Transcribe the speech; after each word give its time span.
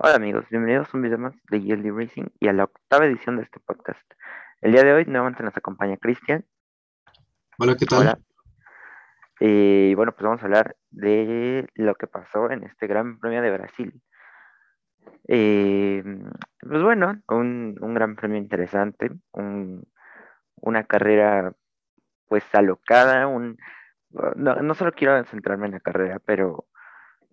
Hola 0.00 0.14
amigos, 0.14 0.46
bienvenidos 0.50 0.88
a 0.92 0.96
un 0.96 1.02
video 1.02 1.18
más 1.18 1.34
de 1.50 1.60
Yearly 1.60 1.90
Racing 1.90 2.26
y 2.40 2.48
a 2.48 2.52
la 2.52 2.64
octava 2.64 3.04
edición 3.04 3.36
de 3.36 3.42
este 3.42 3.60
podcast. 3.60 4.02
El 4.60 4.72
día 4.72 4.82
de 4.82 4.92
hoy 4.94 5.04
nuevamente 5.04 5.42
nos 5.42 5.56
acompaña 5.56 5.96
Cristian. 5.98 6.44
Hola, 7.58 7.76
¿qué 7.78 7.86
tal? 7.86 8.00
Hola. 8.00 8.18
Y 9.40 9.94
bueno, 9.94 10.12
pues 10.12 10.22
vamos 10.24 10.40
a 10.42 10.46
hablar 10.46 10.76
de 10.90 11.68
lo 11.74 11.94
que 11.96 12.06
pasó 12.06 12.50
en 12.50 12.64
este 12.64 12.86
Gran 12.86 13.18
Premio 13.18 13.42
de 13.42 13.50
Brasil. 13.50 14.02
Eh, 15.28 16.02
pues 16.60 16.82
bueno, 16.82 17.20
un, 17.28 17.76
un 17.80 17.94
gran 17.94 18.16
premio 18.16 18.38
interesante, 18.38 19.10
un- 19.32 19.84
una 20.60 20.84
carrera 20.84 21.52
pues 22.26 22.44
alocada, 22.54 23.26
un, 23.26 23.58
no, 24.36 24.56
no 24.56 24.74
solo 24.74 24.92
quiero 24.92 25.22
centrarme 25.24 25.66
en 25.66 25.72
la 25.72 25.80
carrera, 25.80 26.18
pero, 26.24 26.66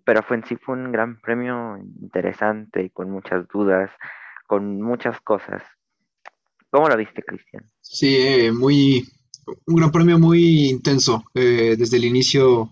pero 0.05 0.23
fue 0.23 0.37
en 0.37 0.45
sí 0.45 0.55
fue 0.55 0.75
un 0.75 0.91
gran 0.91 1.19
premio 1.19 1.77
interesante, 2.01 2.91
con 2.91 3.09
muchas 3.09 3.47
dudas, 3.47 3.89
con 4.47 4.81
muchas 4.81 5.19
cosas. 5.21 5.63
¿Cómo 6.69 6.87
lo 6.87 6.95
viste, 6.95 7.23
Cristian? 7.23 7.69
Sí, 7.81 8.15
eh, 8.19 8.51
muy, 8.51 9.09
un 9.65 9.75
gran 9.75 9.91
premio 9.91 10.19
muy 10.19 10.69
intenso. 10.69 11.25
eh, 11.33 11.75
desde 11.77 11.97
el 11.97 12.05
inicio, 12.05 12.69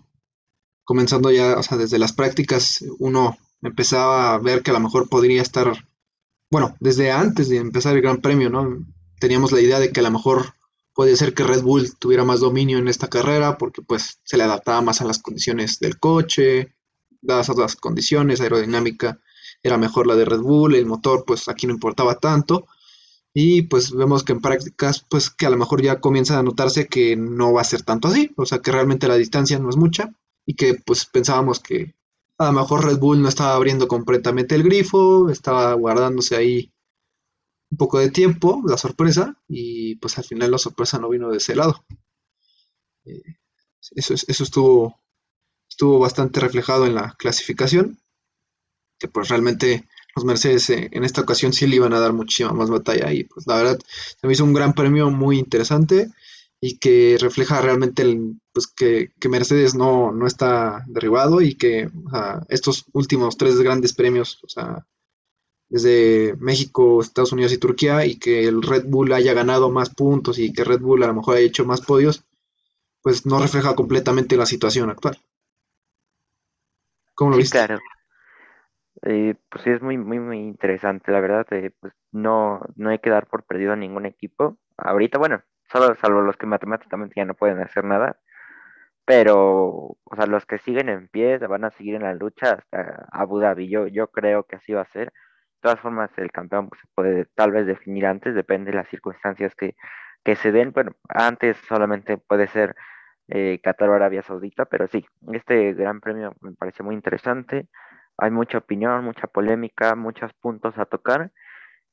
comenzando 0.84 1.30
ya, 1.30 1.58
o 1.58 1.62
sea, 1.62 1.76
desde 1.76 1.98
las 1.98 2.12
prácticas, 2.12 2.84
uno 2.98 3.36
empezaba 3.62 4.34
a 4.34 4.38
ver 4.38 4.62
que 4.62 4.70
a 4.70 4.74
lo 4.74 4.80
mejor 4.80 5.08
podría 5.08 5.42
estar, 5.42 5.72
bueno, 6.50 6.76
desde 6.80 7.10
antes 7.10 7.48
de 7.48 7.56
empezar 7.56 7.96
el 7.96 8.02
gran 8.02 8.20
premio, 8.20 8.50
¿no? 8.50 8.84
Teníamos 9.18 9.52
la 9.52 9.60
idea 9.60 9.80
de 9.80 9.90
que 9.90 10.00
a 10.00 10.04
lo 10.04 10.10
mejor 10.10 10.54
podía 10.94 11.16
ser 11.16 11.34
que 11.34 11.42
Red 11.42 11.62
Bull 11.62 11.96
tuviera 11.98 12.24
más 12.24 12.40
dominio 12.40 12.78
en 12.78 12.88
esta 12.88 13.08
carrera, 13.08 13.58
porque 13.58 13.82
pues 13.82 14.20
se 14.22 14.36
le 14.36 14.44
adaptaba 14.44 14.82
más 14.82 15.00
a 15.00 15.04
las 15.04 15.18
condiciones 15.18 15.80
del 15.80 15.98
coche, 15.98 16.73
dadas 17.24 17.50
otras 17.50 17.76
condiciones, 17.76 18.40
aerodinámica 18.40 19.20
era 19.62 19.78
mejor 19.78 20.06
la 20.06 20.16
de 20.16 20.24
Red 20.26 20.40
Bull, 20.40 20.74
el 20.74 20.86
motor 20.86 21.24
pues 21.26 21.48
aquí 21.48 21.66
no 21.66 21.72
importaba 21.74 22.16
tanto. 22.20 22.66
Y 23.34 23.62
pues 23.62 23.92
vemos 23.92 24.22
que 24.24 24.32
en 24.32 24.40
prácticas, 24.40 25.04
pues 25.10 25.30
que 25.30 25.46
a 25.46 25.50
lo 25.50 25.56
mejor 25.58 25.82
ya 25.82 26.00
comienza 26.00 26.38
a 26.38 26.42
notarse 26.42 26.86
que 26.88 27.16
no 27.16 27.52
va 27.52 27.62
a 27.62 27.64
ser 27.64 27.82
tanto 27.82 28.08
así, 28.08 28.30
o 28.36 28.46
sea 28.46 28.60
que 28.60 28.72
realmente 28.72 29.08
la 29.08 29.16
distancia 29.16 29.58
no 29.58 29.68
es 29.70 29.76
mucha 29.76 30.12
y 30.46 30.54
que 30.54 30.74
pues 30.74 31.06
pensábamos 31.06 31.60
que 31.60 31.94
a 32.38 32.46
lo 32.46 32.52
mejor 32.52 32.84
Red 32.84 32.98
Bull 32.98 33.22
no 33.22 33.28
estaba 33.28 33.54
abriendo 33.54 33.88
completamente 33.88 34.54
el 34.54 34.62
grifo, 34.62 35.30
estaba 35.30 35.72
guardándose 35.74 36.36
ahí 36.36 36.72
un 37.70 37.76
poco 37.78 37.98
de 37.98 38.10
tiempo, 38.10 38.62
la 38.66 38.78
sorpresa, 38.78 39.36
y 39.48 39.96
pues 39.96 40.16
al 40.18 40.24
final 40.24 40.50
la 40.50 40.58
sorpresa 40.58 40.98
no 40.98 41.10
vino 41.10 41.30
de 41.30 41.38
ese 41.38 41.54
lado. 41.56 41.84
Eh, 43.06 43.22
eso, 43.92 44.14
es- 44.14 44.26
eso 44.28 44.44
estuvo, 44.44 45.00
estuvo 45.74 45.98
bastante 45.98 46.38
reflejado 46.38 46.86
en 46.86 46.94
la 46.94 47.16
clasificación, 47.18 47.98
que 49.00 49.08
pues 49.08 49.28
realmente 49.28 49.88
los 50.14 50.24
Mercedes 50.24 50.70
eh, 50.70 50.88
en 50.92 51.02
esta 51.02 51.22
ocasión 51.22 51.52
sí 51.52 51.66
le 51.66 51.76
iban 51.76 51.92
a 51.92 51.98
dar 51.98 52.12
muchísima 52.12 52.52
más 52.52 52.70
batalla 52.70 53.12
y 53.12 53.24
pues 53.24 53.44
la 53.48 53.56
verdad 53.56 53.78
se 54.20 54.26
me 54.26 54.32
hizo 54.32 54.44
un 54.44 54.54
gran 54.54 54.72
premio 54.72 55.10
muy 55.10 55.36
interesante 55.36 56.12
y 56.60 56.78
que 56.78 57.16
refleja 57.20 57.60
realmente 57.60 58.02
el, 58.02 58.40
pues 58.52 58.68
que, 58.68 59.10
que 59.18 59.28
Mercedes 59.28 59.74
no, 59.74 60.12
no 60.12 60.28
está 60.28 60.84
derribado 60.86 61.42
y 61.42 61.56
que 61.56 61.90
estos 62.48 62.84
últimos 62.92 63.36
tres 63.36 63.58
grandes 63.58 63.94
premios, 63.94 64.38
o 64.44 64.48
sea, 64.48 64.86
desde 65.68 66.36
México, 66.38 67.02
Estados 67.02 67.32
Unidos 67.32 67.52
y 67.52 67.58
Turquía 67.58 68.06
y 68.06 68.16
que 68.16 68.46
el 68.46 68.62
Red 68.62 68.84
Bull 68.86 69.12
haya 69.12 69.34
ganado 69.34 69.70
más 69.70 69.90
puntos 69.90 70.38
y 70.38 70.52
que 70.52 70.62
Red 70.62 70.80
Bull 70.80 71.02
a 71.02 71.08
lo 71.08 71.14
mejor 71.14 71.36
haya 71.36 71.46
hecho 71.46 71.64
más 71.64 71.80
podios, 71.80 72.22
pues 73.02 73.26
no 73.26 73.40
refleja 73.40 73.74
completamente 73.74 74.36
la 74.36 74.46
situación 74.46 74.88
actual. 74.88 75.18
¿Cómo 77.14 77.32
lo 77.32 77.36
Sí, 77.36 77.44
viste? 77.44 77.48
claro. 77.48 77.84
Eh, 79.02 79.34
pues 79.50 79.64
sí, 79.64 79.70
es 79.70 79.82
muy, 79.82 79.98
muy, 79.98 80.18
muy 80.18 80.38
interesante, 80.38 81.12
la 81.12 81.20
verdad. 81.20 81.46
eh, 81.52 81.70
pues 81.80 81.92
no, 82.12 82.60
no 82.76 82.90
hay 82.90 82.98
que 83.00 83.10
dar 83.10 83.26
por 83.26 83.44
perdido 83.44 83.72
a 83.72 83.76
ningún 83.76 84.06
equipo. 84.06 84.58
Ahorita, 84.76 85.18
bueno, 85.18 85.42
solo 85.70 85.94
salvo 85.96 86.20
los 86.22 86.36
que 86.36 86.46
matemáticamente 86.46 87.14
ya 87.16 87.24
no 87.24 87.34
pueden 87.34 87.60
hacer 87.60 87.84
nada, 87.84 88.18
pero, 89.06 89.38
o 90.04 90.16
sea, 90.16 90.26
los 90.26 90.46
que 90.46 90.58
siguen 90.58 90.88
en 90.90 91.08
pie 91.08 91.38
van 91.38 91.64
a 91.64 91.70
seguir 91.72 91.96
en 91.96 92.02
la 92.04 92.14
lucha 92.14 92.52
hasta 92.54 93.06
Abu 93.12 93.40
Dhabi. 93.40 93.68
Yo, 93.70 93.88
yo 93.88 94.08
creo 94.10 94.44
que 94.46 94.56
así 94.56 94.72
va 94.74 94.82
a 94.82 94.86
ser. 94.86 95.08
De 95.08 95.12
todas 95.70 95.80
formas, 95.80 96.10
el 96.18 96.32
campeón 96.32 96.68
pues, 96.70 96.80
se 96.82 96.88
puede 96.94 97.26
tal 97.34 97.52
vez 97.52 97.66
definir 97.66 98.06
antes, 98.06 98.34
depende 98.34 98.70
de 98.72 98.78
las 98.78 98.88
circunstancias 98.88 99.54
que, 99.56 99.76
que 100.24 100.36
se 100.36 100.52
den. 100.52 100.72
Bueno, 100.72 100.92
antes 101.08 101.56
solamente 101.68 102.18
puede 102.18 102.48
ser 102.48 102.76
eh, 103.28 103.60
o 103.64 103.92
Arabia 103.92 104.22
Saudita, 104.22 104.64
pero 104.66 104.86
sí, 104.88 105.04
este 105.32 105.72
gran 105.74 106.00
premio 106.00 106.34
me 106.40 106.52
parece 106.52 106.82
muy 106.82 106.94
interesante. 106.94 107.68
Hay 108.18 108.30
mucha 108.30 108.58
opinión, 108.58 109.04
mucha 109.04 109.26
polémica, 109.26 109.94
muchos 109.94 110.32
puntos 110.34 110.78
a 110.78 110.86
tocar. 110.86 111.32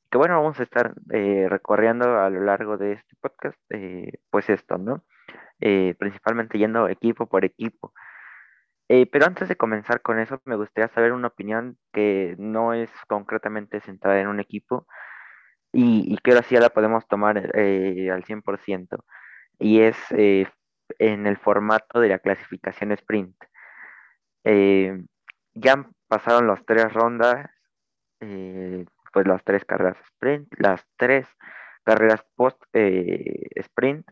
Que 0.09 0.17
bueno, 0.17 0.35
vamos 0.41 0.59
a 0.59 0.63
estar 0.63 0.93
eh, 1.11 1.47
recorriendo 1.49 2.19
a 2.19 2.29
lo 2.29 2.41
largo 2.41 2.77
de 2.77 2.93
este 2.93 3.15
podcast, 3.21 3.57
eh, 3.69 4.19
pues 4.29 4.49
esto, 4.49 4.77
¿no? 4.77 5.05
Eh, 5.61 5.95
principalmente 5.99 6.57
yendo 6.57 6.87
equipo 6.89 7.27
por 7.27 7.45
equipo. 7.45 7.93
Eh, 8.89 9.05
pero 9.09 9.25
antes 9.25 9.47
de 9.47 9.55
comenzar 9.55 10.01
con 10.01 10.19
eso, 10.19 10.41
me 10.45 10.57
gustaría 10.57 10.89
saber 10.89 11.13
una 11.13 11.29
opinión 11.29 11.77
que 11.93 12.35
no 12.39 12.73
es 12.73 12.89
concretamente 13.07 13.79
centrada 13.79 14.19
en 14.19 14.27
un 14.27 14.41
equipo 14.41 14.85
y, 15.71 16.13
y 16.13 16.17
que 16.17 16.31
ahora 16.31 16.43
sí 16.43 16.55
ya 16.55 16.61
la 16.61 16.71
podemos 16.71 17.07
tomar 17.07 17.37
al 17.37 18.23
100%, 18.25 19.03
y 19.59 19.81
es 19.81 19.95
en 20.99 21.27
el 21.27 21.37
formato 21.37 21.99
de 21.99 22.09
la 22.09 22.19
clasificación 22.19 22.91
sprint. 22.91 23.35
Eh, 24.43 25.03
ya 25.53 25.89
pasaron 26.07 26.47
las 26.47 26.65
tres 26.65 26.91
rondas, 26.93 27.49
eh, 28.19 28.85
pues 29.13 29.27
las 29.27 29.43
tres 29.43 29.65
carreras 29.65 29.97
sprint, 30.05 30.47
las 30.57 30.85
tres 30.97 31.27
carreras 31.83 32.23
post 32.35 32.61
eh, 32.73 33.47
sprint. 33.55 34.05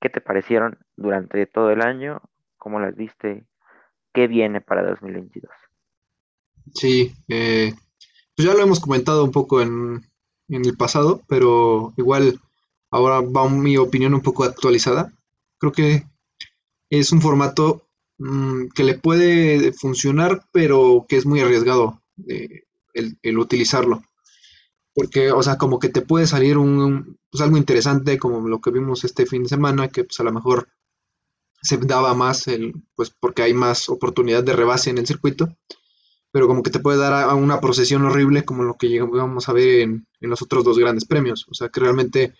¿Qué 0.00 0.10
te 0.10 0.20
parecieron 0.20 0.78
durante 0.96 1.46
todo 1.46 1.70
el 1.70 1.80
año? 1.80 2.20
¿Cómo 2.58 2.80
las 2.80 2.94
viste? 2.94 3.46
¿Qué 4.12 4.26
viene 4.26 4.60
para 4.60 4.82
2022? 4.82 5.50
Sí, 6.74 7.14
eh, 7.28 7.74
pues 8.36 8.48
ya 8.48 8.54
lo 8.54 8.62
hemos 8.62 8.80
comentado 8.80 9.24
un 9.24 9.32
poco 9.32 9.60
en, 9.60 10.02
en 10.48 10.64
el 10.64 10.76
pasado, 10.76 11.22
pero 11.28 11.92
igual 11.96 12.38
ahora 12.90 13.20
va 13.20 13.48
mi 13.48 13.76
opinión 13.76 14.14
un 14.14 14.22
poco 14.22 14.44
actualizada. 14.44 15.12
Creo 15.58 15.72
que 15.72 16.04
es 16.98 17.12
un 17.12 17.20
formato 17.20 17.86
mm, 18.18 18.68
que 18.74 18.84
le 18.84 18.94
puede 18.94 19.72
funcionar, 19.72 20.46
pero 20.52 21.06
que 21.08 21.16
es 21.16 21.26
muy 21.26 21.40
arriesgado 21.40 22.02
eh, 22.28 22.64
el, 22.94 23.38
utilizarlo. 23.38 24.02
Porque, 24.94 25.32
o 25.32 25.42
sea, 25.42 25.58
como 25.58 25.78
que 25.78 25.88
te 25.88 26.02
puede 26.02 26.26
salir 26.26 26.56
un, 26.58 27.18
pues 27.30 27.42
algo 27.42 27.56
interesante, 27.56 28.18
como 28.18 28.48
lo 28.48 28.60
que 28.60 28.70
vimos 28.70 29.04
este 29.04 29.26
fin 29.26 29.42
de 29.44 29.48
semana, 29.48 29.88
que 29.88 30.04
pues 30.04 30.20
a 30.20 30.24
lo 30.24 30.32
mejor 30.32 30.68
se 31.62 31.78
daba 31.78 32.14
más, 32.14 32.46
el, 32.46 32.74
pues 32.94 33.10
porque 33.10 33.42
hay 33.42 33.54
más 33.54 33.88
oportunidad 33.88 34.44
de 34.44 34.52
rebase 34.52 34.90
en 34.90 34.98
el 34.98 35.06
circuito 35.06 35.48
pero 36.34 36.48
como 36.48 36.64
que 36.64 36.70
te 36.70 36.80
puede 36.80 36.98
dar 36.98 37.12
a, 37.12 37.22
a 37.30 37.34
una 37.36 37.60
procesión 37.60 38.04
horrible 38.04 38.44
como 38.44 38.64
lo 38.64 38.74
que 38.74 38.88
llegamos 38.88 39.48
a 39.48 39.52
ver 39.52 39.82
en, 39.82 40.08
en 40.20 40.30
los 40.30 40.42
otros 40.42 40.64
dos 40.64 40.76
grandes 40.80 41.04
premios. 41.04 41.46
O 41.48 41.54
sea 41.54 41.68
que 41.68 41.78
realmente 41.78 42.34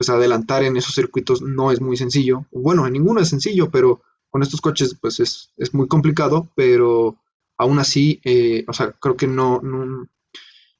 pues 0.00 0.08
adelantar 0.08 0.62
en 0.62 0.78
esos 0.78 0.94
circuitos 0.94 1.42
no 1.42 1.70
es 1.70 1.82
muy 1.82 1.94
sencillo. 1.94 2.46
Bueno, 2.52 2.86
en 2.86 2.94
ninguno 2.94 3.20
es 3.20 3.28
sencillo, 3.28 3.70
pero 3.70 4.00
con 4.30 4.42
estos 4.42 4.62
coches 4.62 4.96
pues 4.98 5.20
es, 5.20 5.52
es 5.58 5.74
muy 5.74 5.88
complicado, 5.88 6.48
pero 6.54 7.18
aún 7.58 7.78
así, 7.78 8.18
eh, 8.24 8.64
o 8.66 8.72
sea, 8.72 8.92
creo 8.92 9.14
que 9.14 9.26
no, 9.26 9.60
no, 9.60 10.08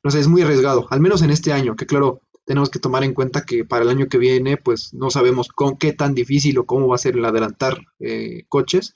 no 0.02 0.10
sé, 0.10 0.20
es 0.20 0.26
muy 0.26 0.40
arriesgado, 0.40 0.86
al 0.88 1.00
menos 1.00 1.20
en 1.20 1.28
este 1.28 1.52
año, 1.52 1.76
que 1.76 1.84
claro, 1.84 2.22
tenemos 2.46 2.70
que 2.70 2.78
tomar 2.78 3.04
en 3.04 3.12
cuenta 3.12 3.44
que 3.44 3.66
para 3.66 3.84
el 3.84 3.90
año 3.90 4.08
que 4.08 4.16
viene 4.16 4.56
pues 4.56 4.94
no 4.94 5.10
sabemos 5.10 5.48
con 5.48 5.76
qué 5.76 5.92
tan 5.92 6.14
difícil 6.14 6.56
o 6.56 6.64
cómo 6.64 6.88
va 6.88 6.94
a 6.94 7.04
ser 7.04 7.18
el 7.18 7.24
adelantar 7.26 7.78
eh, 7.98 8.44
coches 8.48 8.94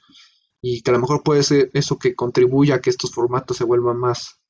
y 0.63 0.81
que 0.81 0.91
a 0.91 0.95
lo 0.95 1.01
mejor 1.01 1.23
puede 1.23 1.43
ser 1.43 1.71
eso 1.75 1.99
que 1.99 2.15
contribuya 2.15 2.77
a 2.77 2.81
que 2.81 2.89
estos 2.89 3.13
formatos 3.13 3.59
se 3.59 3.65
vuelvan 3.65 3.99
más, 3.99 4.41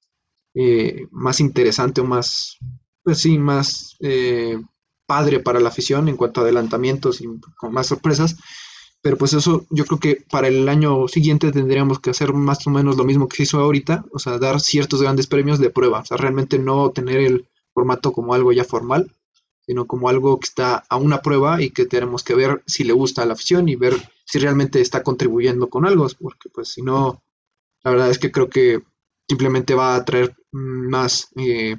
eh, 0.55 1.09
más 1.11 1.41
interesante 1.41 2.01
o 2.01 2.05
más, 2.05 2.59
pues 3.03 3.19
sí, 3.19 3.39
más 3.39 3.97
eh, 3.99 4.57
padre 5.07 5.41
para 5.41 5.61
la 5.61 5.69
afición 5.69 6.09
en 6.09 6.17
cuanto 6.17 6.41
a 6.41 6.45
adelantamientos 6.45 7.21
y 7.21 7.27
con 7.57 7.73
más 7.73 7.87
sorpresas. 7.89 8.37
Pero 9.03 9.19
pues 9.19 9.35
eso 9.35 9.67
yo 9.71 9.85
creo 9.85 10.01
que 10.01 10.25
para 10.31 10.49
el 10.49 10.69
año 10.69 11.09
siguiente 11.09 11.53
tendríamos 11.53 11.99
que 11.99 12.11
hacer 12.11 12.33
más 12.33 12.67
o 12.67 12.71
menos 12.71 12.97
lo 12.97 13.05
mismo 13.05 13.29
que 13.29 13.37
se 13.37 13.43
hizo 13.43 13.61
ahorita, 13.61 14.07
o 14.13 14.19
sea, 14.19 14.39
dar 14.39 14.61
ciertos 14.61 15.03
grandes 15.03 15.27
premios 15.27 15.59
de 15.59 15.69
prueba, 15.69 16.01
o 16.01 16.05
sea, 16.07 16.17
realmente 16.17 16.59
no 16.59 16.91
tener 16.91 17.19
el 17.19 17.47
formato 17.75 18.13
como 18.13 18.33
algo 18.33 18.51
ya 18.53 18.65
formal, 18.65 19.13
sino 19.67 19.87
como 19.87 20.09
algo 20.09 20.39
que 20.41 20.47
está 20.47 20.85
a 20.89 20.97
una 20.97 21.21
prueba 21.21 21.61
y 21.61 21.71
que 21.71 21.85
tenemos 21.85 22.23
que 22.23 22.35
ver 22.35 22.63
si 22.67 22.85
le 22.85 22.95
gusta 22.95 23.23
a 23.23 23.27
la 23.27 23.35
afición 23.35 23.69
y 23.69 23.77
ver 23.77 23.95
si 24.25 24.39
realmente 24.39 24.81
está 24.81 25.03
contribuyendo 25.03 25.69
con 25.69 25.87
algo, 25.87 26.07
porque 26.19 26.49
pues 26.49 26.69
si 26.69 26.81
no, 26.81 27.23
la 27.83 27.91
verdad 27.91 28.11
es 28.11 28.19
que 28.19 28.33
creo 28.33 28.49
que 28.49 28.83
simplemente 29.29 29.75
va 29.75 29.97
a 29.97 30.05
traer 30.05 30.35
más 30.53 31.29
eh, 31.37 31.77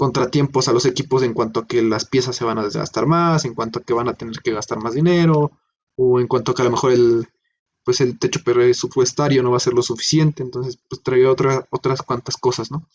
contratiempos 0.00 0.66
a 0.66 0.72
los 0.72 0.86
equipos 0.86 1.22
en 1.22 1.34
cuanto 1.34 1.60
a 1.60 1.66
que 1.66 1.82
las 1.82 2.06
piezas 2.06 2.34
se 2.34 2.42
van 2.42 2.56
a 2.56 2.66
gastar 2.66 3.04
más, 3.04 3.44
en 3.44 3.54
cuanto 3.54 3.80
a 3.80 3.82
que 3.82 3.92
van 3.92 4.08
a 4.08 4.14
tener 4.14 4.40
que 4.40 4.50
gastar 4.50 4.78
más 4.78 4.94
dinero, 4.94 5.52
o 5.94 6.18
en 6.18 6.26
cuanto 6.26 6.52
a 6.52 6.54
que 6.54 6.62
a 6.62 6.64
lo 6.64 6.70
mejor 6.70 6.92
el, 6.92 7.28
pues 7.84 8.00
el 8.00 8.18
techo 8.18 8.40
presupuestario 8.42 9.42
no 9.42 9.50
va 9.50 9.58
a 9.58 9.60
ser 9.60 9.74
lo 9.74 9.82
suficiente, 9.82 10.42
entonces 10.42 10.78
pues 10.88 11.02
trae 11.02 11.26
otra, 11.26 11.68
otras 11.68 12.00
cuantas 12.00 12.38
cosas, 12.38 12.70
¿no? 12.70 12.88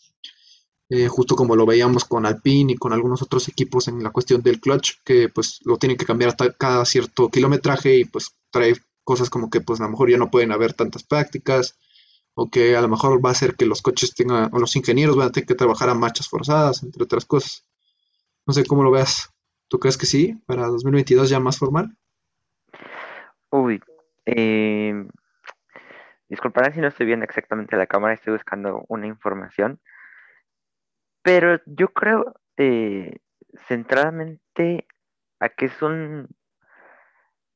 Eh, 0.88 1.06
justo 1.06 1.36
como 1.36 1.54
lo 1.54 1.64
veíamos 1.64 2.04
con 2.04 2.26
Alpine 2.26 2.72
y 2.72 2.76
con 2.76 2.92
algunos 2.92 3.22
otros 3.22 3.46
equipos 3.46 3.86
en 3.86 4.02
la 4.02 4.10
cuestión 4.10 4.42
del 4.42 4.58
clutch, 4.58 4.94
que 5.04 5.28
pues 5.28 5.60
lo 5.64 5.78
tienen 5.78 5.96
que 5.96 6.06
cambiar 6.06 6.30
hasta 6.30 6.52
cada 6.54 6.84
cierto 6.84 7.28
kilometraje 7.28 7.98
y 7.98 8.04
pues 8.04 8.32
trae 8.50 8.74
cosas 9.04 9.30
como 9.30 9.48
que 9.48 9.60
pues 9.60 9.80
a 9.80 9.84
lo 9.84 9.90
mejor 9.90 10.10
ya 10.10 10.18
no 10.18 10.28
pueden 10.28 10.50
haber 10.50 10.74
tantas 10.74 11.04
prácticas 11.04 11.76
o 12.38 12.50
que 12.50 12.76
a 12.76 12.82
lo 12.82 12.88
mejor 12.88 13.24
va 13.24 13.30
a 13.30 13.34
ser 13.34 13.56
que 13.56 13.64
los 13.64 13.80
coches 13.80 14.14
tengan, 14.14 14.50
o 14.52 14.58
los 14.58 14.76
ingenieros 14.76 15.16
van 15.16 15.28
a 15.28 15.32
tener 15.32 15.46
que 15.46 15.54
trabajar 15.54 15.88
a 15.88 15.94
marchas 15.94 16.28
forzadas, 16.28 16.82
entre 16.82 17.02
otras 17.02 17.24
cosas. 17.24 17.66
No 18.46 18.52
sé 18.52 18.66
cómo 18.66 18.84
lo 18.84 18.90
veas. 18.90 19.32
¿Tú 19.68 19.78
crees 19.78 19.96
que 19.96 20.04
sí? 20.04 20.34
Para 20.44 20.66
2022 20.66 21.30
ya 21.30 21.40
más 21.40 21.58
formal. 21.58 21.96
Uy, 23.50 23.80
eh, 24.26 25.08
si 26.28 26.80
no 26.80 26.88
estoy 26.88 27.06
viendo 27.06 27.24
exactamente 27.24 27.74
la 27.74 27.86
cámara, 27.86 28.12
estoy 28.12 28.34
buscando 28.34 28.84
una 28.88 29.06
información. 29.06 29.80
Pero 31.22 31.58
yo 31.64 31.88
creo 31.88 32.34
eh, 32.58 33.16
centradamente 33.66 34.86
a 35.40 35.48
que 35.48 35.66
es 35.66 35.80
un, 35.80 36.28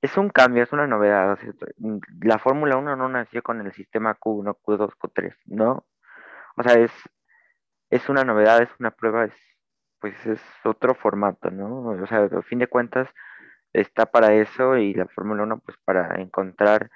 es 0.02 0.16
un 0.16 0.30
cambio, 0.30 0.62
es 0.62 0.72
una 0.72 0.86
novedad. 0.86 1.38
la 2.22 2.38
Fórmula 2.38 2.76
1 2.76 2.96
no 2.96 3.08
nació 3.08 3.42
con 3.42 3.60
el 3.60 3.72
sistema 3.72 4.18
Q1, 4.18 4.56
Q2, 4.62 4.92
Q3, 4.98 5.34
¿no? 5.46 5.86
O 6.56 6.62
sea, 6.62 6.74
es, 6.74 6.92
es 7.90 8.08
una 8.08 8.24
novedad, 8.24 8.62
es 8.62 8.70
una 8.78 8.90
prueba, 8.92 9.24
es, 9.26 9.34
pues 10.00 10.14
es 10.26 10.40
otro 10.64 10.94
formato, 10.94 11.50
¿no? 11.50 11.88
O 12.02 12.06
sea, 12.06 12.24
a 12.24 12.42
fin 12.42 12.60
de 12.60 12.68
cuentas 12.68 13.08
está 13.72 14.06
para 14.06 14.34
eso 14.34 14.76
y 14.76 14.94
la 14.94 15.06
Fórmula 15.08 15.42
1 15.44 15.60
pues 15.60 15.76
para 15.84 16.20
encontrar 16.20 16.90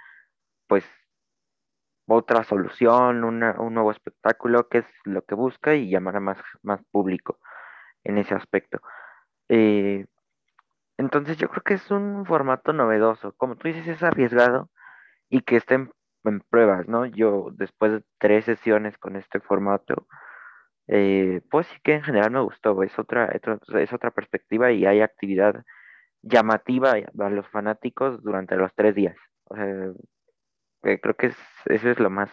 pues 0.66 0.84
otra 2.06 2.44
solución, 2.44 3.24
un 3.24 3.38
nuevo 3.74 3.90
espectáculo, 3.90 4.68
que 4.68 4.78
es 4.78 4.86
lo 5.04 5.22
que 5.24 5.34
busca 5.34 5.74
y 5.74 5.90
llamar 5.90 6.16
a 6.16 6.20
más, 6.20 6.38
más 6.62 6.80
público 6.90 7.38
en 8.04 8.18
ese 8.18 8.34
aspecto. 8.34 8.80
Eh, 9.48 10.06
entonces 10.98 11.36
yo 11.38 11.48
creo 11.48 11.62
que 11.62 11.74
es 11.74 11.90
un 11.90 12.26
formato 12.26 12.72
novedoso. 12.72 13.32
Como 13.36 13.56
tú 13.56 13.68
dices, 13.68 13.86
es 13.88 14.02
arriesgado 14.02 14.70
y 15.28 15.42
que 15.42 15.56
estén 15.56 15.92
en 16.24 16.40
pruebas, 16.40 16.88
¿no? 16.88 17.06
Yo 17.06 17.50
después 17.52 17.92
de 17.92 18.04
tres 18.18 18.44
sesiones 18.46 18.98
con 18.98 19.16
este 19.16 19.40
formato, 19.40 20.06
eh, 20.88 21.42
pues 21.50 21.66
sí 21.68 21.76
que 21.82 21.94
en 21.94 22.02
general 22.02 22.30
me 22.32 22.40
gustó. 22.42 22.82
Es 22.82 22.98
otra, 22.98 23.26
es 23.26 23.92
otra 23.92 24.10
perspectiva 24.12 24.72
y 24.72 24.86
hay 24.86 25.00
actividad 25.02 25.64
llamativa 26.22 26.92
a 26.92 27.30
los 27.30 27.48
fanáticos 27.48 28.22
durante 28.22 28.56
los 28.56 28.74
tres 28.74 28.94
días. 28.94 29.16
O 29.44 29.56
sea, 29.56 29.66
eh, 30.84 31.00
creo 31.00 31.14
que 31.16 31.26
eso 31.28 31.90
es 31.90 31.98
lo 32.00 32.10
más 32.10 32.30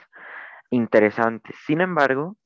interesante. 0.69 1.53
Sin 1.65 1.81
embargo, 1.81 2.37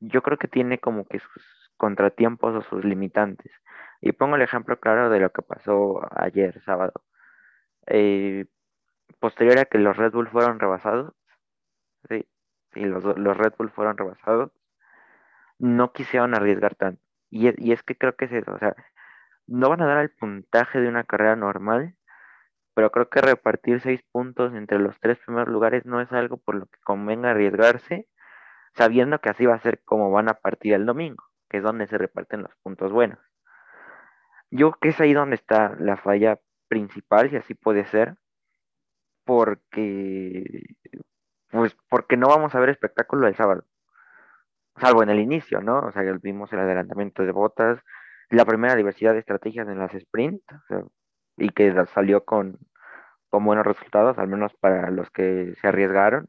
yo 0.00 0.22
creo 0.22 0.38
que 0.38 0.48
tiene 0.48 0.78
como 0.78 1.06
que 1.06 1.20
sus 1.20 1.70
contratiempos 1.76 2.54
o 2.54 2.62
sus 2.68 2.84
limitantes. 2.84 3.52
Y 4.02 4.12
pongo 4.12 4.36
el 4.36 4.42
ejemplo 4.42 4.80
claro 4.80 5.10
de 5.10 5.20
lo 5.20 5.30
que 5.30 5.42
pasó 5.42 6.02
ayer, 6.10 6.60
sábado. 6.64 7.04
Eh, 7.86 8.46
posterior 9.20 9.58
a 9.60 9.64
que 9.66 9.78
los 9.78 9.96
Red 9.96 10.12
Bull 10.12 10.28
fueron 10.28 10.58
rebasados, 10.58 11.14
sí, 12.08 12.26
los, 12.74 13.04
los 13.04 13.36
Red 13.36 13.54
Bull 13.56 13.70
fueron 13.70 13.96
rebasados, 13.96 14.50
no 15.58 15.92
quisieron 15.92 16.34
arriesgar 16.34 16.74
tanto. 16.74 17.02
Y, 17.30 17.48
y 17.64 17.72
es 17.72 17.82
que 17.84 17.96
creo 17.96 18.16
que 18.16 18.26
es 18.26 18.32
eso, 18.32 18.52
o 18.52 18.58
sea, 18.58 18.74
no 19.46 19.70
van 19.70 19.82
a 19.82 19.86
dar 19.86 19.98
el 19.98 20.10
puntaje 20.10 20.80
de 20.80 20.88
una 20.88 21.04
carrera 21.04 21.36
normal, 21.36 21.94
pero 22.74 22.90
creo 22.90 23.08
que 23.08 23.20
repartir 23.20 23.80
seis 23.80 24.02
puntos 24.10 24.54
entre 24.54 24.80
los 24.80 24.98
tres 25.00 25.18
primeros 25.20 25.48
lugares 25.48 25.86
no 25.86 26.00
es 26.00 26.10
algo 26.12 26.38
por 26.38 26.56
lo 26.56 26.66
que 26.66 26.80
convenga 26.84 27.30
arriesgarse, 27.30 28.08
sabiendo 28.74 29.20
que 29.20 29.30
así 29.30 29.46
va 29.46 29.54
a 29.54 29.60
ser 29.60 29.82
como 29.84 30.10
van 30.10 30.28
a 30.28 30.34
partir 30.34 30.74
el 30.74 30.86
domingo, 30.86 31.24
que 31.48 31.58
es 31.58 31.62
donde 31.62 31.86
se 31.86 31.98
reparten 31.98 32.42
los 32.42 32.54
puntos 32.62 32.90
buenos. 32.92 33.31
Yo 34.52 34.70
creo 34.72 34.80
que 34.80 34.88
es 34.90 35.00
ahí 35.00 35.14
donde 35.14 35.36
está 35.36 35.74
la 35.80 35.96
falla 35.96 36.38
principal, 36.68 37.30
si 37.30 37.36
así 37.36 37.54
puede 37.54 37.86
ser, 37.86 38.16
porque 39.24 40.64
pues 41.50 41.76
porque 41.88 42.16
no 42.16 42.28
vamos 42.28 42.54
a 42.54 42.60
ver 42.60 42.70
espectáculo 42.70 43.26
el 43.28 43.34
sábado, 43.34 43.64
salvo 44.76 45.02
en 45.02 45.10
el 45.10 45.20
inicio, 45.20 45.62
¿no? 45.62 45.80
O 45.80 45.92
sea, 45.92 46.02
vimos 46.22 46.52
el 46.52 46.60
adelantamiento 46.60 47.24
de 47.24 47.32
botas, 47.32 47.80
la 48.30 48.44
primera 48.44 48.74
diversidad 48.76 49.14
de 49.14 49.20
estrategias 49.20 49.68
en 49.68 49.78
las 49.78 49.94
sprint 49.94 50.42
y 51.38 51.48
que 51.50 51.74
salió 51.86 52.24
con, 52.24 52.58
con, 53.30 53.44
buenos 53.46 53.66
resultados, 53.66 54.18
al 54.18 54.28
menos 54.28 54.52
para 54.60 54.90
los 54.90 55.10
que 55.10 55.54
se 55.62 55.68
arriesgaron. 55.68 56.28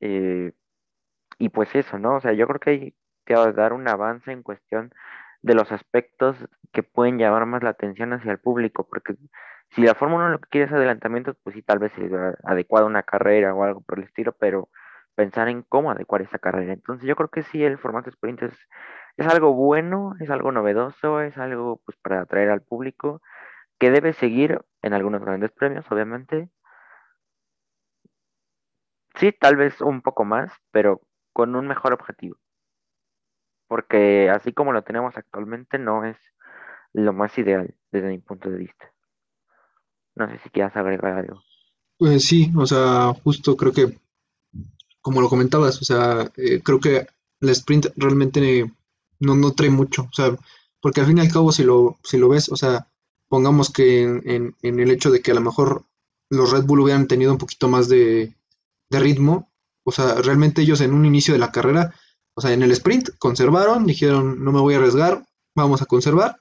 Eh, 0.00 0.52
y 1.38 1.50
pues 1.50 1.74
eso, 1.74 1.98
¿no? 1.98 2.16
O 2.16 2.20
sea, 2.20 2.32
yo 2.32 2.46
creo 2.46 2.60
que 2.60 2.70
hay 2.70 2.94
que 3.26 3.34
dar 3.52 3.72
un 3.74 3.88
avance 3.88 4.32
en 4.32 4.42
cuestión 4.42 4.92
de 5.46 5.54
los 5.54 5.70
aspectos 5.72 6.36
que 6.72 6.82
pueden 6.82 7.18
llamar 7.18 7.46
más 7.46 7.62
la 7.62 7.70
atención 7.70 8.12
hacia 8.12 8.32
el 8.32 8.38
público, 8.40 8.84
porque 8.88 9.14
si 9.70 9.82
la 9.82 9.94
Fórmula 9.94 10.24
1 10.26 10.32
lo 10.34 10.40
que 10.40 10.48
quiere 10.50 10.66
es 10.66 10.72
adelantamientos, 10.72 11.36
pues 11.44 11.54
sí, 11.54 11.62
tal 11.62 11.78
vez 11.78 11.92
es 11.98 12.10
adecuada 12.44 12.86
una 12.86 13.04
carrera 13.04 13.54
o 13.54 13.62
algo 13.62 13.80
por 13.82 13.98
el 13.98 14.04
estilo, 14.06 14.32
pero 14.32 14.68
pensar 15.14 15.48
en 15.48 15.62
cómo 15.62 15.92
adecuar 15.92 16.22
esa 16.22 16.38
carrera. 16.40 16.72
Entonces 16.72 17.06
yo 17.06 17.14
creo 17.16 17.28
que 17.30 17.44
sí, 17.44 17.62
el 17.64 17.78
formato 17.78 18.10
sprint 18.10 18.42
es, 18.42 18.54
es 19.16 19.26
algo 19.28 19.52
bueno, 19.54 20.14
es 20.20 20.30
algo 20.30 20.50
novedoso, 20.52 21.20
es 21.20 21.38
algo 21.38 21.80
pues 21.86 21.96
para 21.98 22.22
atraer 22.22 22.50
al 22.50 22.62
público, 22.62 23.22
que 23.78 23.90
debe 23.92 24.12
seguir 24.14 24.60
en 24.82 24.94
algunos 24.94 25.22
grandes 25.22 25.52
premios, 25.52 25.86
obviamente. 25.92 26.50
Sí, 29.16 29.32
tal 29.32 29.56
vez 29.56 29.80
un 29.80 30.00
poco 30.00 30.24
más, 30.24 30.52
pero 30.70 31.00
con 31.32 31.56
un 31.56 31.66
mejor 31.66 31.92
objetivo. 31.92 32.36
Porque 33.68 34.30
así 34.30 34.52
como 34.52 34.72
lo 34.72 34.82
tenemos 34.82 35.16
actualmente, 35.16 35.78
no 35.78 36.04
es 36.04 36.16
lo 36.92 37.12
más 37.12 37.36
ideal 37.38 37.74
desde 37.90 38.08
mi 38.08 38.18
punto 38.18 38.50
de 38.50 38.58
vista. 38.58 38.92
No 40.14 40.28
sé 40.28 40.38
si 40.38 40.50
quieras 40.50 40.76
agregar 40.76 41.12
algo. 41.12 41.42
Pues 41.98 42.24
sí, 42.24 42.52
o 42.56 42.66
sea, 42.66 43.12
justo 43.24 43.56
creo 43.56 43.72
que, 43.72 43.98
como 45.00 45.20
lo 45.20 45.28
comentabas, 45.28 45.80
o 45.80 45.84
sea, 45.84 46.30
eh, 46.36 46.60
creo 46.62 46.80
que 46.80 47.06
el 47.40 47.48
sprint 47.50 47.86
realmente 47.96 48.70
no, 49.20 49.34
no 49.34 49.52
trae 49.52 49.70
mucho, 49.70 50.02
o 50.02 50.12
sea, 50.12 50.36
porque 50.80 51.00
al 51.00 51.06
fin 51.06 51.18
y 51.18 51.20
al 51.20 51.32
cabo 51.32 51.52
si 51.52 51.64
lo, 51.64 51.98
si 52.02 52.18
lo 52.18 52.28
ves, 52.28 52.48
o 52.50 52.56
sea, 52.56 52.86
pongamos 53.28 53.70
que 53.70 54.02
en, 54.02 54.54
el 54.62 54.90
hecho 54.90 55.10
de 55.10 55.20
que 55.20 55.32
a 55.32 55.34
lo 55.34 55.40
mejor 55.40 55.84
los 56.30 56.50
Red 56.50 56.64
Bull 56.64 56.80
hubieran 56.80 57.08
tenido 57.08 57.32
un 57.32 57.38
poquito 57.38 57.68
más 57.68 57.88
de, 57.88 58.34
ritmo, 58.90 59.50
o 59.84 59.92
sea, 59.92 60.14
realmente 60.14 60.62
ellos 60.62 60.80
en 60.80 60.94
un 60.94 61.04
inicio 61.04 61.34
de 61.34 61.40
la 61.40 61.52
carrera, 61.52 61.94
o 62.36 62.40
sea, 62.40 62.52
en 62.52 62.62
el 62.62 62.70
sprint 62.72 63.10
conservaron, 63.18 63.86
dijeron, 63.86 64.44
no 64.44 64.52
me 64.52 64.60
voy 64.60 64.74
a 64.74 64.76
arriesgar, 64.76 65.24
vamos 65.54 65.80
a 65.80 65.86
conservar 65.86 66.36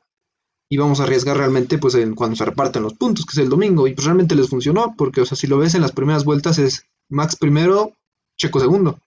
y 0.69 0.77
vamos 0.77 0.99
a 0.99 1.03
arriesgar 1.03 1.37
realmente 1.37 1.77
pues 1.77 1.95
en 1.95 2.15
cuando 2.15 2.35
se 2.35 2.43
reparten 2.43 2.83
los 2.83 2.95
puntos, 2.95 3.25
que 3.25 3.31
es 3.31 3.37
el 3.37 3.49
domingo, 3.49 3.87
y 3.87 3.93
pues 3.93 4.05
realmente 4.05 4.35
les 4.35 4.49
funcionó, 4.49 4.93
porque, 4.97 5.21
o 5.21 5.25
sea, 5.25 5.37
si 5.37 5.47
lo 5.47 5.57
ves 5.57 5.73
en 5.73 5.81
las 5.81 5.93
primeras 5.93 6.25
vueltas 6.25 6.59
es 6.59 6.85
Max 7.07 7.37
primero, 7.37 7.93
Checo 8.37 8.59
segundo. 8.59 8.99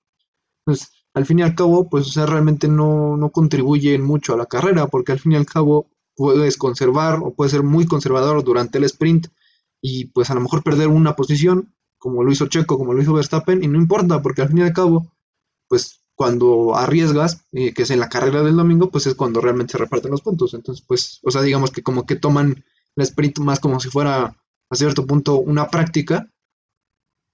Entonces, 0.64 0.88
al 1.12 1.26
fin 1.26 1.40
y 1.40 1.42
al 1.42 1.54
cabo, 1.54 1.88
pues, 1.90 2.14
realmente 2.14 2.68
no, 2.68 3.16
no 3.16 3.30
contribuyen 3.30 4.02
mucho 4.02 4.32
a 4.32 4.36
la 4.36 4.46
carrera, 4.46 4.86
porque 4.86 5.12
al 5.12 5.18
fin 5.18 5.32
y 5.32 5.36
al 5.36 5.46
cabo 5.46 5.86
puedes 6.16 6.56
conservar 6.56 7.20
o 7.22 7.34
puedes 7.34 7.52
ser 7.52 7.64
muy 7.64 7.86
conservador 7.86 8.42
durante 8.44 8.78
el 8.78 8.84
sprint 8.84 9.28
y 9.80 10.06
pues 10.06 10.30
a 10.30 10.34
lo 10.34 10.40
mejor 10.40 10.62
perder 10.62 10.88
una 10.88 11.14
posición, 11.14 11.74
como 11.98 12.24
lo 12.24 12.32
hizo 12.32 12.46
Checo, 12.46 12.78
como 12.78 12.94
lo 12.94 13.02
hizo 13.02 13.12
Verstappen, 13.12 13.62
y 13.62 13.68
no 13.68 13.78
importa, 13.78 14.22
porque 14.22 14.42
al 14.42 14.48
fin 14.48 14.58
y 14.58 14.62
al 14.62 14.72
cabo, 14.72 15.12
pues 15.68 16.00
cuando 16.18 16.74
arriesgas, 16.74 17.46
eh, 17.52 17.72
que 17.72 17.84
es 17.84 17.90
en 17.90 18.00
la 18.00 18.08
carrera 18.08 18.42
del 18.42 18.56
domingo, 18.56 18.90
pues 18.90 19.06
es 19.06 19.14
cuando 19.14 19.40
realmente 19.40 19.70
se 19.70 19.78
reparten 19.78 20.10
los 20.10 20.20
puntos. 20.20 20.52
Entonces, 20.52 20.84
pues, 20.84 21.20
o 21.22 21.30
sea, 21.30 21.42
digamos 21.42 21.70
que 21.70 21.84
como 21.84 22.06
que 22.06 22.16
toman 22.16 22.64
el 22.96 23.02
sprint 23.04 23.38
más 23.38 23.60
como 23.60 23.78
si 23.78 23.88
fuera 23.88 24.36
a 24.68 24.74
cierto 24.74 25.06
punto 25.06 25.36
una 25.36 25.68
práctica 25.68 26.28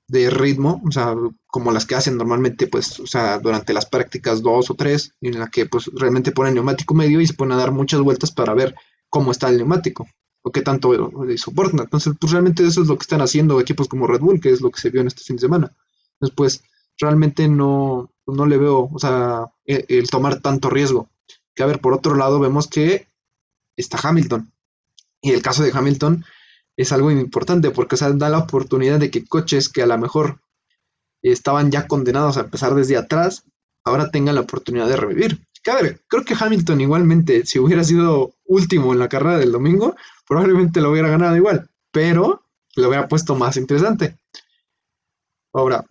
de 0.07 0.29
ritmo, 0.29 0.83
o 0.87 0.93
sea, 0.93 1.15
como 1.47 1.73
las 1.73 1.87
que 1.87 1.95
hacen 1.95 2.19
normalmente, 2.19 2.67
pues, 2.67 3.01
o 3.01 3.07
sea, 3.07 3.39
durante 3.39 3.73
las 3.73 3.87
prácticas 3.87 4.43
dos 4.43 4.69
o 4.71 4.75
tres, 4.75 5.15
en 5.23 5.39
la 5.39 5.49
que 5.49 5.65
pues 5.65 5.87
realmente 5.95 6.33
ponen 6.33 6.53
neumático 6.53 6.93
medio 6.93 7.23
y 7.23 7.27
se 7.27 7.33
ponen 7.33 7.55
a 7.55 7.63
dar 7.63 7.73
muchas 7.73 8.01
vueltas 8.03 8.33
para 8.33 8.53
ver 8.53 8.75
cómo 9.09 9.31
está 9.31 9.49
el 9.49 9.57
neumático 9.57 10.07
o 10.43 10.53
qué 10.53 10.61
tanto 10.61 10.93
soporta. 11.39 11.85
Entonces, 11.85 12.13
pues 12.21 12.33
realmente 12.33 12.67
eso 12.67 12.83
es 12.83 12.89
lo 12.89 12.99
que 12.99 13.05
están 13.05 13.23
haciendo 13.23 13.59
equipos 13.59 13.89
como 13.89 14.07
Red 14.07 14.21
Bull, 14.21 14.43
que 14.43 14.51
es 14.51 14.61
lo 14.61 14.71
que 14.71 14.83
se 14.83 14.91
vio 14.91 15.01
en 15.01 15.07
este 15.07 15.23
fin 15.23 15.37
de 15.37 15.41
semana. 15.41 15.75
Entonces, 16.21 16.37
pues, 16.37 16.63
realmente 16.99 17.49
no, 17.49 18.11
no 18.27 18.47
le 18.47 18.59
veo, 18.59 18.91
o 18.93 18.99
sea, 18.99 19.47
el, 19.65 19.85
el 19.89 20.11
tomar 20.11 20.41
tanto 20.41 20.71
riesgo. 20.71 21.09
Que 21.55 21.63
a 21.63 21.67
ver, 21.67 21.81
por 21.81 21.95
otro 21.95 22.15
lado, 22.15 22.41
vemos 22.41 22.69
que 22.69 23.09
está 23.77 23.99
Hamilton. 24.03 24.53
Y 25.21 25.33
el 25.33 25.43
caso 25.43 25.63
de 25.63 25.73
Hamilton, 25.73 26.25
es 26.77 26.93
algo 26.93 27.11
importante 27.11 27.71
porque 27.71 27.95
o 27.95 28.19
da 28.19 28.29
la 28.29 28.39
oportunidad 28.39 28.99
de 28.99 29.11
que 29.11 29.25
coches 29.25 29.69
que 29.69 29.83
a 29.83 29.87
lo 29.87 29.97
mejor 29.99 30.41
estaban 31.23 31.71
ya 31.71 31.87
condenados 31.87 32.37
a 32.37 32.41
empezar 32.41 32.75
desde 32.75 32.97
atrás, 32.97 33.45
ahora 33.85 34.11
tengan 34.11 34.35
la 34.35 34.43
oportunidad 34.43 34.89
de 34.89 34.97
revivir. 34.97 35.47
creo 36.09 36.25
que 36.25 36.37
Hamilton 36.39 36.81
igualmente, 36.81 37.47
si 37.47 37.59
hubiera 37.59 37.85
sido 37.85 38.35
último 38.45 38.93
en 38.93 38.99
la 38.99 39.09
carrera 39.09 39.39
del 39.39 39.53
domingo, 39.53 39.97
probablemente 40.27 40.81
lo 40.81 40.91
hubiera 40.91 41.09
ganado 41.09 41.37
igual, 41.37 41.71
pero 41.91 42.43
lo 42.77 42.89
hubiera 42.89 43.09
puesto 43.09 43.35
más 43.35 43.57
interesante. 43.57 44.19
Ahora, 45.53 45.87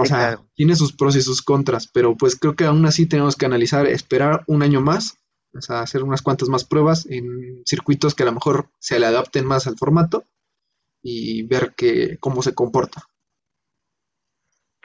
o 0.00 0.04
Sí, 0.04 0.08
sea, 0.08 0.12
claro. 0.12 0.48
tiene 0.54 0.76
sus 0.76 0.92
pros 0.94 1.16
y 1.16 1.22
sus 1.22 1.42
contras, 1.42 1.88
pero 1.88 2.16
pues 2.16 2.36
creo 2.36 2.56
que 2.56 2.64
aún 2.64 2.86
así 2.86 3.06
tenemos 3.06 3.36
que 3.36 3.46
analizar, 3.46 3.86
esperar 3.86 4.44
un 4.46 4.62
año 4.62 4.80
más, 4.80 5.18
o 5.54 5.60
sea, 5.60 5.80
hacer 5.80 6.02
unas 6.02 6.22
cuantas 6.22 6.48
más 6.48 6.64
pruebas 6.64 7.06
en 7.06 7.62
circuitos 7.66 8.14
que 8.14 8.22
a 8.24 8.26
lo 8.26 8.32
mejor 8.32 8.68
se 8.80 8.98
le 9.00 9.06
adapten 9.06 9.46
más 9.46 9.66
al 9.66 9.76
formato 9.78 10.24
y 11.02 11.44
ver 11.44 11.74
que, 11.76 12.18
cómo 12.20 12.42
se 12.42 12.54
comporta. 12.54 13.04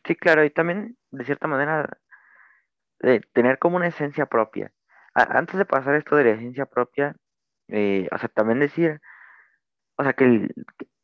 Sí, 0.05 0.15
claro, 0.15 0.43
y 0.45 0.49
también, 0.51 0.97
de 1.11 1.25
cierta 1.25 1.47
manera, 1.47 1.97
de 2.99 3.21
tener 3.33 3.59
como 3.59 3.77
una 3.77 3.87
esencia 3.87 4.25
propia. 4.25 4.71
A- 5.13 5.37
antes 5.37 5.57
de 5.57 5.65
pasar 5.65 5.95
esto 5.95 6.15
de 6.15 6.23
la 6.25 6.31
esencia 6.31 6.65
propia, 6.65 7.15
eh, 7.67 8.07
o 8.11 8.17
sea, 8.17 8.29
también 8.29 8.59
decir, 8.59 9.01
o 9.97 10.03
sea, 10.03 10.13
que 10.13 10.49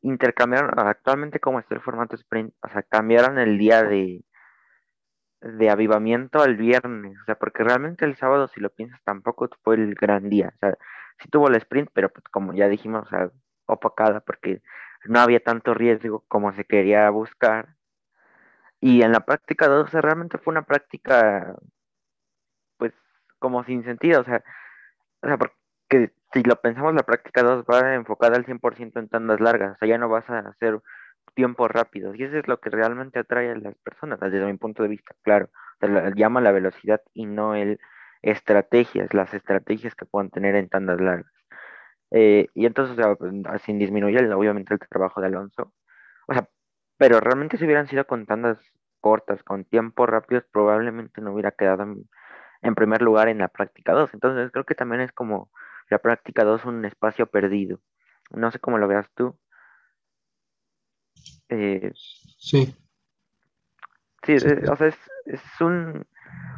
intercambiaron, 0.02 0.72
actualmente 0.80 1.40
como 1.40 1.60
está 1.60 1.76
el 1.76 1.82
formato 1.82 2.16
sprint, 2.16 2.54
o 2.62 2.70
sea, 2.70 2.84
cambiaron 2.84 3.40
el 3.40 3.58
día 3.58 3.84
de, 3.84 4.24
de 5.42 5.70
avivamiento 5.70 6.42
al 6.42 6.56
viernes, 6.58 7.18
o 7.22 7.26
sea, 7.26 7.36
porque 7.36 7.64
realmente 7.64 8.06
el 8.06 8.16
sábado, 8.18 8.48
si 8.48 8.60
lo 8.60 8.70
piensas, 8.72 9.00
tampoco 9.04 9.50
fue 9.64 9.76
el 9.76 9.96
gran 9.96 10.30
día, 10.30 10.52
o 10.56 10.58
sea, 10.60 10.78
sí 11.20 11.30
tuvo 11.30 11.48
el 11.48 11.56
sprint, 11.56 11.90
pero 11.94 12.10
pues 12.12 12.24
como 12.30 12.54
ya 12.54 12.68
dijimos, 12.68 13.06
o 13.08 13.10
sea, 13.10 13.32
opacada, 13.66 14.22
porque 14.22 14.62
no 15.06 15.20
había 15.20 15.40
tanto 15.42 15.74
riesgo 15.74 16.24
como 16.28 16.54
se 16.54 16.66
quería 16.66 17.10
buscar. 17.10 17.76
Y 18.80 19.02
en 19.04 19.12
la 19.12 19.20
práctica 19.26 19.68
2 19.68 19.88
o 19.88 19.92
sea, 19.92 20.02
realmente 20.02 20.38
fue 20.40 20.52
una 20.52 20.64
práctica, 20.64 21.56
pues, 22.78 22.94
como 23.40 23.64
sin 23.64 23.84
sentido, 23.84 24.22
o 24.22 24.24
sea, 24.24 24.44
O 25.22 25.28
sea, 25.28 25.38
porque 25.38 26.14
si 26.34 26.44
lo 26.44 26.56
pensamos, 26.58 26.94
la 26.94 27.04
práctica 27.04 27.44
2 27.44 27.64
va 27.66 27.96
enfocada 27.96 28.36
al 28.38 28.46
100% 28.46 29.00
en 29.00 29.10
tandas 29.10 29.40
largas, 29.40 29.76
o 29.76 29.78
sea, 29.80 29.88
ya 29.88 29.98
no 29.98 30.10
vas 30.10 30.30
a 30.30 30.40
hacer 30.40 30.80
tiempos 31.36 31.70
rápidos, 31.72 32.16
y 32.18 32.24
eso 32.24 32.38
es 32.38 32.48
lo 32.48 32.60
que 32.60 32.70
realmente 32.70 33.20
atrae 33.20 33.52
a 33.52 33.56
las 33.56 33.76
personas, 33.78 34.20
desde 34.20 34.46
mi 34.46 34.58
punto 34.58 34.84
de 34.84 34.90
vista, 34.90 35.16
claro, 35.24 35.48
o 35.48 35.80
sea, 35.80 35.90
la- 35.90 36.12
llama 36.16 36.42
la 36.42 36.52
velocidad 36.52 37.02
y 37.14 37.26
no 37.26 37.56
el 37.56 37.80
estrategias, 38.22 39.14
las 39.14 39.34
estrategias 39.34 39.96
que 39.96 40.06
puedan 40.06 40.30
tener 40.32 40.56
en 40.56 40.70
tandas 40.70 41.00
largas. 41.02 41.32
Eh, 42.12 42.48
y 42.54 42.66
entonces, 42.66 42.98
o 42.98 43.02
sea, 43.02 43.16
pues, 43.16 43.34
así 43.48 43.74
disminuye 43.74 44.18
el- 44.20 44.32
obviamente 44.34 44.74
el 44.74 44.80
trabajo 44.80 45.20
de 45.22 45.28
Alonso, 45.28 45.74
o 46.28 46.34
sea, 46.34 46.50
pero 46.98 47.20
realmente 47.22 47.58
si 47.58 47.66
hubieran 47.66 47.88
sido 47.88 48.06
con 48.08 48.26
tandas 48.28 48.60
cortas, 49.02 49.44
con 49.44 49.66
tiempos 49.66 50.10
rápidos, 50.10 50.46
probablemente 50.52 51.22
no 51.22 51.34
hubiera 51.34 51.52
quedado 51.52 51.84
en, 51.84 52.10
en 52.62 52.76
primer 52.76 53.02
lugar 53.04 53.30
en 53.30 53.40
la 53.40 53.50
práctica 53.50 53.94
dos 53.94 54.14
Entonces 54.14 54.52
creo 54.52 54.66
que 54.66 54.76
también 54.76 55.02
es 55.02 55.12
como 55.14 55.50
la 55.90 56.00
práctica 56.00 56.44
2 56.44 56.66
un 56.66 56.86
espacio 56.86 57.28
perdido. 57.28 57.80
No 58.32 58.52
sé 58.52 58.60
cómo 58.60 58.78
lo 58.78 58.88
veas 58.88 59.10
tú. 59.16 59.38
Eh, 61.50 61.92
Sí, 62.38 62.66
sí, 64.24 64.40
sí, 64.40 64.48
eh, 64.48 64.70
o 64.70 64.76
sea, 64.76 64.88
es, 64.88 64.98
es 65.26 65.42
un, 65.62 66.06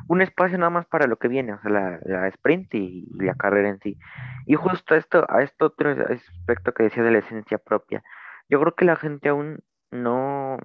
un 0.07 0.21
espacio 0.21 0.57
nada 0.57 0.69
más 0.71 0.85
para 0.87 1.07
lo 1.07 1.17
que 1.17 1.27
viene, 1.27 1.53
o 1.53 1.61
sea, 1.61 1.71
la, 1.71 1.99
la 2.03 2.27
sprint 2.29 2.73
y, 2.75 3.07
y 3.11 3.23
la 3.23 3.35
carrera 3.35 3.69
en 3.69 3.79
sí. 3.79 3.97
Y 4.45 4.55
justo 4.55 4.93
a 4.93 4.97
esto, 4.97 5.25
a 5.29 5.43
esto 5.43 5.67
otro 5.67 5.91
aspecto 5.91 6.73
que 6.73 6.83
decía 6.83 7.03
de 7.03 7.11
la 7.11 7.19
esencia 7.19 7.57
propia. 7.59 8.03
Yo 8.49 8.59
creo 8.59 8.75
que 8.75 8.85
la 8.85 8.95
gente 8.95 9.29
aún 9.29 9.59
no, 9.91 10.57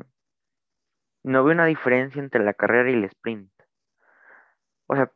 no 1.22 1.44
ve 1.44 1.52
una 1.52 1.66
diferencia 1.66 2.20
entre 2.20 2.42
la 2.44 2.54
carrera 2.54 2.90
y 2.90 2.94
el 2.94 3.04
sprint. 3.04 3.50
O 4.86 4.94
sea, 4.96 5.10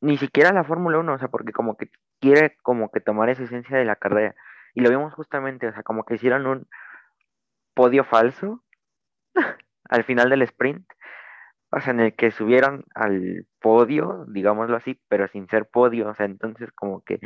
ni 0.00 0.16
siquiera 0.16 0.52
la 0.52 0.64
Fórmula 0.64 0.98
uno 0.98 1.14
o 1.14 1.18
sea, 1.18 1.28
porque 1.28 1.52
como 1.52 1.76
que 1.76 1.90
quiere 2.20 2.56
como 2.62 2.90
que 2.90 3.00
tomar 3.00 3.30
esa 3.30 3.44
esencia 3.44 3.76
de 3.76 3.84
la 3.84 3.96
carrera. 3.96 4.34
Y 4.74 4.80
lo 4.80 4.90
vimos 4.90 5.14
justamente, 5.14 5.66
o 5.66 5.72
sea, 5.72 5.82
como 5.82 6.04
que 6.04 6.14
hicieron 6.14 6.46
un 6.46 6.68
podio 7.74 8.04
falso 8.04 8.64
al 9.88 10.04
final 10.04 10.30
del 10.30 10.42
sprint, 10.42 10.86
o 11.70 11.80
sea, 11.80 11.92
en 11.92 12.00
el 12.00 12.14
que 12.16 12.30
subieron 12.30 12.84
al 12.94 13.46
podio, 13.60 14.24
digámoslo 14.28 14.76
así, 14.76 15.00
pero 15.08 15.28
sin 15.28 15.48
ser 15.48 15.66
podio, 15.66 16.08
o 16.08 16.14
sea, 16.14 16.26
entonces 16.26 16.70
como 16.72 17.02
que, 17.02 17.20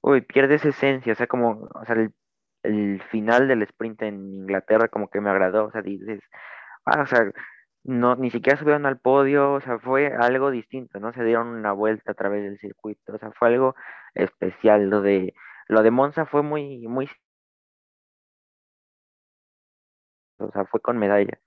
uy, 0.00 0.20
pierde 0.22 0.56
esa 0.56 0.70
esencia, 0.70 1.12
o 1.12 1.16
sea, 1.16 1.26
como, 1.26 1.68
o 1.74 1.84
sea, 1.84 1.96
el, 1.96 2.14
el 2.64 3.02
final 3.10 3.48
del 3.48 3.62
sprint 3.62 4.02
en 4.02 4.16
Inglaterra 4.34 4.88
como 4.88 5.08
que 5.08 5.20
me 5.20 5.30
agradó, 5.30 5.66
o 5.66 5.70
sea, 5.70 5.82
dices, 5.82 6.20
ah, 6.86 7.02
o 7.02 7.06
sea, 7.06 7.32
no, 7.84 8.16
ni 8.16 8.30
siquiera 8.30 8.58
subieron 8.58 8.86
al 8.86 8.98
podio, 8.98 9.52
o 9.54 9.60
sea, 9.60 9.78
fue 9.78 10.08
algo 10.14 10.50
distinto, 10.50 11.00
¿no? 11.00 11.12
Se 11.12 11.24
dieron 11.24 11.48
una 11.48 11.72
vuelta 11.72 12.12
a 12.12 12.14
través 12.14 12.42
del 12.42 12.58
circuito, 12.58 13.14
o 13.14 13.18
sea, 13.18 13.32
fue 13.32 13.48
algo 13.48 13.74
especial, 14.14 14.90
lo 14.90 15.00
de, 15.02 15.34
lo 15.68 15.82
de 15.82 15.90
Monza 15.90 16.26
fue 16.26 16.42
muy, 16.42 16.86
muy, 16.88 17.08
o 20.38 20.50
sea, 20.52 20.64
fue 20.66 20.80
con 20.80 20.98
medalla. 20.98 21.38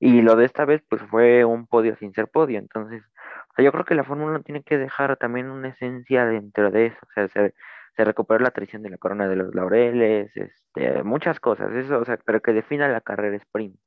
Y 0.00 0.22
lo 0.22 0.36
de 0.36 0.44
esta 0.46 0.64
vez, 0.64 0.82
pues 0.88 1.02
fue 1.10 1.44
un 1.44 1.66
podio 1.66 1.96
sin 1.96 2.12
ser 2.14 2.28
podio. 2.28 2.58
Entonces, 2.58 3.02
o 3.50 3.54
sea, 3.56 3.64
yo 3.64 3.72
creo 3.72 3.84
que 3.84 3.94
la 3.94 4.04
Fórmula 4.04 4.32
1 4.32 4.42
tiene 4.42 4.62
que 4.62 4.78
dejar 4.78 5.16
también 5.16 5.50
una 5.50 5.68
esencia 5.68 6.26
dentro 6.26 6.70
de 6.70 6.86
eso. 6.86 6.98
O 7.02 7.12
sea, 7.14 7.28
se, 7.28 7.54
se 7.96 8.04
recuperó 8.04 8.40
la 8.44 8.50
tradición 8.50 8.82
de 8.82 8.90
la 8.90 8.98
corona 8.98 9.28
de 9.28 9.36
los 9.36 9.54
laureles, 9.54 10.30
este, 10.36 11.02
muchas 11.04 11.40
cosas, 11.40 11.72
eso, 11.72 11.98
o 12.00 12.04
sea, 12.04 12.18
pero 12.24 12.40
que 12.42 12.52
defina 12.52 12.88
la 12.88 13.00
carrera 13.00 13.36
sprint. 13.36 13.78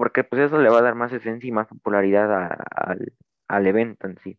Porque 0.00 0.24
pues 0.24 0.42
eso 0.42 0.58
le 0.58 0.70
va 0.70 0.80
a 0.80 0.82
dar 0.82 0.96
más 0.96 1.12
esencia 1.12 1.48
y 1.48 1.52
más 1.52 1.68
popularidad 1.68 2.32
a- 2.34 2.48
al, 2.76 3.14
al 3.48 3.66
evento 3.68 4.08
en 4.08 4.18
sí. 4.18 4.38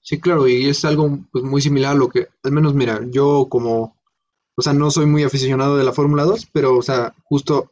sí, 0.00 0.20
claro, 0.20 0.48
y 0.48 0.68
es 0.68 0.84
algo 0.84 1.18
pues, 1.30 1.44
muy 1.44 1.60
similar 1.62 1.92
a 1.92 1.98
lo 1.98 2.08
que, 2.08 2.28
al 2.42 2.52
menos 2.52 2.74
mira, 2.74 3.00
yo 3.10 3.48
como, 3.48 3.96
o 4.56 4.62
sea, 4.62 4.72
no 4.72 4.90
soy 4.90 5.06
muy 5.06 5.24
aficionado 5.24 5.76
de 5.76 5.84
la 5.84 5.92
Fórmula 5.92 6.24
2, 6.24 6.48
pero, 6.52 6.76
o 6.76 6.82
sea, 6.82 7.14
justo 7.24 7.70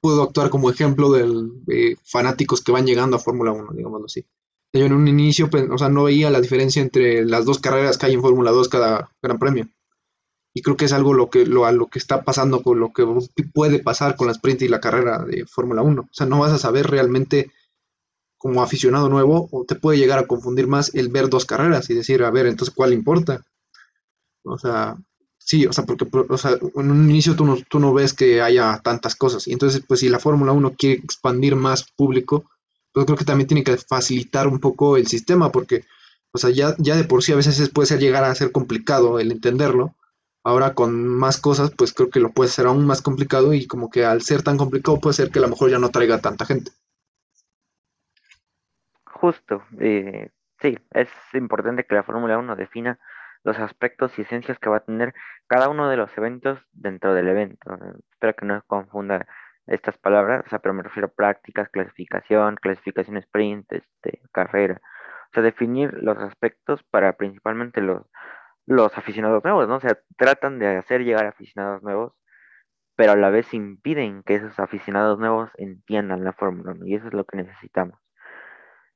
puedo 0.00 0.22
actuar 0.22 0.50
como 0.50 0.70
ejemplo 0.70 1.10
de 1.12 1.98
fanáticos 2.04 2.62
que 2.62 2.72
van 2.72 2.86
llegando 2.86 3.16
a 3.16 3.20
Fórmula 3.20 3.52
1, 3.52 3.72
digámoslo 3.74 4.06
así. 4.06 4.24
Yo 4.72 4.86
en 4.86 4.92
un 4.94 5.08
inicio, 5.08 5.50
pues, 5.50 5.66
o 5.70 5.78
sea, 5.78 5.88
no 5.90 6.04
veía 6.04 6.30
la 6.30 6.40
diferencia 6.40 6.82
entre 6.82 7.24
las 7.24 7.44
dos 7.46 7.60
carreras 7.60 7.98
que 7.98 8.06
hay 8.06 8.14
en 8.14 8.22
Fórmula 8.22 8.52
2 8.52 8.68
cada 8.68 9.10
gran 9.22 9.38
premio. 9.38 9.68
Y 10.54 10.62
creo 10.62 10.76
que 10.76 10.84
es 10.84 10.92
algo 10.92 11.12
lo 11.12 11.28
que, 11.28 11.44
lo, 11.44 11.66
a 11.66 11.72
lo 11.72 11.88
que 11.88 11.98
está 11.98 12.22
pasando 12.22 12.62
con 12.62 12.78
lo 12.78 12.92
que 12.92 13.04
puede 13.52 13.80
pasar 13.80 14.16
con 14.16 14.28
la 14.28 14.32
sprint 14.32 14.62
y 14.62 14.68
la 14.68 14.80
carrera 14.80 15.18
de 15.24 15.44
Fórmula 15.46 15.82
1. 15.82 16.02
O 16.02 16.08
sea, 16.12 16.26
no 16.26 16.38
vas 16.38 16.52
a 16.52 16.58
saber 16.58 16.86
realmente 16.86 17.50
como 18.38 18.62
aficionado 18.62 19.08
nuevo 19.08 19.48
o 19.50 19.64
te 19.64 19.74
puede 19.74 19.98
llegar 19.98 20.18
a 20.18 20.26
confundir 20.26 20.66
más 20.66 20.94
el 20.94 21.08
ver 21.08 21.28
dos 21.28 21.44
carreras 21.44 21.90
y 21.90 21.94
decir, 21.94 22.22
a 22.22 22.30
ver, 22.30 22.46
entonces, 22.46 22.74
¿cuál 22.74 22.92
importa? 22.92 23.42
O 24.44 24.58
sea, 24.58 24.96
sí, 25.38 25.66
o 25.66 25.72
sea, 25.72 25.84
porque 25.84 26.06
o 26.12 26.38
sea, 26.38 26.52
en 26.52 26.90
un 26.90 27.10
inicio 27.10 27.34
tú 27.34 27.44
no, 27.46 27.56
tú 27.68 27.80
no 27.80 27.92
ves 27.92 28.12
que 28.12 28.42
haya 28.42 28.80
tantas 28.84 29.16
cosas. 29.16 29.48
Y 29.48 29.52
entonces, 29.52 29.82
pues 29.86 30.00
si 30.00 30.08
la 30.08 30.18
Fórmula 30.18 30.52
1 30.52 30.74
quiere 30.76 31.00
expandir 31.02 31.56
más 31.56 31.84
público, 31.96 32.44
pues 32.92 33.06
creo 33.06 33.18
que 33.18 33.24
también 33.24 33.48
tiene 33.48 33.64
que 33.64 33.76
facilitar 33.76 34.46
un 34.46 34.60
poco 34.60 34.96
el 34.96 35.06
sistema, 35.06 35.50
porque, 35.50 35.84
o 36.32 36.38
sea, 36.38 36.50
ya, 36.50 36.76
ya 36.78 36.96
de 36.96 37.04
por 37.04 37.22
sí 37.24 37.32
a 37.32 37.36
veces 37.36 37.68
puede 37.70 37.98
llegar 37.98 38.24
a 38.24 38.34
ser 38.34 38.52
complicado 38.52 39.18
el 39.18 39.32
entenderlo. 39.32 39.94
Ahora 40.44 40.74
con 40.74 41.08
más 41.08 41.40
cosas, 41.40 41.72
pues 41.76 41.94
creo 41.94 42.10
que 42.10 42.20
lo 42.20 42.30
puede 42.30 42.50
ser 42.50 42.66
aún 42.66 42.86
más 42.86 43.00
complicado 43.00 43.54
y 43.54 43.66
como 43.66 43.90
que 43.90 44.04
al 44.04 44.20
ser 44.20 44.42
tan 44.42 44.58
complicado 44.58 45.00
puede 45.00 45.14
ser 45.14 45.30
que 45.30 45.38
a 45.38 45.42
lo 45.42 45.48
mejor 45.48 45.70
ya 45.70 45.78
no 45.78 45.88
traiga 45.88 46.20
tanta 46.20 46.44
gente. 46.44 46.70
Justo, 49.06 49.62
eh, 49.80 50.30
sí, 50.60 50.78
es 50.90 51.08
importante 51.32 51.84
que 51.84 51.94
la 51.94 52.02
Fórmula 52.02 52.36
uno 52.36 52.56
defina 52.56 52.98
los 53.42 53.58
aspectos 53.58 54.18
y 54.18 54.22
esencias 54.22 54.58
que 54.58 54.68
va 54.68 54.78
a 54.78 54.84
tener 54.84 55.14
cada 55.46 55.70
uno 55.70 55.88
de 55.88 55.96
los 55.96 56.16
eventos 56.18 56.58
dentro 56.72 57.14
del 57.14 57.28
evento. 57.28 57.78
Espero 58.12 58.34
que 58.34 58.44
no 58.44 58.62
confunda 58.66 59.26
estas 59.66 59.96
palabras, 59.96 60.44
o 60.46 60.50
sea, 60.50 60.58
pero 60.58 60.74
me 60.74 60.82
refiero 60.82 61.06
a 61.06 61.16
prácticas, 61.16 61.70
clasificación, 61.70 62.56
clasificación 62.56 63.16
sprint, 63.16 63.72
este, 63.72 64.20
carrera. 64.30 64.80
O 64.82 65.30
sea, 65.32 65.42
definir 65.42 65.94
los 65.94 66.18
aspectos 66.18 66.82
para 66.90 67.14
principalmente 67.14 67.80
los, 67.80 68.02
los 68.66 68.96
aficionados 68.98 69.42
nuevos, 69.44 69.68
¿no? 69.68 69.76
O 69.76 69.80
sea, 69.80 69.98
tratan 70.16 70.58
de 70.58 70.76
hacer 70.76 71.02
llegar 71.04 71.26
aficionados 71.26 71.82
nuevos, 71.82 72.14
pero 72.96 73.12
a 73.12 73.16
la 73.16 73.30
vez 73.30 73.52
impiden 73.54 74.22
que 74.22 74.36
esos 74.36 74.58
aficionados 74.58 75.18
nuevos 75.18 75.50
entiendan 75.58 76.24
la 76.24 76.32
Fórmula 76.32 76.72
1 76.72 76.86
y 76.86 76.94
eso 76.96 77.08
es 77.08 77.14
lo 77.14 77.24
que 77.24 77.38
necesitamos. 77.38 77.98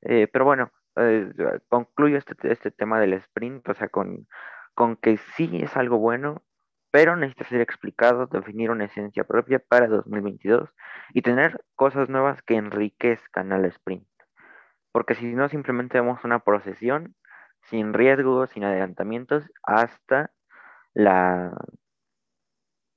Eh, 0.03 0.29
pero 0.33 0.45
bueno, 0.45 0.71
eh, 0.97 1.33
concluyo 1.69 2.19
este, 2.19 2.35
este 2.53 2.71
tema 2.71 3.01
del 3.01 3.15
sprint, 3.15 3.69
o 3.69 3.75
sea, 3.75 3.89
con, 3.89 4.27
con 4.75 4.97
que 4.97 5.19
sí 5.37 5.51
es 5.63 5.77
algo 5.77 5.99
bueno, 5.99 6.43
pero 6.91 7.17
necesita 7.17 7.45
ser 7.45 7.61
explicado, 7.61 8.27
definir 8.27 8.71
una 8.71 8.87
esencia 8.87 9.25
propia 9.25 9.59
para 9.59 9.89
2022 9.89 10.71
y 11.13 11.23
tener 11.23 11.61
cosas 11.75 12.09
nuevas 12.09 12.43
que 12.43 12.57
enriquezcan 12.57 13.53
al 13.53 13.67
sprint. 13.67 14.09
Porque 14.93 15.15
si 15.15 15.27
no, 15.27 15.49
simplemente 15.49 16.01
vemos 16.01 16.25
una 16.25 16.41
procesión 16.41 17.15
sin 17.71 17.93
riesgos, 17.95 18.51
sin 18.51 18.65
adelantamientos, 18.65 19.45
hasta 19.63 20.33
la, 20.95 21.53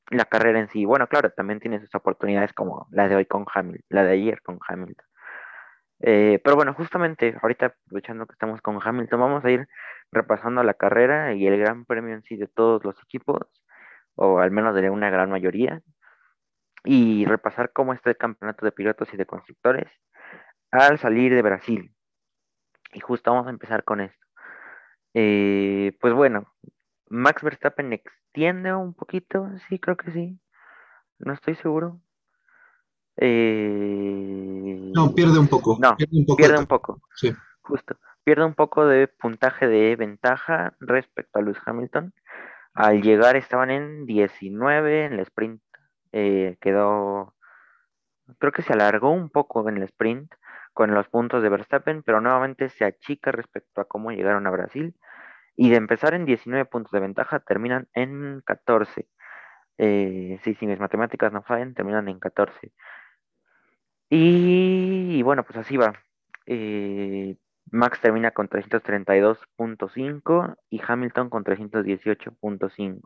la 0.09 0.25
carrera 0.25 0.59
en 0.59 0.69
sí. 0.69 0.85
Bueno, 0.85 1.07
claro, 1.07 1.31
también 1.31 1.59
tiene 1.59 1.79
sus 1.79 1.93
oportunidades 1.95 2.53
como 2.53 2.87
la 2.91 3.07
de 3.07 3.15
hoy 3.15 3.25
con 3.25 3.45
Hamilton, 3.53 3.85
la 3.89 4.03
de 4.03 4.11
ayer 4.13 4.41
con 4.41 4.59
Hamilton. 4.67 5.05
Eh, 6.01 6.39
pero 6.43 6.55
bueno, 6.55 6.73
justamente 6.73 7.35
ahorita 7.41 7.67
aprovechando 7.67 8.25
que 8.25 8.33
estamos 8.33 8.61
con 8.61 8.79
Hamilton, 8.83 9.19
vamos 9.19 9.45
a 9.45 9.51
ir 9.51 9.67
repasando 10.11 10.63
la 10.63 10.73
carrera 10.73 11.33
y 11.33 11.47
el 11.47 11.59
gran 11.59 11.85
premio 11.85 12.15
en 12.15 12.23
sí 12.23 12.37
de 12.37 12.47
todos 12.47 12.83
los 12.83 13.01
equipos, 13.03 13.39
o 14.15 14.39
al 14.39 14.51
menos 14.51 14.75
de 14.75 14.89
una 14.89 15.09
gran 15.09 15.29
mayoría. 15.31 15.81
y 16.83 17.25
repasar 17.25 17.71
cómo 17.73 17.93
está 17.93 18.09
el 18.09 18.17
campeonato 18.17 18.65
de 18.65 18.71
pilotos 18.71 19.13
y 19.13 19.17
de 19.17 19.25
constructores 19.25 19.87
al 20.71 20.97
salir 20.99 21.33
de 21.33 21.41
Brasil. 21.41 21.95
Y 22.93 22.99
justo 23.01 23.31
vamos 23.31 23.47
a 23.47 23.51
empezar 23.51 23.83
con 23.83 24.01
esto. 24.01 24.25
Eh, 25.13 25.97
pues 25.99 26.13
bueno, 26.13 26.45
Max 27.09 27.41
Verstappen 27.43 27.91
extiende 27.93 28.73
un 28.73 28.93
poquito, 28.93 29.49
sí, 29.67 29.79
creo 29.79 29.97
que 29.97 30.11
sí. 30.11 30.39
No 31.19 31.33
estoy 31.33 31.55
seguro. 31.55 32.01
Eh, 33.17 34.91
No, 34.93 35.13
pierde 35.13 35.37
un 35.39 35.47
poco. 35.47 35.77
no, 35.79 35.95
Pierde 35.97 36.17
un 36.17 36.25
poco 36.25 36.37
de 36.41 36.47
pierde 36.47 36.53
un 36.59 36.65
campo. 36.65 36.75
poco, 36.81 37.01
Sí. 37.15 37.33
justo. 37.61 37.95
Pierde 38.23 38.45
un 38.45 38.53
poco 38.53 38.85
de 38.85 39.07
puntaje 39.07 39.67
de 39.67 39.95
ventaja 39.95 40.75
respecto 40.79 41.39
a 41.39 41.41
Lewis 41.41 41.57
Hamilton. 41.65 42.13
Al 42.73 43.01
llegar 43.01 43.35
estaban 43.35 43.69
en 43.71 44.05
19 44.05 45.05
en 45.05 45.13
el 45.13 45.19
sprint. 45.21 45.61
eh, 46.13 46.57
quedó, 46.59 47.35
creo 48.37 48.51
que 48.51 48.63
se 48.63 48.73
alargó 48.73 49.11
un 49.11 49.29
poco 49.29 49.67
en 49.69 49.77
el 49.77 49.83
sprint 49.83 50.29
con 50.81 50.95
los 50.95 51.07
puntos 51.09 51.43
de 51.43 51.49
Verstappen, 51.49 52.01
pero 52.01 52.21
nuevamente 52.21 52.69
se 52.69 52.85
achica 52.85 53.31
respecto 53.31 53.81
a 53.81 53.85
cómo 53.85 54.11
llegaron 54.11 54.47
a 54.47 54.49
Brasil. 54.49 54.95
Y 55.55 55.69
de 55.69 55.75
empezar 55.75 56.15
en 56.15 56.25
19 56.25 56.65
puntos 56.65 56.91
de 56.91 56.99
ventaja, 56.99 57.39
terminan 57.39 57.87
en 57.93 58.41
14. 58.47 59.07
Eh, 59.77 60.39
si 60.43 60.65
mis 60.65 60.79
matemáticas 60.79 61.31
no 61.31 61.43
fallan, 61.43 61.75
terminan 61.75 62.07
en 62.07 62.17
14. 62.17 62.71
Y, 64.09 65.19
y 65.19 65.21
bueno, 65.21 65.43
pues 65.43 65.59
así 65.59 65.77
va. 65.77 65.93
Eh, 66.47 67.37
Max 67.69 68.01
termina 68.01 68.31
con 68.31 68.49
332.5 68.49 70.57
y 70.71 70.81
Hamilton 70.83 71.29
con 71.29 71.43
318.5. 71.43 73.01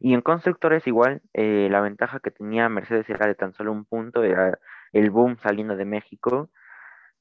Y 0.00 0.12
en 0.12 0.20
constructores 0.20 0.86
igual, 0.86 1.22
eh, 1.32 1.68
la 1.70 1.80
ventaja 1.80 2.20
que 2.20 2.30
tenía 2.30 2.68
Mercedes 2.68 3.08
era 3.08 3.26
de 3.26 3.36
tan 3.36 3.54
solo 3.54 3.72
un 3.72 3.86
punto, 3.86 4.22
era 4.22 4.58
el 4.92 5.08
boom 5.08 5.38
saliendo 5.38 5.76
de 5.76 5.86
México. 5.86 6.50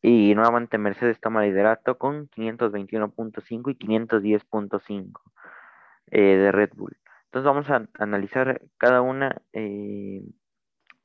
Y 0.02 0.34
nuevamente 0.36 0.78
Mercedes 0.78 1.20
toma 1.20 1.42
liderato 1.44 1.98
con 1.98 2.30
521.5 2.30 3.72
y 3.72 3.76
510.5 3.76 5.22
eh, 6.12 6.22
de 6.22 6.52
Red 6.52 6.72
Bull. 6.76 6.98
Entonces 7.26 7.46
vamos 7.46 7.70
a 7.70 7.88
analizar 8.04 8.62
cada 8.78 9.02
una 9.02 9.42
eh, 9.54 10.24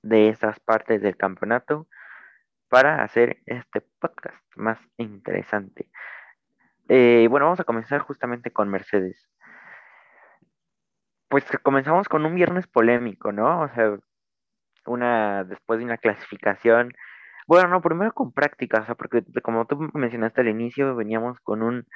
de 0.02 0.28
esas 0.28 0.60
partes 0.60 1.02
del 1.02 1.16
campeonato 1.16 1.88
para 2.68 3.02
hacer 3.02 3.38
este 3.46 3.82
podcast 4.00 4.42
más 4.56 4.78
interesante. 4.96 5.88
Eh, 6.88 7.26
bueno, 7.30 7.46
vamos 7.46 7.60
a 7.60 7.64
comenzar 7.64 8.00
justamente 8.00 8.52
con 8.52 8.68
Mercedes. 8.68 9.28
Pues 11.28 11.44
comenzamos 11.62 12.08
con 12.08 12.24
un 12.26 12.34
viernes 12.34 12.66
polémico, 12.66 13.32
¿no? 13.32 13.62
O 13.62 13.68
sea, 13.74 13.98
una 14.86 15.44
después 15.44 15.78
de 15.78 15.84
una 15.84 15.98
clasificación. 15.98 16.92
Bueno, 17.46 17.68
no, 17.68 17.82
primero 17.82 18.12
con 18.12 18.32
práctica, 18.32 18.80
o 18.80 18.86
sea, 18.86 18.94
porque 18.94 19.22
como 19.42 19.66
tú 19.66 19.78
mencionaste 19.94 20.40
al 20.40 20.48
inicio, 20.48 20.96
veníamos 20.96 21.38
con 21.40 21.62
un 21.62 21.86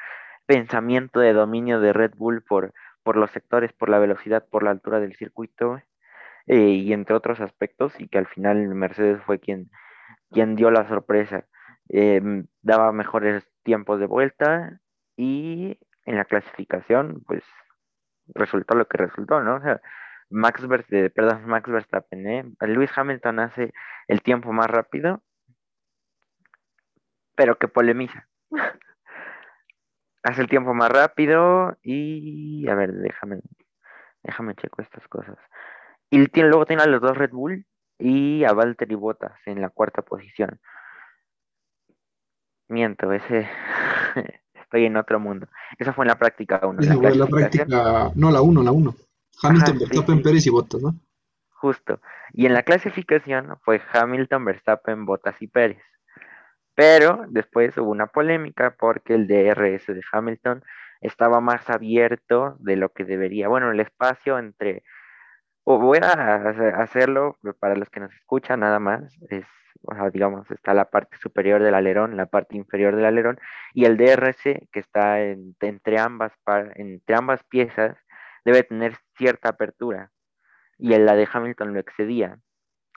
pensamiento 0.46 1.20
de 1.20 1.32
dominio 1.32 1.80
de 1.80 1.92
Red 1.92 2.12
Bull 2.16 2.42
por, 2.42 2.72
por 3.02 3.16
los 3.16 3.30
sectores, 3.30 3.72
por 3.72 3.88
la 3.88 3.98
velocidad, 3.98 4.46
por 4.50 4.62
la 4.62 4.70
altura 4.70 5.00
del 5.00 5.16
circuito 5.16 5.80
eh, 6.46 6.56
y 6.70 6.92
entre 6.92 7.14
otros 7.16 7.40
aspectos, 7.40 7.98
y 8.00 8.08
que 8.08 8.18
al 8.18 8.26
final 8.26 8.68
Mercedes 8.74 9.22
fue 9.24 9.38
quien, 9.40 9.70
quien 10.30 10.56
dio 10.56 10.70
la 10.70 10.86
sorpresa. 10.88 11.46
Eh, 11.90 12.20
daba 12.62 12.92
mejores 12.92 13.48
tiempos 13.62 14.00
de 14.00 14.06
vuelta 14.06 14.80
y 15.16 15.78
en 16.04 16.16
la 16.16 16.24
clasificación, 16.26 17.22
pues 17.26 17.42
resultó 18.34 18.74
lo 18.74 18.86
que 18.86 18.98
resultó, 18.98 19.42
¿no? 19.42 19.56
O 19.56 19.60
sea, 19.60 19.80
Max, 20.30 20.66
Ver- 20.68 20.84
eh, 20.90 21.10
perdón, 21.10 21.46
Max 21.46 21.70
Verstappen, 21.70 22.26
¿eh? 22.26 22.44
Lewis 22.60 22.90
Hamilton 22.96 23.40
hace 23.40 23.72
el 24.08 24.22
tiempo 24.22 24.52
más 24.52 24.66
rápido, 24.68 25.22
pero 27.38 27.56
que 27.56 27.68
polemiza. 27.68 28.26
Hace 30.24 30.40
el 30.42 30.48
tiempo 30.48 30.74
más 30.74 30.90
rápido 30.90 31.78
y, 31.84 32.66
a 32.68 32.74
ver, 32.74 32.92
déjame, 32.92 33.38
déjame 34.24 34.56
checo 34.56 34.82
estas 34.82 35.06
cosas. 35.06 35.38
Y 36.10 36.26
tiene, 36.26 36.48
luego 36.48 36.66
tiene 36.66 36.82
a 36.82 36.86
los 36.86 37.00
dos 37.00 37.16
Red 37.16 37.30
Bull 37.30 37.64
y 37.96 38.42
a 38.42 38.52
Valtteri 38.52 38.96
Bottas 38.96 39.38
en 39.46 39.60
la 39.60 39.70
cuarta 39.70 40.02
posición. 40.02 40.58
Miento, 42.66 43.12
ese 43.12 43.48
estoy 44.54 44.86
en 44.86 44.96
otro 44.96 45.20
mundo. 45.20 45.46
Esa 45.78 45.92
fue 45.92 46.06
en 46.06 46.08
la 46.08 46.18
práctica 46.18 46.58
1, 46.64 46.82
en 46.82 46.82
Esa 46.82 46.94
la 46.96 46.96
fue 46.96 47.14
la 47.14 47.28
clasificación. 47.28 47.68
práctica, 47.68 48.10
no 48.16 48.30
la 48.32 48.42
1, 48.42 48.62
la 48.64 48.72
1. 48.72 48.94
Hamilton, 49.44 49.76
Ajá, 49.76 49.78
sí, 49.78 49.78
Verstappen, 49.78 50.16
sí. 50.16 50.22
Pérez 50.24 50.46
y 50.46 50.50
Bottas, 50.50 50.82
¿no? 50.82 50.96
Justo. 51.50 52.00
Y 52.32 52.46
en 52.46 52.54
la 52.54 52.64
clasificación 52.64 53.56
fue 53.62 53.80
Hamilton, 53.92 54.44
Verstappen, 54.44 55.06
Bottas 55.06 55.40
y 55.40 55.46
Pérez. 55.46 55.78
Pero 56.78 57.24
después 57.28 57.76
hubo 57.78 57.90
una 57.90 58.06
polémica 58.06 58.76
porque 58.78 59.14
el 59.14 59.26
DRS 59.26 59.92
de 59.94 60.02
Hamilton 60.12 60.62
estaba 61.00 61.40
más 61.40 61.68
abierto 61.70 62.56
de 62.60 62.76
lo 62.76 62.90
que 62.92 63.04
debería. 63.04 63.48
Bueno, 63.48 63.72
el 63.72 63.80
espacio 63.80 64.38
entre... 64.38 64.84
o 65.64 65.78
voy 65.78 65.98
a 66.02 66.12
hace- 66.48 66.68
hacerlo 66.70 67.38
para 67.60 67.76
los 67.76 67.90
que 67.90 68.00
nos 68.00 68.14
escuchan 68.14 68.60
nada 68.60 68.78
más. 68.80 69.02
Es, 69.30 69.46
digamos, 70.12 70.50
está 70.50 70.74
la 70.74 70.86
parte 70.90 71.16
superior 71.18 71.62
del 71.62 71.74
alerón, 71.74 72.16
la 72.16 72.26
parte 72.26 72.56
inferior 72.56 72.96
del 72.96 73.06
alerón 73.06 73.38
y 73.74 73.84
el 73.86 73.96
DRS 73.96 74.68
que 74.72 74.80
está 74.80 75.20
en- 75.22 75.56
entre 75.60 75.98
ambas, 75.98 76.32
entre 76.76 77.16
ambas 77.16 77.42
piezas 77.44 77.96
debe 78.44 78.62
tener 78.64 78.94
cierta 79.16 79.50
apertura 79.50 80.10
y 80.78 80.94
en 80.94 81.06
la 81.06 81.16
de 81.16 81.28
Hamilton 81.32 81.74
lo 81.74 81.80
excedía. 81.80 82.38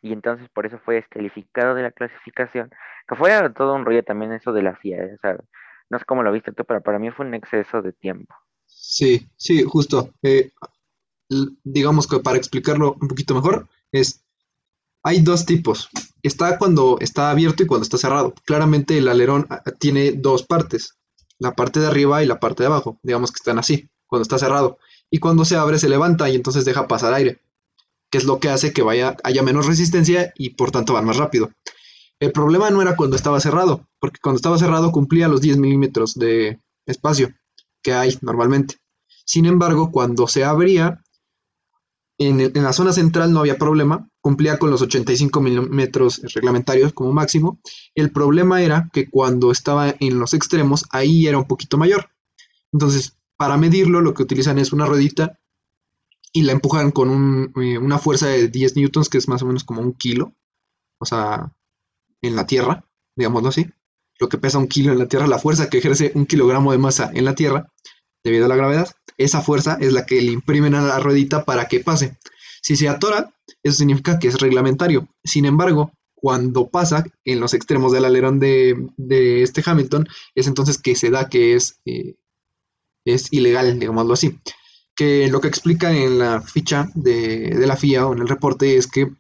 Y 0.02 0.14
entonces 0.14 0.50
por 0.50 0.66
eso 0.66 0.80
fue 0.80 0.96
descalificado 0.96 1.76
de 1.76 1.84
la 1.84 1.92
clasificación, 1.92 2.72
que 3.08 3.16
fue 3.16 3.32
todo 3.52 3.76
un 3.76 3.86
rollo 3.86 4.04
también 4.04 4.32
eso 4.32 4.52
de 4.52 4.64
la 4.64 4.76
FIA, 4.76 4.98
¿eh? 4.98 5.14
o 5.16 5.18
sea, 5.20 5.38
no 5.90 6.00
sé 6.00 6.06
cómo 6.06 6.24
lo 6.24 6.32
viste 6.32 6.54
tú, 6.54 6.64
pero 6.66 6.82
para 6.82 7.00
mí 7.00 7.12
fue 7.12 7.26
un 7.26 7.34
exceso 7.34 7.82
de 7.82 7.92
tiempo. 7.92 8.34
Sí, 8.66 9.28
sí, 9.36 9.64
justo. 9.64 10.10
Eh, 10.24 10.52
digamos 11.64 12.08
que 12.08 12.20
para 12.20 12.38
explicarlo 12.38 12.96
un 13.00 13.08
poquito 13.08 13.36
mejor, 13.36 13.68
es, 13.92 14.24
hay 15.04 15.22
dos 15.22 15.46
tipos. 15.46 15.90
Está 16.24 16.58
cuando 16.58 16.98
está 17.00 17.30
abierto 17.30 17.64
y 17.64 17.68
cuando 17.68 17.84
está 17.84 17.98
cerrado. 17.98 18.34
Claramente 18.46 18.98
el 18.98 19.08
alerón 19.08 19.48
ah, 19.50 19.64
tiene 19.80 20.14
dos 20.14 20.44
partes, 20.44 20.98
la 21.40 21.56
parte 21.56 21.80
de 21.80 21.88
arriba 21.88 22.24
y 22.24 22.28
la 22.28 22.40
parte 22.40 22.64
de 22.64 22.68
abajo. 22.68 23.00
Digamos 23.04 23.32
que 23.32 23.38
están 23.38 23.60
así, 23.60 23.90
cuando 24.08 24.24
está 24.24 24.38
cerrado. 24.38 24.78
Y 25.10 25.20
cuando 25.20 25.46
se 25.46 25.58
abre 25.58 25.78
se 25.78 25.90
levanta 25.90 26.30
y 26.30 26.36
entonces 26.36 26.66
deja 26.66 26.88
pasar 26.88 27.14
aire, 27.14 27.42
que 28.12 28.18
es 28.18 28.26
lo 28.26 28.40
que 28.40 28.50
hace 28.50 28.74
que 28.74 28.84
vaya, 28.84 29.16
haya 29.24 29.42
menos 29.42 29.66
resistencia 29.66 30.34
y 30.38 30.52
por 30.52 30.70
tanto 30.70 30.94
van 30.94 31.06
más 31.06 31.18
rápido. 31.18 31.52
El 32.20 32.32
problema 32.32 32.70
no 32.70 32.82
era 32.82 32.96
cuando 32.96 33.16
estaba 33.16 33.40
cerrado, 33.40 33.88
porque 34.00 34.20
cuando 34.22 34.36
estaba 34.36 34.58
cerrado 34.60 34.92
cumplía 34.92 35.28
los 35.28 35.42
10 35.42 35.58
milímetros 35.58 36.14
de 36.16 36.60
espacio 36.86 37.34
que 37.82 37.94
hay 37.94 38.16
normalmente. 38.22 38.76
Sin 39.26 39.46
embargo, 39.46 39.92
cuando 39.92 40.28
se 40.28 40.44
abría, 40.44 41.02
en, 42.20 42.42
en 42.42 42.64
la 42.64 42.74
zona 42.74 42.94
central 42.94 43.34
no 43.34 43.40
había 43.40 43.58
problema, 43.58 44.08
cumplía 44.20 44.60
con 44.60 44.70
los 44.70 44.82
85 44.84 45.42
milímetros 45.42 46.22
reglamentarios 46.36 46.94
como 46.94 47.12
máximo. 47.14 47.60
El 47.96 48.12
problema 48.12 48.62
era 48.62 48.90
que 48.94 49.10
cuando 49.10 49.52
estaba 49.52 49.96
en 50.00 50.20
los 50.20 50.36
extremos, 50.36 50.86
ahí 50.92 51.26
era 51.28 51.40
un 51.40 51.48
poquito 51.48 51.78
mayor. 51.78 52.10
Entonces, 52.72 53.18
para 53.36 53.58
medirlo, 53.58 54.02
lo 54.02 54.14
que 54.14 54.24
utilizan 54.24 54.60
es 54.60 54.74
una 54.74 54.86
ruedita 54.86 55.40
y 56.34 56.44
la 56.44 56.54
empujan 56.54 56.92
con 56.92 57.10
un, 57.10 57.54
eh, 57.62 57.78
una 57.78 58.00
fuerza 58.00 58.28
de 58.28 58.48
10 58.48 58.76
newtons, 58.76 59.10
que 59.10 59.18
es 59.18 59.28
más 59.28 59.42
o 59.42 59.46
menos 59.46 59.64
como 59.64 59.82
un 59.82 59.94
kilo. 59.94 60.34
O 61.00 61.06
sea, 61.06 61.52
en 62.22 62.36
la 62.36 62.46
Tierra, 62.46 62.86
digámoslo 63.16 63.50
así. 63.50 63.68
Lo 64.20 64.30
que 64.30 64.38
pesa 64.38 64.60
un 64.60 64.68
kilo 64.68 64.92
en 64.92 65.00
la 65.00 65.08
Tierra, 65.08 65.28
la 65.28 65.40
fuerza 65.40 65.70
que 65.70 65.80
ejerce 65.80 66.12
un 66.16 66.26
kilogramo 66.26 66.72
de 66.72 66.78
masa 66.78 67.10
en 67.14 67.26
la 67.26 67.36
Tierra, 67.36 67.72
debido 68.24 68.46
a 68.46 68.50
la 68.50 68.56
gravedad, 68.56 68.90
esa 69.18 69.42
fuerza 69.42 69.78
es 69.80 69.94
la 69.94 70.06
que 70.06 70.22
le 70.22 70.32
imprimen 70.32 70.76
a 70.76 70.82
la 70.82 71.00
ruedita 71.00 71.44
para 71.44 71.68
que 71.68 71.80
pase. 71.80 72.18
Si 72.62 72.76
se 72.76 72.88
atora, 72.88 73.34
eso 73.64 73.78
significa 73.78 74.20
que 74.20 74.28
es 74.28 74.40
reglamentario. 74.40 75.08
Sin 75.24 75.46
embargo, 75.46 75.92
cuando 76.14 76.70
pasa 76.70 77.04
en 77.26 77.40
los 77.40 77.54
extremos 77.56 77.92
del 77.92 78.06
alerón 78.06 78.40
de, 78.40 78.78
este 79.42 79.64
Hamilton, 79.66 80.08
es 80.36 80.48
entonces 80.48 80.78
que 80.78 80.96
se 80.96 81.10
da 81.10 81.30
que 81.30 81.56
es, 81.56 81.80
eh, 81.86 82.16
es 83.06 83.34
ilegal, 83.34 83.80
digámoslo 83.80 84.14
así. 84.14 84.38
Que 84.96 85.30
lo 85.30 85.42
que 85.42 85.48
explica 85.48 85.92
en 85.92 86.20
la 86.20 86.42
ficha 86.42 86.90
de, 86.94 87.52
de 87.52 87.68
la 87.68 87.78
FIA 87.78 88.08
o 88.08 88.14
en 88.14 88.20
el 88.20 88.28
reporte 88.28 88.78
es 88.78 88.88
que 88.88 89.12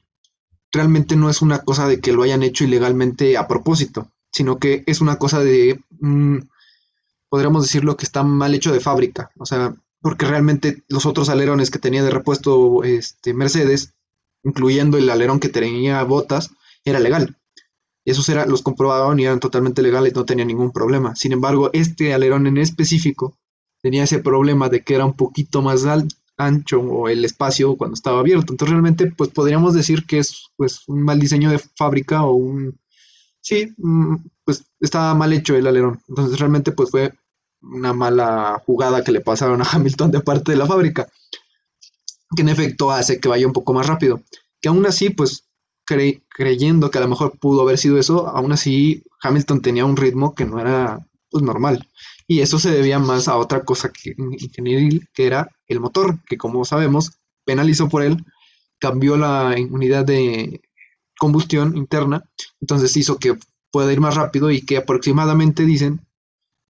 realmente 0.71 1.15
no 1.15 1.29
es 1.29 1.41
una 1.41 1.59
cosa 1.59 1.87
de 1.87 1.99
que 1.99 2.13
lo 2.13 2.23
hayan 2.23 2.43
hecho 2.43 2.63
ilegalmente 2.63 3.37
a 3.37 3.47
propósito, 3.47 4.11
sino 4.31 4.59
que 4.59 4.83
es 4.87 5.01
una 5.01 5.17
cosa 5.17 5.39
de, 5.39 5.79
mm, 5.99 6.37
podríamos 7.29 7.63
decirlo 7.63 7.97
que 7.97 8.05
está 8.05 8.23
mal 8.23 8.53
hecho 8.55 8.71
de 8.71 8.79
fábrica, 8.79 9.31
o 9.37 9.45
sea, 9.45 9.75
porque 10.01 10.25
realmente 10.25 10.83
los 10.87 11.05
otros 11.05 11.29
alerones 11.29 11.69
que 11.69 11.79
tenía 11.79 12.03
de 12.03 12.09
repuesto 12.09 12.83
este, 12.83 13.33
Mercedes, 13.33 13.93
incluyendo 14.43 14.97
el 14.97 15.09
alerón 15.09 15.39
que 15.39 15.49
tenía 15.49 16.03
botas, 16.03 16.51
era 16.83 16.99
legal. 16.99 17.37
Esos 18.03 18.27
era, 18.29 18.47
los 18.47 18.63
comprobaban 18.63 19.19
y 19.19 19.25
eran 19.25 19.39
totalmente 19.39 19.83
legales, 19.83 20.15
no 20.15 20.25
tenía 20.25 20.43
ningún 20.43 20.71
problema. 20.71 21.15
Sin 21.15 21.33
embargo, 21.33 21.69
este 21.73 22.15
alerón 22.15 22.47
en 22.47 22.57
específico 22.57 23.37
tenía 23.81 24.03
ese 24.03 24.19
problema 24.19 24.69
de 24.69 24.83
que 24.83 24.95
era 24.95 25.05
un 25.05 25.13
poquito 25.13 25.61
más 25.61 25.85
ancho 26.37 26.79
o 26.79 27.09
el 27.09 27.25
espacio 27.25 27.75
cuando 27.75 27.95
estaba 27.95 28.19
abierto. 28.19 28.53
Entonces 28.53 28.71
realmente 28.71 29.07
pues 29.07 29.29
podríamos 29.31 29.73
decir 29.73 30.05
que 30.05 30.19
es 30.19 30.45
pues 30.55 30.87
un 30.87 31.03
mal 31.03 31.19
diseño 31.19 31.49
de 31.49 31.59
fábrica 31.59 32.23
o 32.23 32.33
un... 32.33 32.79
Sí, 33.41 33.73
mm, 33.77 34.15
pues 34.45 34.63
estaba 34.79 35.13
mal 35.15 35.33
hecho 35.33 35.55
el 35.55 35.67
alerón. 35.67 36.01
Entonces 36.07 36.39
realmente 36.39 36.71
pues 36.71 36.91
fue 36.91 37.13
una 37.61 37.93
mala 37.93 38.61
jugada 38.65 39.03
que 39.03 39.11
le 39.11 39.21
pasaron 39.21 39.61
a 39.61 39.65
Hamilton 39.71 40.11
de 40.11 40.21
parte 40.21 40.51
de 40.51 40.57
la 40.57 40.67
fábrica, 40.67 41.07
que 42.35 42.41
en 42.41 42.49
efecto 42.49 42.91
hace 42.91 43.19
que 43.19 43.29
vaya 43.29 43.47
un 43.47 43.53
poco 43.53 43.73
más 43.73 43.87
rápido. 43.87 44.21
Que 44.61 44.69
aún 44.69 44.85
así 44.85 45.09
pues 45.09 45.45
creyendo 46.29 46.89
que 46.89 46.97
a 46.97 47.01
lo 47.01 47.07
mejor 47.09 47.37
pudo 47.37 47.61
haber 47.61 47.77
sido 47.77 47.97
eso, 47.97 48.27
aún 48.27 48.53
así 48.53 49.03
Hamilton 49.21 49.61
tenía 49.61 49.85
un 49.85 49.97
ritmo 49.97 50.33
que 50.35 50.45
no 50.45 50.59
era 50.59 50.99
pues, 51.29 51.43
normal. 51.43 51.87
Y 52.31 52.39
eso 52.39 52.59
se 52.59 52.71
debía 52.71 52.97
más 52.97 53.27
a 53.27 53.35
otra 53.35 53.65
cosa 53.65 53.91
que, 53.91 54.15
ingenieril, 54.17 55.05
que 55.13 55.25
era 55.27 55.49
el 55.67 55.81
motor, 55.81 56.17
que 56.29 56.37
como 56.37 56.63
sabemos, 56.63 57.19
penalizó 57.43 57.89
por 57.89 58.03
él, 58.03 58.23
cambió 58.79 59.17
la 59.17 59.53
unidad 59.69 60.05
de 60.05 60.61
combustión 61.19 61.75
interna, 61.75 62.23
entonces 62.61 62.95
hizo 62.95 63.17
que 63.17 63.37
pueda 63.69 63.91
ir 63.91 63.99
más 63.99 64.15
rápido 64.15 64.49
y 64.49 64.61
que 64.61 64.77
aproximadamente 64.77 65.65
dicen 65.65 66.07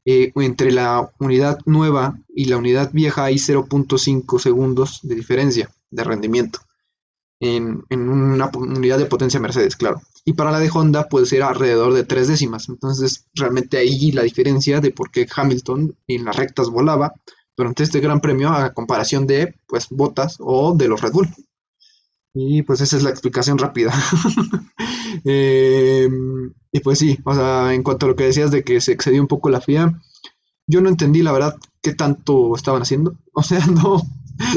eh, 0.07 0.33
entre 0.37 0.73
la 0.73 1.13
unidad 1.19 1.59
nueva 1.67 2.19
y 2.35 2.47
la 2.47 2.57
unidad 2.57 2.91
vieja 2.95 3.25
hay 3.25 3.35
0.5 3.35 4.39
segundos 4.39 5.01
de 5.03 5.15
diferencia 5.15 5.71
de 5.91 6.05
rendimiento 6.05 6.61
en, 7.39 7.85
una 7.91 8.51
unidad 8.55 8.97
de 8.97 9.05
potencia 9.05 9.39
Mercedes, 9.41 9.77
claro. 9.77 10.01
Y 10.25 10.35
para 10.35 10.51
la 10.51 10.61
de 10.61 10.71
Honda 10.73 11.09
puede 11.09 11.27
ser 11.27 11.43
alrededor 11.43 11.95
de 11.95 12.05
tres 12.05 12.29
décimas. 12.29 12.69
Entonces, 12.69 13.27
realmente 13.35 13.79
ahí 13.79 14.13
la 14.13 14.23
diferencia 14.23 14.81
de 14.81 14.91
por 14.91 15.11
qué 15.11 15.27
Hamilton 15.35 15.97
en 16.07 16.25
las 16.25 16.37
rectas 16.37 16.69
volaba 16.69 17.13
durante 17.57 17.83
este 17.83 18.01
gran 18.01 18.21
premio 18.21 18.51
a 18.51 18.73
comparación 18.73 19.27
de, 19.27 19.55
pues, 19.67 19.89
Botas 19.91 20.37
o 20.41 20.75
de 20.75 20.89
los 20.89 21.01
Red 21.01 21.13
Bull. 21.13 21.29
Y 22.33 22.63
pues 22.63 22.81
esa 22.81 22.97
es 22.97 23.03
la 23.03 23.11
explicación 23.11 23.59
rápida. 23.59 23.93
Em, 25.25 26.53
y 26.73 26.81
pues 26.81 26.99
sí, 27.01 27.19
o 27.25 27.35
sea, 27.35 27.75
en 27.75 27.83
cuanto 27.83 28.07
a 28.07 28.09
lo 28.11 28.17
que 28.17 28.25
decías 28.25 28.53
de 28.53 28.63
que 28.63 28.81
se 28.81 28.93
excedió 28.93 29.21
un 29.21 29.27
poco 29.27 29.51
la 29.51 29.61
FIA, 29.61 30.01
yo 30.69 30.81
no 30.81 30.89
entendí 30.89 31.23
la 31.23 31.33
verdad 31.33 31.57
qué 31.83 31.95
tanto 31.95 32.55
estaban 32.55 32.83
haciendo. 32.83 33.17
O 33.33 33.43
sea, 33.43 33.65
no, 33.67 34.03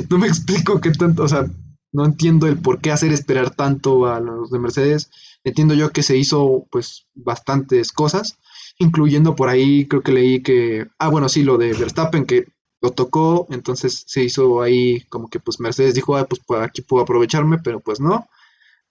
no 0.09 0.17
me 0.17 0.27
explico 0.27 0.81
qué 0.81 0.91
tanto, 0.91 1.23
o 1.23 1.27
sea, 1.27 1.45
no 1.91 2.05
entiendo 2.05 2.47
el 2.47 2.57
por 2.57 2.81
qué 2.81 2.91
hacer 2.91 3.11
esperar 3.11 3.51
tanto 3.51 4.07
a 4.07 4.19
los 4.19 4.51
de 4.51 4.59
Mercedes. 4.59 5.09
Entiendo 5.43 5.73
yo 5.73 5.91
que 5.91 6.03
se 6.03 6.17
hizo 6.17 6.65
pues 6.71 7.05
bastantes 7.13 7.91
cosas, 7.91 8.37
incluyendo 8.79 9.35
por 9.35 9.49
ahí, 9.49 9.87
creo 9.87 10.01
que 10.01 10.13
leí 10.13 10.41
que, 10.41 10.87
ah, 10.99 11.09
bueno, 11.09 11.27
sí, 11.29 11.43
lo 11.43 11.57
de 11.57 11.73
Verstappen, 11.73 12.25
que 12.25 12.47
lo 12.81 12.91
tocó, 12.91 13.47
entonces 13.49 14.03
se 14.07 14.23
hizo 14.23 14.61
ahí 14.61 15.01
como 15.09 15.29
que 15.29 15.39
pues 15.39 15.59
Mercedes 15.59 15.95
dijo, 15.95 16.15
ah, 16.17 16.25
pues, 16.27 16.41
aquí 16.61 16.81
puedo 16.81 17.03
aprovecharme, 17.03 17.57
pero 17.57 17.79
pues 17.79 17.99
no. 17.99 18.27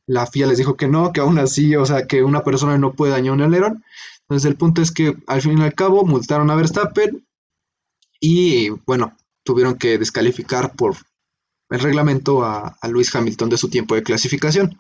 La 0.06 0.26
FIA 0.26 0.46
les 0.48 0.58
dijo 0.58 0.76
que 0.76 0.88
no, 0.88 1.12
que 1.12 1.20
aún 1.20 1.38
así, 1.38 1.76
o 1.76 1.86
sea, 1.86 2.06
que 2.06 2.22
una 2.22 2.42
persona 2.42 2.76
no 2.78 2.92
puede 2.94 3.12
dañar 3.12 3.34
un 3.34 3.42
alerón. 3.42 3.84
Entonces 4.22 4.50
el 4.50 4.56
punto 4.56 4.82
es 4.82 4.92
que 4.92 5.16
al 5.26 5.42
fin 5.42 5.58
y 5.58 5.62
al 5.62 5.74
cabo 5.74 6.04
multaron 6.04 6.50
a 6.50 6.54
Verstappen 6.56 7.26
y 8.20 8.70
bueno, 8.86 9.16
tuvieron 9.44 9.76
que 9.76 9.98
descalificar 9.98 10.74
por 10.74 10.96
el 11.70 11.80
reglamento 11.80 12.44
a 12.44 12.76
Luis 12.88 13.14
Hamilton 13.14 13.50
de 13.50 13.58
su 13.58 13.68
tiempo 13.68 13.94
de 13.94 14.02
clasificación. 14.02 14.78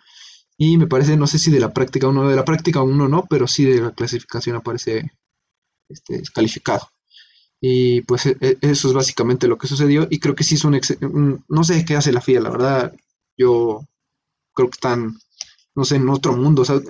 Y 0.64 0.78
me 0.78 0.86
parece, 0.86 1.16
no 1.16 1.26
sé 1.26 1.40
si 1.40 1.50
de 1.50 1.58
la 1.58 1.74
práctica 1.74 2.06
uno, 2.06 2.28
de 2.28 2.36
la 2.36 2.44
práctica 2.44 2.82
uno 2.82 3.08
no, 3.08 3.26
pero 3.28 3.48
sí 3.48 3.64
de 3.64 3.80
la 3.80 3.90
clasificación 3.90 4.54
aparece 4.54 5.10
este, 5.88 6.18
descalificado. 6.18 6.88
Y 7.60 8.02
pues 8.02 8.26
e, 8.26 8.36
e, 8.40 8.58
eso 8.60 8.86
es 8.86 8.94
básicamente 8.94 9.48
lo 9.48 9.58
que 9.58 9.66
sucedió. 9.66 10.06
Y 10.08 10.20
creo 10.20 10.36
que 10.36 10.44
sí 10.44 10.54
es 10.54 10.64
un, 10.64 11.44
No 11.48 11.64
sé 11.64 11.84
qué 11.84 11.96
hace 11.96 12.12
la 12.12 12.20
FIA, 12.20 12.42
la 12.42 12.50
verdad. 12.50 12.94
Yo 13.36 13.80
creo 14.54 14.70
que 14.70 14.76
están, 14.76 15.18
no 15.74 15.84
sé, 15.84 15.96
en 15.96 16.08
otro 16.08 16.36
mundo. 16.36 16.62
O 16.62 16.64
sea, 16.64 16.80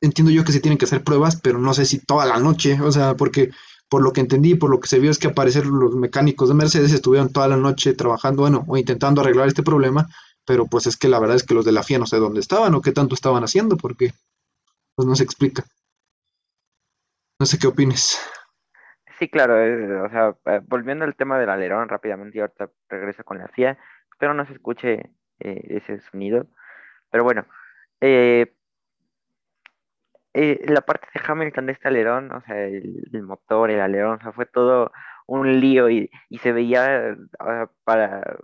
entiendo 0.00 0.32
yo 0.32 0.44
que 0.44 0.50
se 0.50 0.60
tienen 0.60 0.76
que 0.76 0.86
hacer 0.86 1.04
pruebas, 1.04 1.40
pero 1.40 1.60
no 1.60 1.72
sé 1.72 1.84
si 1.84 2.00
toda 2.00 2.26
la 2.26 2.40
noche. 2.40 2.80
O 2.80 2.90
sea, 2.90 3.14
porque 3.14 3.52
por 3.88 4.02
lo 4.02 4.12
que 4.12 4.22
entendí, 4.22 4.56
por 4.56 4.70
lo 4.70 4.80
que 4.80 4.88
se 4.88 4.98
vio 4.98 5.12
es 5.12 5.18
que 5.18 5.28
aparecer 5.28 5.66
los 5.66 5.94
mecánicos 5.94 6.48
de 6.48 6.56
Mercedes 6.56 6.92
estuvieron 6.92 7.32
toda 7.32 7.46
la 7.46 7.56
noche 7.56 7.94
trabajando, 7.94 8.42
bueno, 8.42 8.64
o 8.66 8.76
intentando 8.76 9.20
arreglar 9.20 9.46
este 9.46 9.62
problema, 9.62 10.08
pero 10.50 10.66
pues 10.66 10.88
es 10.88 10.96
que 10.96 11.06
la 11.06 11.20
verdad 11.20 11.36
es 11.36 11.46
que 11.46 11.54
los 11.54 11.64
de 11.64 11.70
la 11.70 11.84
FIA 11.84 12.00
no 12.00 12.06
sé 12.06 12.16
dónde 12.16 12.40
estaban 12.40 12.74
o 12.74 12.82
qué 12.82 12.90
tanto 12.90 13.14
estaban 13.14 13.44
haciendo, 13.44 13.76
porque 13.76 14.10
pues 14.96 15.06
no 15.06 15.14
se 15.14 15.22
explica. 15.22 15.62
No 17.38 17.46
sé 17.46 17.56
qué 17.56 17.68
opines. 17.68 18.18
Sí, 19.16 19.28
claro, 19.28 19.54
o 19.54 20.10
sea, 20.10 20.36
eh, 20.46 20.60
volviendo 20.66 21.04
al 21.04 21.14
tema 21.14 21.38
del 21.38 21.50
alerón 21.50 21.88
rápidamente, 21.88 22.36
y 22.36 22.40
ahorita 22.40 22.68
regreso 22.88 23.22
con 23.22 23.38
la 23.38 23.46
FIA, 23.46 23.78
espero 24.10 24.34
no 24.34 24.44
se 24.44 24.54
escuche 24.54 25.12
eh, 25.38 25.66
ese 25.68 26.00
sonido, 26.10 26.48
pero 27.12 27.22
bueno, 27.22 27.46
eh, 28.00 28.52
eh, 30.34 30.64
la 30.66 30.80
parte 30.80 31.06
de 31.14 31.20
Hamilton 31.24 31.66
de 31.66 31.72
este 31.74 31.86
alerón, 31.86 32.32
o 32.32 32.42
sea, 32.42 32.60
el, 32.66 33.22
motor, 33.22 33.70
el 33.70 33.80
alerón, 33.80 34.18
o 34.18 34.20
sea, 34.20 34.32
fue 34.32 34.46
todo 34.46 34.90
un 35.28 35.60
lío 35.60 35.88
y, 35.88 36.10
se 36.42 36.50
veía 36.50 37.16
para, 37.84 38.40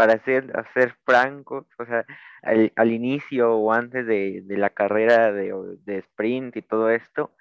para 0.00 0.18
ser, 0.24 0.50
hacer 0.56 0.94
francos, 1.04 1.66
o 1.78 1.84
sea, 1.84 2.06
al, 2.42 2.90
inicio 2.90 3.52
o 3.54 3.70
antes 3.70 4.06
de, 4.06 4.42
la 4.48 4.70
carrera 4.70 5.30
de, 5.30 5.98
sprint 5.98 6.56
y 6.56 6.62
todo 6.62 6.88
esto, 6.88 7.34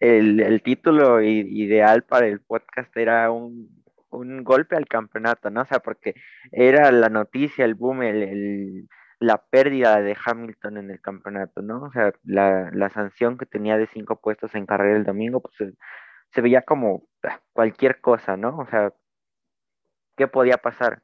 el, 0.00 0.60
título 0.64 1.22
ideal 1.22 2.02
para 2.02 2.26
el 2.26 2.40
podcast 2.40 2.96
era 2.96 3.30
un, 3.30 3.84
un 4.08 4.42
golpe 4.42 4.74
al 4.74 4.88
campeonato, 4.88 5.50
¿no? 5.50 5.62
O 5.62 5.66
sea, 5.66 5.78
porque 5.78 6.16
era 6.50 6.90
la 6.90 7.10
noticia, 7.10 7.64
el 7.64 7.76
boom, 7.76 8.02
el 8.02 8.88
la 9.20 9.38
pérdida 9.38 10.00
de 10.02 10.16
Hamilton 10.24 10.78
en 10.78 10.90
el 10.90 11.00
campeonato, 11.00 11.62
¿no? 11.62 11.84
O 11.84 11.92
sea, 11.92 12.12
la, 12.24 12.90
sanción 12.92 13.38
que 13.38 13.46
tenía 13.46 13.76
de 13.78 13.86
cinco 13.86 14.20
puestos 14.20 14.52
en 14.56 14.66
carrera 14.66 14.96
el 14.96 15.04
domingo, 15.04 15.40
pues 15.40 15.54
se, 16.32 16.40
veía 16.40 16.62
como 16.62 17.04
ah, 17.22 17.40
cualquier 17.52 18.00
cosa, 18.00 18.36
¿no? 18.36 18.58
O 18.58 18.66
sea, 18.66 18.92
¿qué 20.16 20.26
podía 20.26 20.56
pasar? 20.56 21.02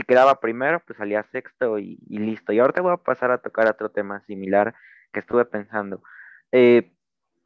Si 0.00 0.06
quedaba 0.06 0.40
primero, 0.40 0.80
pues 0.80 0.96
salía 0.96 1.22
sexto 1.24 1.78
y, 1.78 1.98
listo. 2.08 2.54
Y 2.54 2.58
ahora 2.58 2.72
te 2.72 2.80
voy 2.80 2.94
a 2.94 2.96
pasar 2.96 3.30
a 3.32 3.42
tocar 3.42 3.68
otro 3.68 3.90
tema 3.90 4.22
similar 4.22 4.74
que 5.12 5.20
estuve 5.20 5.44
pensando. 5.44 6.02
Eh, 6.52 6.94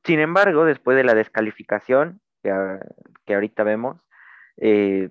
sin 0.05 0.21
embargo, 0.21 0.65
después 0.65 0.97
de 0.97 1.03
la 1.03 1.15
descalificación 1.15 2.21
que, 2.45 2.53
ah, 2.53 2.79
que 3.27 3.35
ahorita 3.35 3.65
vemos, 3.65 4.01
eh, 4.59 5.11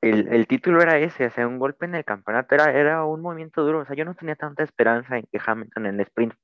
el, 0.00 0.46
título 0.46 0.80
era 0.80 0.96
ese, 0.98 1.26
o 1.26 1.30
sea, 1.30 1.46
un 1.46 1.58
golpe 1.58 1.84
en 1.84 1.94
el 1.94 2.06
campeonato, 2.06 2.54
era, 2.54 2.72
era 2.72 3.04
un 3.04 3.20
movimiento 3.20 3.62
duro, 3.62 3.80
o 3.80 3.84
sea, 3.84 3.94
yo 3.94 4.06
no 4.06 4.14
tenía 4.14 4.34
tanta 4.34 4.62
esperanza 4.64 5.18
en 5.18 5.26
que 5.30 5.40
Hamilton 5.44 5.86
en 5.86 5.94
el 5.96 6.00
sprint 6.00 6.34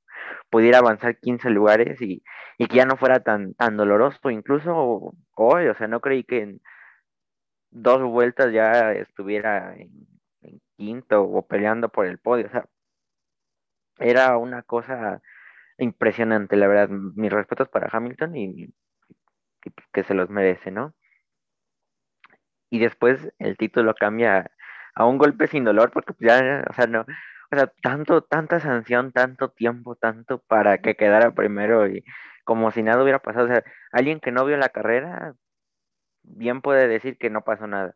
pudiera 0.51 0.77
avanzar 0.77 1.17
15 1.19 1.49
lugares 1.49 1.99
y, 2.01 2.21
que 2.59 2.75
ya 2.75 2.85
no 2.85 2.97
fuera 2.97 3.21
tan, 3.21 3.55
tan 3.55 3.77
doloroso, 3.77 4.29
incluso 4.29 5.13
hoy, 5.35 5.67
o 5.67 5.75
sea, 5.75 5.87
no 5.87 6.01
creí 6.01 6.23
que 6.23 6.41
en 6.43 6.61
dos 7.71 8.01
vueltas 8.03 8.51
ya 8.53 8.93
estuviera 8.93 9.75
en, 9.75 10.07
quinto 10.77 11.23
o 11.23 11.45
peleando 11.45 11.89
por 11.89 12.05
el 12.05 12.19
podio, 12.19 12.47
o 12.47 12.49
sea, 12.49 12.65
era 13.99 14.37
una 14.37 14.63
cosa 14.63 15.21
impresionante, 15.77 16.55
la 16.55 16.67
verdad, 16.67 16.89
mis 16.89 17.31
respetos 17.31 17.69
para 17.69 17.89
Hamilton 17.91 18.35
y 18.37 18.73
que 19.93 20.03
se 20.03 20.13
los 20.13 20.29
merece, 20.29 20.71
¿no? 20.71 20.93
y 22.69 22.79
después 22.79 23.31
el 23.39 23.57
título 23.57 23.95
cambia 23.95 24.51
a 24.95 25.05
un 25.05 25.17
golpe 25.17 25.47
sin 25.47 25.63
dolor, 25.63 25.91
porque 25.91 26.13
ya, 26.19 26.63
o 26.69 26.73
sea, 26.73 26.87
no, 26.87 27.01
o 27.01 27.55
sea, 27.55 27.67
tanto, 27.81 28.23
tanta 28.23 28.59
sanción, 28.59 29.11
tanto 29.11 29.49
tiempo, 29.49 29.95
tanto 29.95 30.39
para 30.39 30.79
que 30.79 30.95
quedara 30.95 31.31
primero 31.31 31.87
y 31.87 32.03
como 32.43 32.71
si 32.71 32.83
nada 32.83 33.01
hubiera 33.03 33.19
pasado. 33.19 33.45
O 33.45 33.49
sea, 33.49 33.63
alguien 33.91 34.19
que 34.19 34.31
no 34.31 34.45
vio 34.45 34.57
la 34.57 34.69
carrera, 34.69 35.35
bien 36.29 36.61
puede 36.61 36.87
decir 36.87 37.17
que 37.17 37.29
no 37.29 37.43
pasó 37.43 37.67
nada. 37.67 37.95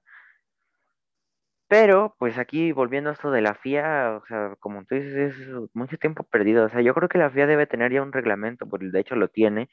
Pero, 1.67 2.15
pues 2.19 2.38
aquí 2.38 2.72
volviendo 2.72 3.10
a 3.10 3.13
esto 3.13 3.32
de 3.32 3.41
la 3.41 3.56
FIA, 3.56 4.19
o 4.22 4.26
sea, 4.28 4.56
como 4.60 4.86
tú 4.86 4.96
dices, 4.96 5.36
es 5.39 5.48
mucho 5.74 5.98
tiempo 5.98 6.24
perdido. 6.24 6.65
O 6.65 6.69
sea, 6.69 6.82
yo 6.82 6.93
creo 6.93 7.10
que 7.10 7.17
la 7.17 7.32
FIA 7.32 7.48
debe 7.48 7.65
tener 7.67 7.91
ya 7.91 8.02
un 8.04 8.13
reglamento, 8.13 8.67
porque 8.69 8.89
de 8.89 9.00
hecho 9.00 9.15
lo 9.15 9.28
tiene, 9.30 9.69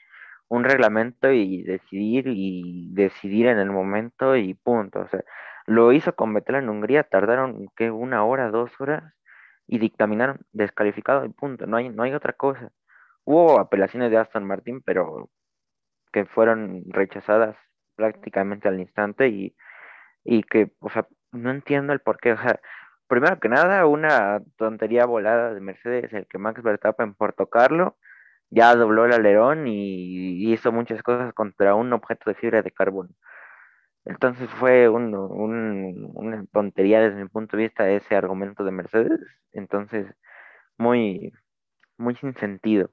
un 0.49 0.64
reglamento 0.64 1.33
y 1.33 1.62
decidir 1.62 2.27
y 2.29 2.88
decidir 2.94 3.46
en 3.49 3.59
el 3.59 3.70
momento 3.70 4.37
y 4.37 4.55
punto. 4.55 5.01
O 5.01 5.09
sea, 5.09 5.23
lo 5.66 5.92
hizo 5.92 6.14
con 6.16 6.35
Vettel 6.35 6.57
en 6.57 6.68
Hungría, 6.70 7.05
tardaron 7.05 7.68
que 7.77 7.90
una 7.90 8.25
hora, 8.25 8.51
dos 8.51 8.73
horas 8.81 9.14
y 9.66 9.79
dictaminaron 9.79 10.40
descalificado 10.53 11.25
y 11.25 11.31
punto. 11.31 11.66
No 11.66 11.77
hay, 11.77 11.90
no 11.90 12.03
hay 12.03 12.14
otra 12.14 12.33
cosa. 12.35 12.73
Hubo 13.25 13.61
apelaciones 13.61 14.11
de 14.11 14.18
Aston 14.18 14.44
Martin, 14.44 14.83
pero 14.83 15.31
que 16.12 16.27
fueron 16.27 16.83
rechazadas 16.88 17.57
prácticamente 18.01 18.69
al 18.69 18.81
instante 18.81 19.29
y, 19.29 19.57
y 20.25 20.43
que, 20.45 20.73
o 20.81 20.91
sea, 20.91 21.07
no 21.33 21.51
entiendo 21.51 21.93
el 21.93 22.01
por 22.01 22.19
qué. 22.19 22.33
O 22.33 22.39
sea, 22.43 22.61
primero 23.09 23.41
que 23.41 23.49
nada, 23.49 23.87
una 23.87 24.43
tontería 24.57 25.07
volada 25.07 25.55
de 25.55 25.61
Mercedes, 25.61 26.13
el 26.13 26.27
que 26.29 26.39
Max 26.39 26.63
Verstappen 26.63 27.15
por 27.15 27.33
tocarlo 27.35 27.99
ya 28.51 28.75
dobló 28.77 29.07
el 29.07 29.13
alerón 29.15 29.67
y 29.69 30.53
hizo 30.53 30.73
muchas 30.73 31.03
cosas 31.03 31.33
contra 31.35 31.75
un 31.77 31.93
objeto 31.93 32.31
de 32.31 32.37
fibra 32.37 32.63
de 32.63 32.73
carbono. 32.73 33.11
Entonces 34.05 34.49
fue 34.59 34.89
un- 34.89 35.15
un- 35.15 36.11
una 36.15 36.45
tontería 36.53 37.01
desde 37.01 37.23
mi 37.23 37.29
punto 37.29 37.57
de 37.57 37.65
vista 37.65 37.89
ese 37.91 38.17
argumento 38.17 38.65
de 38.65 38.73
Mercedes. 38.73 39.21
Entonces, 39.53 40.07
muy, 40.79 41.33
muy 41.99 42.17
sin 42.17 42.35
sentido. 42.37 42.93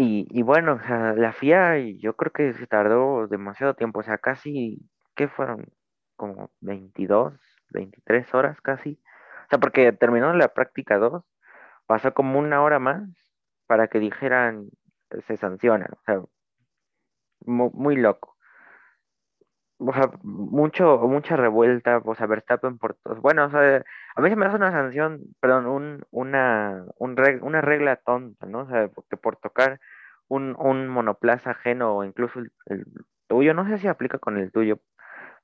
Y, 0.00 0.26
y 0.30 0.42
bueno, 0.42 0.74
o 0.74 0.80
sea, 0.80 1.12
la 1.14 1.32
FIA 1.32 1.78
yo 1.98 2.16
creo 2.16 2.32
que 2.32 2.52
se 2.54 2.66
tardó 2.66 3.26
demasiado 3.28 3.74
tiempo, 3.74 4.00
o 4.00 4.02
sea, 4.02 4.18
casi, 4.18 4.88
¿qué 5.14 5.28
fueron? 5.28 5.66
Como 6.16 6.50
22 6.60 7.34
23 7.70 8.32
horas 8.34 8.60
casi. 8.62 9.00
O 9.46 9.48
sea, 9.50 9.58
porque 9.60 9.92
terminó 9.92 10.32
la 10.34 10.48
práctica 10.54 10.98
2 10.98 11.24
pasó 11.86 12.14
como 12.14 12.38
una 12.38 12.62
hora 12.62 12.78
más 12.78 13.02
para 13.66 13.88
que 13.88 14.00
dijeran, 14.00 14.70
se 15.26 15.36
sanciona, 15.36 15.88
o 15.92 16.00
sea, 16.04 16.22
mu- 17.46 17.70
muy 17.74 17.96
loco. 17.96 18.36
O 19.82 19.92
sea, 19.94 20.10
mucho, 20.22 20.98
mucha 21.08 21.36
revuelta, 21.36 21.98
o 22.04 22.14
sea, 22.14 22.26
Verstappen 22.26 22.78
por 22.78 22.94
todos. 22.96 23.20
Bueno, 23.20 23.46
o 23.46 23.50
sea, 23.50 23.82
a 24.14 24.20
mí 24.20 24.28
se 24.28 24.36
me 24.36 24.44
hace 24.46 24.56
una 24.56 24.70
sanción, 24.72 25.22
perdón, 25.40 25.66
un, 25.66 26.04
una, 26.10 26.84
un 26.98 27.16
reg- 27.16 27.40
una 27.42 27.62
regla 27.62 27.96
tonta, 27.96 28.46
¿no? 28.46 28.60
O 28.60 28.66
sea, 28.68 28.88
porque 28.88 29.16
por 29.16 29.36
tocar 29.36 29.80
un, 30.28 30.54
un 30.58 30.86
monoplaza 30.88 31.52
ajeno 31.52 31.96
o 31.96 32.04
incluso 32.04 32.40
el, 32.66 32.84
tuyo, 33.26 33.54
no 33.54 33.66
sé 33.66 33.78
si 33.78 33.88
aplica 33.88 34.18
con 34.18 34.36
el 34.38 34.52
tuyo, 34.52 34.80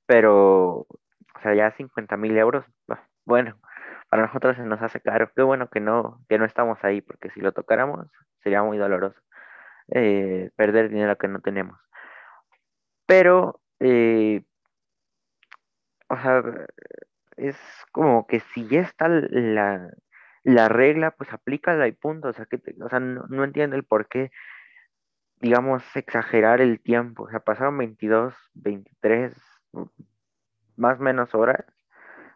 pero, 0.06 0.80
o 0.80 1.40
sea, 1.42 1.54
ya 1.54 1.70
cincuenta 1.72 2.16
mil 2.16 2.36
euros, 2.38 2.64
bah, 2.86 3.08
bueno, 3.24 3.58
para 4.10 4.24
nosotros 4.26 4.56
se 4.56 4.64
nos 4.64 4.82
hace 4.82 5.00
caro. 5.00 5.30
Qué 5.34 5.42
bueno 5.42 5.68
que 5.70 5.80
no, 5.80 6.20
que 6.28 6.38
no 6.38 6.44
estamos 6.46 6.78
ahí, 6.84 7.00
porque 7.02 7.30
si 7.30 7.40
lo 7.40 7.52
tocáramos 7.52 8.06
sería 8.42 8.62
muy 8.62 8.78
doloroso 8.78 9.20
eh, 9.88 10.50
perder 10.56 10.90
dinero 10.90 11.16
que 11.18 11.28
no 11.28 11.40
tenemos. 11.40 11.78
Pero, 13.06 13.60
eh, 13.80 14.42
o 16.08 16.16
sea, 16.16 16.42
es 17.36 17.56
como 17.92 18.26
que 18.26 18.40
si 18.40 18.66
ya 18.68 18.80
está 18.80 19.08
la, 19.08 19.90
la 20.44 20.68
regla, 20.68 21.10
pues 21.12 21.32
aplícala 21.32 21.88
y 21.88 21.92
punto. 21.92 22.28
O 22.28 22.32
sea, 22.32 22.46
que 22.46 22.60
o 22.80 22.88
sea, 22.88 23.00
no, 23.00 23.44
entiendo 23.44 23.76
el 23.76 23.84
por 23.84 24.08
qué, 24.08 24.30
digamos, 25.40 25.82
exagerar 25.96 26.60
el 26.60 26.80
tiempo. 26.80 27.24
O 27.24 27.30
sea, 27.30 27.40
pasaron 27.40 27.78
22 27.78 28.34
23 28.54 29.34
más 30.76 31.00
o 31.00 31.02
menos 31.02 31.34
horas 31.34 31.64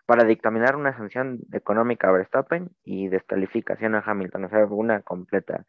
para 0.07 0.24
dictaminar 0.24 0.76
una 0.76 0.96
sanción 0.96 1.40
económica 1.53 2.09
a 2.09 2.12
Verstappen 2.12 2.70
y 2.85 3.09
descalificación 3.09 3.94
a 3.94 4.03
Hamilton. 4.05 4.44
O 4.46 4.48
sea, 4.48 4.66
una 4.66 5.03
completa 5.03 5.64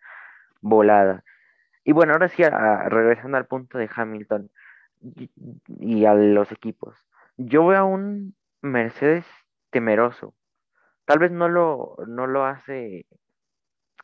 volada. 0.62 1.24
Y 1.84 1.94
bueno, 1.94 2.14
ahora 2.14 2.28
sí, 2.30 2.44
regresando 2.44 3.38
al 3.38 3.48
punto 3.48 3.78
de 3.78 3.90
Hamilton 3.94 4.50
y, 5.80 6.06
a 6.06 6.14
los 6.14 6.52
equipos. 6.52 6.96
Yo 7.38 7.66
veo 7.68 7.80
a 7.80 7.84
un 7.86 8.36
Mercedes 8.62 9.26
temeroso. 9.72 10.36
Tal 11.06 11.20
vez 11.20 11.32
no 11.32 11.50
lo, 11.50 11.98
no 12.08 12.28
lo 12.28 12.46
hace 12.46 13.08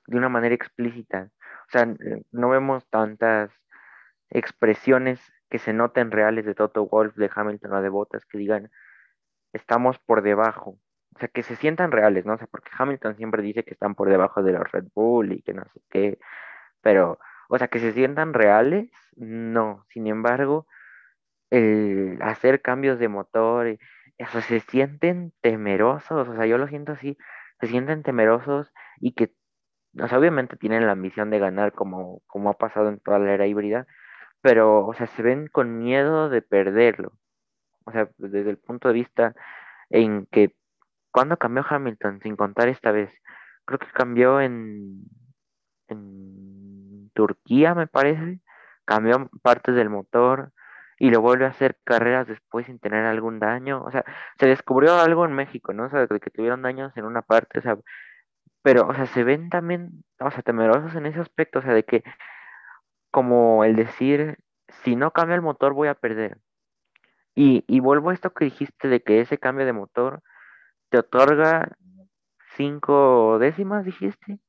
de 0.08 0.18
una 0.18 0.30
manera 0.30 0.56
explícita. 0.56 1.30
O 1.68 1.72
sea, 1.72 1.82
n- 1.84 2.24
no 2.32 2.50
vemos 2.50 2.88
tantas 2.90 3.52
expresiones 4.30 5.22
que 5.50 5.60
se 5.60 5.74
noten 5.74 6.12
reales 6.12 6.46
de 6.46 6.56
Toto 6.56 6.88
Wolff, 6.88 7.16
de 7.16 7.30
Hamilton 7.34 7.74
o 7.74 7.82
de 7.82 7.90
Bottas 7.90 8.26
que 8.26 8.38
digan, 8.38 8.72
estamos 9.54 10.00
por 10.00 10.24
debajo. 10.24 10.80
O 11.16 11.20
sea, 11.20 11.30
que 11.30 11.44
se 11.44 11.56
sientan 11.58 11.92
reales, 11.92 12.26
¿no? 12.26 12.36
O 12.36 12.38
sea, 12.38 12.48
porque 12.48 12.72
Hamilton 12.78 13.18
siempre 13.18 13.44
dice 13.44 13.64
que 13.64 13.74
están 13.74 13.96
por 13.96 14.10
debajo 14.10 14.44
de 14.44 14.54
los 14.54 14.72
Red 14.72 14.86
Bull 14.96 15.34
y 15.34 15.42
que 15.44 15.54
no 15.54 15.64
sé 15.74 15.82
qué, 15.90 16.20
pero, 16.82 17.20
o 17.50 17.58
sea, 17.58 17.68
que 17.70 17.80
se 17.80 17.94
sientan 17.94 18.34
reales, 18.34 18.92
no. 19.16 19.86
Sin 19.90 20.08
embargo, 20.08 20.68
el 21.50 22.20
hacer 22.22 22.62
cambios 22.62 23.00
de 23.00 23.08
motor, 23.08 23.68
eh, 23.68 23.80
o 24.20 24.28
sea, 24.28 24.42
se 24.42 24.60
sienten 24.62 25.34
temerosos, 25.42 26.28
o 26.28 26.36
sea, 26.36 26.46
yo 26.46 26.58
lo 26.58 26.68
siento 26.68 26.94
así, 26.94 27.18
se 27.60 27.68
sienten 27.68 28.04
temerosos 28.04 28.72
y 29.00 29.14
que 29.14 29.34
o 30.00 30.08
sea, 30.08 30.20
obviamente 30.20 30.58
tienen 30.58 30.86
la 30.86 30.94
ambición 30.94 31.30
de 31.30 31.40
ganar 31.40 31.74
como, 31.74 32.22
como 32.28 32.50
ha 32.50 32.54
pasado 32.54 32.90
en 32.90 33.00
toda 33.00 33.20
la 33.20 33.34
era 33.34 33.48
híbrida, 33.48 33.88
pero, 34.42 34.86
o 34.86 34.94
sea, 34.94 35.08
se 35.08 35.24
ven 35.24 35.48
con 35.48 35.80
miedo 35.80 36.30
de 36.30 36.42
perderlo. 36.42 37.14
O 37.86 37.92
sea, 37.92 38.10
desde 38.18 38.50
el 38.52 38.58
punto 38.58 38.90
de 38.90 38.94
vista 38.94 39.36
en 39.90 40.28
que 40.28 40.56
cuando 41.12 41.38
cambió 41.38 41.66
Hamilton, 41.68 42.20
sin 42.22 42.36
contar 42.36 42.68
esta 42.70 42.92
vez, 42.92 43.12
creo 43.66 43.80
que 43.80 43.88
cambió 43.94 44.42
en, 44.42 45.04
en 45.88 47.10
Turquía, 47.14 47.74
me 47.76 47.88
parece, 47.88 48.42
cambió 48.86 49.30
partes 49.42 49.76
del 49.76 49.90
motor 49.90 50.54
y 51.00 51.10
lo 51.10 51.22
vuelve 51.22 51.46
a 51.46 51.50
hacer 51.50 51.78
carreras 51.84 52.28
después 52.28 52.66
sin 52.66 52.80
tener 52.80 53.06
algún 53.06 53.40
daño. 53.40 53.84
O 53.84 53.92
sea, 53.92 54.04
se 54.40 54.48
descubrió 54.48 54.96
algo 55.00 55.26
en 55.26 55.34
México, 55.34 55.74
¿no? 55.74 55.86
O 55.86 55.90
sea, 55.90 56.08
que 56.08 56.30
tuvieron 56.32 56.62
daños 56.62 56.92
en 56.96 57.06
una 57.06 57.22
parte, 57.22 57.60
o 57.60 57.62
sea, 57.62 57.78
pero, 58.64 58.88
o 58.88 58.94
sea, 58.94 59.06
se 59.06 59.24
ven 59.24 59.50
también, 59.50 60.04
o 60.20 60.32
sea, 60.32 60.42
temerosos 60.42 60.96
en 60.96 61.06
ese 61.06 61.20
aspecto, 61.20 61.60
o 61.60 61.62
sea, 61.62 61.74
de 61.74 61.84
que 61.84 62.04
como 63.12 63.64
el 63.64 63.76
decir, 63.76 64.38
si 64.84 64.96
no 64.96 65.12
cambia 65.12 65.36
el 65.36 65.42
motor 65.42 65.74
voy 65.74 65.88
a 65.88 65.96
perder. 65.96 66.38
Y, 67.36 67.64
y 67.68 67.80
vuelvo 67.80 68.10
a 68.10 68.14
esto 68.14 68.34
que 68.34 68.46
dijiste 68.46 68.88
de 68.88 69.02
que 69.02 69.22
ese 69.22 69.38
cambio 69.38 69.66
de 69.66 69.74
motor 69.74 70.22
te 70.90 70.98
otorga 70.98 71.78
cinco 72.56 73.38
décimas, 73.40 73.86
dijiste, 73.86 74.40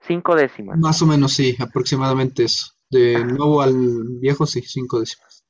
cinco 0.00 0.34
décimas. 0.34 0.78
Más 0.78 1.00
o 1.02 1.06
menos 1.06 1.32
sí, 1.32 1.56
aproximadamente 1.60 2.44
eso. 2.44 2.72
De 2.90 3.24
nuevo 3.24 3.62
al 3.62 3.74
viejo, 4.18 4.46
sí, 4.46 4.62
cinco 4.62 4.98
décimas. 4.98 5.46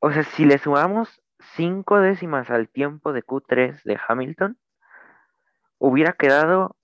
O 0.00 0.12
sea, 0.12 0.22
si 0.22 0.44
le 0.44 0.58
sumamos 0.58 1.22
cinco 1.56 1.98
décimas 1.98 2.50
al 2.50 2.68
tiempo 2.68 3.12
de 3.12 3.22
Q3 3.22 3.82
de 3.84 3.98
Hamilton, 4.06 4.58
hubiera 5.78 6.12
quedado, 6.12 6.76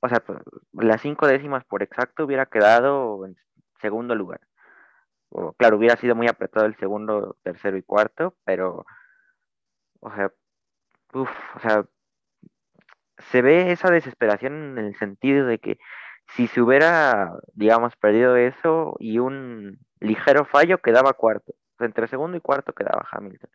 o 0.00 0.08
sea, 0.08 0.20
pues, 0.20 0.38
las 0.72 1.02
cinco 1.02 1.26
décimas 1.26 1.64
por 1.64 1.82
exacto 1.82 2.24
hubiera 2.24 2.46
quedado 2.46 3.26
en 3.26 3.36
segundo 3.80 4.14
lugar. 4.14 4.40
Claro, 5.58 5.76
hubiera 5.76 5.96
sido 5.96 6.16
muy 6.16 6.26
apretado 6.26 6.66
el 6.66 6.76
segundo, 6.76 7.36
tercero 7.42 7.76
y 7.76 7.82
cuarto, 7.82 8.34
pero, 8.44 8.84
o 10.00 10.10
sea, 10.12 10.32
o 11.12 11.60
sea, 11.60 11.84
se 13.30 13.42
ve 13.42 13.70
esa 13.70 13.90
desesperación 13.90 14.78
en 14.78 14.86
el 14.86 14.96
sentido 14.96 15.46
de 15.46 15.58
que 15.58 15.78
si 16.34 16.46
se 16.46 16.60
hubiera, 16.60 17.32
digamos, 17.54 17.96
perdido 17.96 18.36
eso 18.36 18.96
y 18.98 19.18
un 19.18 19.78
ligero 20.00 20.44
fallo, 20.44 20.78
quedaba 20.78 21.12
cuarto. 21.12 21.54
Entre 21.78 22.08
segundo 22.08 22.36
y 22.36 22.40
cuarto 22.40 22.72
quedaba 22.72 23.06
Hamilton. 23.10 23.50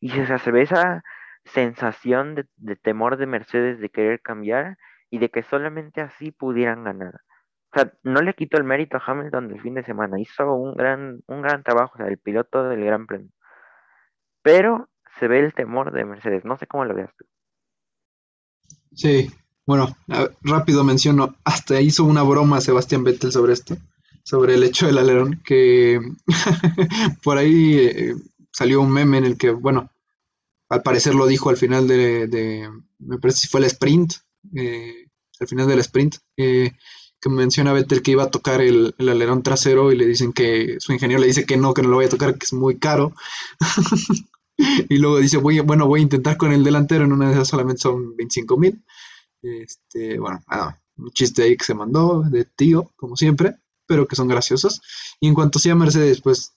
Y 0.00 0.10
se 0.10 0.52
ve 0.52 0.62
esa 0.62 1.02
sensación 1.44 2.34
de, 2.34 2.46
de 2.56 2.76
temor 2.76 3.16
de 3.16 3.26
Mercedes 3.26 3.80
de 3.80 3.90
querer 3.90 4.20
cambiar 4.20 4.76
y 5.10 5.18
de 5.18 5.30
que 5.30 5.42
solamente 5.42 6.00
así 6.00 6.30
pudieran 6.30 6.84
ganar. 6.84 7.20
O 7.72 7.78
sea, 7.78 7.92
no 8.02 8.22
le 8.22 8.34
quito 8.34 8.56
el 8.56 8.64
mérito 8.64 8.96
a 8.96 9.02
Hamilton 9.04 9.48
del 9.48 9.60
fin 9.60 9.74
de 9.74 9.84
semana, 9.84 10.18
hizo 10.18 10.54
un 10.54 10.74
gran, 10.74 11.22
un 11.26 11.42
gran 11.42 11.62
trabajo, 11.62 11.94
o 11.94 11.96
sea, 11.98 12.06
el 12.06 12.18
piloto 12.18 12.64
del 12.64 12.84
Gran 12.84 13.06
Premio. 13.06 13.30
Pero 14.42 14.88
se 15.18 15.28
ve 15.28 15.40
el 15.40 15.52
temor 15.52 15.92
de 15.92 16.04
Mercedes, 16.04 16.44
no 16.44 16.56
sé 16.56 16.66
cómo 16.66 16.84
lo 16.84 16.94
veas 16.94 17.14
tú. 17.16 17.26
Sí, 18.94 19.28
bueno, 19.68 19.94
rápido 20.40 20.82
menciono, 20.82 21.36
hasta 21.44 21.78
hizo 21.82 22.04
una 22.04 22.22
broma 22.22 22.62
Sebastián 22.62 23.04
Vettel 23.04 23.32
sobre 23.32 23.52
esto, 23.52 23.76
sobre 24.24 24.54
el 24.54 24.62
hecho 24.62 24.86
del 24.86 24.96
alerón, 24.96 25.42
que 25.44 26.00
por 27.22 27.36
ahí 27.36 27.76
eh, 27.76 28.14
salió 28.50 28.80
un 28.80 28.90
meme 28.90 29.18
en 29.18 29.26
el 29.26 29.36
que, 29.36 29.50
bueno, 29.50 29.90
al 30.70 30.80
parecer 30.80 31.14
lo 31.14 31.26
dijo 31.26 31.50
al 31.50 31.58
final 31.58 31.86
de, 31.86 32.70
me 32.98 33.18
parece 33.18 33.42
que 33.42 33.48
fue 33.50 33.60
el 33.60 33.66
sprint, 33.66 34.14
eh, 34.56 35.06
al 35.38 35.48
final 35.48 35.68
del 35.68 35.80
sprint, 35.80 36.16
eh, 36.38 36.72
que 37.20 37.28
menciona 37.28 37.74
Vettel 37.74 38.00
que 38.00 38.12
iba 38.12 38.22
a 38.22 38.30
tocar 38.30 38.62
el, 38.62 38.94
el 38.96 39.08
alerón 39.10 39.42
trasero 39.42 39.92
y 39.92 39.98
le 39.98 40.06
dicen 40.06 40.32
que 40.32 40.76
su 40.78 40.94
ingeniero 40.94 41.20
le 41.20 41.26
dice 41.26 41.44
que 41.44 41.58
no, 41.58 41.74
que 41.74 41.82
no 41.82 41.90
lo 41.90 41.96
voy 41.96 42.06
a 42.06 42.10
tocar, 42.10 42.38
que 42.38 42.46
es 42.46 42.54
muy 42.54 42.78
caro. 42.78 43.12
Y 44.88 44.98
luego 44.98 45.18
dice, 45.18 45.36
voy, 45.36 45.60
bueno, 45.60 45.86
voy 45.86 46.00
a 46.00 46.02
intentar 46.02 46.36
con 46.36 46.52
el 46.52 46.64
delantero, 46.64 47.04
en 47.04 47.12
una 47.12 47.28
de 47.28 47.34
esas 47.34 47.46
solamente 47.46 47.80
son 47.80 48.16
25 48.16 48.56
mil. 48.56 48.82
Este, 49.42 50.18
bueno, 50.18 50.42
nada, 50.48 50.82
un 50.96 51.10
chiste 51.10 51.42
ahí 51.42 51.56
que 51.56 51.64
se 51.64 51.74
mandó 51.74 52.22
de 52.22 52.44
tío, 52.44 52.90
como 52.96 53.16
siempre, 53.16 53.56
pero 53.86 54.06
que 54.06 54.16
son 54.16 54.28
graciosos. 54.28 54.80
Y 55.20 55.28
en 55.28 55.34
cuanto 55.34 55.58
sea 55.58 55.74
Mercedes, 55.74 56.20
pues 56.20 56.54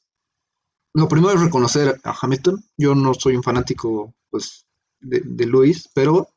lo 0.94 1.08
primero 1.08 1.34
es 1.34 1.42
reconocer 1.42 2.00
a 2.04 2.16
Hamilton. 2.20 2.64
Yo 2.78 2.96
no 2.96 3.14
soy 3.14 3.36
un 3.36 3.44
fanático, 3.44 4.14
pues, 4.30 4.66
de, 5.00 5.22
de 5.24 5.46
Luis, 5.46 5.90
pero 5.94 6.30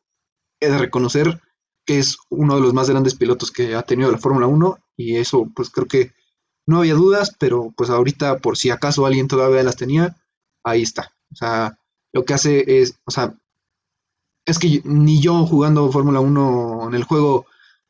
he 0.60 0.68
de 0.68 0.78
reconocer 0.78 1.40
que 1.86 1.98
es 1.98 2.16
uno 2.30 2.56
de 2.56 2.62
los 2.62 2.72
más 2.72 2.88
grandes 2.88 3.14
pilotos 3.14 3.50
que 3.50 3.74
ha 3.74 3.82
tenido 3.82 4.10
la 4.10 4.18
Fórmula 4.18 4.46
Uno 4.46 4.78
y 4.96 5.16
eso, 5.16 5.50
pues 5.54 5.70
creo 5.70 5.86
que 5.86 6.12
no 6.66 6.78
había 6.78 6.94
dudas, 6.94 7.34
pero 7.38 7.72
pues 7.76 7.90
ahorita, 7.90 8.38
por 8.38 8.56
si 8.56 8.70
acaso 8.70 9.04
alguien 9.04 9.28
todavía 9.28 9.62
las 9.62 9.76
tenía, 9.76 10.16
ahí 10.64 10.82
está. 10.82 11.12
O 11.30 11.36
sea, 11.36 11.78
lo 12.12 12.24
que 12.24 12.34
hace 12.34 12.80
es, 12.80 12.98
o 13.04 13.10
sea, 13.10 13.34
es 14.46 14.58
que 14.58 14.82
ni 14.84 15.20
yo 15.20 15.46
jugando 15.46 15.90
Fórmula 15.90 16.20
Uno 16.20 16.86
en 16.88 16.94
el 16.94 17.04
juego, 17.04 17.46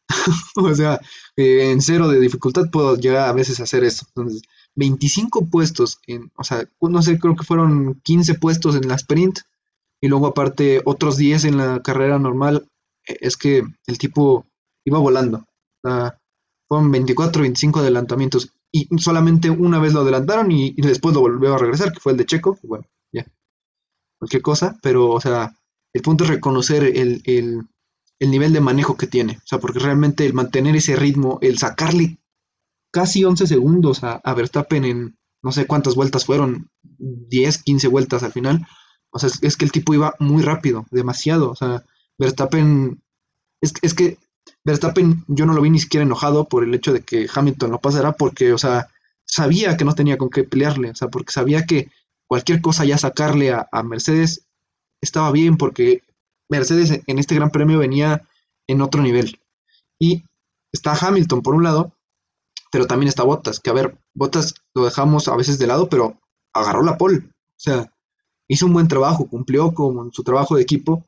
o 0.57 0.75
sea, 0.75 1.01
eh, 1.37 1.71
en 1.71 1.81
cero 1.81 2.09
de 2.09 2.21
dificultad 2.21 2.71
puedo 2.71 2.97
llegar 2.97 3.29
a 3.29 3.33
veces 3.33 3.61
a 3.61 3.65
hacer 3.65 3.85
esto. 3.85 4.07
Entonces, 4.09 4.43
25 4.77 5.47
puestos, 5.47 5.99
en, 6.07 6.31
o 6.37 6.45
sea, 6.45 6.69
no 6.81 7.03
sé, 7.03 7.19
creo 7.19 7.37
que 7.37 7.45
fueron 7.45 8.01
15 8.03 8.35
puestos 8.35 8.77
en 8.77 8.89
la 8.89 8.97
sprint 8.97 9.41
y 10.01 10.09
luego 10.09 10.27
aparte 10.27 10.83
otros 10.85 11.17
10 11.17 11.45
en 11.45 11.57
la 11.59 11.83
carrera 11.83 12.19
normal. 12.19 12.69
E, 13.07 13.19
es 13.21 13.37
que 13.37 13.65
el 13.87 13.99
tipo 13.99 14.47
iba 14.85 14.99
volando. 14.99 15.39
O 15.83 15.89
sea, 15.89 16.19
fueron 16.69 16.91
24, 16.91 17.43
25 17.43 17.81
adelantamientos 17.81 18.53
y 18.73 18.89
solamente 18.99 19.51
una 19.51 19.79
vez 19.79 19.93
lo 19.93 20.01
adelantaron 20.01 20.51
y, 20.51 20.73
después 20.73 21.15
lo 21.15 21.21
volvió 21.21 21.55
a 21.55 21.59
regresar, 21.59 21.93
que 21.93 22.01
fue 22.01 22.13
el 22.13 22.19
de 22.19 22.27
Checo. 22.27 22.59
Bueno, 22.65 22.85
ya, 23.13 23.25
cualquier 24.19 24.43
cosa, 24.43 24.77
pero, 24.83 25.11
o 25.11 25.21
sea, 25.21 25.55
el 25.95 26.03
punto 26.03 26.25
es 26.25 26.31
reconocer 26.31 26.83
el, 26.85 27.23
el, 27.25 27.63
el 28.19 28.31
nivel 28.31 28.53
de 28.53 28.61
manejo 28.61 28.97
que 28.97 29.07
tiene. 29.07 29.39
O 29.39 29.47
sea, 29.47 29.61
porque 29.61 29.79
realmente 29.79 30.27
el 30.27 30.35
mantener 30.35 30.75
ese 30.77 30.97
ritmo, 30.97 31.39
el 31.41 31.57
sacarle 31.59 32.19
casi 32.91 33.25
11 33.25 33.47
segundos 33.47 34.03
a, 34.05 34.15
a, 34.17 34.35
Verstappen 34.35 34.85
en 34.85 35.19
no 35.43 35.53
sé 35.53 35.67
cuántas 35.67 35.95
vueltas 35.95 36.25
fueron, 36.25 36.69
10, 36.83 37.63
15 37.63 37.89
vueltas 37.89 38.23
al 38.25 38.33
final. 38.33 38.67
O 39.11 39.19
sea, 39.19 39.29
es, 39.29 39.43
es, 39.43 39.57
que 39.57 39.65
el 39.65 39.73
tipo 39.73 39.95
iba 39.95 40.15
muy 40.19 40.43
rápido, 40.43 40.87
demasiado. 40.91 41.51
O 41.51 41.57
sea, 41.57 41.85
Verstappen, 42.19 43.01
es, 43.61 43.75
es, 43.83 43.95
que 43.95 44.19
Verstappen 44.65 45.25
yo 45.29 45.47
no 45.47 45.53
lo 45.53 45.63
vi 45.63 45.71
ni 45.71 45.79
siquiera 45.79 46.03
enojado 46.03 46.49
por 46.49 46.65
el 46.65 46.75
hecho 46.75 46.93
de 46.93 47.03
que 47.03 47.29
Hamilton 47.33 47.71
lo 47.71 47.81
pasara, 47.81 48.13
porque, 48.13 48.53
o 48.53 48.59
sea, 48.59 48.89
sabía 49.25 49.77
que 49.77 49.85
no 49.85 49.95
tenía 49.95 50.19
con 50.19 50.31
qué 50.31 50.43
pelearle, 50.43 50.91
o 50.91 50.95
sea, 50.95 51.09
porque 51.09 51.33
sabía 51.33 51.67
que 51.67 51.91
cualquier 52.27 52.61
cosa 52.61 52.85
ya 52.85 52.99
sacarle 52.99 53.53
a, 53.53 53.69
a 53.71 53.83
Mercedes 53.85 54.49
estaba 55.05 55.31
bien, 55.31 55.57
porque 55.57 56.03
Mercedes 56.49 57.03
en 57.07 57.19
este 57.19 57.35
gran 57.35 57.51
premio 57.51 57.79
venía 57.79 58.27
en 58.67 58.81
otro 58.83 59.03
nivel. 59.03 59.41
Y 59.99 60.25
está 60.73 60.93
Hamilton 60.93 61.43
por 61.43 61.55
un 61.55 61.63
lado, 61.63 61.93
pero 62.73 62.87
también 62.87 63.09
está 63.09 63.23
Bottas, 63.23 63.61
que 63.61 63.71
a 63.71 63.75
ver, 63.75 63.97
Bottas 64.15 64.55
lo 64.75 64.85
dejamos 64.85 65.29
a 65.29 65.37
veces 65.37 65.59
de 65.59 65.67
lado, 65.67 65.89
pero 65.89 66.19
agarró 66.53 66.83
la 66.83 66.99
pole. 66.99 67.19
O 67.19 67.61
sea, 67.61 67.93
hizo 68.49 68.67
un 68.67 68.73
buen 68.73 68.89
trabajo, 68.89 69.29
cumplió 69.29 69.73
con 69.73 70.13
su 70.13 70.25
trabajo 70.25 70.57
de 70.57 70.63
equipo 70.63 71.07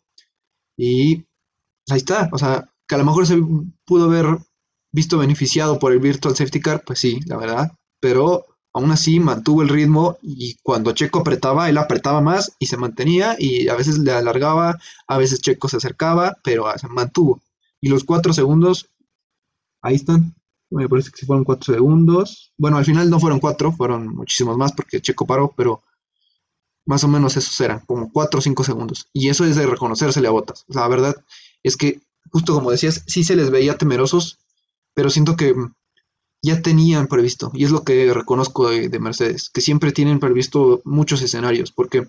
y 0.77 1.17
pues, 1.17 1.27
ahí 1.91 1.99
está. 1.99 2.29
O 2.33 2.39
sea, 2.39 2.71
que 2.87 2.95
a 2.95 2.99
lo 2.99 3.05
mejor 3.05 3.27
se 3.27 3.37
pudo 3.85 4.05
haber 4.05 4.39
visto 4.93 5.19
beneficiado 5.19 5.79
por 5.79 5.93
el 5.93 5.99
Virtual 5.99 6.37
Safety 6.37 6.61
Car, 6.61 6.85
pues 6.85 7.01
sí, 7.01 7.21
la 7.27 7.37
verdad, 7.37 7.73
pero 8.01 8.47
aún 8.77 8.91
así 8.91 9.21
mantuvo 9.21 9.63
el 9.63 9.71
ritmo 9.71 10.19
y 10.21 10.57
cuando 10.63 10.93
Checo 10.93 11.21
apretaba, 11.21 11.71
él 11.71 11.79
apretaba 11.79 12.21
más 12.21 12.53
y 12.59 12.67
se 12.67 12.77
mantenía 12.77 13.35
y 13.39 13.69
a 13.69 13.75
veces 13.75 13.99
le 13.99 14.13
alargaba, 14.13 14.79
a 15.07 15.17
veces 15.17 15.41
Checo 15.41 15.67
se 15.71 15.79
acercaba, 15.79 16.37
pero 16.45 16.67
se 16.77 16.87
mantuvo. 16.89 17.41
Y 17.81 17.89
los 17.89 18.05
cuatro 18.05 18.35
segundos, 18.35 18.91
ahí 19.81 19.95
están, 19.95 20.35
me 20.69 20.91
parece 20.91 21.11
que 21.11 21.25
fueron 21.25 21.45
cuatro 21.45 21.73
segundos. 21.73 22.53
Bueno, 22.59 22.77
al 22.77 22.85
final 22.85 23.09
no 23.09 23.19
fueron 23.19 23.41
cuatro, 23.41 23.73
fueron 23.73 24.15
muchísimos 24.15 24.59
más 24.59 24.73
porque 24.73 25.01
Checo 25.01 25.27
paró, 25.27 25.55
pero 25.57 25.83
más 26.85 27.03
o 27.03 27.09
menos 27.09 27.35
esos 27.39 27.59
eran, 27.63 27.81
como 27.87 28.13
cuatro 28.13 28.41
o 28.41 28.43
cinco 28.43 28.63
segundos. 28.63 29.09
Y 29.15 29.31
eso 29.31 29.47
es 29.47 29.57
de 29.57 29.67
reconocérsele 29.67 30.29
a 30.29 30.33
Botas. 30.33 30.67
La 30.69 30.87
verdad 30.87 31.17
es 31.63 31.79
que, 31.79 32.03
justo 32.31 32.53
como 32.53 32.71
decías, 32.71 33.05
sí 33.07 33.25
se 33.25 33.37
les 33.37 33.49
veía 33.49 33.79
temerosos, 33.79 34.39
pero 34.93 35.09
siento 35.09 35.35
que 35.35 35.55
ya 36.43 36.63
tenían 36.63 37.07
previsto, 37.07 37.51
y 37.55 37.65
es 37.65 37.71
lo 37.71 37.83
que 37.83 38.13
reconozco 38.13 38.69
de, 38.71 38.89
de 38.89 38.99
Mercedes, 38.99 39.51
que 39.51 39.61
siempre 39.61 39.93
tienen 39.93 40.21
previsto 40.21 40.81
muchos 40.85 41.23
escenarios, 41.23 41.73
porque 41.73 42.07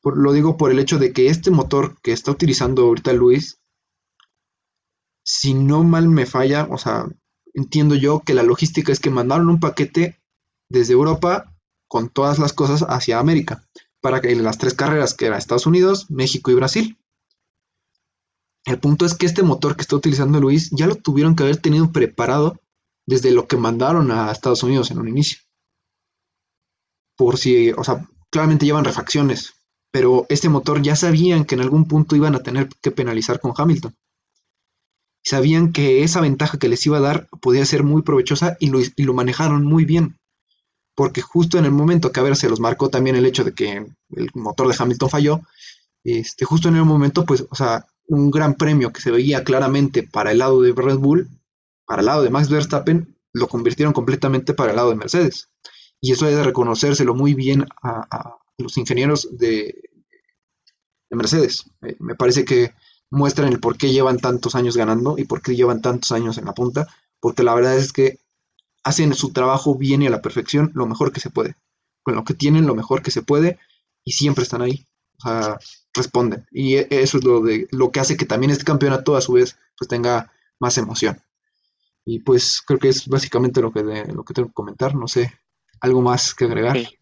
por, 0.00 0.16
lo 0.16 0.32
digo 0.32 0.56
por 0.56 0.70
el 0.70 0.78
hecho 0.78 0.98
de 0.98 1.12
que 1.12 1.28
este 1.28 1.50
motor 1.50 1.96
que 2.02 2.12
está 2.12 2.30
utilizando 2.30 2.82
ahorita 2.82 3.12
Luis, 3.12 3.58
si 5.24 5.54
no 5.54 5.82
mal 5.82 6.08
me 6.08 6.26
falla, 6.26 6.68
o 6.70 6.78
sea, 6.78 7.06
entiendo 7.54 7.96
yo 7.96 8.20
que 8.20 8.34
la 8.34 8.44
logística 8.44 8.92
es 8.92 9.00
que 9.00 9.10
mandaron 9.10 9.48
un 9.48 9.58
paquete 9.58 10.20
desde 10.68 10.92
Europa 10.92 11.52
con 11.88 12.08
todas 12.08 12.38
las 12.38 12.52
cosas 12.52 12.84
hacia 12.88 13.18
América, 13.18 13.64
para 14.00 14.20
que 14.20 14.34
las 14.36 14.58
tres 14.58 14.74
carreras 14.74 15.14
que 15.14 15.26
eran 15.26 15.38
Estados 15.38 15.66
Unidos, 15.66 16.10
México 16.10 16.50
y 16.50 16.54
Brasil. 16.54 16.98
El 18.64 18.78
punto 18.78 19.06
es 19.06 19.14
que 19.14 19.26
este 19.26 19.42
motor 19.42 19.74
que 19.74 19.82
está 19.82 19.96
utilizando 19.96 20.40
Luis 20.40 20.70
ya 20.70 20.86
lo 20.86 20.94
tuvieron 20.96 21.34
que 21.34 21.44
haber 21.44 21.56
tenido 21.56 21.90
preparado 21.90 22.60
desde 23.06 23.30
lo 23.30 23.46
que 23.46 23.56
mandaron 23.56 24.10
a 24.10 24.30
Estados 24.30 24.62
Unidos 24.62 24.90
en 24.90 24.98
un 24.98 25.08
inicio. 25.08 25.38
Por 27.16 27.38
si, 27.38 27.70
o 27.72 27.84
sea, 27.84 28.06
claramente 28.30 28.66
llevan 28.66 28.84
refacciones, 28.84 29.54
pero 29.90 30.26
este 30.28 30.48
motor 30.48 30.82
ya 30.82 30.96
sabían 30.96 31.44
que 31.44 31.54
en 31.54 31.62
algún 31.62 31.86
punto 31.86 32.16
iban 32.16 32.34
a 32.34 32.42
tener 32.42 32.68
que 32.82 32.90
penalizar 32.90 33.40
con 33.40 33.54
Hamilton 33.56 33.94
sabían 35.26 35.72
que 35.72 36.04
esa 36.04 36.20
ventaja 36.20 36.56
que 36.56 36.68
les 36.68 36.86
iba 36.86 36.98
a 36.98 37.00
dar 37.00 37.26
podía 37.42 37.66
ser 37.66 37.82
muy 37.82 38.02
provechosa 38.02 38.56
y 38.60 38.70
lo, 38.70 38.78
y 38.80 39.02
lo, 39.02 39.12
manejaron 39.12 39.64
muy 39.64 39.84
bien. 39.84 40.16
Porque 40.94 41.20
justo 41.20 41.58
en 41.58 41.64
el 41.64 41.72
momento 41.72 42.12
que 42.12 42.20
a 42.20 42.22
ver 42.22 42.36
se 42.36 42.48
los 42.48 42.60
marcó 42.60 42.90
también 42.90 43.16
el 43.16 43.26
hecho 43.26 43.42
de 43.42 43.52
que 43.52 43.86
el 44.10 44.30
motor 44.34 44.68
de 44.68 44.76
Hamilton 44.78 45.10
falló, 45.10 45.40
este, 46.04 46.44
justo 46.44 46.68
en 46.68 46.76
el 46.76 46.84
momento, 46.84 47.24
pues, 47.24 47.44
o 47.50 47.56
sea, 47.56 47.86
un 48.06 48.30
gran 48.30 48.54
premio 48.54 48.92
que 48.92 49.00
se 49.00 49.10
veía 49.10 49.42
claramente 49.42 50.04
para 50.04 50.30
el 50.30 50.38
lado 50.38 50.62
de 50.62 50.72
Red 50.72 50.98
Bull, 50.98 51.28
para 51.86 52.00
el 52.00 52.06
lado 52.06 52.22
de 52.22 52.30
Max 52.30 52.48
Verstappen, 52.48 53.16
lo 53.32 53.48
convirtieron 53.48 53.92
completamente 53.92 54.54
para 54.54 54.70
el 54.70 54.76
lado 54.76 54.90
de 54.90 54.96
Mercedes. 54.96 55.48
Y 56.00 56.12
eso 56.12 56.26
hay 56.26 56.34
de 56.34 56.42
reconocérselo 56.42 57.14
muy 57.14 57.34
bien 57.34 57.66
a, 57.82 58.36
los 58.58 58.76
ingenieros 58.78 59.28
de, 59.36 59.90
de 61.10 61.16
Mercedes. 61.16 61.64
Eh, 61.82 61.96
me 61.98 62.14
parece 62.14 62.44
que 62.44 62.72
muestran 63.10 63.48
el 63.52 63.60
por 63.60 63.76
qué 63.76 63.92
llevan 63.92 64.18
tantos 64.18 64.54
años 64.54 64.76
ganando 64.76 65.16
y 65.18 65.24
por 65.24 65.42
qué 65.42 65.54
llevan 65.54 65.82
tantos 65.82 66.12
años 66.12 66.38
en 66.38 66.46
la 66.46 66.54
punta, 66.54 66.86
porque 67.20 67.42
la 67.42 67.54
verdad 67.54 67.76
es 67.76 67.92
que 67.92 68.18
hacen 68.84 69.14
su 69.14 69.32
trabajo 69.32 69.74
bien 69.74 70.02
y 70.02 70.06
a 70.06 70.10
la 70.10 70.22
perfección 70.22 70.70
lo 70.74 70.86
mejor 70.86 71.12
que 71.12 71.20
se 71.20 71.30
puede, 71.30 71.56
con 72.02 72.14
lo 72.14 72.24
que 72.24 72.34
tienen 72.34 72.66
lo 72.66 72.74
mejor 72.74 73.02
que 73.02 73.10
se 73.10 73.22
puede 73.22 73.58
y 74.04 74.12
siempre 74.12 74.44
están 74.44 74.62
ahí, 74.62 74.86
o 75.18 75.22
sea, 75.22 75.58
responden. 75.94 76.46
Y 76.50 76.76
eso 76.76 77.18
es 77.18 77.24
lo, 77.24 77.40
de, 77.42 77.68
lo 77.70 77.90
que 77.90 78.00
hace 78.00 78.16
que 78.16 78.26
también 78.26 78.50
este 78.50 78.64
campeonato 78.64 79.16
a 79.16 79.20
su 79.20 79.32
vez 79.34 79.56
pues 79.76 79.88
tenga 79.88 80.32
más 80.60 80.78
emoción. 80.78 81.20
Y 82.08 82.20
pues 82.20 82.62
creo 82.64 82.78
que 82.78 82.88
es 82.88 83.08
básicamente 83.08 83.60
lo 83.60 83.72
que, 83.72 83.82
de, 83.82 84.06
lo 84.14 84.22
que 84.22 84.32
tengo 84.32 84.48
que 84.48 84.54
comentar, 84.54 84.94
no 84.94 85.08
sé, 85.08 85.32
algo 85.80 86.00
más 86.00 86.36
que 86.36 86.44
agregar. 86.44 86.76
Sí, 86.76 86.98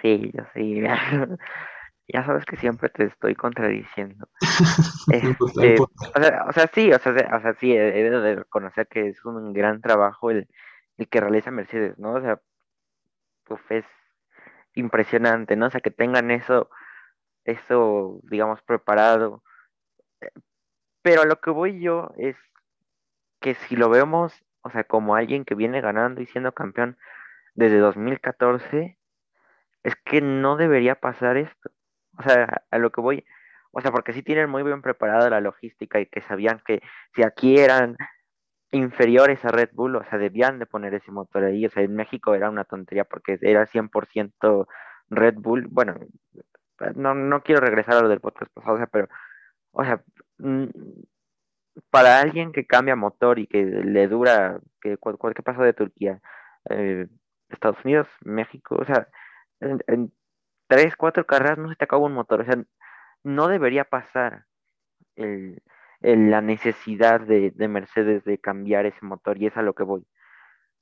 sí, 0.00 0.32
yo 0.32 0.44
sí. 0.54 0.80
ya 2.08 2.24
sabes 2.24 2.46
que 2.46 2.56
siempre 2.56 2.88
te 2.88 3.04
estoy 3.04 3.34
contradiciendo. 3.34 4.26
Este, 5.12 5.76
o, 5.78 5.88
sea, 6.18 6.44
o, 6.48 6.52
sea, 6.52 6.70
sí, 6.72 6.90
o 6.90 6.98
sea, 6.98 7.12
o 7.12 7.40
sea, 7.42 7.54
sí, 7.60 7.70
he 7.70 8.10
de 8.10 8.36
reconocer 8.36 8.88
que 8.88 9.08
es 9.08 9.22
un 9.26 9.52
gran 9.52 9.82
trabajo 9.82 10.30
el, 10.30 10.48
el 10.96 11.08
que 11.08 11.20
realiza 11.20 11.50
Mercedes, 11.50 11.98
¿no? 11.98 12.14
O 12.14 12.20
sea, 12.22 12.40
pues 13.44 13.60
es 13.68 13.84
impresionante, 14.74 15.56
¿no? 15.56 15.66
O 15.66 15.70
sea, 15.70 15.82
que 15.82 15.90
tengan 15.90 16.30
eso, 16.30 16.70
eso, 17.44 18.20
digamos, 18.22 18.62
preparado. 18.62 19.42
Pero 21.02 21.20
a 21.20 21.26
lo 21.26 21.38
que 21.38 21.50
voy 21.50 21.82
yo 21.82 22.10
es 22.16 22.36
que 23.44 23.54
si 23.56 23.76
lo 23.76 23.90
vemos, 23.90 24.32
o 24.62 24.70
sea, 24.70 24.84
como 24.84 25.16
alguien 25.16 25.44
que 25.44 25.54
viene 25.54 25.82
ganando 25.82 26.22
y 26.22 26.26
siendo 26.26 26.52
campeón 26.52 26.96
desde 27.54 27.78
2014, 27.78 28.96
es 29.82 29.96
que 29.96 30.22
no 30.22 30.56
debería 30.56 30.94
pasar 30.94 31.36
esto. 31.36 31.70
O 32.16 32.22
sea, 32.22 32.62
a 32.70 32.78
lo 32.78 32.90
que 32.90 33.02
voy, 33.02 33.26
o 33.70 33.82
sea, 33.82 33.90
porque 33.90 34.14
sí 34.14 34.22
tienen 34.22 34.48
muy 34.48 34.62
bien 34.62 34.80
preparada 34.80 35.28
la 35.28 35.42
logística 35.42 36.00
y 36.00 36.06
que 36.06 36.22
sabían 36.22 36.62
que 36.66 36.80
si 37.14 37.22
aquí 37.22 37.58
eran 37.58 37.98
inferiores 38.70 39.44
a 39.44 39.50
Red 39.50 39.72
Bull, 39.74 39.96
o 39.96 40.04
sea, 40.04 40.18
debían 40.18 40.58
de 40.58 40.64
poner 40.64 40.94
ese 40.94 41.12
motor 41.12 41.44
ahí. 41.44 41.66
O 41.66 41.70
sea, 41.70 41.82
en 41.82 41.94
México 41.94 42.34
era 42.34 42.48
una 42.48 42.64
tontería 42.64 43.04
porque 43.04 43.38
era 43.42 43.66
100% 43.66 44.66
Red 45.10 45.34
Bull. 45.34 45.66
Bueno, 45.68 45.96
no, 46.94 47.14
no 47.14 47.42
quiero 47.42 47.60
regresar 47.60 47.96
a 47.96 48.00
lo 48.00 48.08
del 48.08 48.20
podcast 48.20 48.50
pasado, 48.54 48.76
o 48.76 48.78
sea, 48.78 48.86
pero, 48.86 49.08
o 49.72 49.84
sea, 49.84 50.02
para 51.90 52.20
alguien 52.20 52.52
que 52.52 52.66
cambia 52.66 52.96
motor 52.96 53.38
y 53.38 53.46
que 53.46 53.64
le 53.64 54.08
dura, 54.08 54.60
que 54.80 54.96
cualquier 54.96 55.42
paso 55.44 55.62
de 55.62 55.72
Turquía, 55.72 56.20
eh, 56.70 57.08
Estados 57.48 57.84
Unidos, 57.84 58.08
México, 58.22 58.76
o 58.80 58.84
sea, 58.84 59.08
en, 59.60 60.12
tres, 60.66 60.96
cuatro 60.96 61.26
carreras 61.26 61.58
no 61.58 61.68
se 61.68 61.76
te 61.76 61.84
acaba 61.84 62.04
un 62.04 62.14
motor. 62.14 62.42
O 62.42 62.44
sea, 62.44 62.62
no 63.22 63.48
debería 63.48 63.84
pasar 63.84 64.46
el, 65.16 65.62
la 66.00 66.40
necesidad 66.40 67.20
de, 67.20 67.50
de, 67.52 67.68
Mercedes 67.68 68.24
de 68.24 68.38
cambiar 68.38 68.86
ese 68.86 69.04
motor 69.04 69.38
y 69.38 69.46
es 69.46 69.56
a 69.56 69.62
lo 69.62 69.74
que 69.74 69.84
voy. 69.84 70.06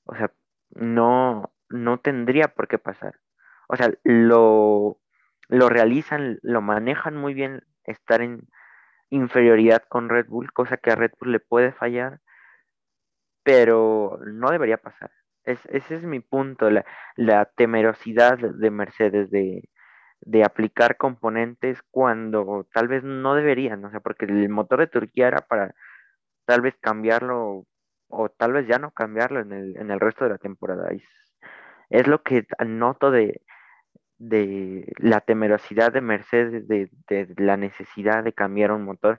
O 0.04 0.14
sea, 0.14 0.32
no, 0.70 1.52
no 1.68 1.98
tendría 2.00 2.48
por 2.48 2.68
qué 2.68 2.78
pasar. 2.78 3.20
O 3.68 3.76
sea, 3.76 3.92
lo, 4.04 4.98
lo 5.48 5.68
realizan, 5.68 6.38
lo 6.42 6.60
manejan 6.62 7.16
muy 7.16 7.34
bien 7.34 7.64
estar 7.84 8.20
en 8.22 8.48
inferioridad 9.12 9.82
con 9.88 10.08
Red 10.08 10.26
Bull, 10.28 10.52
cosa 10.52 10.78
que 10.78 10.90
a 10.90 10.96
Red 10.96 11.12
Bull 11.20 11.32
le 11.32 11.40
puede 11.40 11.72
fallar, 11.72 12.20
pero 13.44 14.18
no 14.26 14.50
debería 14.50 14.78
pasar. 14.78 15.10
Es, 15.44 15.60
ese 15.66 15.96
es 15.96 16.04
mi 16.04 16.20
punto, 16.20 16.70
la, 16.70 17.44
temerosidad 17.56 18.38
de 18.38 18.70
Mercedes 18.70 19.30
de, 19.30 19.68
de 20.20 20.44
aplicar 20.44 20.96
componentes 20.96 21.82
cuando 21.90 22.68
tal 22.72 22.88
vez 22.88 23.04
no 23.04 23.34
deberían, 23.34 23.84
o 23.84 23.90
sea, 23.90 24.00
porque 24.00 24.26
el 24.26 24.48
motor 24.48 24.80
de 24.80 24.86
Turquía 24.86 25.28
era 25.28 25.40
para 25.40 25.74
tal 26.46 26.62
vez 26.62 26.74
cambiarlo 26.80 27.66
o 28.08 28.28
tal 28.30 28.52
vez 28.52 28.66
ya 28.66 28.78
no 28.78 28.92
cambiarlo 28.92 29.40
en 29.40 29.52
el, 29.52 29.76
en 29.76 29.90
el 29.90 30.00
resto 30.00 30.24
de 30.24 30.30
la 30.30 30.38
temporada. 30.38 30.90
Es, 30.90 31.02
es 31.90 32.06
lo 32.06 32.22
que 32.22 32.46
noto 32.66 33.10
de, 33.10 33.42
de 34.28 34.92
la 34.98 35.20
temerosidad 35.20 35.92
de 35.92 36.00
Mercedes, 36.00 36.66
de, 36.68 36.90
de 37.08 37.34
la 37.38 37.56
necesidad 37.56 38.22
de 38.24 38.32
cambiar 38.32 38.72
un 38.72 38.84
motor. 38.84 39.18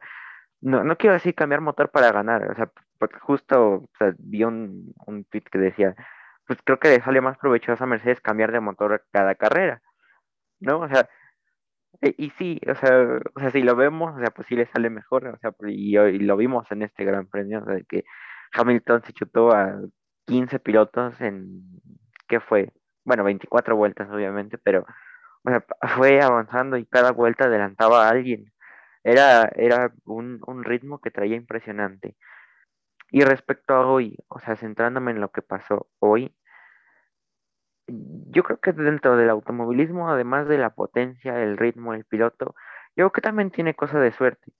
No, 0.61 0.83
no 0.83 0.97
quiero 0.97 1.13
decir 1.15 1.35
cambiar 1.35 1.61
motor 1.61 1.91
para 1.91 2.11
ganar, 2.11 2.51
o 2.51 2.55
sea, 2.55 2.71
porque 2.99 3.19
justo 3.19 3.89
vi 4.19 4.43
un, 4.45 4.93
un 5.07 5.25
tweet 5.25 5.43
que 5.51 5.59
decía, 5.59 5.95
pues 6.47 6.59
creo 6.65 6.79
que 6.79 6.89
le 6.89 7.01
sale 7.01 7.21
más 7.21 7.37
provechoso 7.37 7.83
a 7.83 7.87
Mercedes 7.87 8.21
cambiar 8.21 8.51
de 8.53 8.61
motor 8.61 9.05
cada 9.11 9.35
carrera, 9.35 9.81
¿no? 10.59 10.79
O 10.81 10.89
sea, 10.89 11.09
e- 12.01 12.15
y 12.17 12.29
sí, 12.31 12.59
o 12.69 12.75
sea, 12.75 13.19
o 13.35 13.39
sea, 13.39 13.49
si 13.51 13.61
lo 13.61 13.75
vemos, 13.75 14.15
o 14.15 14.19
sea, 14.19 14.31
pues 14.31 14.47
sí 14.47 14.55
le 14.55 14.67
sale 14.67 14.89
mejor, 14.89 15.27
o 15.27 15.37
sea, 15.39 15.51
y, 15.67 15.97
y 15.97 16.19
lo 16.19 16.37
vimos 16.37 16.71
en 16.71 16.83
este 16.83 17.05
Gran 17.05 17.27
Premio, 17.27 17.59
o 17.63 17.65
que 17.87 18.03
Hamilton 18.53 19.03
se 19.03 19.13
chutó 19.13 19.51
a 19.53 19.79
15 20.25 20.59
pilotos 20.59 21.19
en, 21.21 21.63
¿qué 22.27 22.39
fue? 22.39 22.71
Bueno, 23.05 23.23
24 23.23 23.75
vueltas, 23.75 24.09
obviamente, 24.09 24.57
pero 24.57 24.85
o 25.45 25.49
sea, 25.49 25.65
fue 25.97 26.21
avanzando 26.21 26.77
y 26.77 26.85
cada 26.85 27.11
vuelta 27.11 27.45
adelantaba 27.45 28.07
a 28.07 28.09
alguien. 28.09 28.51
Era, 29.03 29.49
era 29.55 29.93
un, 30.05 30.41
ritmo 30.63 31.01
que 31.01 31.11
traía 31.11 31.35
impresionante. 31.37 32.15
Y 33.11 33.23
respecto 33.23 33.73
a 33.75 33.87
hoy, 33.87 34.17
o 34.29 34.39
sea, 34.39 34.55
centrándome 34.57 35.11
en 35.11 35.21
lo 35.21 35.31
que 35.31 35.41
pasó 35.41 35.87
hoy, 35.99 36.35
yo 37.87 38.43
creo 38.43 38.59
que 38.59 38.71
dentro 38.73 39.15
del 39.17 39.29
automovilismo, 39.29 40.09
además 40.09 40.47
de 40.47 40.57
la 40.57 40.71
potencia, 40.71 41.41
el 41.41 41.57
ritmo, 41.57 41.93
el 41.93 42.05
piloto, 42.05 42.55
yo 42.95 43.05
creo 43.05 43.11
que 43.11 43.21
también 43.21 43.51
tiene 43.51 43.73
cosas 43.75 44.01
de 44.01 44.11
suerte. 44.11 44.51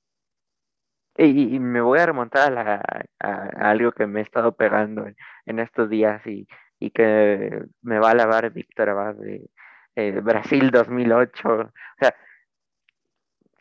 Y, 1.17 1.59
me 1.59 1.81
voy 1.81 1.99
a 1.99 2.05
remontar 2.07 2.51
a, 2.51 2.63
la- 2.63 3.05
a- 3.19 3.69
algo 3.71 3.91
que 3.91 4.07
me 4.07 4.19
he 4.19 4.23
estado 4.23 4.55
pegando 4.55 5.05
en 5.45 5.59
estos 5.59 5.89
días 5.89 6.25
y, 6.25 6.47
y 6.83 6.91
que 6.91 7.63
me 7.81 7.99
va 7.99 8.11
a 8.11 8.15
lavar 8.15 8.51
Víctor 8.51 8.89
Abad 8.89 9.15
de 9.15 9.49
eh, 9.95 10.19
Brasil 10.21 10.69
2008. 10.69 11.49
O 11.49 11.71
sea, 11.97 12.13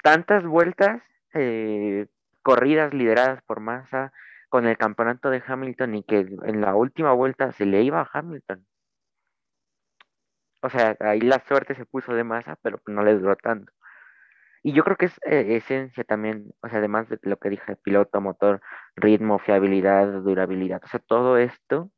tantas 0.02 0.44
vueltas, 0.44 1.00
eh, 1.34 2.08
corridas 2.42 2.92
lideradas 2.92 3.40
por 3.44 3.60
Massa 3.60 4.12
con 4.48 4.66
el 4.66 4.76
campeonato 4.76 5.30
de 5.30 5.42
Hamilton 5.46 5.94
y 5.94 6.02
que 6.02 6.18
en 6.18 6.60
la 6.60 6.74
última 6.74 7.12
vuelta 7.12 7.52
se 7.52 7.64
le 7.64 7.82
iba 7.82 8.00
a 8.00 8.10
Hamilton. 8.12 8.66
O 10.62 10.68
sea, 10.68 10.96
ahí 11.00 11.20
la 11.20 11.38
suerte 11.46 11.76
se 11.76 11.86
puso 11.86 12.14
de 12.14 12.24
Massa, 12.24 12.56
pero 12.62 12.80
no 12.86 13.04
le 13.04 13.14
duró 13.14 13.36
tanto. 13.36 13.72
Y 14.64 14.72
yo 14.72 14.82
creo 14.84 14.96
que 14.96 15.06
es 15.06 15.18
eh, 15.24 15.56
esencia 15.56 16.02
también, 16.04 16.52
o 16.60 16.68
sea, 16.68 16.78
además 16.78 17.08
de 17.08 17.18
lo 17.22 17.36
que 17.38 17.50
dije, 17.50 17.76
piloto, 17.76 18.20
motor, 18.20 18.60
ritmo, 18.96 19.38
fiabilidad, 19.38 20.22
durabilidad, 20.22 20.80
o 20.84 20.88
sea, 20.88 21.00
todo 21.00 21.36
esto 21.36 21.92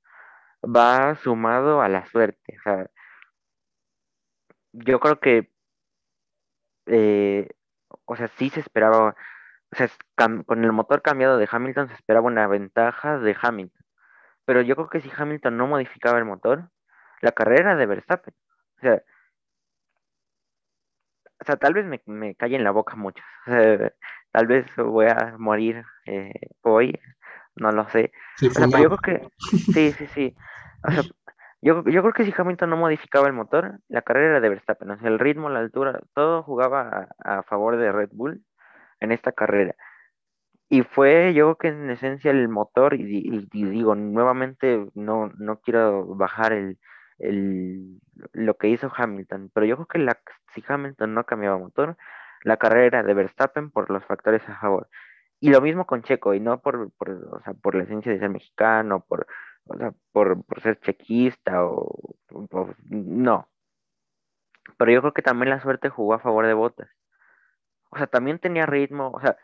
va 0.65 1.15
sumado 1.17 1.83
a 1.83 1.89
la 1.89 2.07
suerte. 2.07 2.57
O 2.59 2.63
sea, 2.63 2.91
yo 4.73 5.01
creo 5.01 5.21
que, 5.21 5.51
eh, 6.87 7.49
o 8.07 8.17
sea, 8.17 8.29
sí 8.29 8.51
se 8.51 8.61
esperaba, 8.61 9.17
o 9.73 9.77
sea, 9.77 9.89
con 10.47 10.65
el 10.65 10.73
motor 10.73 11.03
cambiado 11.03 11.39
de 11.39 11.49
Hamilton 11.51 11.89
se 11.89 11.95
esperaba 11.95 12.27
una 12.27 12.47
ventaja 12.47 13.19
de 13.19 13.37
Hamilton, 13.41 13.85
pero 14.45 14.63
yo 14.63 14.77
creo 14.77 14.89
que 14.91 15.01
si 15.01 15.11
Hamilton 15.17 15.57
no 15.57 15.67
modificaba 15.67 16.19
el 16.19 16.25
motor, 16.25 16.71
la 17.21 17.33
carrera 17.33 17.73
era 17.73 17.77
de 17.77 17.87
Verstappen. 17.87 18.35
O 18.79 18.81
sea, 18.81 19.03
o 21.41 21.45
sea, 21.45 21.57
tal 21.57 21.75
vez 21.75 21.85
me, 21.85 22.01
me 22.07 22.35
calle 22.35 22.57
en 22.57 22.65
la 22.65 22.71
boca 22.71 22.97
mucho. 22.97 23.23
O 23.47 23.51
sea, 23.51 23.93
tal 24.33 24.47
vez 24.47 24.67
voy 24.77 25.07
a 25.07 25.37
morir 25.39 25.85
eh, 26.07 26.33
hoy, 26.63 26.99
no 27.57 27.71
lo 27.71 27.89
sé. 27.91 28.13
Sí, 28.37 28.49
O 28.49 28.51
sea, 28.51 28.67
pero 28.69 28.83
yo 28.83 28.97
creo 28.97 29.21
que 29.21 29.29
sí, 29.49 29.93
sí, 29.93 30.07
sí. 30.09 30.37
Yo, 31.63 31.83
yo 31.85 32.03
creo 32.03 32.13
que 32.13 32.25
si 32.25 32.35
Hamilton 32.37 32.71
no 32.71 32.77
modificaba 32.77 33.27
el 33.27 33.33
motor, 33.33 33.81
la 33.89 34.03
carrera 34.03 34.31
era 34.33 34.41
de 34.41 34.49
Verstappen. 34.51 34.91
O 34.91 34.99
sea, 34.99 35.09
el 35.09 35.19
ritmo, 35.19 35.49
la 35.49 35.61
altura, 35.61 36.01
todo 36.15 36.43
jugaba 36.43 37.09
a, 37.19 37.43
favor 37.45 37.77
de 37.79 37.91
Red 37.93 38.11
Bull 38.13 38.45
en 39.01 39.13
esta 39.13 39.33
carrera. 39.33 39.75
Y 40.69 40.83
fue, 40.83 41.35
yo 41.35 41.57
creo 41.57 41.59
que 41.59 41.69
en 41.85 41.91
esencia 41.91 42.31
el 42.31 42.49
motor, 42.49 42.95
y, 42.95 43.05
di- 43.05 43.23
y- 43.25 43.49
y 43.53 43.65
digo, 43.71 43.95
nuevamente 43.95 44.89
no, 44.95 45.31
no 45.39 45.61
quiero 45.61 46.07
bajar 46.17 46.53
el, 46.53 46.79
el, 47.19 48.01
lo 48.33 48.57
que 48.57 48.69
hizo 48.69 48.91
Hamilton, 48.95 49.51
pero 49.55 49.67
yo 49.67 49.77
creo 49.77 49.87
que 49.89 50.21
si 50.55 50.65
Hamilton 50.67 51.15
no 51.15 51.25
cambiaba 51.27 51.59
motor, 51.59 51.97
la 52.43 52.57
carrera 52.57 52.87
era 52.87 53.03
de 53.05 53.15
Verstappen 53.15 53.71
por 53.71 53.91
los 53.91 54.05
factores 54.07 54.49
a 54.49 54.57
favor. 54.61 54.89
Y 55.41 55.51
lo 55.51 55.61
mismo 55.61 55.87
con 55.87 56.03
Checo, 56.03 56.35
y 56.35 56.41
no 56.41 56.61
por, 56.61 56.91
por, 56.93 57.11
o 57.11 57.41
sea, 57.45 57.55
por 57.55 57.75
la 57.75 57.85
esencia 57.85 58.13
de 58.13 58.19
ser 58.19 58.31
mexicano, 58.31 59.05
por, 59.07 59.27
o 59.67 59.77
sea, 59.77 59.93
por, 60.13 60.45
por 60.45 60.61
ser 60.61 60.81
chequista 60.81 61.65
o, 61.65 62.17
no. 62.89 63.49
Pero 64.79 64.93
yo 64.93 65.01
creo 65.01 65.15
que 65.15 65.23
también 65.23 65.51
la 65.51 65.61
suerte 65.61 65.89
jugó 65.89 66.15
a 66.15 66.19
favor 66.21 66.47
de 66.47 66.55
Bottas 66.55 66.89
o 67.95 67.99
sea, 67.99 68.07
también 68.07 68.39
tenía 68.39 68.67
ritmo, 68.67 69.11
o 69.15 69.21
sea, 69.21 69.37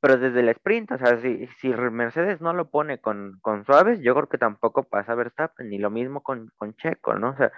pero 0.00 0.16
desde 0.16 0.40
el 0.40 0.48
sprint, 0.50 0.92
o 0.92 0.98
sea, 0.98 1.18
si, 1.20 1.46
si 1.58 1.68
Mercedes 1.68 2.40
no 2.40 2.52
lo 2.52 2.70
pone 2.70 3.00
con, 3.00 3.38
con 3.42 3.64
suaves, 3.64 4.00
yo 4.00 4.14
creo 4.14 4.28
que 4.28 4.38
tampoco 4.38 4.84
pasa 4.84 5.14
Verstappen, 5.14 5.68
ni 5.68 5.78
lo 5.78 5.90
mismo 5.90 6.22
con, 6.22 6.50
con 6.56 6.74
Checo, 6.76 7.14
¿no? 7.14 7.30
O 7.30 7.36
sea, 7.36 7.52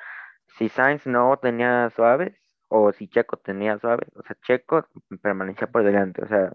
si 0.59 0.69
Sainz 0.69 1.07
no 1.07 1.39
tenía 1.39 1.91
suaves, 1.91 2.35
o 2.69 2.93
si 2.93 3.09
Checo 3.09 3.37
tenía 3.39 3.79
suaves, 3.79 4.09
o 4.17 4.23
sea, 4.23 4.37
Checo 4.43 4.87
permanecía 5.23 5.69
por 5.69 5.85
delante, 5.85 6.23
o 6.25 6.29
sea, 6.29 6.53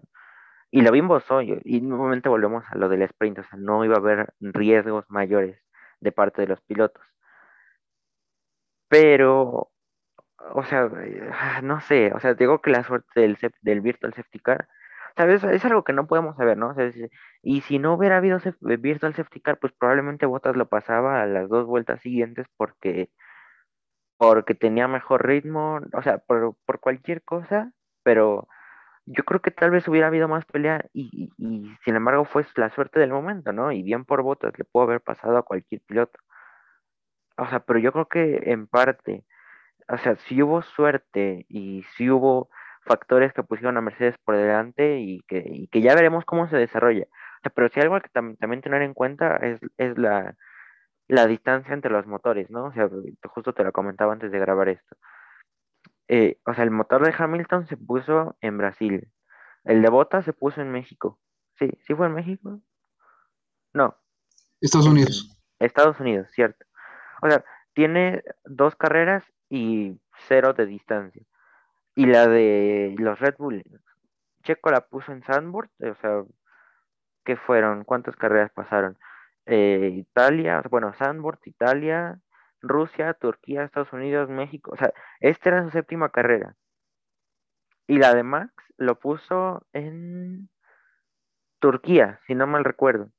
y 0.70 0.82
lo 0.82 0.92
vimos 0.92 1.30
hoy, 1.30 1.60
y 1.64 1.80
nuevamente 1.80 2.28
volvemos 2.28 2.64
a 2.70 2.76
lo 2.78 2.88
del 2.88 3.02
sprint, 3.02 3.38
o 3.40 3.44
sea, 3.44 3.58
no 3.58 3.84
iba 3.84 3.96
a 3.96 3.98
haber 3.98 4.34
riesgos 4.40 5.04
mayores 5.08 5.58
de 6.00 6.12
parte 6.12 6.42
de 6.42 6.48
los 6.48 6.60
pilotos, 6.62 7.02
pero 8.88 9.70
o 10.54 10.64
sea, 10.64 10.90
ah, 11.32 11.60
no 11.62 11.80
sé, 11.80 12.12
o 12.14 12.20
sea, 12.20 12.34
digo 12.34 12.60
que 12.60 12.70
la 12.70 12.84
suerte 12.84 13.20
del, 13.20 13.38
del 13.62 13.80
Virtual 13.80 14.14
Safety 14.14 14.38
Car, 14.40 14.68
¿sabes? 15.16 15.42
Es 15.44 15.64
algo 15.64 15.84
que 15.84 15.92
no 15.92 16.06
podemos 16.06 16.36
saber, 16.36 16.56
¿no? 16.58 16.70
O 16.70 16.74
sea, 16.74 16.90
y 17.42 17.60
si 17.62 17.78
no 17.78 17.94
hubiera 17.94 18.18
habido 18.18 18.38
Virtual 18.60 19.14
Safety 19.14 19.40
Car, 19.40 19.58
pues 19.58 19.72
probablemente 19.72 20.26
Bottas 20.26 20.56
lo 20.56 20.68
pasaba 20.68 21.22
a 21.22 21.26
las 21.26 21.48
dos 21.48 21.66
vueltas 21.66 22.00
siguientes 22.02 22.46
porque, 22.56 23.10
porque 24.18 24.54
tenía 24.54 24.88
mejor 24.88 25.26
ritmo, 25.26 25.80
o 25.92 26.02
sea, 26.02 26.18
por, 26.18 26.56
por 26.66 26.80
cualquier 26.80 27.22
cosa, 27.22 27.72
pero 28.02 28.48
yo 29.06 29.24
creo 29.24 29.40
que 29.42 29.50
tal 29.52 29.70
vez 29.70 29.88
hubiera 29.88 30.08
habido 30.08 30.28
más 30.28 30.44
pelea 30.46 30.84
y, 30.92 31.30
y, 31.38 31.46
y 31.46 31.76
sin 31.84 31.96
embargo 31.96 32.24
fue 32.24 32.44
la 32.56 32.70
suerte 32.70 33.00
del 33.00 33.10
momento, 33.12 33.52
¿no? 33.52 33.72
Y 33.72 33.82
bien 33.82 34.04
por 34.04 34.22
Bottas, 34.22 34.52
le 34.58 34.64
pudo 34.64 34.84
haber 34.84 35.00
pasado 35.02 35.36
a 35.38 35.44
cualquier 35.44 35.80
piloto. 35.82 36.18
O 37.38 37.46
sea, 37.48 37.60
pero 37.60 37.78
yo 37.78 37.92
creo 37.92 38.06
que 38.08 38.40
en 38.52 38.66
parte 38.66 39.24
o 39.88 39.98
sea, 39.98 40.16
sí 40.16 40.42
hubo 40.42 40.62
suerte 40.62 41.46
y 41.48 41.84
sí 41.96 42.10
hubo 42.10 42.50
factores 42.84 43.32
que 43.34 43.42
pusieron 43.44 43.76
a 43.78 43.82
Mercedes 43.82 44.16
por 44.24 44.36
delante 44.36 45.00
y 45.00 45.22
que, 45.28 45.44
y 45.46 45.68
que 45.68 45.82
ya 45.82 45.94
veremos 45.94 46.24
cómo 46.26 46.48
se 46.48 46.56
desarrolla. 46.58 47.04
O 47.04 47.40
sea, 47.42 47.52
pero 47.54 47.68
sí 47.70 47.80
algo 47.80 48.00
que 48.00 48.10
tam- 48.10 48.38
también 48.38 48.62
tener 48.62 48.82
en 48.82 48.94
cuenta 48.94 49.36
es, 49.38 49.60
es 49.78 49.98
la, 49.98 50.34
la 51.08 51.26
distancia 51.28 51.74
entre 51.74 51.92
los 51.92 52.06
motores, 52.06 52.50
¿no? 52.50 52.66
O 52.66 52.72
sea, 52.72 52.88
justo 53.30 53.54
te 53.54 53.64
lo 53.64 53.72
comentaba 53.72 54.12
antes 54.14 54.32
de 54.32 54.38
grabar 54.40 54.68
esto. 54.70 54.96
Eh, 56.08 56.38
o 56.46 56.54
sea, 56.54 56.64
el 56.64 56.70
motor 56.70 57.04
de 57.04 57.14
Hamilton 57.16 57.66
se 57.66 57.76
puso 57.76 58.36
en 58.40 58.58
Brasil, 58.58 59.10
el 59.64 59.82
de 59.82 59.90
Bottas 59.90 60.24
se 60.24 60.32
puso 60.32 60.60
en 60.60 60.70
México. 60.70 61.18
Sí, 61.58 61.70
sí 61.86 61.94
fue 61.94 62.06
en 62.06 62.14
México. 62.14 62.60
No, 63.72 63.96
Estados 64.60 64.86
Unidos. 64.86 65.36
Estados 65.58 66.00
Unidos, 66.00 66.28
cierto. 66.32 66.64
O 67.22 67.28
sea, 67.28 67.44
tiene 67.74 68.22
dos 68.44 68.76
carreras 68.76 69.24
y 69.48 69.98
cero 70.28 70.52
de 70.54 70.66
distancia. 70.66 71.22
Y 71.94 72.06
la 72.06 72.26
de 72.26 72.94
los 72.98 73.18
Red 73.18 73.36
Bull, 73.38 73.64
Checo 74.42 74.70
la 74.70 74.82
puso 74.82 75.12
en 75.12 75.22
Zandvoort, 75.22 75.70
o 75.80 75.94
sea, 76.00 76.22
¿qué 77.24 77.36
fueron? 77.36 77.84
¿Cuántas 77.84 78.16
carreras 78.16 78.52
pasaron? 78.52 78.98
Eh, 79.46 79.92
Italia, 79.94 80.62
bueno, 80.70 80.92
Zandvoort, 80.92 81.46
Italia, 81.46 82.18
Rusia, 82.68 83.14
Turquía, 83.14 83.64
Estados 83.64 83.92
Unidos, 83.92 84.28
México, 84.28 84.72
o 84.72 84.76
sea, 84.76 84.92
esta 85.20 85.50
era 85.50 85.64
su 85.64 85.70
séptima 85.70 86.10
carrera. 86.10 86.56
Y 87.86 87.98
la 87.98 88.14
de 88.14 88.22
Max 88.22 88.52
lo 88.76 88.98
puso 88.98 89.66
en 89.72 90.48
Turquía, 91.60 92.20
si 92.26 92.34
no 92.34 92.46
mal 92.46 92.64
recuerdo. 92.64 93.10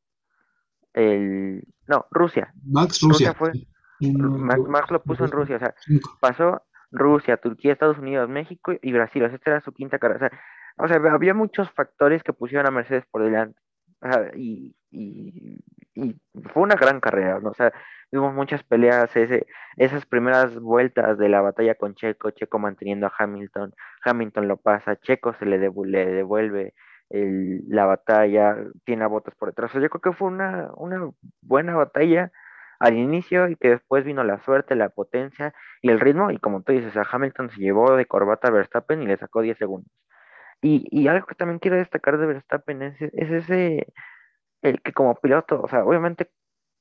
El, 0.93 1.64
no, 1.88 2.06
Rusia. 2.12 2.54
Max, 2.66 3.02
Rusia 3.02 3.34
Rusia. 3.34 3.34
fue, 3.34 3.52
Max, 4.12 4.91
lo 4.91 5.02
puso 5.02 5.26
en 5.26 5.32
Rusia, 5.32 5.56
o 5.56 5.60
sea, 5.60 5.76
pasó 6.20 6.64
Rusia, 6.91 7.38
Turquía, 7.38 7.74
Estados 7.74 7.98
Unidos, 7.98 8.30
México 8.30 8.74
y 8.82 8.91
Brasil. 8.91 9.24
O 9.24 9.28
sea, 9.28 9.36
esta 9.36 9.52
era 9.52 9.62
su 9.62 9.72
quinta 9.74 10.00
carrera. 10.00 10.28
O 10.28 10.30
sea, 10.30 10.39
o 10.78 10.88
sea, 10.88 11.14
había 11.14 11.34
muchos 11.34 11.70
factores 11.72 12.24
que 12.24 12.34
pusieron 12.34 12.68
a 12.68 12.72
Mercedes 12.72 13.06
por 13.10 13.24
delante. 13.24 13.60
O 14.02 14.12
sea, 14.12 14.32
y, 14.36 14.76
y, 14.91 15.60
y 15.98 16.16
fue 16.54 16.64
una 16.64 16.76
gran 16.76 17.00
carrera, 17.00 17.39
¿no? 17.39 17.50
O 17.52 17.54
sea, 17.54 17.74
vimos 18.12 18.34
muchas 18.34 18.64
peleas, 18.64 19.16
ese, 19.16 19.48
esas 19.78 20.06
primeras 20.06 20.60
vueltas 20.60 21.18
de 21.18 21.30
la 21.30 21.41
batalla 21.41 21.76
con 21.76 21.95
Checo, 21.95 22.32
Checo 22.32 22.60
manteniendo 22.60 23.08
a 23.08 23.14
Hamilton, 23.18 23.74
Hamilton 24.04 24.48
lo 24.48 24.58
pasa, 24.58 24.95
Checo 24.98 25.34
se 25.34 25.45
le, 25.45 25.60
devu- 25.60 25.86
le 25.86 26.06
devuelve 26.06 26.74
el- 27.10 27.64
la 27.68 27.86
batalla, 27.86 28.56
tiene 28.86 29.04
a 29.06 29.08
Bottas 29.08 29.36
por 29.36 29.50
detrás. 29.50 29.72
O 29.72 29.74
sea, 29.74 29.82
yo 29.82 29.89
creo 29.89 30.02
que 30.02 30.18
fue 30.18 30.28
una, 30.30 30.70
buena 31.41 31.76
batalla 31.76 32.32
al 32.80 32.95
inicio 32.98 33.48
y 33.50 33.56
que 33.56 33.70
después 33.70 34.06
vino 34.06 34.24
la 34.24 34.39
suerte, 34.43 34.76
la 34.76 34.89
potencia 34.89 35.54
y 35.82 35.89
el 35.89 36.00
ritmo. 36.00 36.32
Y 36.32 36.38
como 36.39 36.62
tú 36.64 36.74
dices, 36.74 36.95
a 36.98 37.06
Hamilton 37.10 37.50
se 37.52 37.62
llevó 37.62 37.95
de 37.95 38.06
corbata 38.06 38.50
a 38.50 38.52
Verstappen 38.52 39.02
y 39.02 39.08
le 39.08 39.18
sacó 39.18 39.41
10 39.41 39.58
segundos. 39.58 39.91
Y, 40.62 41.08
algo 41.08 41.28
que 41.28 41.36
también 41.36 41.60
quiero 41.60 41.78
destacar 41.78 42.18
de 42.18 42.26
Verstappen 42.26 42.82
es 42.82 42.95
ese, 43.14 43.88
el 44.62 44.82
que 44.82 44.93
como 44.93 45.16
piloto, 45.16 45.62
o 45.62 45.68
sea, 45.68 45.84
obviamente 45.86 46.32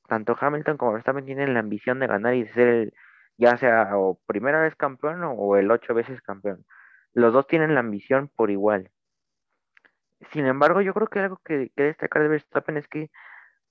tanto 0.08 0.36
Hamilton 0.38 0.76
como 0.76 0.92
Verstappen 0.92 1.26
tienen 1.26 1.54
la 1.54 1.60
ambición 1.60 2.00
de 2.00 2.06
ganar 2.06 2.34
y 2.34 2.44
de 2.44 2.52
ser 2.52 2.68
el, 2.68 2.94
ya 3.38 3.56
sea 3.56 3.96
o 3.98 4.20
primera 4.26 4.60
vez 4.60 4.74
campeón 4.76 5.22
o, 5.24 5.56
el 5.56 5.70
ocho 5.70 5.94
veces 5.94 6.20
campeón. 6.22 6.64
Los 7.12 7.32
dos 7.32 7.46
tienen 7.46 7.74
la 7.74 7.80
ambición 7.80 8.30
por 8.34 8.50
igual. 8.50 8.90
Sin 10.32 10.46
embargo, 10.46 10.80
yo 10.80 10.94
creo 10.94 11.08
que 11.08 11.20
algo 11.20 11.40
que, 11.44 11.70
que 11.76 11.82
destacar 11.84 12.22
de 12.22 12.28
Verstappen 12.28 12.76
es 12.76 12.88
que 12.88 13.10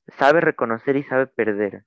sabe 0.07 0.41
reconocer 0.41 0.95
y 0.97 1.03
sabe 1.03 1.27
perder. 1.27 1.85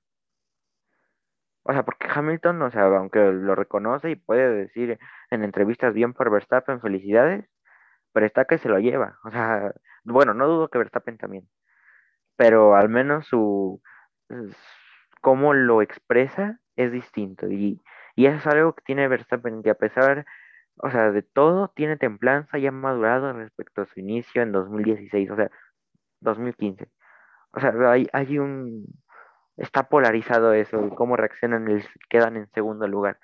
O 1.63 1.73
sea, 1.73 1.83
porque 1.83 2.07
Hamilton, 2.09 2.61
o 2.63 2.71
sea, 2.71 2.83
aunque 2.85 3.19
lo 3.31 3.55
reconoce 3.55 4.09
y 4.11 4.15
puede 4.15 4.49
decir 4.53 4.99
en 5.29 5.43
entrevistas 5.43 5.93
bien 5.93 6.13
por 6.13 6.31
Verstappen, 6.31 6.81
felicidades, 6.81 7.45
pero 8.13 8.25
está 8.25 8.45
que 8.45 8.57
se 8.57 8.69
lo 8.69 8.79
lleva. 8.79 9.19
O 9.23 9.31
sea, 9.31 9.73
bueno, 10.03 10.33
no 10.33 10.47
dudo 10.47 10.69
que 10.69 10.79
Verstappen 10.79 11.17
también, 11.17 11.47
pero 12.39 12.77
al 12.77 12.87
menos 12.87 13.27
su 13.27 13.81
cómo 15.19 15.53
lo 15.53 15.81
expresa 15.81 16.61
es 16.77 16.89
distinto. 16.89 17.49
Y, 17.49 17.81
y 18.15 18.27
eso 18.27 18.37
es 18.37 18.47
algo 18.47 18.73
que 18.73 18.81
tiene 18.85 19.09
Verstappen, 19.09 19.61
que 19.61 19.71
a 19.71 19.75
pesar, 19.75 20.25
o 20.77 20.89
sea, 20.89 21.11
de 21.11 21.21
todo, 21.21 21.67
tiene 21.75 21.97
templanza 21.97 22.57
y 22.57 22.65
ha 22.65 22.71
madurado 22.71 23.33
respecto 23.33 23.81
a 23.81 23.87
su 23.87 23.99
inicio 23.99 24.41
en 24.41 24.53
2016, 24.53 25.31
o 25.31 25.35
sea, 25.35 25.51
2015. 26.21 26.89
O 27.51 27.59
sea, 27.59 27.73
hay, 27.91 28.07
hay 28.13 28.39
un... 28.39 28.85
Está 29.57 29.89
polarizado 29.89 30.53
eso, 30.53 30.91
cómo 30.95 31.17
reaccionan 31.17 31.69
y 31.69 31.83
quedan 32.09 32.37
en 32.37 32.49
segundo 32.53 32.87
lugar. 32.87 33.19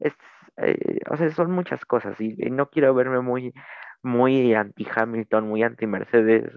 Es, 0.00 0.14
eh, 0.56 0.98
o 1.08 1.16
sea, 1.16 1.30
son 1.30 1.52
muchas 1.52 1.84
cosas 1.84 2.20
y, 2.20 2.34
no 2.50 2.70
quiero 2.70 2.92
verme 2.92 3.20
muy, 3.20 3.54
muy 4.02 4.52
anti-Hamilton, 4.52 5.48
muy 5.48 5.62
anti-Mercedes. 5.62 6.52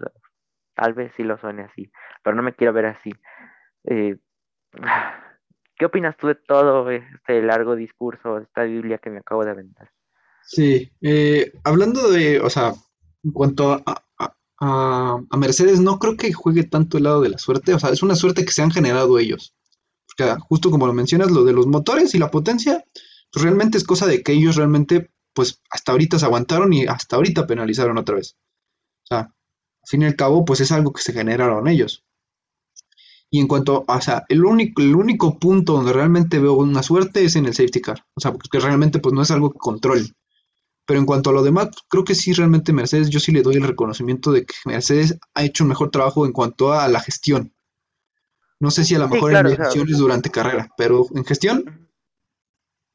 Tal 0.76 0.94
vez 0.94 1.12
sí 1.16 1.24
lo 1.24 1.38
suene 1.38 1.64
así, 1.64 1.92
pero 2.24 2.36
no 2.36 2.44
me 2.44 2.54
quiero 2.54 2.74
ver 2.74 2.88
así. 2.88 3.12
Eh, 3.86 4.18
¿Qué 5.76 5.86
opinas 5.86 6.16
tú 6.18 6.28
de 6.28 6.36
todo 6.36 6.90
este 6.92 7.42
largo 7.42 7.76
discurso, 7.76 8.38
esta 8.38 8.64
Biblia 8.64 9.00
que 9.00 9.10
me 9.10 9.20
acabo 9.20 9.44
de 9.44 9.52
aventar? 9.52 9.90
Sí, 10.44 10.92
eh, 11.02 11.54
hablando 11.64 12.12
de, 12.12 12.40
o 12.40 12.50
sea, 12.50 12.74
en 13.24 13.32
cuanto 13.32 13.82
a, 13.86 14.04
a, 14.62 15.38
Mercedes, 15.38 15.80
no 15.80 15.98
creo 15.98 16.18
que 16.18 16.34
juegue 16.34 16.64
tanto 16.64 16.98
el 16.98 17.06
lado 17.06 17.22
de 17.22 17.30
la 17.30 17.40
suerte, 17.40 17.74
o 17.74 17.80
sea, 17.80 17.90
es 17.90 18.04
una 18.04 18.16
suerte 18.16 18.46
que 18.46 18.52
se 18.52 18.62
han 18.62 18.72
generado 18.72 19.18
ellos. 19.18 19.56
Porque 20.06 20.36
justo 20.40 20.70
como 20.70 20.86
lo 20.86 20.94
mencionas, 20.94 21.32
lo 21.32 21.44
de 21.44 21.54
los 21.54 21.66
motores 21.66 22.14
y 22.14 22.20
la 22.20 22.30
potencia, 22.30 22.86
pues 23.32 23.44
realmente 23.44 23.78
es 23.78 23.84
cosa 23.84 24.06
de 24.06 24.22
que 24.22 24.34
ellos 24.34 24.58
realmente, 24.58 25.10
pues 25.34 25.62
hasta 25.72 25.94
ahorita 25.94 26.20
se 26.20 26.26
aguantaron 26.26 26.74
y 26.74 26.86
hasta 26.86 27.16
ahorita 27.16 27.48
penalizaron 27.48 27.98
otra 27.98 28.16
vez. 28.16 28.38
O 29.04 29.08
sea, 29.08 29.34
fin 29.92 30.02
y 30.02 30.06
al 30.06 30.16
cabo, 30.16 30.46
pues 30.46 30.62
es 30.62 30.72
algo 30.72 30.94
que 30.94 31.02
se 31.02 31.14
generaron 31.14 31.68
ellos. 31.68 32.06
Y 33.30 33.40
en 33.40 33.48
cuanto, 33.48 33.86
o 33.88 34.02
sea, 34.02 34.26
el 34.28 34.44
único, 34.44 34.82
el 34.82 34.96
único 34.96 35.40
punto 35.40 35.74
donde 35.74 35.94
realmente 35.94 36.40
veo 36.40 36.54
una 36.54 36.84
suerte 36.84 37.24
es 37.24 37.36
en 37.36 37.46
el 37.46 37.54
safety 37.54 37.80
car. 37.80 38.06
O 38.14 38.20
sea, 38.20 38.34
porque 38.34 38.60
realmente 38.60 39.00
pues 39.00 39.14
no 39.14 39.22
es 39.22 39.32
algo 39.32 39.52
que 39.52 39.60
controle. 39.60 40.04
Pero 40.86 41.00
en 41.00 41.06
cuanto 41.06 41.30
a 41.30 41.34
lo 41.34 41.44
demás, 41.44 41.70
creo 41.88 42.04
que 42.04 42.16
sí, 42.16 42.34
realmente 42.34 42.74
Mercedes, 42.74 43.10
yo 43.10 43.20
sí 43.20 43.32
le 43.32 43.42
doy 43.42 43.56
el 43.56 43.68
reconocimiento 43.68 44.32
de 44.32 44.46
que 44.46 44.56
Mercedes 44.66 45.18
ha 45.34 45.44
hecho 45.44 45.64
un 45.64 45.70
mejor 45.70 45.92
trabajo 45.92 46.26
en 46.26 46.34
cuanto 46.34 46.74
a 46.74 46.88
la 46.90 47.00
gestión. 47.00 47.54
No 48.60 48.70
sé 48.70 48.84
si 48.84 48.96
a 48.96 49.00
lo 49.00 49.08
mejor 49.08 49.34
en 49.34 49.56
gestiones 49.56 49.98
durante 49.98 50.30
carrera, 50.30 50.70
pero 50.78 51.06
en 51.16 51.24
gestión, 51.24 51.90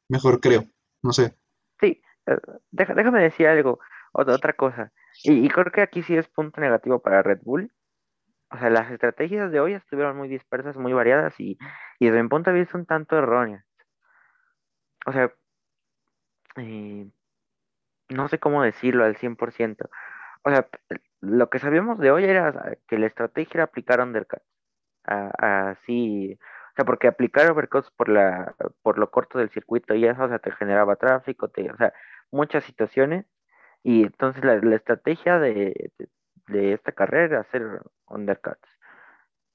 mejor 0.09 0.39
creo. 0.39 0.65
No 1.01 1.13
sé. 1.13 1.35
Sí, 1.79 2.01
eh, 2.27 2.37
déjame 2.71 3.23
decir 3.23 3.47
algo, 3.47 3.79
otra 4.13 4.53
cosa. 4.53 4.91
Y, 5.23 5.45
y 5.45 5.49
creo 5.49 5.71
que 5.71 5.81
aquí 5.81 6.03
sí 6.03 6.15
es 6.15 6.27
punto 6.27 6.61
negativo 6.61 6.99
para 6.99 7.23
Red 7.23 7.39
Bull 7.43 7.71
o 8.49 8.57
sea, 8.57 8.69
las 8.69 8.89
estrategias 8.91 9.51
de 9.51 9.59
hoy 9.59 9.73
estuvieron 9.73 10.17
muy 10.17 10.27
dispersas, 10.29 10.77
muy 10.77 10.93
variadas 10.93 11.37
y, 11.39 11.57
desde 11.99 12.23
mi 12.23 12.29
punto 12.29 12.51
de 12.51 12.59
vista 12.59 12.77
un 12.77 12.85
tanto 12.85 13.17
erróneas. 13.17 13.65
O 15.05 15.11
sea, 15.11 15.31
eh, 16.57 17.09
no 18.09 18.27
sé 18.27 18.39
cómo 18.39 18.63
decirlo 18.63 19.03
al 19.05 19.17
100%. 19.17 19.89
O 20.43 20.49
sea, 20.49 20.67
lo 21.21 21.49
que 21.49 21.59
sabíamos 21.59 21.99
de 21.99 22.11
hoy 22.11 22.25
era 22.25 22.77
que 22.87 22.97
la 22.97 23.07
estrategia 23.07 23.51
era 23.55 23.63
aplicar 23.65 24.01
undercuts. 24.01 24.45
Así, 25.03 26.37
o 26.41 26.75
sea, 26.75 26.85
porque 26.85 27.07
aplicar 27.07 27.49
overcuts 27.51 27.91
por 27.91 28.09
la, 28.09 28.55
por 28.81 28.97
lo 28.97 29.09
corto 29.11 29.39
del 29.39 29.49
circuito 29.49 29.95
y 29.95 30.05
eso, 30.05 30.23
o 30.23 30.29
sea, 30.29 30.39
te 30.39 30.51
generaba 30.51 30.95
tráfico, 30.97 31.49
te, 31.49 31.71
o 31.71 31.77
sea, 31.77 31.93
muchas 32.31 32.63
situaciones. 32.65 33.25
Y 33.87 34.03
entonces 34.03 34.43
la, 34.43 34.75
estrategia 34.75 35.39
de, 35.39 35.93
de 36.47 36.73
esta 36.73 36.91
carrera, 36.91 37.39
hacer 37.39 37.63
undercuts. 38.07 38.67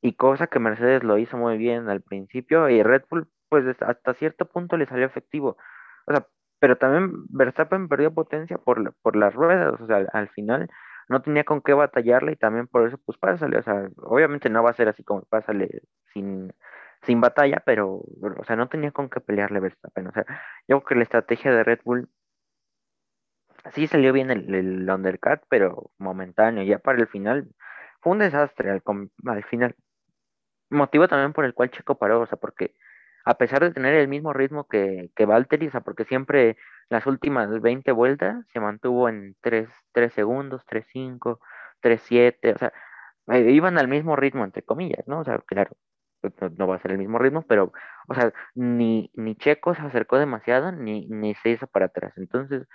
Y 0.01 0.14
cosa 0.14 0.47
que 0.47 0.59
Mercedes 0.59 1.03
lo 1.05 1.18
hizo 1.18 1.37
muy 1.37 1.59
bien 1.59 1.91
al 1.91 2.01
principio 2.01 2.70
y 2.70 2.83
Red 2.83 3.05
Bull, 3.11 3.28
pues 3.51 3.66
hasta 3.83 4.14
cierto 4.14 4.47
punto 4.47 4.78
le 4.78 4.87
salió 4.87 5.05
efectivo. 5.05 5.59
O 6.07 6.12
sea, 6.12 6.26
pero 6.61 6.78
también 6.78 7.26
Verstappen 7.28 7.89
perdió 7.89 8.14
potencia 8.14 8.57
por, 8.57 8.95
por 9.03 9.16
las 9.16 9.35
ruedas, 9.35 9.78
o 9.78 9.87
sea, 9.87 9.99
al, 10.14 10.28
final 10.30 10.70
no 11.11 11.20
tenía 11.20 11.45
con 11.45 11.61
qué 11.61 11.74
batallarle 11.74 12.33
y 12.33 12.37
también 12.37 12.68
por 12.68 12.89
eso, 12.89 12.99
pues 13.05 13.18
pásale, 13.18 13.59
o 13.59 13.62
sea, 13.62 13.91
obviamente 13.99 14.49
no 14.49 14.62
va 14.62 14.70
a 14.70 14.74
ser 14.74 14.89
así 14.89 15.05
como 15.05 15.24
pásale 15.24 15.83
sin, 16.14 16.55
sin 17.03 17.20
batalla, 17.20 17.62
pero, 17.66 17.97
o 18.39 18.45
sea, 18.47 18.57
no 18.57 18.68
tenía 18.70 18.93
con 18.93 19.11
qué 19.11 19.20
pelearle 19.20 19.61
Verstappen, 19.61 20.07
o 20.07 20.12
sea, 20.12 20.24
yo 20.68 20.80
creo 20.80 20.85
que 20.85 20.95
la 20.97 21.03
estrategia 21.03 21.53
de 21.53 21.64
Red 21.64 21.80
Bull 21.85 22.09
sí 23.75 23.87
salió 23.87 24.12
bien 24.12 24.31
el, 24.31 24.89
undercut, 24.91 25.41
pero 25.49 25.91
momentáneo. 25.99 26.64
Ya 26.64 26.79
para 26.79 26.99
el 26.99 27.09
final 27.09 27.49
fue 28.01 28.12
un 28.12 28.18
desastre 28.20 28.70
al, 28.70 28.83
al 29.27 29.45
final. 29.45 29.75
Motivo 30.70 31.09
también 31.09 31.33
por 31.33 31.45
el 31.45 31.55
cual 31.55 31.70
Checo 31.70 31.99
paró, 31.99 32.20
o 32.23 32.27
sea, 32.27 32.39
porque 32.39 32.75
a 33.25 33.35
pesar 33.39 33.61
de 33.62 33.73
tener 33.73 33.95
el 33.95 34.09
mismo 34.09 34.33
ritmo 34.33 34.66
que, 34.68 35.11
que 35.16 35.27
Valtteri, 35.27 35.68
o 35.68 35.70
sea, 35.70 35.81
porque 35.83 36.05
siempre 36.05 36.57
las 36.89 37.07
últimas 37.07 37.61
20 37.61 37.93
vueltas 37.93 38.45
se 38.53 38.61
mantuvo 38.61 39.09
en 39.09 39.37
3, 39.41 39.68
3 39.93 40.12
segundos, 40.14 40.64
3, 40.66 40.87
5, 40.93 41.41
3, 41.81 42.03
7, 42.05 42.53
o 42.55 42.59
sea, 42.59 42.73
eh, 43.29 43.51
iban 43.53 43.79
al 43.79 43.89
mismo 43.89 44.16
ritmo, 44.16 44.45
entre 44.45 44.62
comillas, 44.62 45.07
¿no? 45.07 45.20
O 45.20 45.25
sea, 45.25 45.39
claro, 45.47 45.77
pues, 46.20 46.35
no, 46.59 46.66
va 46.66 46.77
a 46.77 46.79
ser 46.81 46.93
el 46.93 46.99
mismo 46.99 47.18
ritmo, 47.18 47.43
pero, 47.43 47.73
o 48.09 48.14
sea, 48.14 48.33
ni, 48.55 49.11
ni 49.14 49.37
Checo 49.37 49.75
se 49.75 49.83
acercó 49.83 50.18
demasiado, 50.18 50.73
ni, 50.73 51.07
ni 51.09 51.35
se 51.37 51.51
hizo 51.51 51.66
para 51.66 51.87
atrás. 51.87 52.12
Entonces, 52.16 52.66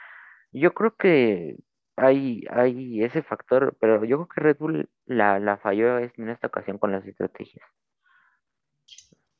yo 0.51 0.73
creo 0.73 0.95
que 0.95 1.57
hay, 1.95 2.43
hay 2.49 3.03
ese 3.03 3.23
factor, 3.23 3.75
pero 3.79 4.03
yo 4.05 4.17
creo 4.17 4.27
que 4.27 4.41
Red 4.41 4.57
Bull 4.59 4.89
la, 5.05 5.39
la 5.39 5.57
falló 5.57 5.97
en 5.99 6.29
esta 6.29 6.47
ocasión 6.47 6.77
con 6.77 6.91
las 6.91 7.05
estrategias. 7.05 7.65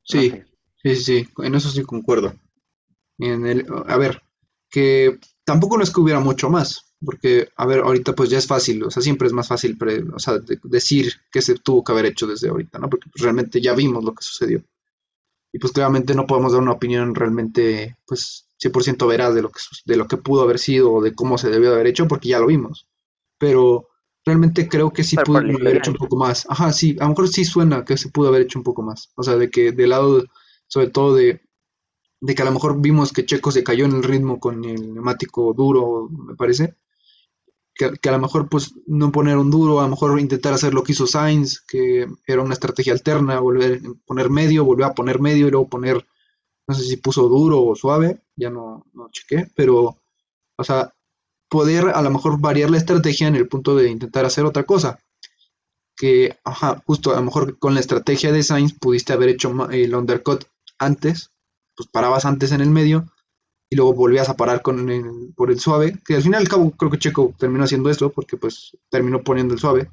Sí, 0.04 0.44
sí, 0.82 0.96
sí, 0.96 1.28
en 1.44 1.56
eso 1.56 1.70
sí 1.70 1.84
concuerdo. 1.84 2.34
En 3.20 3.46
el, 3.46 3.66
a 3.88 3.98
ver, 3.98 4.22
que 4.70 5.20
tampoco 5.44 5.78
no 5.78 5.84
es 5.84 5.92
que 5.92 6.00
hubiera 6.00 6.20
mucho 6.20 6.50
más, 6.50 6.96
porque, 7.04 7.50
a 7.56 7.66
ver, 7.66 7.80
ahorita 7.80 8.14
pues 8.14 8.30
ya 8.30 8.38
es 8.38 8.48
fácil, 8.48 8.84
o 8.84 8.92
sea, 8.92 9.04
siempre 9.04 9.28
es 9.28 9.34
más 9.34 9.48
fácil 9.48 9.78
o 10.14 10.20
sea, 10.20 10.40
decir 10.64 11.12
qué 11.32 11.42
se 11.42 11.56
tuvo 11.56 11.84
que 11.84 11.92
haber 11.92 12.06
hecho 12.06 12.26
desde 12.26 12.50
ahorita, 12.50 12.80
¿no? 12.80 12.90
Porque 12.90 13.10
pues, 13.12 13.22
realmente 13.22 13.62
ya 13.62 13.74
vimos 13.74 14.04
lo 14.04 14.14
que 14.14 14.24
sucedió. 14.24 14.64
Y 15.54 15.60
pues 15.60 15.74
claramente 15.74 16.16
no 16.16 16.26
podemos 16.26 16.52
dar 16.52 16.62
una 16.62 16.74
opinión 16.74 17.16
realmente, 17.16 17.98
pues, 18.06 18.47
100% 18.60 19.08
veraz 19.08 19.36
de 19.36 19.42
lo, 19.42 19.52
que, 19.52 19.60
de 19.86 19.96
lo 19.96 20.08
que 20.08 20.18
pudo 20.18 20.42
haber 20.42 20.60
sido 20.60 20.92
o 20.92 21.02
de 21.02 21.14
cómo 21.14 21.38
se 21.38 21.50
debió 21.50 21.74
haber 21.74 21.88
hecho, 21.88 22.08
porque 22.08 22.30
ya 22.30 22.40
lo 22.40 22.48
vimos. 22.48 22.88
Pero 23.38 23.88
realmente 24.26 24.68
creo 24.68 24.92
que 24.92 25.04
sí 25.04 25.16
pudo 25.16 25.38
haber 25.38 25.78
hecho 25.78 25.92
un 25.92 25.98
poco 25.98 26.18
más. 26.18 26.46
Ajá, 26.50 26.72
sí, 26.74 26.98
a 27.00 27.04
lo 27.04 27.10
mejor 27.10 27.28
sí 27.30 27.46
suena 27.46 27.86
que 27.86 27.98
se 27.98 28.10
pudo 28.10 28.28
haber 28.30 28.42
hecho 28.42 28.60
un 28.60 28.64
poco 28.64 28.82
más. 28.82 29.12
O 29.16 29.24
sea, 29.24 29.36
de 29.38 29.50
que 29.50 29.72
del 29.72 29.92
lado, 29.92 30.24
sobre 30.68 30.90
todo 30.90 31.16
de, 31.16 31.42
de 32.20 32.36
que 32.36 32.42
a 32.42 32.46
lo 32.46 32.52
mejor 32.52 32.82
vimos 32.82 33.14
que 33.14 33.26
Checo 33.26 33.52
se 33.52 33.64
cayó 33.64 33.86
en 33.86 33.94
el 33.94 34.04
ritmo 34.04 34.40
con 34.40 34.66
el 34.66 34.94
neumático 34.94 35.54
duro, 35.54 36.10
me 36.10 36.36
parece. 36.36 36.76
Que, 37.74 37.92
que, 37.92 38.10
a 38.10 38.14
lo 38.14 38.20
mejor 38.20 38.50
pues 38.50 38.74
no 38.88 39.12
poner 39.12 39.38
un 39.38 39.52
duro, 39.52 39.80
a 39.80 39.84
lo 39.84 39.90
mejor 39.90 40.20
intentar 40.20 40.52
hacer 40.52 40.74
lo 40.74 40.84
que 40.84 40.94
hizo 40.94 41.06
Sainz, 41.06 41.62
que 41.62 42.08
era 42.26 42.42
una 42.42 42.54
estrategia 42.54 42.92
alterna, 42.92 43.40
volver 43.40 43.82
poner 44.06 44.32
medio, 44.32 44.66
volver 44.66 44.86
a 44.88 44.96
poner 44.96 45.22
medio 45.22 45.48
y 45.48 45.52
luego 45.52 45.70
poner 45.70 46.04
no 46.68 46.76
sé 46.76 46.84
si 46.84 46.98
puso 46.98 47.28
duro 47.28 47.64
o 47.64 47.76
suave, 47.76 48.22
ya 48.36 48.50
no, 48.50 48.86
no 48.94 49.10
chequé, 49.10 49.50
pero, 49.56 49.98
o 50.58 50.64
sea, 50.64 50.94
poder 51.50 51.90
a 51.90 52.02
lo 52.02 52.10
mejor 52.10 52.40
variar 52.40 52.70
la 52.70 52.78
estrategia 52.78 53.28
en 53.28 53.36
el 53.36 53.48
punto 53.48 53.76
de 53.76 53.90
intentar 53.90 54.26
hacer 54.26 54.46
otra 54.46 54.64
cosa. 54.64 55.00
Que, 55.96 56.38
ajá, 56.44 56.84
justo 56.86 57.12
a 57.14 57.16
lo 57.16 57.24
mejor 57.24 57.58
con 57.58 57.74
la 57.74 57.80
estrategia 57.80 58.32
de 58.32 58.44
Sainz 58.44 58.74
pudiste 58.74 59.14
haber 59.14 59.30
hecho 59.30 59.52
el 59.72 59.96
undercut 59.96 60.44
antes, 60.78 61.32
pues 61.76 61.90
parabas 61.90 62.26
antes 62.26 62.52
en 62.52 62.62
el 62.62 62.70
medio 62.70 63.06
y 63.70 63.76
luego 63.76 63.94
volvías 63.94 64.30
a 64.30 64.38
parar 64.38 64.62
con 64.62 64.90
el, 64.90 65.34
por 65.36 65.52
el 65.52 65.60
suave, 65.60 65.98
que 66.06 66.16
al 66.16 66.22
final 66.22 66.42
al 66.42 66.50
cabo 66.50 66.72
creo 66.72 66.92
que 66.92 67.00
Checo 67.00 67.34
terminó 67.38 67.64
haciendo 67.64 67.90
esto 67.90 68.12
porque 68.12 68.38
pues 68.38 68.78
terminó 68.90 69.24
poniendo 69.24 69.54
el 69.54 69.60
suave. 69.60 69.90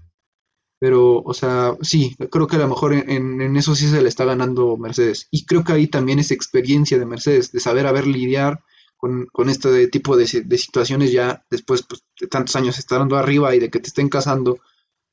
Pero, 0.78 1.22
o 1.22 1.34
sea, 1.34 1.76
sí, 1.82 2.16
creo 2.30 2.46
que 2.46 2.56
a 2.56 2.60
lo 2.60 2.68
mejor 2.68 2.92
en, 2.92 3.40
en 3.40 3.56
eso 3.56 3.74
sí 3.74 3.88
se 3.88 4.02
le 4.02 4.08
está 4.08 4.24
ganando 4.24 4.76
Mercedes. 4.76 5.28
Y 5.30 5.46
creo 5.46 5.64
que 5.64 5.72
ahí 5.72 5.86
también 5.86 6.18
es 6.18 6.30
experiencia 6.30 6.98
de 6.98 7.06
Mercedes, 7.06 7.52
de 7.52 7.60
saber 7.60 7.86
haber 7.86 8.06
lidiar 8.06 8.60
con, 8.96 9.26
con 9.32 9.48
este 9.48 9.88
tipo 9.88 10.16
de, 10.16 10.42
de 10.44 10.58
situaciones 10.58 11.12
ya 11.12 11.44
después 11.50 11.82
pues, 11.82 12.04
de 12.20 12.26
tantos 12.26 12.56
años 12.56 12.78
estando 12.78 13.16
arriba 13.16 13.54
y 13.54 13.60
de 13.60 13.70
que 13.70 13.80
te 13.80 13.88
estén 13.88 14.08
casando, 14.08 14.58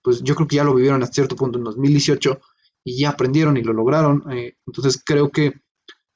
pues 0.01 0.21
yo 0.23 0.35
creo 0.35 0.47
que 0.47 0.55
ya 0.57 0.63
lo 0.63 0.73
vivieron 0.73 1.03
hasta 1.03 1.15
cierto 1.15 1.35
punto 1.35 1.57
en 1.57 1.65
2018 1.65 2.39
y 2.83 2.99
ya 2.99 3.09
aprendieron 3.09 3.57
y 3.57 3.63
lo 3.63 3.73
lograron. 3.73 4.23
Eh, 4.31 4.55
entonces 4.65 5.01
creo 5.05 5.29
que, 5.31 5.61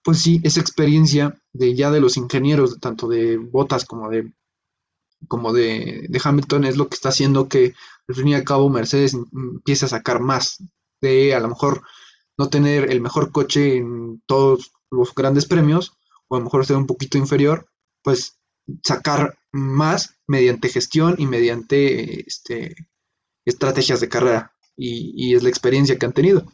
pues 0.04 0.20
sí, 0.22 0.40
esa 0.44 0.62
experiencia 0.62 1.36
de 1.54 1.76
ya 1.76 1.92
de 1.92 2.00
los 2.00 2.18
ingenieros, 2.18 2.80
tanto 2.80 3.08
de 3.08 3.38
Botas 3.38 3.86
como 3.86 4.10
de 4.10 4.34
como 5.28 5.54
de, 5.54 6.06
de, 6.10 6.22
Hamilton 6.24 6.66
es 6.66 6.78
lo 6.78 6.88
que 6.88 6.96
está 6.96 7.10
haciendo 7.10 7.48
que 7.50 7.74
al 8.08 8.16
fin 8.16 8.28
y 8.28 8.34
al 8.36 8.44
cabo 8.44 8.70
Mercedes 8.70 9.14
empiece 9.14 9.86
a 9.86 9.90
sacar 9.90 10.20
más 10.20 10.64
de 11.02 11.34
a 11.34 11.40
lo 11.40 11.50
mejor 11.50 11.84
no 12.38 12.50
tener 12.50 12.92
el 12.92 13.02
mejor 13.02 13.32
coche 13.32 13.78
en 13.78 14.22
todos 14.26 14.72
los 14.92 15.14
grandes 15.14 15.46
premios 15.46 15.94
o 16.28 16.36
a 16.36 16.40
lo 16.40 16.46
mejor 16.46 16.66
ser 16.66 16.78
un 16.78 16.88
poquito 16.88 17.18
inferior, 17.18 17.68
pues 18.04 18.40
sacar 18.84 19.38
más 19.52 20.18
mediante 20.28 20.70
gestión 20.70 21.16
y 21.18 21.28
mediante 21.28 22.28
este, 22.28 22.76
estrategias 23.46 24.02
de 24.02 24.10
carrera 24.10 24.54
y, 24.76 25.34
es 25.36 25.44
la 25.44 25.50
experiencia 25.50 25.98
que 25.98 26.06
han 26.06 26.14
tenido. 26.14 26.46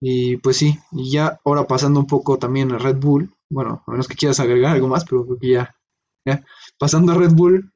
Y 0.00 0.36
pues 0.38 0.56
sí, 0.56 0.78
y 0.92 1.10
ya 1.10 1.40
ahora 1.44 1.66
pasando 1.66 2.00
un 2.00 2.06
poco 2.06 2.38
también 2.38 2.72
a 2.72 2.78
Red 2.78 2.96
Bull, 2.96 3.34
bueno, 3.50 3.82
a 3.86 3.90
menos 3.90 4.08
que 4.08 4.16
quieras 4.16 4.40
agregar 4.40 4.72
algo 4.72 4.88
más, 4.88 5.04
pero 5.04 5.26
creo 5.26 5.38
ya, 5.40 5.76
ya. 6.24 6.44
Pasando 6.78 7.12
a 7.12 7.16
Red 7.16 7.32
Bull, 7.32 7.72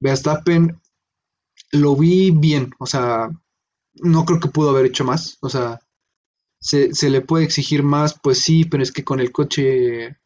Verstappen 0.00 0.80
lo 1.72 1.96
vi 1.96 2.30
bien, 2.30 2.72
o 2.78 2.86
sea, 2.86 3.30
no 3.94 4.24
creo 4.24 4.40
que 4.40 4.48
pudo 4.48 4.70
haber 4.70 4.86
hecho 4.86 5.04
más, 5.04 5.38
o 5.40 5.48
sea, 5.48 5.80
se, 6.60 6.94
se, 6.94 7.10
le 7.10 7.20
puede 7.20 7.44
exigir 7.44 7.82
más, 7.82 8.18
pues 8.22 8.38
sí, 8.38 8.64
pero 8.64 8.82
es 8.82 8.92
que 8.92 9.04
con 9.04 9.20
el 9.20 9.32
coche, 9.32 10.16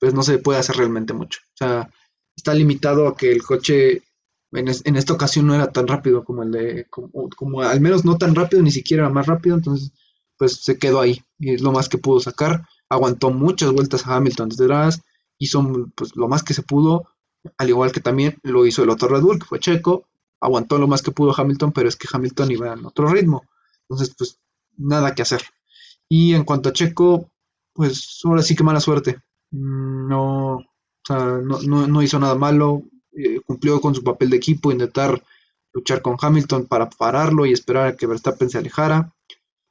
pues 0.00 0.14
no 0.14 0.22
se 0.22 0.38
puede 0.38 0.58
hacer 0.58 0.76
realmente 0.76 1.12
mucho, 1.12 1.40
o 1.54 1.56
sea, 1.56 1.90
está 2.36 2.54
limitado 2.54 3.06
a 3.06 3.16
que 3.16 3.30
el 3.30 3.42
coche 3.42 4.02
en, 4.52 4.68
en 4.68 4.96
esta 4.96 5.12
ocasión 5.12 5.46
no 5.46 5.54
era 5.54 5.70
tan 5.70 5.86
rápido 5.86 6.24
como 6.24 6.42
el 6.42 6.50
de, 6.50 6.86
como, 6.90 7.10
como, 7.36 7.60
al 7.60 7.80
menos 7.80 8.04
no 8.04 8.16
tan 8.18 8.34
rápido, 8.34 8.62
ni 8.62 8.70
siquiera 8.70 9.08
más 9.10 9.26
rápido, 9.26 9.56
entonces, 9.56 9.92
pues 10.36 10.62
se 10.62 10.78
quedó 10.78 11.00
ahí, 11.00 11.22
y 11.38 11.54
es 11.54 11.62
lo 11.62 11.72
más 11.72 11.88
que 11.88 11.98
pudo 11.98 12.20
sacar, 12.20 12.66
aguantó 12.88 13.30
muchas 13.30 13.72
vueltas 13.72 14.06
a 14.06 14.16
Hamilton 14.16 14.48
desde 14.48 14.64
atrás, 14.64 15.02
hizo 15.38 15.90
pues 15.94 16.16
lo 16.16 16.28
más 16.28 16.42
que 16.42 16.54
se 16.54 16.62
pudo, 16.62 17.08
al 17.58 17.68
igual 17.68 17.92
que 17.92 18.00
también 18.00 18.38
lo 18.42 18.66
hizo 18.66 18.82
el 18.82 18.90
otro 18.90 19.08
Red 19.08 19.22
Bull, 19.22 19.38
que 19.38 19.46
fue 19.46 19.60
Checo, 19.60 20.06
aguantó 20.40 20.78
lo 20.78 20.88
más 20.88 21.02
que 21.02 21.10
pudo 21.10 21.34
Hamilton, 21.36 21.72
pero 21.72 21.88
es 21.88 21.96
que 21.96 22.08
Hamilton 22.10 22.50
iba 22.50 22.72
en 22.72 22.84
otro 22.84 23.08
ritmo. 23.08 23.44
Entonces, 23.82 24.14
pues 24.16 24.38
nada 24.76 25.14
que 25.14 25.22
hacer. 25.22 25.42
Y 26.08 26.34
en 26.34 26.44
cuanto 26.44 26.68
a 26.68 26.72
Checo, 26.72 27.30
pues 27.72 28.20
ahora 28.24 28.42
sí 28.42 28.54
que 28.54 28.64
mala 28.64 28.80
suerte. 28.80 29.20
Mm, 29.50 30.08
no, 30.08 30.54
o 30.56 30.64
sea, 31.04 31.38
no, 31.42 31.60
no, 31.60 31.86
no 31.86 32.02
hizo 32.02 32.18
nada 32.18 32.34
malo, 32.34 32.82
eh, 33.12 33.40
cumplió 33.46 33.80
con 33.80 33.94
su 33.94 34.02
papel 34.02 34.30
de 34.30 34.36
equipo, 34.36 34.72
intentar 34.72 35.22
luchar 35.72 36.02
con 36.02 36.16
Hamilton 36.20 36.66
para 36.66 36.88
pararlo 36.88 37.46
y 37.46 37.52
esperar 37.52 37.86
a 37.88 37.96
que 37.96 38.06
Verstappen 38.06 38.50
se 38.50 38.58
alejara. 38.58 39.12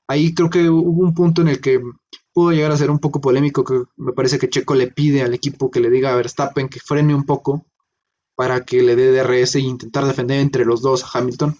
Ahí 0.08 0.34
creo 0.34 0.50
que 0.50 0.70
hubo 0.70 1.04
un 1.04 1.14
punto 1.14 1.42
en 1.42 1.48
el 1.48 1.62
que 1.62 1.82
pudo 2.34 2.52
llegar 2.52 2.72
a 2.72 2.78
ser 2.78 2.90
un 2.90 3.00
poco 3.00 3.22
polémico, 3.22 3.64
que 3.64 3.84
me 3.96 4.12
parece 4.12 4.40
que 4.40 4.50
Checo 4.50 4.76
le 4.76 4.88
pide 4.88 5.22
al 5.22 5.34
equipo 5.34 5.70
que 5.70 5.80
le 5.80 5.90
diga 5.90 6.12
a 6.12 6.16
Verstappen 6.16 6.68
que 6.68 6.80
frene 6.80 7.14
un 7.14 7.26
poco 7.26 7.66
para 8.36 8.66
que 8.66 8.82
le 8.82 8.96
dé 8.96 9.12
DRS 9.12 9.56
e 9.56 9.60
intentar 9.60 10.06
defender 10.06 10.40
entre 10.40 10.66
los 10.66 10.82
dos 10.82 11.04
a 11.04 11.20
Hamilton. 11.20 11.56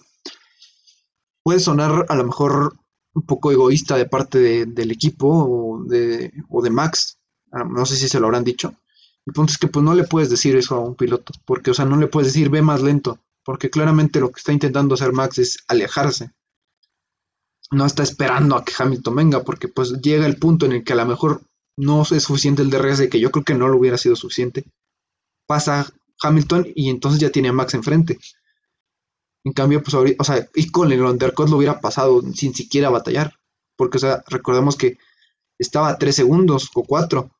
Puede 1.44 1.60
sonar 1.60 2.06
a 2.08 2.16
lo 2.16 2.24
mejor 2.24 2.76
un 3.14 3.22
poco 3.22 3.52
egoísta 3.52 3.96
de 3.96 4.06
parte 4.06 4.38
de, 4.38 4.66
del 4.66 4.90
equipo 4.90 5.28
o 5.28 5.84
de, 5.84 6.32
o 6.48 6.60
de 6.62 6.70
Max, 6.70 7.18
ah, 7.52 7.64
no 7.64 7.86
sé 7.86 7.96
si 7.96 8.08
se 8.08 8.18
lo 8.18 8.26
habrán 8.26 8.42
dicho. 8.42 8.74
El 9.26 9.32
punto 9.32 9.52
es 9.52 9.58
que 9.58 9.68
pues 9.68 9.84
no 9.84 9.94
le 9.94 10.04
puedes 10.04 10.28
decir 10.28 10.56
eso 10.56 10.74
a 10.74 10.80
un 10.80 10.96
piloto, 10.96 11.32
porque 11.46 11.70
o 11.70 11.74
sea, 11.74 11.84
no 11.84 11.96
le 11.96 12.08
puedes 12.08 12.32
decir 12.32 12.50
ve 12.50 12.60
más 12.60 12.82
lento, 12.82 13.20
porque 13.44 13.70
claramente 13.70 14.20
lo 14.20 14.30
que 14.30 14.38
está 14.38 14.52
intentando 14.52 14.94
hacer 14.94 15.12
Max 15.12 15.38
es 15.38 15.58
alejarse 15.68 16.32
no 17.70 17.86
está 17.86 18.02
esperando 18.02 18.56
a 18.56 18.64
que 18.64 18.72
Hamilton 18.76 19.14
venga, 19.14 19.42
porque 19.42 19.68
pues 19.68 20.00
llega 20.00 20.26
el 20.26 20.36
punto 20.36 20.66
en 20.66 20.72
el 20.72 20.84
que 20.84 20.92
a 20.92 20.96
lo 20.96 21.06
mejor 21.06 21.42
no 21.76 22.02
es 22.02 22.22
suficiente 22.22 22.62
el 22.62 22.70
DRS, 22.70 23.08
que 23.08 23.20
yo 23.20 23.30
creo 23.30 23.44
que 23.44 23.54
no 23.54 23.68
lo 23.68 23.78
hubiera 23.78 23.98
sido 23.98 24.16
suficiente. 24.16 24.64
Pasa 25.46 25.92
Hamilton 26.22 26.68
y 26.74 26.90
entonces 26.90 27.20
ya 27.20 27.30
tiene 27.30 27.48
a 27.48 27.52
Max 27.52 27.74
enfrente. 27.74 28.18
En 29.44 29.52
cambio, 29.52 29.82
pues 29.82 29.94
o 29.94 30.24
sea, 30.24 30.48
y 30.54 30.70
con 30.70 30.90
el 30.92 31.02
undercut 31.02 31.48
lo 31.48 31.58
hubiera 31.58 31.80
pasado 31.80 32.22
sin 32.32 32.54
siquiera 32.54 32.90
batallar. 32.90 33.38
Porque, 33.76 33.98
o 33.98 34.00
sea, 34.00 34.24
recordemos 34.28 34.76
que 34.76 34.98
estaba 35.58 35.88
a 35.88 35.98
3 35.98 36.14
segundos 36.14 36.70
o 36.74 36.84
4. 36.84 37.30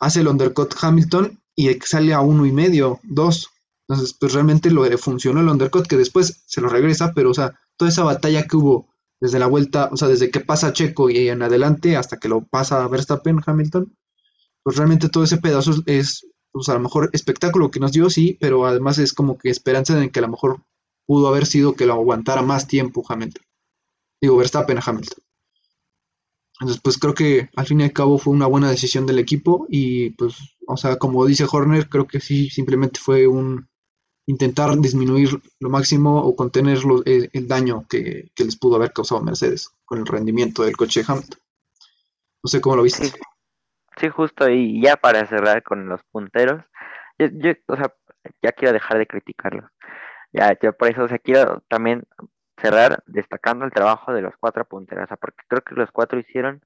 Hace 0.00 0.20
el 0.20 0.28
undercut 0.28 0.74
Hamilton 0.80 1.40
y 1.54 1.72
sale 1.80 2.14
a 2.14 2.20
uno 2.20 2.46
y 2.46 2.52
medio, 2.52 3.00
2. 3.04 3.50
Entonces, 3.88 4.14
pues 4.18 4.32
realmente 4.32 4.70
lo 4.70 4.86
funcionó 4.98 5.40
el 5.40 5.48
undercut 5.48 5.86
que 5.86 5.96
después 5.96 6.42
se 6.46 6.60
lo 6.60 6.68
regresa, 6.68 7.12
pero, 7.14 7.30
o 7.30 7.34
sea, 7.34 7.58
toda 7.76 7.90
esa 7.90 8.04
batalla 8.04 8.46
que 8.46 8.56
hubo 8.56 8.87
desde 9.20 9.38
la 9.38 9.46
vuelta, 9.46 9.88
o 9.92 9.96
sea, 9.96 10.08
desde 10.08 10.30
que 10.30 10.40
pasa 10.40 10.72
Checo 10.72 11.10
y 11.10 11.28
en 11.28 11.42
adelante 11.42 11.96
hasta 11.96 12.18
que 12.18 12.28
lo 12.28 12.42
pasa 12.42 12.86
Verstappen, 12.88 13.40
Hamilton, 13.44 13.96
pues 14.62 14.76
realmente 14.76 15.08
todo 15.08 15.24
ese 15.24 15.38
pedazo 15.38 15.72
es, 15.86 16.26
pues 16.52 16.68
a 16.68 16.74
lo 16.74 16.80
mejor 16.80 17.10
espectáculo 17.12 17.70
que 17.70 17.80
nos 17.80 17.92
dio, 17.92 18.10
sí, 18.10 18.36
pero 18.40 18.66
además 18.66 18.98
es 18.98 19.12
como 19.12 19.38
que 19.38 19.50
esperanza 19.50 20.00
en 20.02 20.10
que 20.10 20.20
a 20.20 20.22
lo 20.22 20.28
mejor 20.28 20.62
pudo 21.06 21.28
haber 21.28 21.46
sido 21.46 21.74
que 21.74 21.86
lo 21.86 21.94
aguantara 21.94 22.42
más 22.42 22.68
tiempo 22.68 23.04
Hamilton. 23.08 23.44
Digo, 24.20 24.36
Verstappen 24.36 24.78
a 24.78 24.82
Hamilton. 24.84 25.24
Entonces, 26.60 26.80
pues 26.82 26.98
creo 26.98 27.14
que 27.14 27.50
al 27.54 27.66
fin 27.66 27.80
y 27.80 27.84
al 27.84 27.92
cabo 27.92 28.18
fue 28.18 28.32
una 28.34 28.46
buena 28.46 28.68
decisión 28.68 29.06
del 29.06 29.20
equipo 29.20 29.66
y 29.68 30.10
pues, 30.10 30.34
o 30.66 30.76
sea, 30.76 30.96
como 30.96 31.24
dice 31.24 31.46
Horner, 31.50 31.88
creo 31.88 32.06
que 32.06 32.20
sí, 32.20 32.50
simplemente 32.50 32.98
fue 33.00 33.28
un, 33.28 33.67
intentar 34.28 34.76
disminuir 34.76 35.30
lo 35.58 35.70
máximo 35.70 36.18
o 36.18 36.36
contener 36.36 36.78
el, 37.06 37.30
el, 37.32 37.48
daño 37.48 37.86
que, 37.88 38.30
que, 38.34 38.44
les 38.44 38.58
pudo 38.58 38.76
haber 38.76 38.92
causado 38.92 39.22
Mercedes 39.22 39.70
con 39.86 40.00
el 40.00 40.06
rendimiento 40.06 40.62
del 40.62 40.76
coche 40.76 41.00
de 41.00 41.06
Hamilton. 41.08 41.40
No 42.44 42.48
sé 42.48 42.60
cómo 42.60 42.76
lo 42.76 42.82
viste. 42.82 43.10
Sí, 43.96 44.08
justo, 44.10 44.48
y 44.50 44.82
ya 44.82 44.96
para 44.96 45.26
cerrar 45.26 45.62
con 45.62 45.88
los 45.88 46.02
punteros, 46.12 46.62
yo, 47.18 47.28
yo, 47.32 47.52
o 47.68 47.76
sea, 47.76 47.92
ya 48.42 48.52
quiero 48.52 48.74
dejar 48.74 48.98
de 48.98 49.06
criticarlos. 49.06 49.70
Ya, 50.30 50.54
yo 50.60 50.74
por 50.74 50.88
eso, 50.88 51.04
o 51.04 51.18
quiero 51.24 51.62
también 51.68 52.04
cerrar 52.58 53.02
destacando 53.06 53.64
el 53.64 53.72
trabajo 53.72 54.12
de 54.12 54.20
los 54.20 54.34
cuatro 54.38 54.66
punteros, 54.66 55.04
o 55.04 55.08
sea, 55.08 55.16
porque 55.16 55.42
creo 55.48 55.62
que 55.62 55.74
los 55.74 55.90
cuatro 55.90 56.18
hicieron 56.18 56.62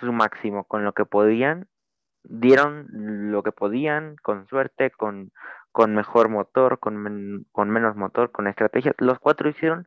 su 0.00 0.12
máximo 0.12 0.64
con 0.64 0.84
lo 0.84 0.94
que 0.94 1.04
podían, 1.04 1.68
dieron 2.24 2.88
lo 3.30 3.44
que 3.44 3.52
podían, 3.52 4.16
con 4.16 4.48
suerte, 4.48 4.90
con 4.90 5.30
con 5.72 5.94
mejor 5.94 6.28
motor, 6.28 6.78
con, 6.78 6.96
men 6.96 7.46
con 7.52 7.70
menos 7.70 7.96
motor, 7.96 8.30
con 8.32 8.46
estrategias. 8.46 8.94
Los 8.98 9.18
cuatro 9.18 9.48
hicieron 9.48 9.86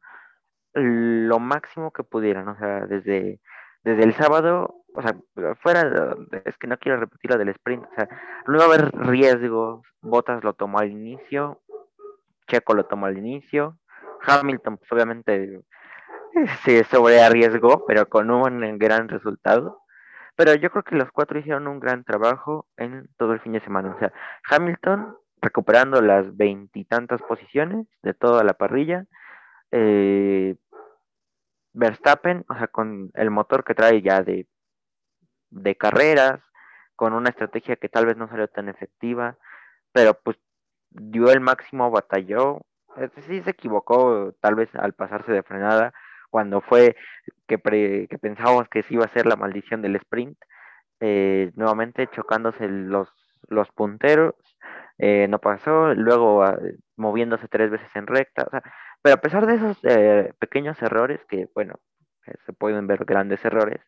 lo 0.73 1.39
máximo 1.39 1.91
que 1.91 2.03
pudieron, 2.03 2.47
o 2.47 2.57
sea, 2.57 2.85
desde, 2.87 3.39
desde 3.83 4.03
el 4.03 4.13
sábado, 4.13 4.83
o 4.95 5.01
sea, 5.01 5.15
fuera, 5.61 6.15
es 6.45 6.57
que 6.57 6.67
no 6.67 6.77
quiero 6.77 6.99
repetir 6.99 7.31
lo 7.31 7.37
del 7.37 7.49
sprint, 7.49 7.85
o 7.85 7.95
sea, 7.95 8.07
no 8.47 8.55
iba 8.55 8.63
a 8.63 8.67
haber 8.67 8.91
riesgos, 8.91 9.85
Bottas 10.01 10.43
lo 10.43 10.53
tomó 10.53 10.79
al 10.79 10.89
inicio, 10.89 11.61
Checo 12.47 12.73
lo 12.73 12.85
tomó 12.85 13.05
al 13.05 13.17
inicio, 13.17 13.77
Hamilton, 14.25 14.77
pues 14.77 14.91
obviamente 14.91 15.61
se 16.63 16.83
sobre 16.85 17.21
arriesgó, 17.21 17.85
pero 17.85 18.07
con 18.07 18.31
un 18.31 18.77
gran 18.77 19.09
resultado. 19.09 19.81
Pero 20.35 20.55
yo 20.55 20.71
creo 20.71 20.83
que 20.83 20.95
los 20.95 21.11
cuatro 21.11 21.37
hicieron 21.37 21.67
un 21.67 21.79
gran 21.79 22.03
trabajo 22.03 22.67
en 22.77 23.07
todo 23.17 23.33
el 23.33 23.39
fin 23.39 23.51
de 23.51 23.59
semana. 23.59 23.93
O 23.95 23.99
sea, 23.99 24.11
Hamilton 24.49 25.15
recuperando 25.43 26.01
las 26.01 26.35
veintitantas 26.35 27.21
posiciones 27.21 27.85
de 28.01 28.13
toda 28.13 28.43
la 28.43 28.53
parrilla. 28.53 29.05
Eh, 29.71 30.55
Verstappen, 31.73 32.45
o 32.49 32.55
sea, 32.55 32.67
con 32.67 33.11
el 33.15 33.29
motor 33.29 33.63
que 33.63 33.75
trae 33.75 34.01
ya 34.01 34.21
de, 34.21 34.47
de 35.49 35.75
carreras, 35.75 36.39
con 36.95 37.13
una 37.13 37.29
estrategia 37.29 37.75
que 37.75 37.89
tal 37.89 38.05
vez 38.05 38.15
no 38.17 38.27
salió 38.27 38.47
tan 38.47 38.69
efectiva, 38.69 39.37
pero 39.91 40.13
pues 40.13 40.37
dio 40.89 41.31
el 41.31 41.39
máximo, 41.39 41.89
batalló. 41.91 42.61
Sí 43.27 43.41
se 43.41 43.49
equivocó 43.49 44.35
tal 44.39 44.53
vez 44.53 44.69
al 44.75 44.93
pasarse 44.93 45.31
de 45.31 45.41
frenada, 45.41 45.93
cuando 46.29 46.61
fue 46.61 46.95
que, 47.47 47.57
pre, 47.57 48.07
que 48.07 48.19
pensábamos 48.19 48.69
que 48.69 48.83
sí 48.83 48.93
iba 48.93 49.05
a 49.05 49.13
ser 49.13 49.25
la 49.25 49.35
maldición 49.35 49.81
del 49.81 49.95
sprint, 49.95 50.37
eh, 50.99 51.51
nuevamente 51.55 52.07
chocándose 52.07 52.67
los, 52.67 53.09
los 53.47 53.69
punteros 53.71 54.35
eh, 54.97 55.27
no 55.29 55.39
pasó, 55.39 55.93
luego 55.95 56.43
ah, 56.43 56.59
moviéndose 56.97 57.47
tres 57.47 57.71
veces 57.71 57.89
en 57.95 58.07
recta, 58.07 58.47
pero 59.01 59.15
a 59.15 59.21
pesar 59.21 59.45
de 59.47 59.55
esos 59.55 59.77
eh, 59.83 60.33
pequeños 60.39 60.81
errores, 60.81 61.19
que 61.29 61.49
bueno, 61.55 61.75
eh, 62.27 62.35
se 62.45 62.53
pueden 62.53 62.87
ver 62.87 63.05
grandes 63.05 63.43
errores, 63.45 63.81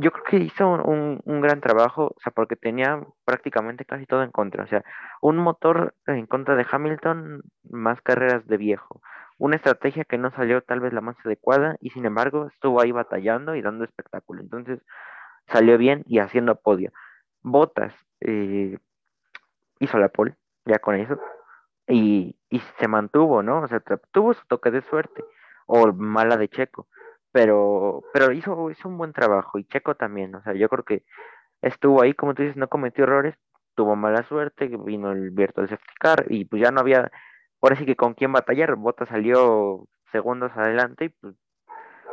Yo 0.00 0.12
creo 0.12 0.24
que 0.24 0.36
hizo 0.38 0.68
un, 0.68 1.20
un 1.24 1.40
gran 1.40 1.60
trabajo, 1.60 2.14
o 2.16 2.20
sea, 2.22 2.32
porque 2.32 2.56
tenía 2.56 3.00
prácticamente 3.24 3.84
casi 3.84 4.06
todo 4.06 4.22
en 4.22 4.30
contra. 4.30 4.64
O 4.64 4.66
sea, 4.68 4.84
un 5.22 5.36
motor 5.38 5.94
en 6.06 6.26
contra 6.26 6.56
de 6.56 6.66
Hamilton, 6.70 7.42
más 7.70 8.00
carreras 8.02 8.46
de 8.46 8.56
viejo. 8.56 9.02
Una 9.38 9.56
estrategia 9.56 10.04
que 10.04 10.18
no 10.18 10.30
salió 10.32 10.62
tal 10.62 10.80
vez 10.80 10.92
la 10.92 11.00
más 11.00 11.16
adecuada 11.24 11.76
y 11.80 11.90
sin 11.90 12.04
embargo 12.06 12.48
estuvo 12.48 12.80
ahí 12.80 12.92
batallando 12.92 13.54
y 13.56 13.62
dando 13.62 13.84
espectáculo. 13.84 14.42
Entonces 14.42 14.80
salió 15.48 15.78
bien 15.78 16.04
y 16.06 16.18
haciendo 16.20 16.56
podio. 16.60 16.92
Botas 17.42 17.94
eh, 18.20 18.78
hizo 19.80 19.98
la 19.98 20.08
pole, 20.08 20.36
ya 20.64 20.78
con 20.78 20.94
eso, 20.94 21.18
y, 21.88 22.36
y 22.50 22.60
se 22.78 22.88
mantuvo, 22.88 23.42
¿no? 23.42 23.62
O 23.62 23.68
sea, 23.68 23.82
tuvo 24.12 24.34
su 24.34 24.46
toque 24.46 24.70
de 24.70 24.82
suerte 24.82 25.24
o 25.66 25.92
mala 25.92 26.36
de 26.36 26.48
Checo 26.48 26.88
pero, 27.32 28.02
pero 28.12 28.32
hizo, 28.32 28.70
hizo 28.70 28.88
un 28.88 28.98
buen 28.98 29.12
trabajo 29.12 29.58
y 29.58 29.64
Checo 29.64 29.94
también, 29.94 30.34
o 30.34 30.42
sea, 30.42 30.54
yo 30.54 30.68
creo 30.68 30.84
que 30.84 31.04
estuvo 31.62 32.02
ahí, 32.02 32.14
como 32.14 32.34
tú 32.34 32.42
dices, 32.42 32.56
no 32.56 32.68
cometió 32.68 33.04
errores, 33.04 33.36
tuvo 33.74 33.96
mala 33.96 34.22
suerte, 34.24 34.68
vino 34.68 35.12
el 35.12 35.30
Virtual 35.30 35.68
Safety 35.68 35.94
Car 36.00 36.26
y 36.28 36.44
pues 36.44 36.62
ya 36.62 36.70
no 36.70 36.80
había, 36.80 37.10
por 37.60 37.72
así 37.72 37.86
que 37.86 37.96
con 37.96 38.14
quién 38.14 38.32
batallar, 38.32 38.76
Bota 38.76 39.06
salió 39.06 39.86
segundos 40.12 40.52
adelante 40.56 41.06
y 41.06 41.08
pues, 41.10 41.36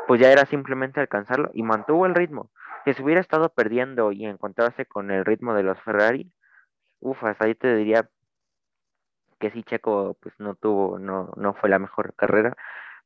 pues 0.07 0.21
ya 0.21 0.31
era 0.31 0.45
simplemente 0.45 0.99
alcanzarlo 0.99 1.49
y 1.53 1.63
mantuvo 1.63 2.05
el 2.05 2.15
ritmo. 2.15 2.51
Que 2.85 2.93
si 2.93 3.03
hubiera 3.03 3.19
estado 3.19 3.49
perdiendo 3.49 4.13
y 4.13 4.25
encontrarse 4.25 4.85
con 4.85 5.11
el 5.11 5.25
ritmo 5.25 5.53
de 5.53 5.63
los 5.63 5.81
Ferrari, 5.81 6.31
uff, 6.99 7.23
hasta 7.23 7.45
ahí 7.45 7.55
te 7.55 7.75
diría 7.75 8.09
que 9.39 9.51
sí, 9.51 9.63
Checo 9.63 10.17
pues 10.21 10.33
no 10.39 10.55
tuvo, 10.55 10.99
no, 10.99 11.31
no 11.35 11.53
fue 11.53 11.69
la 11.69 11.79
mejor 11.79 12.15
carrera, 12.15 12.55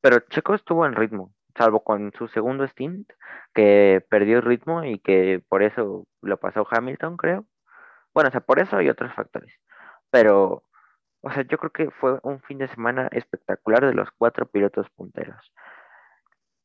pero 0.02 0.20
Checo 0.20 0.56
estuvo 0.56 0.86
en 0.86 0.96
ritmo, 0.96 1.34
salvo 1.58 1.84
con 1.84 2.12
su 2.18 2.28
segundo 2.28 2.68
stint, 2.68 3.12
que 3.54 4.06
perdió 4.10 4.42
ritmo 4.42 4.84
y 4.84 5.00
que 5.00 5.44
por 5.50 5.64
eso 5.64 6.08
lo 6.22 6.38
pasó 6.40 6.66
Hamilton, 6.70 7.18
creo. 7.18 7.46
Bueno, 8.14 8.30
o 8.30 8.32
sea, 8.32 8.42
por 8.42 8.60
eso 8.60 8.78
hay 8.78 8.90
otros 8.90 9.14
factores. 9.14 9.54
Pero, 10.12 10.64
o 11.22 11.32
sea, 11.32 11.44
yo 11.44 11.58
creo 11.60 11.72
que 11.72 11.92
fue 11.92 12.20
un 12.24 12.42
fin 12.44 12.60
de 12.60 12.68
semana 12.70 13.10
espectacular 13.12 13.86
de 13.86 13.94
los 13.96 14.10
cuatro 14.12 14.48
pilotos 14.48 14.90
punteros. 14.92 15.54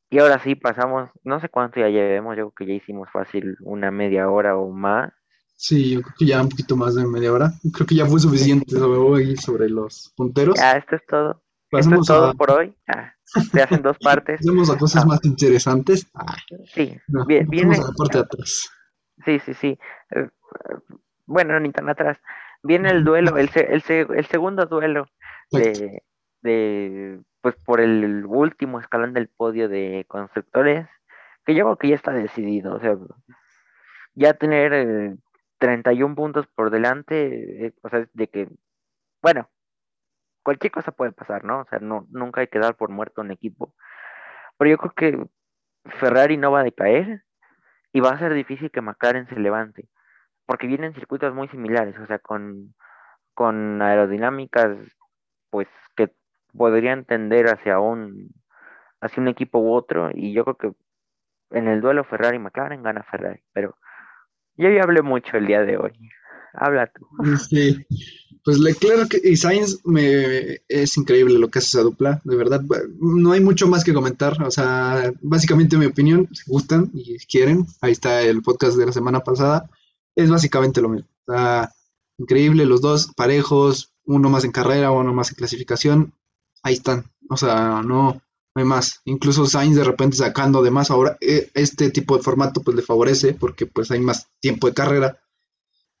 Y 0.09 0.19
ahora 0.19 0.39
sí 0.39 0.55
pasamos, 0.55 1.09
no 1.23 1.39
sé 1.39 1.49
cuánto 1.49 1.79
ya 1.79 1.89
llevemos, 1.89 2.35
yo 2.37 2.51
creo 2.51 2.67
que 2.67 2.73
ya 2.73 2.73
hicimos 2.73 3.09
fácil 3.11 3.57
una 3.61 3.91
media 3.91 4.29
hora 4.29 4.57
o 4.57 4.69
más. 4.69 5.11
Sí, 5.57 5.95
yo 5.95 6.01
creo 6.01 6.15
que 6.17 6.25
ya 6.25 6.41
un 6.41 6.49
poquito 6.49 6.77
más 6.77 6.95
de 6.95 7.05
media 7.05 7.33
hora. 7.33 7.51
Creo 7.73 7.87
que 7.87 7.95
ya 7.95 8.05
fue 8.05 8.19
suficiente 8.19 8.71
sobre 8.71 8.97
hoy, 8.97 9.35
sobre 9.37 9.69
los 9.69 10.13
punteros. 10.15 10.55
Ya, 10.55 10.73
esto 10.73 10.95
es 10.95 11.05
todo. 11.07 11.43
esto 11.71 11.95
es 11.95 12.07
todo 12.07 12.33
por 12.35 12.51
hoy. 12.51 12.75
Ya 12.87 13.17
se 13.27 13.61
hacen 13.61 13.81
dos 13.81 13.97
partes. 14.03 14.39
Vamos 14.45 14.69
a 14.69 14.77
cosas 14.77 15.03
ah. 15.03 15.07
más 15.07 15.25
interesantes. 15.25 16.07
sí, 16.73 16.97
bien, 17.27 17.47
viene. 17.49 17.77
la 17.77 17.91
parte 17.97 18.17
de 18.17 18.23
atrás. 18.23 18.69
Sí, 19.25 19.39
sí, 19.39 19.53
sí. 19.53 19.79
Eh, 20.11 20.29
bueno, 21.25 21.59
ni 21.59 21.71
tan 21.71 21.89
atrás. 21.89 22.17
Viene 22.63 22.89
el 22.89 23.03
duelo, 23.03 23.37
el, 23.37 23.49
el, 23.55 23.83
el 23.87 24.25
segundo 24.27 24.65
duelo 24.65 25.07
de, 25.51 26.03
de, 26.41 27.19
pues 27.41 27.55
por 27.55 27.81
el 27.81 28.25
último 28.25 28.79
escalón 28.79 29.13
del 29.13 29.27
podio 29.27 29.69
de 29.69 30.05
constructores, 30.07 30.87
que 31.45 31.55
yo 31.55 31.65
creo 31.65 31.77
que 31.77 31.89
ya 31.89 31.95
está 31.95 32.11
decidido. 32.11 32.75
O 32.75 32.79
sea, 32.79 32.97
ya 34.15 34.33
tener 34.33 35.17
31 35.59 36.13
eh, 36.13 36.15
puntos 36.15 36.47
por 36.47 36.69
delante, 36.71 37.67
eh, 37.67 37.73
o 37.81 37.89
sea, 37.89 38.07
de 38.13 38.27
que, 38.27 38.49
bueno, 39.21 39.49
cualquier 40.43 40.71
cosa 40.71 40.91
puede 40.91 41.11
pasar, 41.11 41.43
¿no? 41.43 41.61
O 41.61 41.65
sea, 41.65 41.79
no, 41.79 42.07
nunca 42.09 42.41
hay 42.41 42.47
que 42.47 42.59
dar 42.59 42.75
por 42.77 42.89
muerto 42.89 43.21
un 43.21 43.31
equipo. 43.31 43.73
Pero 44.57 44.71
yo 44.71 44.77
creo 44.77 44.93
que 44.93 45.29
Ferrari 45.99 46.37
no 46.37 46.51
va 46.51 46.61
a 46.61 46.63
decaer 46.63 47.23
y 47.93 47.99
va 48.01 48.11
a 48.11 48.19
ser 48.19 48.33
difícil 48.33 48.71
que 48.71 48.81
McLaren 48.81 49.27
se 49.27 49.39
levante, 49.39 49.89
porque 50.45 50.67
vienen 50.67 50.93
circuitos 50.93 51.33
muy 51.33 51.47
similares, 51.49 51.97
o 51.99 52.07
sea, 52.07 52.19
con, 52.19 52.75
con 53.33 53.81
aerodinámicas, 53.81 54.77
pues 55.49 55.67
que 55.95 56.13
podrían 56.55 57.05
tender 57.05 57.47
hacia 57.47 57.79
un, 57.79 58.31
hacia 59.01 59.21
un 59.21 59.27
equipo 59.29 59.59
u 59.59 59.73
otro, 59.73 60.11
y 60.13 60.33
yo 60.33 60.45
creo 60.45 60.57
que 60.57 61.57
en 61.57 61.67
el 61.67 61.81
duelo 61.81 62.03
Ferrari-McLaren 62.03 62.83
gana 62.83 63.03
Ferrari, 63.03 63.43
pero 63.53 63.77
yo 64.57 64.69
ya 64.69 64.83
hablé 64.83 65.01
mucho 65.01 65.37
el 65.37 65.47
día 65.47 65.61
de 65.61 65.77
hoy. 65.77 65.91
Habla 66.53 66.87
tú. 66.87 67.07
Sí, 67.49 67.85
pues 68.43 68.59
Leclerc 68.59 69.19
y 69.23 69.35
Sainz 69.35 69.81
me, 69.85 70.61
es 70.69 70.97
increíble 70.97 71.37
lo 71.37 71.49
que 71.49 71.59
hace 71.59 71.77
esa 71.77 71.81
dupla, 71.81 72.21
de 72.23 72.35
verdad. 72.35 72.61
No 72.99 73.33
hay 73.33 73.41
mucho 73.41 73.67
más 73.67 73.83
que 73.83 73.93
comentar, 73.93 74.41
o 74.41 74.49
sea, 74.49 75.11
básicamente 75.21 75.77
mi 75.77 75.85
opinión, 75.85 76.29
si 76.33 76.49
gustan 76.49 76.89
y 76.93 77.17
quieren, 77.25 77.65
ahí 77.81 77.91
está 77.91 78.21
el 78.21 78.41
podcast 78.41 78.77
de 78.77 78.85
la 78.85 78.93
semana 78.93 79.19
pasada, 79.19 79.69
es 80.15 80.29
básicamente 80.29 80.81
lo 80.81 80.87
mismo. 80.89 81.09
O 81.27 81.33
sea, 81.33 81.71
increíble, 82.17 82.65
los 82.65 82.79
dos 82.79 83.11
parejos, 83.15 83.93
uno 84.05 84.29
más 84.29 84.45
en 84.45 84.51
carrera, 84.51 84.91
uno 84.91 85.13
más 85.13 85.29
en 85.29 85.35
clasificación, 85.35 86.13
ahí 86.63 86.75
están. 86.75 87.03
O 87.29 87.35
sea, 87.35 87.81
no, 87.83 87.83
no 87.83 88.21
hay 88.59 88.65
más. 88.65 89.01
Incluso 89.05 89.45
Sainz 89.45 89.75
de 89.75 89.83
repente 89.83 90.17
sacando 90.17 90.61
de 90.61 90.71
más 90.71 90.91
ahora, 90.91 91.17
e, 91.21 91.49
este 91.53 91.89
tipo 91.89 92.17
de 92.17 92.23
formato 92.23 92.61
pues 92.61 92.75
le 92.75 92.83
favorece 92.83 93.33
porque 93.33 93.65
pues 93.65 93.91
hay 93.91 93.99
más 93.99 94.27
tiempo 94.39 94.67
de 94.67 94.73
carrera 94.73 95.19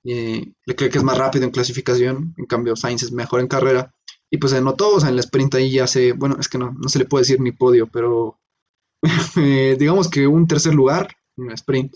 eh, 0.09 0.53
Leclerc 0.65 0.95
es 0.95 1.03
más 1.03 1.17
rápido 1.17 1.43
en 1.45 1.51
clasificación, 1.51 2.33
en 2.37 2.45
cambio 2.45 2.75
Sainz 2.75 3.03
es 3.03 3.11
mejor 3.11 3.41
en 3.41 3.47
carrera. 3.47 3.93
Y 4.29 4.37
pues 4.37 4.51
se 4.51 4.61
notó, 4.61 4.95
o 4.95 4.99
sea, 4.99 5.09
en 5.09 5.15
la 5.15 5.21
sprint 5.21 5.55
ahí 5.55 5.71
ya 5.71 5.87
se, 5.87 6.13
bueno, 6.13 6.37
es 6.39 6.47
que 6.49 6.57
no, 6.57 6.73
no 6.73 6.89
se 6.89 6.99
le 6.99 7.05
puede 7.05 7.23
decir 7.23 7.39
ni 7.39 7.51
podio, 7.51 7.87
pero 7.87 8.39
eh, 9.37 9.75
digamos 9.79 10.09
que 10.09 10.27
un 10.27 10.47
tercer 10.47 10.73
lugar 10.73 11.09
en 11.37 11.47
la 11.47 11.53
sprint, 11.53 11.95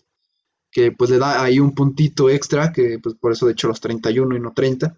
que 0.72 0.92
pues 0.92 1.10
le 1.10 1.20
da 1.20 1.44
ahí 1.44 1.60
un 1.60 1.74
puntito 1.76 2.30
extra, 2.30 2.72
que 2.72 3.00
pues 3.00 3.16
por 3.16 3.32
eso 3.34 3.46
de 3.46 3.54
hecho 3.54 3.68
los 3.68 3.82
31 3.82 4.36
y 4.38 4.40
no 4.40 4.54
30. 4.54 4.98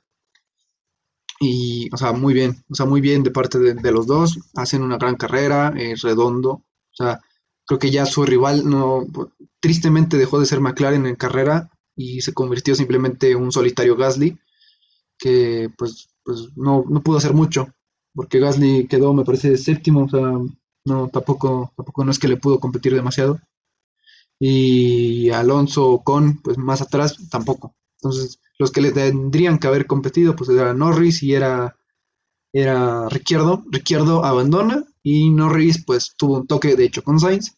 Y, 1.46 1.90
o 1.92 1.98
sea, 1.98 2.14
muy 2.14 2.34
bien, 2.34 2.64
o 2.70 2.76
sea, 2.76 2.86
muy 2.86 3.02
bien 3.02 3.22
de 3.22 3.32
parte 3.32 3.60
de, 3.60 3.92
los 3.92 4.08
dos, 4.08 4.40
hacen 4.56 4.82
una 4.82 4.98
gran 4.98 5.16
carrera, 5.16 5.74
es 5.78 6.02
redondo, 6.02 6.52
o 6.52 6.96
sea, 6.96 7.20
creo 7.66 7.80
que 7.80 7.92
ya 7.92 8.06
su 8.06 8.24
rival 8.24 8.70
no, 8.70 9.06
tristemente 9.60 10.16
dejó 10.18 10.40
de 10.40 10.46
ser 10.46 10.62
McLaren 10.62 11.06
en 11.06 11.16
carrera 11.16 11.70
y 11.98 12.22
se 12.22 12.34
convirtió 12.34 12.76
simplemente 12.76 13.32
en 13.32 13.42
un 13.42 13.52
solitario 13.52 13.98
Gasly, 13.98 14.38
que 15.18 15.70
pues, 15.78 16.08
pues 16.24 16.48
no, 16.56 16.86
pudo 17.04 17.18
hacer 17.18 17.34
mucho, 17.34 17.68
porque 18.14 18.40
Gasly 18.40 18.88
quedó, 18.88 19.14
me 19.14 19.26
parece, 19.26 19.58
séptimo, 19.58 20.06
o 20.06 20.10
sea, 20.10 20.22
no, 20.86 21.10
tampoco, 21.10 21.74
tampoco 21.76 22.06
no 22.06 22.12
es 22.12 22.20
que 22.20 22.30
le 22.30 22.38
pudo 22.38 22.60
competir 22.62 22.96
demasiado. 22.96 23.40
Y 24.40 25.30
Alonso 25.32 26.02
con, 26.06 26.38
pues 26.42 26.58
más 26.58 26.82
atrás, 26.82 27.18
tampoco. 27.30 27.76
Entonces, 28.04 28.40
los 28.60 28.72
que 28.72 28.82
le 28.82 28.92
tendrían 28.92 29.60
que 29.60 29.68
haber 29.68 29.88
competido, 29.88 30.36
pues 30.36 30.50
era 30.50 30.74
Norris 30.74 31.24
y 31.24 31.34
era, 31.34 31.78
era 32.52 33.08
Ricciardo. 33.10 33.64
Ricciardo 33.70 34.26
abandona 34.26 34.84
y 35.02 35.30
Norris, 35.30 35.84
pues 35.86 36.16
tuvo 36.18 36.38
un 36.40 36.48
toque, 36.48 36.76
de 36.76 36.86
hecho, 36.86 37.04
con 37.04 37.20
Sainz 37.20 37.56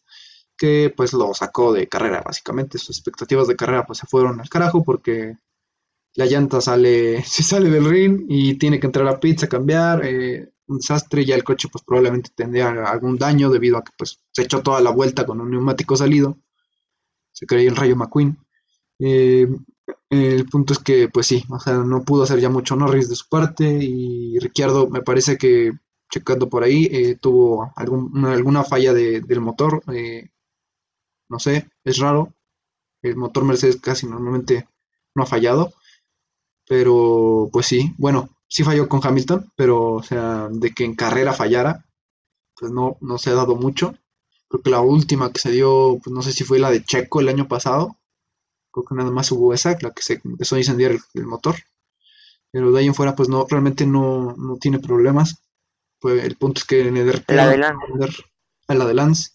que 0.56 0.92
pues 0.96 1.12
lo 1.12 1.34
sacó 1.34 1.72
de 1.72 1.88
carrera, 1.88 2.22
básicamente. 2.24 2.78
Sus 2.78 2.96
expectativas 2.96 3.46
de 3.48 3.56
carrera 3.56 3.86
pues 3.86 3.98
se 3.98 4.06
fueron 4.06 4.40
al 4.40 4.48
carajo 4.48 4.82
porque 4.84 5.36
la 6.14 6.26
llanta 6.26 6.60
sale, 6.60 7.22
se 7.24 7.42
sale 7.42 7.70
del 7.70 7.84
ring 7.84 8.26
y 8.28 8.54
tiene 8.54 8.80
que 8.80 8.86
entrar 8.86 9.06
a 9.08 9.20
pizza 9.20 9.46
a 9.46 9.48
cambiar. 9.50 10.04
Eh, 10.04 10.52
un 10.68 10.78
desastre, 10.78 11.24
ya 11.24 11.36
el 11.36 11.44
coche 11.44 11.68
pues 11.70 11.84
probablemente 11.84 12.30
tendría 12.34 12.68
algún 12.68 13.16
daño 13.16 13.50
debido 13.50 13.76
a 13.76 13.84
que 13.84 13.92
pues 13.96 14.20
se 14.32 14.42
echó 14.42 14.62
toda 14.62 14.80
la 14.80 14.90
vuelta 14.90 15.24
con 15.24 15.40
un 15.40 15.50
neumático 15.50 15.96
salido. 15.96 16.38
Se 17.32 17.46
creía 17.46 17.68
el 17.68 17.76
rayo 17.76 17.94
McQueen. 17.96 18.36
Eh, 18.98 19.46
el 20.10 20.46
punto 20.46 20.72
es 20.72 20.78
que 20.78 21.08
pues 21.08 21.26
sí, 21.26 21.44
o 21.50 21.58
sea, 21.60 21.74
no 21.74 22.04
pudo 22.04 22.24
hacer 22.24 22.40
ya 22.40 22.48
mucho 22.48 22.76
Norris 22.76 23.08
de 23.08 23.16
su 23.16 23.28
parte 23.28 23.64
y 23.80 24.38
Ricciardo 24.38 24.88
me 24.88 25.02
parece 25.02 25.36
que 25.38 25.72
checando 26.10 26.48
por 26.48 26.62
ahí 26.62 26.88
eh, 26.90 27.16
tuvo 27.20 27.72
alguna 27.76 28.64
falla 28.64 28.92
del 28.92 29.40
motor 29.40 29.82
no 31.28 31.38
sé, 31.38 31.68
es 31.84 31.98
raro. 31.98 32.34
El 33.02 33.16
motor 33.16 33.44
Mercedes 33.44 33.80
casi 33.80 34.06
normalmente 34.06 34.68
no 35.14 35.22
ha 35.22 35.26
fallado. 35.26 35.72
Pero 36.68 37.48
pues 37.52 37.66
sí, 37.66 37.94
bueno, 37.98 38.28
sí 38.48 38.64
falló 38.64 38.88
con 38.88 39.00
Hamilton, 39.02 39.52
pero 39.56 39.92
o 39.94 40.02
sea, 40.02 40.48
de 40.50 40.72
que 40.72 40.84
en 40.84 40.96
carrera 40.96 41.32
fallara, 41.32 41.84
pues 42.58 42.72
no, 42.72 42.96
no 43.00 43.18
se 43.18 43.30
ha 43.30 43.34
dado 43.34 43.56
mucho. 43.56 43.94
Creo 44.48 44.62
que 44.62 44.70
la 44.70 44.80
última 44.80 45.32
que 45.32 45.40
se 45.40 45.52
dio, 45.52 45.98
pues 46.02 46.14
no 46.14 46.22
sé 46.22 46.32
si 46.32 46.44
fue 46.44 46.58
la 46.58 46.70
de 46.70 46.84
Checo 46.84 47.20
el 47.20 47.28
año 47.28 47.48
pasado. 47.48 47.96
Creo 48.76 48.84
que 48.84 48.94
nada 48.94 49.10
más 49.10 49.32
hubo 49.32 49.54
esa, 49.54 49.74
la 49.80 49.92
que 49.92 50.02
se 50.02 50.20
empezó 50.22 50.56
a 50.56 50.58
incendiar 50.58 50.92
el, 51.14 51.26
motor. 51.26 51.54
Pero 52.52 52.72
de 52.72 52.80
ahí 52.80 52.86
en 52.86 52.94
fuera, 52.94 53.16
pues 53.16 53.30
no, 53.30 53.46
realmente 53.48 53.86
no, 53.86 54.34
no 54.36 54.58
tiene 54.58 54.80
problemas. 54.80 55.42
Pues 55.98 56.22
el 56.22 56.36
punto 56.36 56.58
es 56.58 56.66
que 56.66 56.86
en 56.86 56.98
el 56.98 57.24
la 57.28 57.48
de 57.48 57.56
Lance. 57.56 58.22
la 58.68 58.84
de 58.84 58.92
Lance 58.92 59.30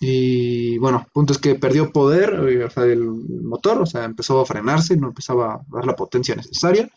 y 0.00 0.76
bueno, 0.76 1.06
punto 1.14 1.32
es 1.32 1.38
que 1.38 1.54
perdió 1.54 1.90
poder, 1.90 2.34
eh, 2.46 2.64
o 2.64 2.68
sea, 2.68 2.84
el 2.84 3.04
motor, 3.06 3.80
o 3.80 3.86
sea, 3.86 4.04
empezó 4.04 4.38
a 4.38 4.44
frenarse, 4.44 4.98
no 4.98 5.08
empezaba 5.08 5.54
a 5.54 5.64
dar 5.72 5.86
la 5.86 5.96
potencia 5.96 6.34
necesaria. 6.34 6.90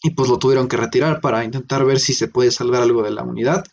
Y 0.00 0.10
pues 0.10 0.28
lo 0.28 0.38
tuvieron 0.38 0.68
que 0.68 0.76
retirar 0.76 1.20
para 1.20 1.42
intentar 1.42 1.84
ver 1.84 1.98
si 1.98 2.14
se 2.14 2.28
puede 2.28 2.52
salvar 2.52 2.82
algo 2.82 3.02
de 3.02 3.10
la 3.10 3.24
unidad 3.24 3.64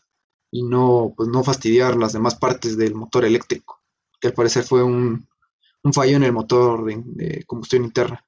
y 0.50 0.64
no, 0.64 1.14
pues 1.16 1.30
no 1.30 1.44
fastidiar 1.44 1.98
las 1.98 2.14
demás 2.14 2.34
partes 2.34 2.78
del 2.78 2.96
motor 2.96 3.26
eléctrico. 3.26 3.80
que 4.20 4.30
al 4.30 4.34
parecer 4.34 4.64
fue 4.64 4.82
un, 4.84 5.28
un 5.84 5.94
fallo 5.94 6.18
en 6.18 6.24
el 6.24 6.34
motor 6.34 6.86
de, 6.86 7.44
combustión 7.46 7.84
interna. 7.86 8.26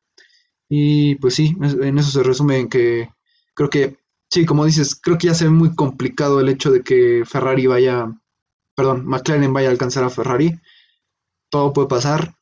Y 0.70 1.16
pues 1.16 1.36
sí, 1.36 1.56
en 1.62 1.98
eso 1.98 2.12
se 2.12 2.24
resume 2.24 2.60
en 2.60 2.70
que 2.70 3.10
creo 3.54 3.70
que, 3.70 3.98
sí, 4.30 4.46
como 4.46 4.66
dices, 4.66 4.96
creo 4.96 5.18
que 5.18 5.28
ya 5.28 5.34
se 5.34 5.46
ve 5.46 5.52
muy 5.52 5.76
complicado 5.76 6.40
el 6.40 6.50
hecho 6.50 6.72
de 6.72 6.82
que 6.82 7.24
Ferrari 7.26 7.68
vaya, 7.68 8.12
perdón, 8.76 9.06
McLaren 9.06 9.54
vaya 9.54 9.70
a 9.70 9.72
alcanzar 9.72 10.04
a 10.04 10.10
Ferrari. 10.10 10.60
Todo 11.50 11.74
puede 11.74 11.88
pasar, 11.88 12.36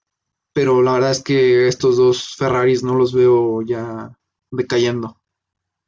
pero 0.54 0.82
la 0.82 0.94
verdad 0.94 1.12
es 1.12 1.24
que 1.24 1.68
estos 1.68 1.98
dos 1.98 2.36
Ferraris 2.36 2.84
no 2.84 2.96
los 2.96 3.14
veo 3.14 3.62
ya 3.64 4.18
decayendo. 4.52 5.18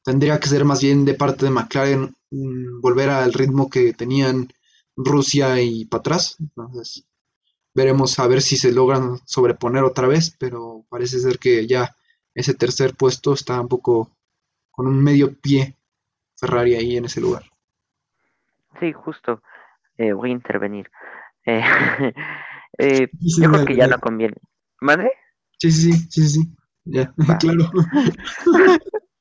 Tendría 0.03 0.39
que 0.39 0.49
ser 0.49 0.65
más 0.65 0.81
bien 0.81 1.05
de 1.05 1.13
parte 1.13 1.45
de 1.45 1.51
McLaren 1.51 2.15
mm, 2.31 2.81
volver 2.81 3.09
al 3.09 3.33
ritmo 3.33 3.69
que 3.69 3.93
tenían 3.93 4.49
Rusia 4.97 5.61
y 5.61 5.85
para 5.85 5.99
atrás. 6.01 6.35
Entonces, 6.39 7.05
veremos 7.73 8.19
a 8.19 8.27
ver 8.27 8.41
si 8.41 8.55
se 8.57 8.71
logran 8.71 9.19
sobreponer 9.25 9.83
otra 9.83 10.07
vez, 10.07 10.35
pero 10.37 10.85
parece 10.89 11.19
ser 11.19 11.39
que 11.39 11.67
ya 11.67 11.95
ese 12.33 12.53
tercer 12.53 12.95
puesto 12.95 13.33
está 13.33 13.59
un 13.59 13.67
poco 13.67 14.11
con 14.71 14.87
un 14.87 15.03
medio 15.03 15.39
pie 15.39 15.77
Ferrari 16.35 16.75
ahí 16.75 16.97
en 16.97 17.05
ese 17.05 17.21
lugar. 17.21 17.43
Sí, 18.79 18.91
justo. 18.91 19.41
Eh, 19.97 20.13
voy 20.13 20.29
a 20.29 20.33
intervenir. 20.33 20.89
Eh, 22.79 23.03
eh, 23.03 23.09
yo 23.19 23.51
creo 23.51 23.65
que 23.65 23.75
ya 23.75 23.85
no 23.85 23.99
conviene. 23.99 24.37
¿Madre? 24.79 25.11
Sí, 25.59 25.69
sí, 25.71 25.91
sí, 25.91 26.07
sí, 26.09 26.27
sí. 26.29 26.55
Ya, 26.85 27.13
claro. 27.39 27.69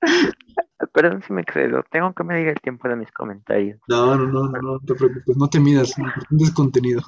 Perdón 0.92 1.22
si 1.26 1.32
me 1.32 1.42
excedo, 1.42 1.84
tengo 1.90 2.12
que 2.12 2.24
medir 2.24 2.48
el 2.48 2.60
tiempo 2.60 2.88
de 2.88 2.96
mis 2.96 3.10
comentarios. 3.12 3.80
No, 3.88 4.16
no, 4.16 4.26
no, 4.26 4.48
no, 4.48 4.60
no 4.60 4.80
te 4.80 4.94
preocupes, 4.94 5.36
no 5.36 5.48
te 5.48 5.60
midas, 5.60 5.94
es 6.38 6.50
contenido. 6.52 7.02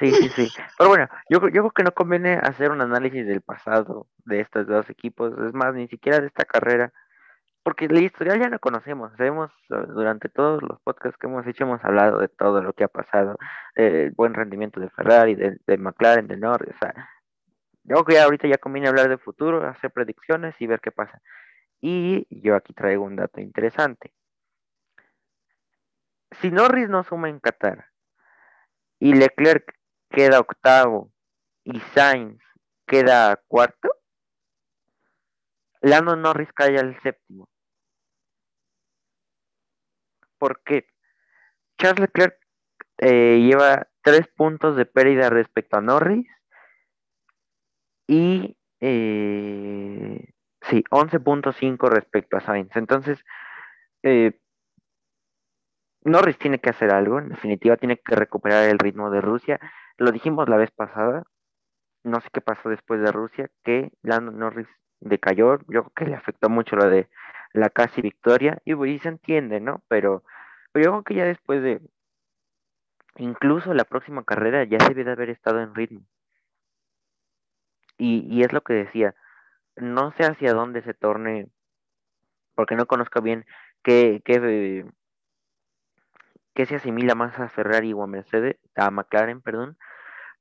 Sí, 0.00 0.10
sí, 0.12 0.28
sí. 0.30 0.48
Pero 0.78 0.88
bueno, 0.88 1.08
yo, 1.28 1.40
yo 1.48 1.60
creo 1.60 1.70
que 1.70 1.82
no 1.84 1.92
conviene 1.92 2.32
hacer 2.34 2.70
un 2.70 2.80
análisis 2.80 3.26
del 3.26 3.42
pasado 3.42 4.08
de 4.24 4.40
estos 4.40 4.66
dos 4.66 4.88
equipos, 4.88 5.34
es 5.46 5.52
más, 5.52 5.74
ni 5.74 5.88
siquiera 5.88 6.20
de 6.20 6.26
esta 6.26 6.46
carrera, 6.46 6.90
porque 7.62 7.86
la 7.86 8.00
historia 8.00 8.34
ya 8.36 8.48
la 8.48 8.58
conocemos, 8.58 9.12
sabemos 9.18 9.52
durante 9.68 10.30
todos 10.30 10.62
los 10.62 10.80
podcasts 10.80 11.18
que 11.18 11.26
hemos 11.26 11.46
hecho, 11.46 11.64
hemos 11.64 11.84
hablado 11.84 12.18
de 12.18 12.28
todo 12.28 12.62
lo 12.62 12.72
que 12.72 12.84
ha 12.84 12.88
pasado, 12.88 13.36
el 13.74 14.12
buen 14.12 14.32
rendimiento 14.32 14.80
de 14.80 14.88
Ferrari, 14.88 15.34
de, 15.34 15.58
de 15.66 15.76
McLaren, 15.76 16.26
de 16.26 16.38
Norris, 16.38 16.74
o 16.74 16.78
sea, 16.78 16.94
yo 17.84 17.96
creo 17.96 18.04
que 18.04 18.14
ya 18.14 18.24
ahorita 18.24 18.48
ya 18.48 18.56
conviene 18.56 18.88
hablar 18.88 19.10
de 19.10 19.18
futuro, 19.18 19.66
hacer 19.66 19.90
predicciones 19.90 20.54
y 20.60 20.66
ver 20.66 20.80
qué 20.80 20.92
pasa. 20.92 21.20
Y 21.80 22.26
yo 22.30 22.54
aquí 22.54 22.72
traigo 22.72 23.04
un 23.04 23.16
dato 23.16 23.40
interesante. 23.40 24.12
Si 26.40 26.50
Norris 26.50 26.88
no 26.88 27.02
suma 27.02 27.28
en 27.28 27.40
Qatar 27.40 27.86
y 28.98 29.14
Leclerc 29.14 29.79
queda 30.10 30.40
octavo 30.40 31.12
y 31.64 31.80
Sainz 31.94 32.42
queda 32.86 33.40
cuarto, 33.46 33.88
Lando 35.80 36.16
Norris 36.16 36.52
cae 36.52 36.78
al 36.78 37.00
séptimo. 37.02 37.48
Porque 40.38 40.86
Charles 41.78 42.00
Leclerc 42.00 42.36
eh, 42.98 43.38
lleva 43.40 43.88
tres 44.02 44.26
puntos 44.28 44.76
de 44.76 44.86
pérdida 44.86 45.30
respecto 45.30 45.76
a 45.76 45.80
Norris 45.80 46.26
y 48.06 48.56
eh, 48.80 50.32
sí, 50.62 50.84
11.5 50.90 51.88
respecto 51.88 52.36
a 52.36 52.40
Sainz. 52.40 52.74
Entonces, 52.76 53.24
eh, 54.02 54.38
Norris 56.02 56.38
tiene 56.38 56.58
que 56.58 56.70
hacer 56.70 56.90
algo, 56.90 57.18
en 57.18 57.28
definitiva 57.28 57.76
tiene 57.76 57.98
que 57.98 58.16
recuperar 58.16 58.68
el 58.68 58.78
ritmo 58.78 59.10
de 59.10 59.20
Rusia 59.20 59.60
lo 60.00 60.12
dijimos 60.12 60.48
la 60.48 60.56
vez 60.56 60.70
pasada, 60.70 61.24
no 62.04 62.20
sé 62.20 62.28
qué 62.32 62.40
pasó 62.40 62.70
después 62.70 63.02
de 63.02 63.12
Rusia, 63.12 63.50
que 63.62 63.92
Lando 64.02 64.32
Norris 64.32 64.66
decayó, 65.00 65.58
yo 65.68 65.84
creo 65.84 65.92
que 65.94 66.04
le 66.06 66.14
afectó 66.16 66.48
mucho 66.48 66.74
lo 66.74 66.88
de 66.88 67.08
la 67.52 67.68
casi 67.68 68.00
victoria, 68.00 68.60
y, 68.64 68.72
y 68.72 68.98
se 68.98 69.08
entiende, 69.10 69.60
¿no? 69.60 69.82
Pero, 69.88 70.24
pero 70.72 70.84
yo 70.86 70.90
creo 70.92 71.04
que 71.04 71.14
ya 71.16 71.24
después 71.26 71.62
de, 71.62 71.82
incluso 73.16 73.74
la 73.74 73.84
próxima 73.84 74.24
carrera 74.24 74.64
ya 74.64 74.80
se 74.80 74.94
debe 74.94 75.04
de 75.04 75.12
haber 75.12 75.30
estado 75.30 75.60
en 75.60 75.74
ritmo. 75.74 76.00
Y, 77.98 78.26
y 78.34 78.42
es 78.42 78.54
lo 78.54 78.62
que 78.62 78.72
decía, 78.72 79.14
no 79.76 80.12
sé 80.12 80.24
hacia 80.24 80.54
dónde 80.54 80.82
se 80.82 80.94
torne, 80.94 81.48
porque 82.54 82.74
no 82.74 82.86
conozco 82.86 83.20
bien 83.20 83.44
qué, 83.82 84.22
qué, 84.24 84.86
qué 86.54 86.66
se 86.66 86.76
asimila 86.76 87.14
más 87.14 87.38
a 87.38 87.48
Ferrari 87.48 87.92
o 87.92 88.02
a 88.02 88.06
Mercedes, 88.06 88.56
a 88.76 88.90
McLaren, 88.90 89.40
perdón, 89.40 89.76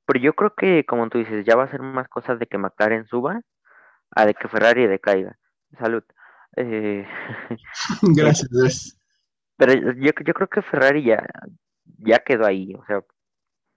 pero 0.09 0.19
yo 0.21 0.33
creo 0.33 0.55
que, 0.55 0.85
como 0.85 1.07
tú 1.07 1.19
dices, 1.19 1.45
ya 1.45 1.55
va 1.55 1.65
a 1.65 1.71
ser 1.71 1.83
más 1.83 2.07
cosas 2.07 2.39
de 2.39 2.47
que 2.47 2.57
McLaren 2.57 3.05
suba 3.05 3.41
a 4.09 4.25
de 4.25 4.33
que 4.33 4.47
Ferrari 4.47 4.87
decaiga. 4.87 5.37
Salud. 5.77 6.03
Eh, 6.55 7.07
gracias, 8.01 8.49
gracias. 8.49 8.99
Pero 9.55 9.73
yo, 9.73 10.11
yo 10.25 10.33
creo 10.33 10.47
que 10.47 10.63
Ferrari 10.63 11.03
ya, 11.03 11.23
ya 11.99 12.19
quedó 12.19 12.47
ahí. 12.47 12.73
O 12.73 12.83
sea, 12.85 13.03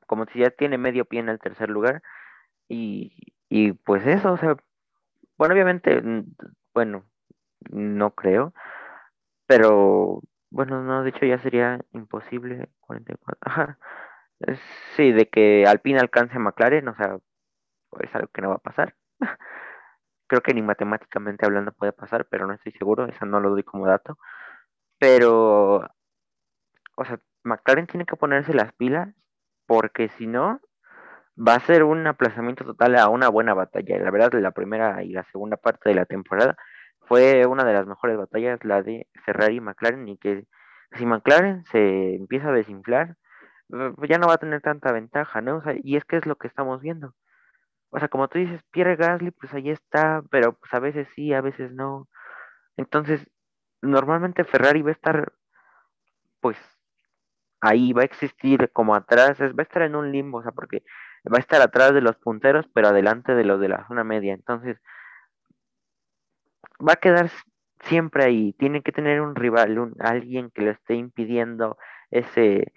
como 0.06 0.24
si 0.26 0.38
ya 0.38 0.48
tiene 0.48 0.78
medio 0.78 1.04
pie 1.04 1.20
en 1.20 1.28
el 1.28 1.38
tercer 1.38 1.68
lugar. 1.68 2.02
Y, 2.66 3.12
y 3.50 3.72
pues 3.72 4.06
eso, 4.06 4.32
o 4.32 4.38
sea, 4.38 4.56
bueno, 5.36 5.54
obviamente, 5.54 6.02
bueno, 6.72 7.04
no 7.70 8.14
creo. 8.14 8.54
Pero 9.46 10.22
bueno, 10.52 10.82
no, 10.82 11.02
de 11.02 11.10
hecho 11.10 11.26
ya 11.26 11.38
sería 11.38 11.80
imposible. 11.92 12.68
44. 12.80 13.38
Ajá. 13.40 13.78
Sí, 14.96 15.12
de 15.12 15.28
que 15.28 15.66
Alpine 15.66 16.00
alcance 16.00 16.36
a 16.36 16.40
McLaren, 16.40 16.88
o 16.88 16.94
sea, 16.96 17.18
es 18.00 18.14
algo 18.14 18.28
que 18.28 18.42
no 18.42 18.50
va 18.50 18.56
a 18.56 18.58
pasar. 18.58 18.94
Creo 20.28 20.42
que 20.42 20.54
ni 20.54 20.62
matemáticamente 20.62 21.46
hablando 21.46 21.72
puede 21.72 21.92
pasar, 21.92 22.26
pero 22.30 22.46
no 22.46 22.54
estoy 22.54 22.72
seguro, 22.72 23.06
eso 23.06 23.26
no 23.26 23.40
lo 23.40 23.50
doy 23.50 23.62
como 23.64 23.86
dato. 23.86 24.18
Pero, 24.98 25.88
o 26.96 27.04
sea, 27.04 27.20
McLaren 27.44 27.86
tiene 27.86 28.06
que 28.06 28.16
ponerse 28.16 28.54
las 28.54 28.72
pilas, 28.74 29.08
porque 29.66 30.08
si 30.10 30.26
no, 30.26 30.60
va 31.36 31.54
a 31.56 31.60
ser 31.60 31.84
un 31.84 32.06
aplazamiento 32.06 32.64
total 32.64 32.96
a 32.96 33.08
una 33.08 33.28
buena 33.28 33.54
batalla. 33.54 33.98
La 33.98 34.10
verdad, 34.10 34.32
la 34.34 34.52
primera 34.52 35.02
y 35.02 35.10
la 35.12 35.24
segunda 35.32 35.56
parte 35.56 35.90
de 35.90 35.96
la 35.96 36.06
temporada 36.06 36.56
fue 37.12 37.44
una 37.44 37.64
de 37.64 37.74
las 37.74 37.86
mejores 37.86 38.16
batallas, 38.16 38.64
la 38.64 38.82
de 38.82 39.06
Ferrari 39.26 39.56
y 39.56 39.60
McLaren, 39.60 40.08
y 40.08 40.16
que 40.16 40.46
si 40.92 41.04
McLaren 41.04 41.62
se 41.66 42.14
empieza 42.14 42.48
a 42.48 42.52
desinflar, 42.52 43.18
eh, 43.74 43.92
ya 44.08 44.16
no 44.16 44.28
va 44.28 44.34
a 44.34 44.38
tener 44.38 44.62
tanta 44.62 44.92
ventaja, 44.92 45.42
¿no? 45.42 45.58
O 45.58 45.62
sea, 45.62 45.74
y 45.76 45.96
es 45.96 46.06
que 46.06 46.16
es 46.16 46.24
lo 46.24 46.36
que 46.36 46.48
estamos 46.48 46.80
viendo. 46.80 47.14
O 47.90 47.98
sea, 47.98 48.08
como 48.08 48.28
tú 48.28 48.38
dices, 48.38 48.62
Pierre 48.70 48.96
Gasly, 48.96 49.30
pues 49.32 49.52
ahí 49.52 49.68
está, 49.68 50.22
pero 50.30 50.54
pues 50.54 50.72
a 50.72 50.80
veces 50.80 51.06
sí, 51.14 51.34
a 51.34 51.42
veces 51.42 51.70
no. 51.72 52.08
Entonces, 52.78 53.30
normalmente 53.82 54.44
Ferrari 54.44 54.80
va 54.80 54.90
a 54.90 54.92
estar, 54.92 55.34
pues, 56.40 56.56
ahí 57.60 57.92
va 57.92 58.02
a 58.02 58.06
existir 58.06 58.70
como 58.72 58.94
atrás, 58.94 59.38
va 59.38 59.52
a 59.58 59.62
estar 59.62 59.82
en 59.82 59.96
un 59.96 60.12
limbo, 60.12 60.38
o 60.38 60.42
sea, 60.42 60.52
porque 60.52 60.82
va 61.32 61.36
a 61.36 61.40
estar 61.40 61.60
atrás 61.60 61.92
de 61.92 62.00
los 62.00 62.16
punteros, 62.16 62.66
pero 62.72 62.88
adelante 62.88 63.34
de 63.34 63.44
los 63.44 63.60
de 63.60 63.68
la 63.68 63.86
zona 63.86 64.02
media. 64.02 64.32
Entonces, 64.32 64.78
va 66.80 66.94
a 66.94 66.96
quedar 66.96 67.30
siempre 67.84 68.24
ahí. 68.24 68.52
Tiene 68.54 68.82
que 68.82 68.92
tener 68.92 69.20
un 69.20 69.34
rival, 69.34 69.78
un, 69.78 69.94
alguien 70.00 70.50
que 70.50 70.62
lo 70.62 70.70
esté 70.70 70.94
impidiendo 70.94 71.78
ese, 72.10 72.72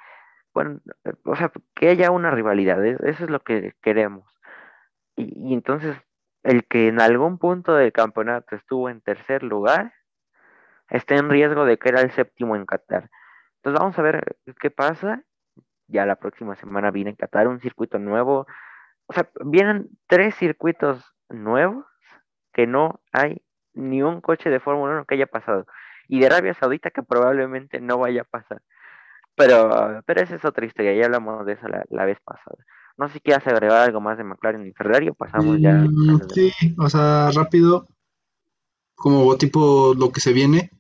bueno, 0.54 0.82
o 1.26 1.36
sea, 1.36 1.52
que 1.76 1.90
haya 1.90 2.12
una 2.12 2.32
rivalidad, 2.32 2.84
eso 2.86 3.24
es 3.26 3.30
lo 3.30 3.42
que 3.42 3.74
queremos. 3.82 4.26
Y, 5.16 5.50
y, 5.52 5.54
entonces, 5.54 5.98
el 6.44 6.66
que 6.66 6.88
en 6.88 7.02
algún 7.02 7.38
punto 7.38 7.76
del 7.76 7.92
campeonato 7.94 8.56
estuvo 8.56 8.90
en 8.90 9.02
tercer 9.02 9.44
lugar, 9.44 9.94
está 10.90 11.16
en 11.16 11.30
riesgo 11.30 11.66
de 11.66 11.78
que 11.78 11.90
era 11.90 12.02
el 12.02 12.12
séptimo 12.12 12.56
en 12.56 12.66
Qatar. 12.66 13.10
Entonces 13.58 13.80
vamos 13.80 13.98
a 14.00 14.02
ver 14.02 14.38
qué 14.60 14.72
pasa. 14.72 15.24
Ya 15.88 16.06
la 16.06 16.16
próxima 16.18 16.56
semana 16.56 16.92
viene 16.92 17.12
en 17.12 17.16
Qatar 17.16 17.48
un 17.48 17.60
circuito 17.60 18.00
nuevo. 18.00 18.48
O 19.08 19.14
sea, 19.14 19.30
vienen 19.44 19.90
tres 20.08 20.36
circuitos 20.36 21.04
nuevos 21.30 21.86
que 22.54 22.68
no 22.68 23.02
hay 23.12 23.45
ni 23.76 24.02
un 24.02 24.22
coche 24.22 24.50
de 24.50 24.60
Fórmula 24.60 24.94
1 24.94 25.06
que 25.06 25.16
haya 25.16 25.28
pasado. 25.28 25.66
Y 26.08 26.20
de 26.20 26.28
Arabia 26.28 26.54
Saudita 26.54 26.92
que 26.92 27.04
probablemente 27.04 27.80
no 27.80 27.98
vaya 27.98 28.22
a 28.22 28.26
pasar. 28.26 28.62
Pero, 29.36 30.02
pero 30.06 30.22
esa 30.22 30.36
es 30.36 30.46
otra 30.46 30.66
historia, 30.66 30.94
ya 30.94 31.06
hablamos 31.06 31.46
de 31.46 31.54
eso 31.54 31.68
la, 31.68 32.06
vez 32.06 32.18
pasada. 32.24 32.58
No 32.98 33.08
sé 33.08 33.16
si 33.16 33.20
quieres 33.20 33.46
agregar 33.46 33.82
algo 33.82 34.00
más 34.00 34.18
de 34.18 34.24
McLaren 34.24 34.66
y 34.66 34.72
Ferrari 34.72 35.10
o 35.10 35.14
pasamos 35.14 35.60
ya. 35.60 35.74
Mm, 35.74 36.22
sí, 36.34 36.52
o 36.78 36.90
sea, 36.90 37.30
rápido, 37.32 37.88
como 38.96 39.38
tipo 39.38 39.94
lo 39.98 40.12
que 40.12 40.22
se 40.22 40.32
viene, 40.32 40.72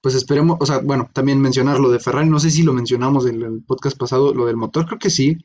pues 0.00 0.14
esperemos, 0.14 0.56
o 0.60 0.66
sea, 0.66 0.78
bueno, 0.78 1.10
también 1.12 1.40
mencionar 1.40 1.80
lo 1.80 1.90
de 1.90 1.98
Ferrari, 1.98 2.28
no 2.28 2.38
sé 2.38 2.50
si 2.50 2.62
lo 2.62 2.72
mencionamos 2.72 3.26
en 3.26 3.42
el 3.42 3.62
podcast 3.66 3.98
pasado, 3.98 4.32
lo 4.32 4.46
del 4.46 4.56
motor, 4.56 4.86
creo 4.86 4.98
que 5.00 5.10
sí, 5.10 5.36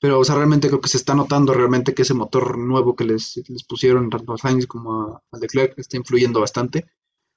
pero 0.00 0.20
o 0.20 0.24
sea, 0.24 0.34
realmente 0.34 0.68
creo 0.68 0.80
que 0.80 0.88
se 0.88 0.98
está 0.98 1.14
notando 1.14 1.54
realmente 1.54 1.94
que 1.94 2.02
ese 2.02 2.14
motor 2.14 2.58
nuevo 2.58 2.94
que 2.94 3.04
les, 3.04 3.42
les 3.48 3.64
pusieron 3.64 4.10
tanto 4.10 4.34
a 4.34 4.38
Sainz 4.38 4.66
como 4.66 5.22
a, 5.32 5.38
Leclerc 5.38 5.78
está 5.78 5.96
influyendo 5.96 6.40
bastante. 6.40 6.86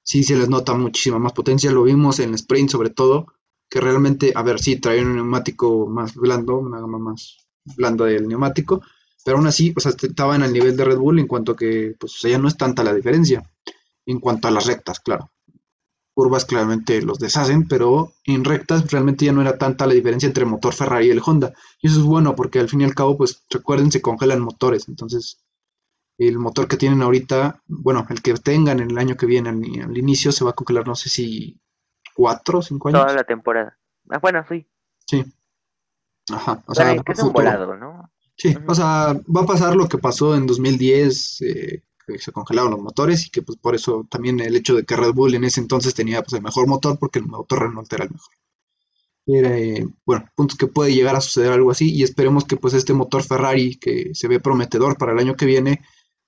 Sí, 0.02 0.24
se 0.24 0.36
les 0.36 0.48
nota 0.48 0.74
muchísima 0.74 1.18
más 1.18 1.32
potencia, 1.32 1.70
lo 1.70 1.84
vimos 1.84 2.18
en 2.20 2.30
el 2.30 2.34
sprint 2.36 2.70
sobre 2.70 2.90
todo, 2.90 3.26
que 3.68 3.80
realmente, 3.80 4.32
a 4.34 4.42
ver, 4.42 4.58
sí, 4.60 4.76
trae 4.76 5.02
un 5.02 5.14
neumático 5.14 5.86
más 5.86 6.14
blando, 6.14 6.58
una 6.58 6.80
gama 6.80 6.98
más, 6.98 7.46
blanda 7.76 8.06
del 8.06 8.26
neumático, 8.28 8.82
pero 9.24 9.36
aún 9.36 9.46
así, 9.46 9.72
o 9.76 9.80
sea, 9.80 9.92
estaban 9.92 10.42
al 10.42 10.52
nivel 10.52 10.76
de 10.76 10.84
Red 10.84 10.98
Bull 10.98 11.18
en 11.18 11.26
cuanto 11.26 11.52
a 11.52 11.56
que, 11.56 11.94
pues, 11.98 12.14
o 12.14 12.18
sea, 12.18 12.30
ya 12.30 12.38
no 12.38 12.48
es 12.48 12.56
tanta 12.56 12.82
la 12.82 12.94
diferencia 12.94 13.42
en 14.06 14.18
cuanto 14.18 14.48
a 14.48 14.50
las 14.50 14.66
rectas, 14.66 15.00
claro. 15.00 15.30
Curvas 16.14 16.44
claramente 16.44 17.00
los 17.02 17.18
deshacen, 17.18 17.68
pero 17.68 18.12
en 18.24 18.44
rectas 18.44 18.90
realmente 18.90 19.24
ya 19.24 19.32
no 19.32 19.40
era 19.40 19.58
tanta 19.58 19.86
la 19.86 19.94
diferencia 19.94 20.26
entre 20.26 20.44
el 20.44 20.50
motor 20.50 20.74
Ferrari 20.74 21.06
y 21.06 21.10
el 21.10 21.22
Honda. 21.24 21.52
Y 21.80 21.88
eso 21.88 22.00
es 22.00 22.04
bueno 22.04 22.34
porque 22.34 22.58
al 22.58 22.68
fin 22.68 22.80
y 22.80 22.84
al 22.84 22.94
cabo, 22.94 23.16
pues 23.16 23.44
recuerden, 23.48 23.90
se 23.92 24.02
congelan 24.02 24.40
motores. 24.40 24.88
Entonces, 24.88 25.44
el 26.18 26.38
motor 26.38 26.68
que 26.68 26.76
tienen 26.76 27.02
ahorita, 27.02 27.62
bueno, 27.66 28.06
el 28.10 28.20
que 28.20 28.34
tengan 28.34 28.80
en 28.80 28.90
el 28.90 28.98
año 28.98 29.16
que 29.16 29.26
viene 29.26 29.48
al, 29.48 29.62
al 29.90 29.96
inicio, 29.96 30.32
se 30.32 30.44
va 30.44 30.50
a 30.50 30.54
congelar, 30.54 30.86
no 30.86 30.94
sé 30.94 31.08
si 31.08 31.58
cuatro 32.14 32.58
o 32.58 32.62
cinco 32.62 32.88
años. 32.88 33.00
Toda 33.00 33.14
la 33.14 33.24
temporada. 33.24 33.78
Ah, 34.10 34.18
bueno, 34.18 34.44
sí. 34.48 34.66
Sí. 35.06 35.24
Ajá. 36.30 36.62
O 36.66 36.74
sea, 36.74 36.96
que 37.02 37.12
es 37.12 37.22
un 37.22 37.32
volado, 37.32 37.76
¿no? 37.76 38.10
Sí, 38.36 38.54
o 38.66 38.74
sea, 38.74 39.14
va 39.34 39.42
a 39.42 39.46
pasar 39.46 39.76
lo 39.76 39.88
que 39.88 39.98
pasó 39.98 40.34
en 40.34 40.46
2010, 40.46 41.42
eh, 41.42 41.82
se 42.18 42.32
congelaron 42.32 42.72
los 42.72 42.80
motores 42.80 43.26
y 43.26 43.30
que 43.30 43.42
pues 43.42 43.58
por 43.58 43.74
eso 43.74 44.06
también 44.10 44.40
el 44.40 44.56
hecho 44.56 44.74
de 44.74 44.84
que 44.84 44.96
Red 44.96 45.12
Bull 45.12 45.34
en 45.34 45.44
ese 45.44 45.60
entonces 45.60 45.94
tenía 45.94 46.22
pues 46.22 46.34
el 46.34 46.42
mejor 46.42 46.66
motor 46.66 46.98
porque 46.98 47.18
el 47.18 47.26
motor 47.26 47.60
Renault 47.60 47.92
era 47.92 48.04
el 48.04 48.10
mejor. 48.10 48.34
Eh, 49.26 49.86
bueno, 50.04 50.28
puntos 50.34 50.58
que 50.58 50.66
puede 50.66 50.94
llegar 50.94 51.14
a 51.14 51.20
suceder 51.20 51.52
algo 51.52 51.70
así 51.70 51.92
y 51.94 52.02
esperemos 52.02 52.44
que 52.44 52.56
pues 52.56 52.74
este 52.74 52.94
motor 52.94 53.22
Ferrari 53.22 53.76
que 53.76 54.14
se 54.14 54.28
ve 54.28 54.40
prometedor 54.40 54.96
para 54.98 55.12
el 55.12 55.18
año 55.18 55.36
que 55.36 55.46
viene 55.46 55.82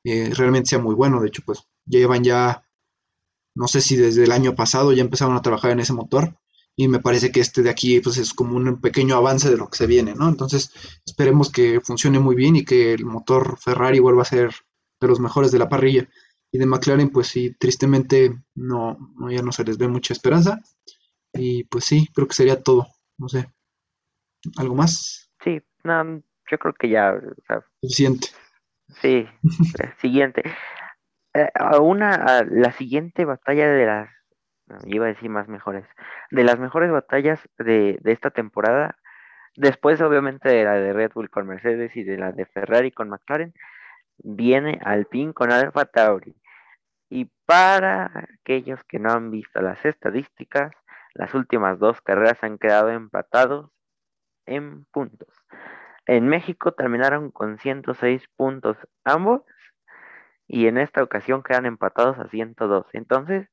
eh, 0.04 0.30
realmente 0.34 0.70
sea 0.70 0.78
muy 0.78 0.94
bueno. 0.94 1.20
De 1.20 1.28
hecho, 1.28 1.42
pues 1.44 1.64
llevan 1.86 2.24
ya, 2.24 2.64
no 3.54 3.68
sé 3.68 3.80
si 3.80 3.96
desde 3.96 4.24
el 4.24 4.32
año 4.32 4.54
pasado 4.54 4.92
ya 4.92 5.02
empezaron 5.02 5.36
a 5.36 5.42
trabajar 5.42 5.72
en 5.72 5.80
ese 5.80 5.92
motor 5.92 6.36
y 6.76 6.88
me 6.88 7.00
parece 7.00 7.30
que 7.32 7.40
este 7.40 7.62
de 7.62 7.70
aquí 7.70 8.00
pues 8.00 8.16
es 8.18 8.32
como 8.32 8.56
un 8.56 8.80
pequeño 8.80 9.16
avance 9.16 9.50
de 9.50 9.56
lo 9.56 9.68
que 9.68 9.76
se 9.76 9.86
viene, 9.86 10.14
¿no? 10.14 10.28
Entonces 10.28 10.72
esperemos 11.04 11.50
que 11.50 11.80
funcione 11.80 12.18
muy 12.18 12.34
bien 12.36 12.56
y 12.56 12.64
que 12.64 12.92
el 12.92 13.04
motor 13.04 13.58
Ferrari 13.58 13.98
vuelva 13.98 14.22
a 14.22 14.26
ser 14.26 14.54
de 15.02 15.08
los 15.08 15.20
mejores 15.20 15.52
de 15.52 15.58
la 15.58 15.68
parrilla. 15.68 16.08
Y 16.50 16.58
de 16.58 16.66
McLaren, 16.66 17.10
pues 17.10 17.28
sí, 17.28 17.54
tristemente 17.58 18.34
no, 18.54 18.98
no, 19.18 19.30
ya 19.30 19.42
no 19.42 19.52
se 19.52 19.64
les 19.64 19.78
ve 19.78 19.88
mucha 19.88 20.12
esperanza. 20.12 20.60
Y 21.32 21.64
pues 21.64 21.84
sí, 21.84 22.08
creo 22.14 22.26
que 22.26 22.34
sería 22.34 22.62
todo. 22.62 22.86
No 23.18 23.28
sé. 23.28 23.46
¿Algo 24.58 24.74
más? 24.74 25.30
Sí, 25.42 25.60
no, 25.84 26.22
yo 26.50 26.58
creo 26.58 26.74
que 26.74 26.88
ya. 26.88 27.12
O 27.12 27.42
sea, 27.46 27.64
Suficiente. 27.80 28.28
Sí, 29.00 29.26
siguiente. 30.00 30.42
Eh, 31.34 31.48
a 31.54 31.80
una, 31.80 32.14
a 32.14 32.44
la 32.44 32.72
siguiente 32.72 33.24
batalla 33.24 33.70
de 33.70 33.86
las, 33.86 34.10
iba 34.84 35.06
a 35.06 35.08
decir 35.08 35.30
más 35.30 35.48
mejores, 35.48 35.84
de 36.30 36.44
las 36.44 36.58
mejores 36.58 36.90
batallas 36.90 37.40
de, 37.58 37.98
de 38.02 38.12
esta 38.12 38.30
temporada, 38.30 38.96
después 39.56 40.00
obviamente 40.02 40.50
de 40.50 40.64
la 40.64 40.74
de 40.74 40.92
Red 40.92 41.12
Bull 41.14 41.30
con 41.30 41.46
Mercedes 41.46 41.96
y 41.96 42.04
de 42.04 42.18
la 42.18 42.32
de 42.32 42.44
Ferrari 42.44 42.90
con 42.90 43.08
McLaren, 43.08 43.54
viene 44.18 44.80
Alpine 44.84 45.32
con 45.32 45.52
Alfa 45.52 45.84
Tauri. 45.84 46.34
Y 47.08 47.30
para 47.46 48.26
aquellos 48.40 48.82
que 48.84 48.98
no 48.98 49.10
han 49.10 49.30
visto 49.30 49.60
las 49.60 49.84
estadísticas, 49.84 50.72
las 51.14 51.34
últimas 51.34 51.78
dos 51.78 52.00
carreras 52.00 52.42
han 52.42 52.58
quedado 52.58 52.90
empatados 52.90 53.70
en 54.46 54.84
puntos. 54.86 55.28
En 56.06 56.28
México 56.28 56.72
terminaron 56.72 57.30
con 57.30 57.58
106 57.58 58.26
puntos 58.36 58.76
ambos 59.04 59.42
y 60.46 60.66
en 60.66 60.78
esta 60.78 61.02
ocasión 61.02 61.42
quedan 61.42 61.66
empatados 61.66 62.18
a 62.18 62.28
102. 62.28 62.86
Entonces, 62.92 63.48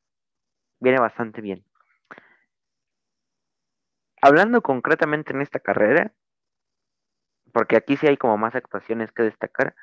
viene 0.80 0.99
bastante 0.99 1.41
bien. 1.41 1.64
Hablando 4.22 4.62
concretamente 4.62 5.32
en 5.32 5.41
esta 5.41 5.60
carrera, 5.60 6.14
porque 7.53 7.78
aquí 7.78 7.97
sí 7.97 8.07
hay 8.07 8.18
como 8.18 8.38
más 8.38 8.55
actuaciones 8.55 9.12
que 9.12 9.24
destacar, 9.24 9.76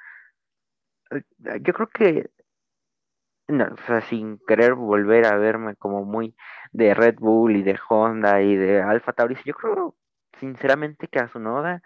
yo 1.39 1.73
creo 1.73 1.89
que, 1.89 2.31
no, 3.49 3.65
o 3.65 3.77
sea, 3.87 4.01
sin 4.03 4.39
querer 4.47 4.75
volver 4.75 5.27
a 5.27 5.37
verme 5.37 5.77
como 5.77 6.05
muy 6.05 6.37
de 6.73 6.95
Red 6.95 7.17
Bull 7.19 7.57
y 7.57 7.63
de 7.63 7.79
Honda 7.89 8.43
y 8.43 8.57
de 8.57 8.83
Alfa 8.83 9.13
Tauri, 9.13 9.37
yo 9.45 9.55
creo 9.55 9.97
sinceramente 10.39 11.09
que 11.09 11.19
a 11.21 11.29
su 11.29 11.39
noda 11.39 11.83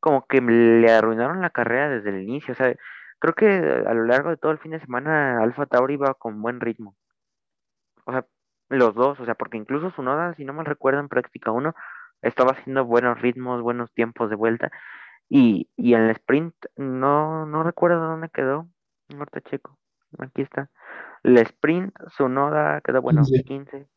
como 0.00 0.26
que 0.26 0.40
le 0.40 0.90
arruinaron 0.92 1.40
la 1.40 1.50
carrera 1.50 1.88
desde 1.90 2.10
el 2.10 2.22
inicio, 2.22 2.52
o 2.52 2.56
sea, 2.56 2.74
creo 3.18 3.34
que 3.34 3.46
a 3.46 3.94
lo 3.94 4.04
largo 4.04 4.30
de 4.30 4.36
todo 4.36 4.52
el 4.52 4.58
fin 4.58 4.72
de 4.72 4.80
semana 4.80 5.42
Alfa 5.42 5.66
Tauri 5.66 5.94
iba 5.94 6.14
con 6.14 6.42
buen 6.42 6.60
ritmo. 6.60 6.96
O 8.06 8.12
sea, 8.12 8.26
los 8.68 8.94
dos, 8.94 9.18
o 9.20 9.24
sea, 9.24 9.34
porque 9.34 9.56
incluso 9.56 9.90
su 9.92 10.02
noda, 10.02 10.34
si 10.34 10.44
no 10.44 10.52
me 10.52 10.64
recuerdo 10.64 11.00
en 11.00 11.08
práctica 11.08 11.50
uno, 11.50 11.74
estaba 12.22 12.52
haciendo 12.52 12.84
buenos 12.84 13.20
ritmos, 13.20 13.62
buenos 13.62 13.92
tiempos 13.92 14.30
de 14.30 14.36
vuelta. 14.36 14.70
Y, 15.28 15.68
y 15.76 15.94
en 15.94 16.02
el 16.02 16.10
sprint, 16.10 16.54
no, 16.76 17.46
no 17.46 17.62
recuerdo 17.62 18.00
dónde 18.00 18.28
quedó. 18.30 18.68
Norte 19.08 19.40
Checo. 19.42 19.78
Aquí 20.18 20.42
está. 20.42 20.70
El 21.22 21.38
sprint, 21.38 21.94
su 22.16 22.28
noda 22.28 22.80
quedó 22.82 23.02
bueno, 23.02 23.22
15. 23.24 23.42
15. 23.44 23.88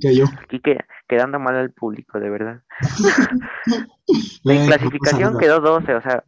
Cayó. 0.00 0.24
Aquí 0.42 0.60
que, 0.60 0.78
quedando 1.08 1.38
mal 1.38 1.56
al 1.56 1.72
público, 1.72 2.20
de 2.20 2.30
verdad. 2.30 2.62
En 4.44 4.66
pasa 4.66 4.66
clasificación 4.66 5.34
nada. 5.34 5.40
quedó 5.40 5.60
12, 5.60 5.94
o 5.94 6.00
sea, 6.02 6.24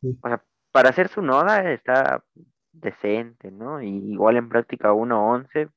Sí. 0.00 0.16
o 0.22 0.28
sea, 0.28 0.42
para 0.70 0.90
hacer 0.90 1.08
su 1.08 1.22
noda 1.22 1.72
está 1.72 2.22
decente, 2.72 3.50
¿no? 3.50 3.82
Y 3.82 4.12
igual 4.12 4.36
en 4.36 4.48
práctica 4.48 4.92
1-11, 4.92 5.70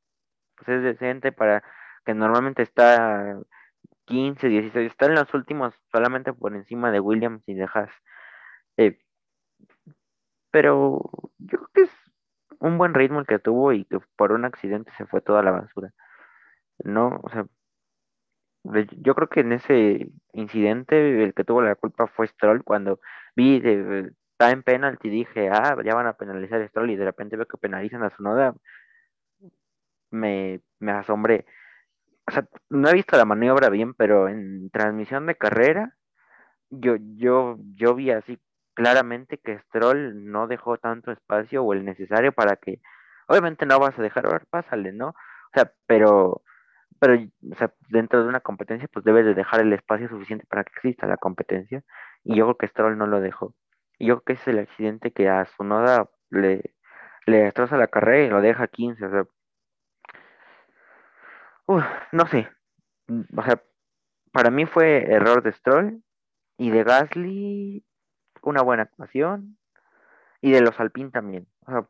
pues 0.56 0.70
es 0.70 0.84
decente 0.84 1.32
para 1.32 1.64
que 2.06 2.14
normalmente 2.14 2.62
está 2.62 3.40
15, 4.06 4.48
16, 4.48 4.92
está 4.92 5.06
en 5.08 5.16
los 5.16 5.34
últimos 5.34 5.74
solamente 5.92 6.34
por 6.34 6.56
encima 6.56 6.92
de 6.92 7.00
Williams 7.00 7.44
y 7.48 7.54
de 7.56 7.64
Haas. 7.64 7.92
Eh, 8.78 9.00
pero 10.52 11.10
yo 11.40 11.58
creo 11.60 11.70
que 11.74 11.82
es 11.84 11.92
un 12.60 12.78
buen 12.78 12.94
ritmo 12.94 13.20
el 13.20 13.28
que 13.28 13.40
tuvo 13.40 13.74
y 13.74 13.86
que 13.86 14.00
por 14.16 14.32
un 14.34 14.46
accidente 14.46 14.92
se 14.98 15.06
fue 15.06 15.22
toda 15.22 15.44
la 15.44 15.52
basura. 15.52 15.94
No, 16.84 17.20
o 17.24 17.30
sea, 17.30 17.46
yo 18.64 19.16
creo 19.16 19.30
que 19.30 19.42
en 19.42 19.54
ese 19.54 20.08
incidente 20.34 21.24
el 21.24 21.34
que 21.34 21.44
tuvo 21.44 21.62
la 21.62 21.76
culpa 21.76 22.08
fue 22.08 22.28
Stroll 22.28 22.64
cuando 22.64 23.00
vi 23.36 23.60
de, 23.60 24.12
está 24.42 24.52
en 24.52 24.64
penalti 24.64 25.10
dije, 25.10 25.50
ah, 25.50 25.78
ya 25.84 25.96
van 25.96 26.08
a 26.08 26.14
penalizar 26.14 26.62
a 26.62 26.68
Stroll 26.68 26.92
y 26.92 26.96
de 26.96 27.06
repente 27.06 27.38
veo 27.38 27.48
que 27.48 27.58
penalizan 27.58 28.04
a 28.04 28.10
su 28.16 28.24
noda, 28.24 28.56
me, 30.12 30.62
me 30.80 30.92
asombré. 30.92 31.46
O 32.28 32.32
sea, 32.32 32.48
no 32.70 32.90
he 32.90 32.94
visto 32.94 33.18
la 33.18 33.26
maniobra 33.26 33.70
bien, 33.70 33.94
pero 33.94 34.28
en 34.30 34.70
transmisión 34.72 35.26
de 35.26 35.36
carrera 35.36 35.96
yo, 36.72 36.96
yo, 37.16 37.58
yo 37.76 37.96
vi 37.96 38.12
así 38.12 38.40
claramente 38.74 39.38
que 39.38 39.60
Stroll 39.60 40.32
no 40.32 40.48
dejó 40.48 40.78
tanto 40.78 41.12
espacio 41.12 41.64
o 41.64 41.74
el 41.74 41.86
necesario 41.86 42.32
para 42.32 42.56
que, 42.56 42.82
obviamente 43.28 43.66
no 43.66 43.80
vas 43.80 43.98
a 44.00 44.02
dejar, 44.02 44.26
a 44.28 44.32
ver, 44.32 44.46
pásale, 44.50 44.94
¿no? 44.94 45.10
O 45.10 45.16
sea, 45.54 45.72
pero, 45.88 46.44
pero, 47.00 47.16
dentro 47.90 48.24
de 48.24 48.30
una 48.30 48.40
competencia, 48.42 48.90
pues 48.92 49.06
debes 49.06 49.26
de 49.26 49.34
dejar 49.36 49.62
el 49.62 49.74
espacio 49.74 50.10
suficiente 50.10 50.46
para 50.48 50.64
que 50.64 50.72
exista 50.76 51.08
la 51.08 51.18
competencia, 51.18 51.84
y 52.24 52.38
yo 52.38 52.46
creo 52.46 52.58
que 52.58 52.68
Stroll 52.68 52.98
no 52.98 53.08
lo 53.08 53.22
dejó. 53.22 53.54
Y 54.00 54.08
yo 54.08 54.22
creo 54.22 54.26
que 54.38 54.42
es 54.42 54.48
el 54.48 54.60
accidente 54.60 55.12
que 55.12 55.30
a 55.30 55.46
Tsunoda 55.46 56.10
le, 56.30 56.74
le 57.26 57.38
destroza 57.44 57.78
la 57.78 57.88
carrera 57.88 58.26
y 58.26 58.30
lo 58.30 58.42
deja 58.42 58.68
15, 58.68 59.06
o 59.06 59.12
sea, 59.12 59.26
no 62.12 62.28
sé, 62.28 62.50
o 63.36 63.44
sea, 63.44 63.62
para 64.32 64.50
mí 64.50 64.66
fue 64.66 65.12
error 65.12 65.44
de 65.44 65.52
Stroll 65.52 66.04
y 66.58 66.70
de 66.72 66.84
Gasly 66.84 67.86
una 68.44 68.62
buena 68.62 68.84
actuación 68.84 69.58
y 70.42 70.52
de 70.52 70.62
los 70.62 70.80
Alpine 70.80 71.12
también. 71.12 71.48
O 71.66 71.72
sea, 71.72 71.88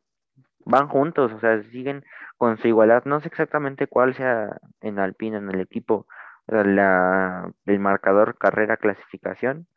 van 0.66 0.88
juntos, 0.88 1.32
o 1.34 1.40
sea, 1.40 1.62
siguen 1.64 2.04
con 2.38 2.58
su 2.58 2.68
igualdad. 2.68 3.04
No 3.06 3.20
sé 3.22 3.28
exactamente 3.28 3.88
cuál 3.88 4.14
sea 4.16 4.60
en 4.82 5.00
Alpine, 5.00 5.38
en 5.38 5.50
el 5.50 5.62
equipo, 5.62 6.08
la, 6.48 7.52
el 7.66 7.80
marcador 7.80 8.38
carrera 8.38 8.78
clasificación, 8.78 9.68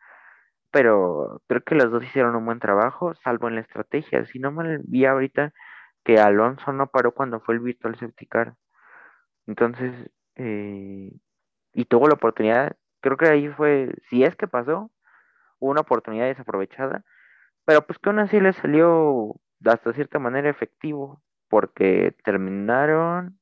pero 0.70 1.42
creo 1.46 1.62
que 1.62 1.76
los 1.76 1.90
dos 1.90 2.04
hicieron 2.04 2.34
un 2.36 2.46
buen 2.46 2.58
trabajo, 2.60 3.14
salvo 3.22 3.48
en 3.48 3.56
la 3.56 3.60
estrategia. 3.62 4.26
Si 4.26 4.38
no 4.38 4.50
mal 4.50 4.80
vi 4.84 5.06
ahorita 5.06 5.52
que 6.04 6.18
Alonso 6.18 6.72
no 6.72 6.88
paró 6.88 7.12
cuando 7.14 7.40
fue 7.40 7.54
el 7.54 7.60
virtual 7.60 7.96
safety. 7.96 8.28
Entonces, 9.46 10.10
eh, 10.36 11.12
y 11.72 11.84
tuvo 11.86 12.08
la 12.08 12.14
oportunidad, 12.14 12.76
creo 13.00 13.16
que 13.16 13.28
ahí 13.28 13.48
fue, 13.48 13.94
si 14.08 14.24
es 14.24 14.36
que 14.36 14.48
pasó, 14.48 14.90
una 15.58 15.82
oportunidad 15.82 16.26
desaprovechada 16.26 17.04
pero 17.64 17.86
pues 17.86 17.98
que 17.98 18.10
aún 18.10 18.18
así 18.18 18.40
le 18.40 18.52
salió 18.52 19.36
hasta 19.64 19.92
cierta 19.92 20.18
manera 20.18 20.50
efectivo, 20.50 21.22
porque 21.48 22.14
terminaron 22.24 23.38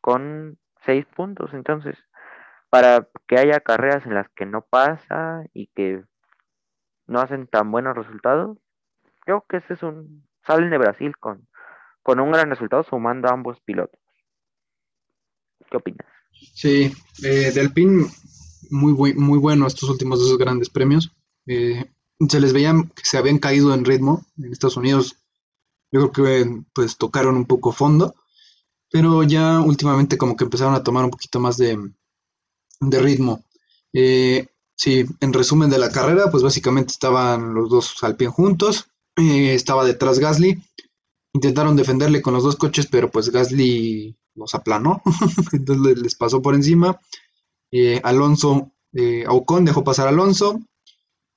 con 0.00 0.58
seis 0.84 1.06
puntos. 1.06 1.54
Entonces, 1.54 1.98
para 2.70 3.08
que 3.26 3.38
haya 3.38 3.60
carreras 3.60 4.06
en 4.06 4.14
las 4.14 4.28
que 4.30 4.46
no 4.46 4.62
pasa 4.62 5.44
y 5.52 5.68
que 5.68 6.04
no 7.06 7.20
hacen 7.20 7.46
tan 7.46 7.70
buenos 7.70 7.96
resultados, 7.96 8.58
creo 9.20 9.44
que 9.48 9.58
este 9.58 9.74
es 9.74 9.82
un. 9.82 10.26
Salen 10.46 10.70
de 10.70 10.78
Brasil 10.78 11.16
con, 11.18 11.48
con 12.02 12.20
un 12.20 12.32
gran 12.32 12.50
resultado 12.50 12.82
sumando 12.84 13.28
a 13.28 13.32
ambos 13.32 13.60
pilotos. 13.60 14.00
¿Qué 15.74 15.78
opinas? 15.78 16.06
Sí, 16.54 16.92
eh, 17.24 17.52
Alpine, 17.58 18.06
muy, 18.70 18.92
muy 19.14 19.38
bueno 19.40 19.66
estos 19.66 19.90
últimos 19.90 20.20
dos 20.20 20.38
grandes 20.38 20.70
premios. 20.70 21.10
Eh, 21.48 21.84
se 22.28 22.40
les 22.40 22.52
veía 22.52 22.74
que 22.94 23.02
se 23.04 23.18
habían 23.18 23.38
caído 23.38 23.74
en 23.74 23.84
ritmo. 23.84 24.24
En 24.38 24.52
Estados 24.52 24.76
Unidos 24.76 25.16
yo 25.90 26.12
creo 26.12 26.12
que 26.12 26.62
pues 26.72 26.96
tocaron 26.96 27.36
un 27.36 27.46
poco 27.46 27.72
fondo, 27.72 28.14
pero 28.88 29.24
ya 29.24 29.60
últimamente 29.60 30.16
como 30.16 30.36
que 30.36 30.44
empezaron 30.44 30.74
a 30.74 30.84
tomar 30.84 31.04
un 31.04 31.10
poquito 31.10 31.40
más 31.40 31.56
de, 31.56 31.76
de 32.80 32.98
ritmo. 33.00 33.42
Eh, 33.92 34.46
sí, 34.76 35.04
en 35.20 35.32
resumen 35.32 35.70
de 35.70 35.78
la 35.78 35.90
carrera, 35.90 36.30
pues 36.30 36.44
básicamente 36.44 36.92
estaban 36.92 37.52
los 37.52 37.68
dos 37.68 38.04
al 38.04 38.14
pie 38.16 38.28
juntos, 38.28 38.86
eh, 39.16 39.54
estaba 39.54 39.84
detrás 39.84 40.20
Gasly, 40.20 40.62
intentaron 41.32 41.74
defenderle 41.74 42.22
con 42.22 42.34
los 42.34 42.44
dos 42.44 42.54
coches, 42.54 42.86
pero 42.86 43.10
pues 43.10 43.30
Gasly 43.30 44.16
los 44.34 44.54
aplanó, 44.54 45.02
entonces 45.52 45.98
les 45.98 46.14
pasó 46.14 46.42
por 46.42 46.54
encima. 46.54 47.00
Eh, 47.70 48.00
Alonso, 48.04 48.70
eh, 48.92 49.26
dejó 49.62 49.84
pasar 49.84 50.06
a 50.06 50.10
Alonso 50.10 50.60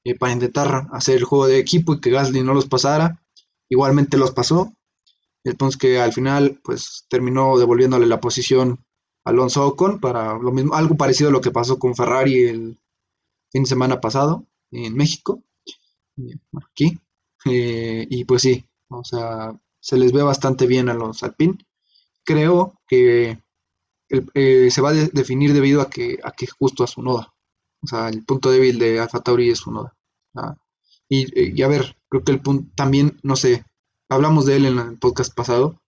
eh, 0.03 0.15
para 0.15 0.33
intentar 0.33 0.87
hacer 0.91 1.17
el 1.17 1.23
juego 1.23 1.47
de 1.47 1.59
equipo 1.59 1.93
y 1.93 1.99
que 1.99 2.11
Gasly 2.11 2.43
no 2.43 2.53
los 2.53 2.67
pasara. 2.67 3.23
Igualmente 3.69 4.17
los 4.17 4.31
pasó. 4.31 4.73
Entonces 5.43 5.79
que 5.79 5.99
al 5.99 6.13
final 6.13 6.59
pues 6.63 7.05
terminó 7.09 7.57
devolviéndole 7.57 8.05
la 8.05 8.19
posición 8.19 8.85
a 9.23 9.29
Alonso 9.31 9.65
Ocon 9.65 9.99
para 9.99 10.37
lo 10.37 10.51
mismo, 10.51 10.75
algo 10.75 10.95
parecido 10.95 11.29
a 11.29 11.33
lo 11.33 11.41
que 11.41 11.51
pasó 11.51 11.79
con 11.79 11.95
Ferrari 11.95 12.43
el 12.43 12.79
fin 13.51 13.63
de 13.63 13.69
semana 13.69 14.01
pasado 14.01 14.45
en 14.71 14.95
México. 14.95 15.41
Aquí. 16.69 16.99
y 17.45 18.25
pues 18.25 18.41
sí, 18.41 18.65
o 18.89 19.03
sea, 19.03 19.57
se 19.79 19.97
les 19.97 20.11
ve 20.11 20.21
bastante 20.21 20.67
bien 20.67 20.89
a 20.89 20.93
los 20.93 21.23
Alpine. 21.23 21.57
Creo 22.23 22.76
que 22.87 23.41
eh, 24.09 24.71
se 24.71 24.81
va 24.81 24.89
a 24.89 24.93
de 24.93 25.07
definir 25.07 25.53
debido 25.53 25.81
a 25.81 25.89
que, 25.89 26.19
a 26.23 26.31
que 26.31 26.47
justo 26.47 26.83
a 26.83 26.87
su 26.87 27.01
noda. 27.01 27.33
O 27.81 27.87
sea, 27.87 28.09
el 28.09 28.23
punto 28.25 28.49
débil 28.51 28.79
de 28.79 28.99
Alfa 28.99 29.21
Tauri 29.21 29.49
es 29.49 29.59
su 29.59 29.71
noda. 29.71 29.93
y, 31.09 31.59
y, 31.59 31.61
a 31.61 31.67
ver, 31.67 31.97
creo 32.09 32.23
que 32.23 32.31
el 32.31 32.41
punto 32.41 32.71
también, 32.75 33.19
no 33.23 33.35
sé, 33.35 33.65
hablamos 34.09 34.45
de 34.45 34.57
él 34.57 34.65
en 34.65 34.79
el 34.79 34.97
podcast 34.97 35.33
pasado. 35.33 35.81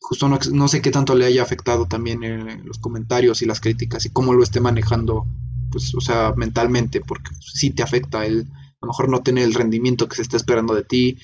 Justo 0.00 0.28
no, 0.28 0.38
no 0.52 0.68
sé 0.68 0.82
qué 0.82 0.90
tanto 0.90 1.14
le 1.14 1.26
haya 1.26 1.42
afectado 1.42 1.86
también 1.86 2.24
en 2.24 2.66
los 2.66 2.78
comentarios 2.78 3.40
y 3.40 3.46
las 3.46 3.60
críticas 3.60 4.04
y 4.04 4.10
cómo 4.10 4.34
lo 4.34 4.42
esté 4.42 4.60
manejando, 4.60 5.26
pues, 5.70 5.94
o 5.94 6.00
sea, 6.00 6.34
mentalmente, 6.36 7.00
porque 7.00 7.30
sí 7.40 7.70
te 7.70 7.84
afecta 7.84 8.26
el 8.26 8.48
a 8.82 8.86
lo 8.86 8.88
mejor 8.88 9.08
no 9.08 9.22
tener 9.22 9.44
el 9.44 9.54
rendimiento 9.54 10.08
que 10.08 10.16
se 10.16 10.22
está 10.22 10.36
esperando 10.36 10.74
de 10.74 10.82
ti, 10.82 11.18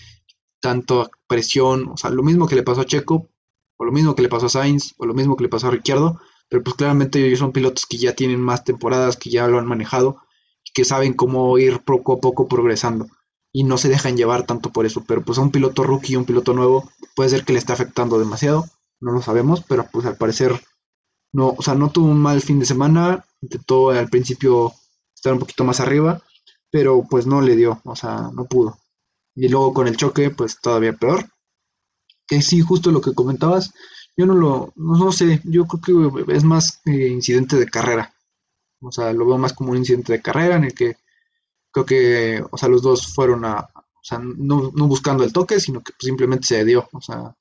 tanto 0.60 1.10
presión, 1.26 1.88
o 1.88 1.96
sea, 1.96 2.10
lo 2.10 2.22
mismo 2.22 2.46
que 2.46 2.54
le 2.54 2.62
pasó 2.62 2.82
a 2.82 2.86
Checo, 2.86 3.28
o 3.78 3.84
lo 3.84 3.92
mismo 3.92 4.14
que 4.14 4.22
le 4.22 4.28
pasó 4.28 4.46
a 4.46 4.50
Sainz, 4.50 4.94
o 4.98 5.06
lo 5.06 5.14
mismo 5.14 5.36
que 5.36 5.44
le 5.44 5.48
pasó 5.48 5.68
a 5.68 5.70
Ricciardo, 5.70 6.20
pero 6.50 6.62
pues 6.62 6.76
claramente 6.76 7.24
ellos 7.26 7.38
son 7.38 7.52
pilotos 7.52 7.86
que 7.86 7.96
ya 7.98 8.14
tienen 8.14 8.40
más 8.40 8.64
temporadas, 8.64 9.16
que 9.16 9.30
ya 9.30 9.48
lo 9.48 9.58
han 9.58 9.66
manejado 9.66 10.18
y 10.64 10.72
que 10.72 10.84
saben 10.84 11.14
cómo 11.14 11.56
ir 11.58 11.80
poco 11.80 12.14
a 12.14 12.20
poco 12.20 12.48
progresando 12.48 13.06
y 13.52 13.64
no 13.64 13.78
se 13.78 13.88
dejan 13.88 14.16
llevar 14.16 14.44
tanto 14.46 14.70
por 14.70 14.86
eso, 14.86 15.04
pero 15.06 15.22
pues 15.22 15.38
a 15.38 15.42
un 15.42 15.50
piloto 15.50 15.82
rookie, 15.82 16.16
un 16.16 16.24
piloto 16.24 16.52
nuevo, 16.52 16.90
puede 17.16 17.30
ser 17.30 17.44
que 17.44 17.52
le 17.52 17.58
esté 17.58 17.72
afectando 17.72 18.18
demasiado, 18.18 18.66
no 19.00 19.12
lo 19.12 19.22
sabemos, 19.22 19.64
pero 19.66 19.86
pues 19.90 20.06
al 20.06 20.16
parecer 20.16 20.60
no, 21.32 21.54
o 21.56 21.62
sea, 21.62 21.74
no 21.74 21.90
tuvo 21.90 22.08
un 22.08 22.20
mal 22.20 22.40
fin 22.40 22.58
de 22.58 22.66
semana, 22.66 23.24
intentó 23.40 23.90
al 23.90 24.08
principio 24.08 24.72
estar 25.14 25.32
un 25.32 25.38
poquito 25.38 25.64
más 25.64 25.80
arriba, 25.80 26.22
pero 26.70 27.04
pues 27.08 27.26
no 27.26 27.40
le 27.40 27.56
dio, 27.56 27.80
o 27.84 27.96
sea, 27.96 28.30
no 28.34 28.44
pudo. 28.46 28.78
Y 29.34 29.48
luego 29.48 29.72
con 29.72 29.88
el 29.88 29.96
choque, 29.96 30.30
pues 30.30 30.60
todavía 30.60 30.92
peor. 30.92 31.26
Que 32.28 32.42
sí, 32.42 32.60
justo 32.60 32.92
lo 32.92 33.00
que 33.00 33.14
comentabas, 33.14 33.72
yo 34.16 34.26
no 34.26 34.34
lo, 34.34 34.72
no, 34.76 35.12
sé, 35.12 35.40
yo 35.44 35.66
creo 35.66 36.12
que 36.24 36.32
es 36.34 36.44
más 36.44 36.80
eh, 36.86 37.08
incidente 37.08 37.56
de 37.56 37.66
carrera. 37.66 38.14
O 38.80 38.92
sea, 38.92 39.12
lo 39.12 39.26
veo 39.26 39.38
más 39.38 39.52
como 39.52 39.70
un 39.70 39.78
incidente 39.78 40.12
de 40.12 40.22
carrera 40.22 40.56
en 40.56 40.64
el 40.64 40.74
que 40.74 40.96
creo 41.72 41.86
que, 41.86 42.44
o 42.50 42.58
sea, 42.58 42.68
los 42.68 42.82
dos 42.82 43.14
fueron 43.14 43.44
a, 43.44 43.70
o 43.74 44.02
sea, 44.02 44.18
no, 44.18 44.70
buscando 44.72 45.24
el 45.24 45.32
toque, 45.32 45.60
sino 45.60 45.82
que 45.82 45.92
simplemente 45.98 46.46
se 46.46 46.64
dio, 46.64 46.88
o 46.92 47.00
sea, 47.00 47.36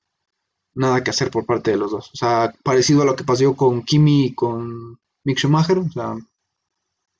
nada 0.74 1.02
que 1.02 1.10
hacer 1.10 1.30
por 1.30 1.46
parte 1.46 1.72
de 1.72 1.78
los 1.78 1.90
dos. 1.90 2.10
O 2.12 2.16
sea, 2.16 2.54
parecido 2.62 3.02
a 3.02 3.04
lo 3.04 3.16
que 3.16 3.24
pasó 3.24 3.54
con 3.56 3.82
Kimi 3.82 4.26
y 4.26 4.34
con 4.34 5.00
Mick 5.24 5.38
Schumacher, 5.38 5.78
o 5.78 5.90
sea, 5.90 6.16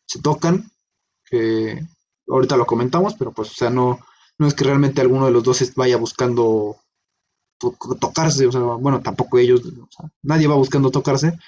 se 0.07 0.21
tocan, 0.21 0.71
que 1.25 1.85
ahorita 2.29 2.57
lo 2.57 2.66
comentamos, 2.66 3.14
pero 3.14 3.33
pues, 3.33 3.51
o 3.51 3.55
sea, 3.55 3.71
no, 3.71 4.01
no 4.39 4.47
es 4.47 4.55
que 4.55 4.64
realmente 4.64 5.01
alguno 5.01 5.27
de 5.27 5.33
los 5.33 5.45
dos 5.45 5.75
vaya 5.75 5.97
buscando 5.97 6.77
tocarse, 8.00 8.46
o 8.46 8.52
sea, 8.52 8.61
bueno, 8.61 9.00
tampoco 9.00 9.38
ellos, 9.38 9.62
nadie 10.22 10.46
va 10.46 10.54
buscando 10.54 10.90
tocarse. 10.90 11.38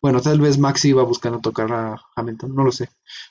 Bueno, 0.00 0.20
tal 0.20 0.40
vez 0.40 0.58
Maxi 0.58 0.92
va 0.92 1.02
buscando 1.02 1.40
tocar 1.40 1.72
a 1.72 2.00
Hamilton, 2.14 2.54
no 2.54 2.62
lo 2.62 2.70
sé. 2.70 2.88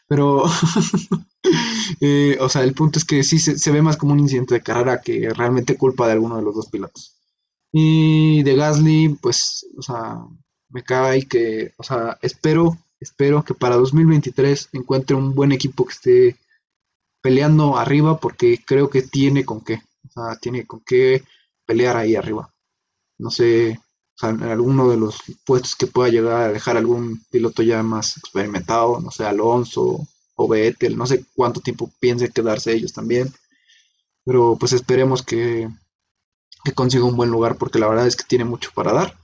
Pero, 0.07 0.43
eh, 2.01 2.38
o 2.41 2.49
sea, 2.49 2.63
el 2.63 2.74
punto 2.74 2.99
es 2.99 3.05
que 3.05 3.24
sí 3.24 3.39
se, 3.39 3.57
se, 3.57 3.72
ve 3.72 3.82
más 3.82 3.95
como 3.95 4.11
un 4.13 4.20
incidente 4.20 4.55
de 4.55 4.63
carrera 4.63 5.01
que 5.01 5.30
realmente 5.30 5.78
culpa 5.78 6.07
de 6.07 6.13
alguno 6.13 6.36
de 6.36 6.41
los 6.43 6.55
dos 6.55 6.68
pilotos. 6.68 7.15
Y 7.72 8.43
de 8.43 8.55
Gasly, 8.55 9.18
pues, 9.22 9.65
o 9.78 9.82
sea, 9.82 10.18
me 10.70 10.84
cae 10.84 11.28
que, 11.28 11.74
o 11.78 11.84
sea, 11.84 12.18
espero, 12.22 12.78
espero 12.99 13.43
que 13.43 13.53
para 13.53 13.76
2023 13.78 14.70
encuentre 14.74 15.15
un 15.15 15.34
buen 15.36 15.51
equipo 15.51 15.86
que 15.86 15.93
esté 15.93 16.38
peleando 17.22 17.78
arriba 17.78 18.20
porque 18.20 18.63
creo 18.65 18.89
que 18.89 19.01
tiene 19.01 19.45
con 19.45 19.61
qué, 19.61 19.82
o 20.07 20.11
sea, 20.11 20.39
tiene 20.39 20.65
con 20.65 20.82
qué 20.86 21.24
pelear 21.68 21.97
ahí 21.97 22.15
arriba. 22.18 22.53
No 23.20 23.32
sé, 23.32 23.80
en 24.24 24.43
alguno 24.43 24.89
de 24.89 24.97
los 24.97 25.20
puestos 25.45 25.76
que 25.76 25.88
pueda 25.88 26.09
llegar 26.09 26.41
a 26.41 26.53
dejar 26.53 26.78
algún 26.78 27.24
piloto 27.32 27.63
ya 27.63 27.84
más 27.84 28.18
experimentado, 28.18 28.99
no 29.01 29.11
sé, 29.11 29.26
Alonso 29.26 30.07
o 30.36 30.47
Vettel, 30.47 30.97
no 30.97 31.05
sé 31.07 31.26
cuánto 31.36 31.61
tiempo 31.61 31.91
piense 31.99 32.32
quedarse 32.32 32.74
ellos 32.74 32.93
también, 32.93 33.34
pero 34.26 34.57
pues 34.59 34.74
esperemos 34.74 35.24
que, 35.24 35.70
que 36.63 36.74
consiga 36.74 37.05
un 37.05 37.18
buen 37.18 37.32
lugar 37.32 37.57
porque 37.57 37.80
la 37.80 37.88
verdad 37.88 38.07
es 38.07 38.15
que 38.15 38.26
tiene 38.26 38.45
mucho 38.45 38.72
para 38.76 38.93
dar 38.93 39.18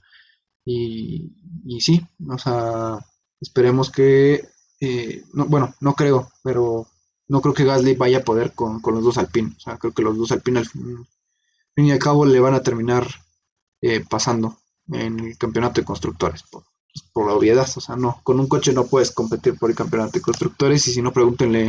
y, 0.64 1.32
y 1.66 1.80
sí, 1.80 2.06
o 2.28 2.38
sea, 2.38 2.98
esperemos 3.40 3.90
que, 3.90 4.48
eh, 4.80 5.24
no, 5.34 5.46
bueno, 5.46 5.74
no 5.80 5.94
creo, 5.94 6.30
pero 6.42 6.86
no 7.28 7.40
creo 7.42 7.54
que 7.54 7.64
Gasly 7.64 7.94
vaya 7.94 8.18
a 8.18 8.24
poder 8.24 8.52
con, 8.54 8.80
con 8.80 8.94
los 8.94 9.04
dos 9.04 9.18
Alpine. 9.18 9.54
O 9.56 9.60
sea, 9.60 9.78
creo 9.78 9.92
que 9.94 10.02
los 10.02 10.16
dos 10.18 10.32
Alpine 10.32 10.60
al 10.60 10.66
fin, 11.74 11.86
y 11.86 11.92
al 11.92 11.98
cabo 11.98 12.24
le 12.24 12.40
van 12.40 12.54
a 12.54 12.62
terminar 12.62 13.06
eh, 13.80 14.04
pasando 14.08 14.56
en 14.92 15.20
el 15.20 15.38
campeonato 15.38 15.80
de 15.80 15.84
constructores, 15.84 16.42
por, 16.44 17.26
la 17.26 17.34
obviedad. 17.34 17.66
O 17.76 17.80
sea, 17.80 17.96
no, 17.96 18.20
con 18.22 18.40
un 18.40 18.48
coche 18.48 18.72
no 18.72 18.86
puedes 18.86 19.12
competir 19.12 19.58
por 19.58 19.70
el 19.70 19.76
campeonato 19.76 20.12
de 20.12 20.22
constructores 20.22 20.86
y 20.86 20.92
si 20.92 21.02
no, 21.02 21.12
pregúntenle 21.12 21.68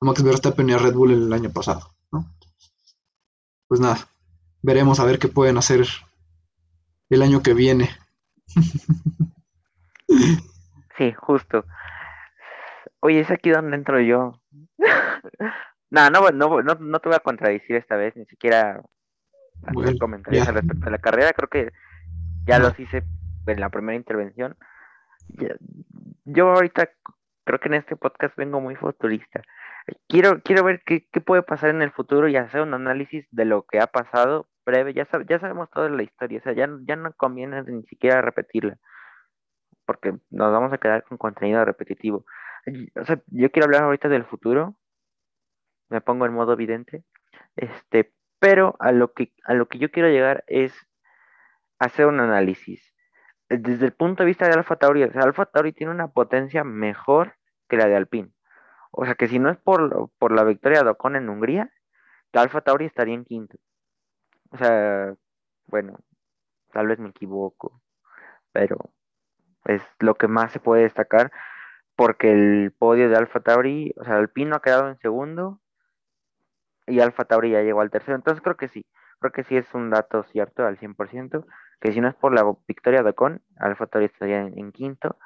a 0.00 0.04
Max 0.04 0.22
Verstappen 0.22 0.68
y 0.68 0.72
a 0.72 0.78
Red 0.78 0.94
Bull 0.94 1.12
el 1.12 1.32
año 1.32 1.50
pasado. 1.50 1.94
¿no? 2.12 2.26
Pues 3.68 3.80
nada, 3.80 4.08
veremos 4.62 5.00
a 5.00 5.04
ver 5.04 5.18
qué 5.18 5.28
pueden 5.28 5.58
hacer 5.58 5.86
el 7.10 7.22
año 7.22 7.42
que 7.42 7.54
viene. 7.54 7.90
Sí, 10.96 11.12
justo. 11.12 11.64
Oye, 13.00 13.20
es 13.20 13.30
aquí 13.30 13.50
donde 13.50 13.76
entro 13.76 14.00
yo. 14.00 14.40
no, 15.90 16.10
no, 16.10 16.30
no, 16.30 16.62
no, 16.62 17.00
te 17.00 17.08
voy 17.08 17.16
a 17.16 17.20
contradecir 17.20 17.76
esta 17.76 17.96
vez, 17.96 18.14
ni 18.16 18.24
siquiera 18.26 18.82
hacer 19.66 19.98
comentarios 19.98 20.46
respecto 20.46 20.86
a 20.86 20.90
la 20.90 20.98
carrera. 20.98 21.32
Creo 21.32 21.48
que 21.48 21.72
ya 22.46 22.58
los 22.58 22.78
hice 22.78 23.04
en 23.46 23.60
la 23.60 23.70
primera 23.70 23.96
intervención. 23.96 24.56
Yo 26.24 26.50
ahorita 26.50 26.90
creo 27.44 27.60
que 27.60 27.68
en 27.68 27.74
este 27.74 27.96
podcast 27.96 28.36
vengo 28.36 28.60
muy 28.60 28.76
futurista. 28.76 29.42
Quiero, 30.08 30.40
quiero 30.42 30.64
ver 30.64 30.82
qué, 30.86 31.06
qué, 31.12 31.20
puede 31.20 31.42
pasar 31.42 31.70
en 31.70 31.82
el 31.82 31.92
futuro 31.92 32.28
y 32.28 32.36
hacer 32.36 32.62
un 32.62 32.72
análisis 32.72 33.26
de 33.30 33.44
lo 33.44 33.66
que 33.66 33.80
ha 33.80 33.86
pasado 33.86 34.48
breve. 34.64 34.94
Ya, 34.94 35.06
ya 35.28 35.38
sabemos 35.38 35.70
toda 35.70 35.90
la 35.90 36.02
historia, 36.02 36.38
o 36.38 36.42
sea, 36.42 36.54
ya, 36.54 36.68
ya 36.86 36.96
no 36.96 37.12
conviene 37.12 37.62
ni 37.64 37.82
siquiera 37.82 38.22
repetirla, 38.22 38.78
porque 39.84 40.14
nos 40.30 40.52
vamos 40.52 40.72
a 40.72 40.78
quedar 40.78 41.04
con 41.04 41.18
contenido 41.18 41.62
repetitivo 41.66 42.24
o 43.00 43.04
sea, 43.04 43.20
yo 43.26 43.50
quiero 43.50 43.66
hablar 43.66 43.82
ahorita 43.84 44.08
del 44.08 44.24
futuro, 44.24 44.76
me 45.88 46.00
pongo 46.00 46.26
en 46.26 46.32
modo 46.32 46.52
evidente, 46.54 47.04
este, 47.56 48.12
pero 48.44 48.76
a 48.78 48.92
lo 48.92 49.14
que, 49.14 49.32
a 49.44 49.54
lo 49.54 49.68
que 49.68 49.78
yo 49.78 49.90
quiero 49.90 50.10
llegar 50.10 50.44
es 50.48 50.74
hacer 51.78 52.04
un 52.04 52.20
análisis. 52.20 52.94
Desde 53.48 53.86
el 53.86 53.94
punto 53.94 54.22
de 54.22 54.26
vista 54.26 54.46
de 54.46 54.52
Alfa 54.52 54.76
Tauri, 54.76 55.02
o 55.02 55.10
sea, 55.10 55.22
Alfa 55.22 55.46
Tauri 55.46 55.72
tiene 55.72 55.94
una 55.94 56.08
potencia 56.08 56.62
mejor 56.62 57.36
que 57.70 57.78
la 57.78 57.86
de 57.86 57.96
Alpine. 57.96 58.34
O 58.90 59.06
sea, 59.06 59.14
que 59.14 59.28
si 59.28 59.38
no 59.38 59.48
es 59.48 59.56
por, 59.56 60.10
por 60.18 60.30
la 60.30 60.44
victoria 60.44 60.82
de 60.82 60.90
Ocon 60.90 61.16
en 61.16 61.30
Hungría, 61.30 61.72
que 62.30 62.38
Alfa 62.38 62.60
Tauri 62.60 62.84
estaría 62.84 63.14
en 63.14 63.24
quinto. 63.24 63.56
O 64.50 64.58
sea, 64.58 65.14
bueno, 65.64 65.98
tal 66.70 66.88
vez 66.88 66.98
me 66.98 67.08
equivoco, 67.08 67.80
pero 68.52 68.92
es 69.64 69.80
lo 70.00 70.16
que 70.16 70.28
más 70.28 70.52
se 70.52 70.60
puede 70.60 70.82
destacar 70.82 71.32
porque 71.96 72.30
el 72.30 72.74
podio 72.78 73.08
de 73.08 73.16
Alfa 73.16 73.40
Tauri, 73.40 73.94
o 73.96 74.04
sea, 74.04 74.16
Alpino 74.16 74.56
ha 74.56 74.60
quedado 74.60 74.90
en 74.90 74.98
segundo 74.98 75.62
y 76.86 77.00
Alfa 77.00 77.24
Tauri 77.24 77.50
ya 77.50 77.62
llegó 77.62 77.80
al 77.80 77.90
tercero. 77.90 78.16
Entonces 78.16 78.42
creo 78.42 78.56
que 78.56 78.68
sí, 78.68 78.86
creo 79.20 79.32
que 79.32 79.44
sí 79.44 79.56
es 79.56 79.72
un 79.74 79.90
dato 79.90 80.22
cierto 80.24 80.66
al 80.66 80.78
100%, 80.78 81.46
que 81.80 81.92
si 81.92 82.00
no 82.00 82.08
es 82.08 82.14
por 82.14 82.32
la 82.34 82.44
victoria 82.66 83.02
de 83.02 83.10
Ocon, 83.10 83.42
Alfa 83.58 83.86
Tauri 83.86 84.06
estaría 84.06 84.40
en, 84.40 84.72
quinto. 84.72 85.18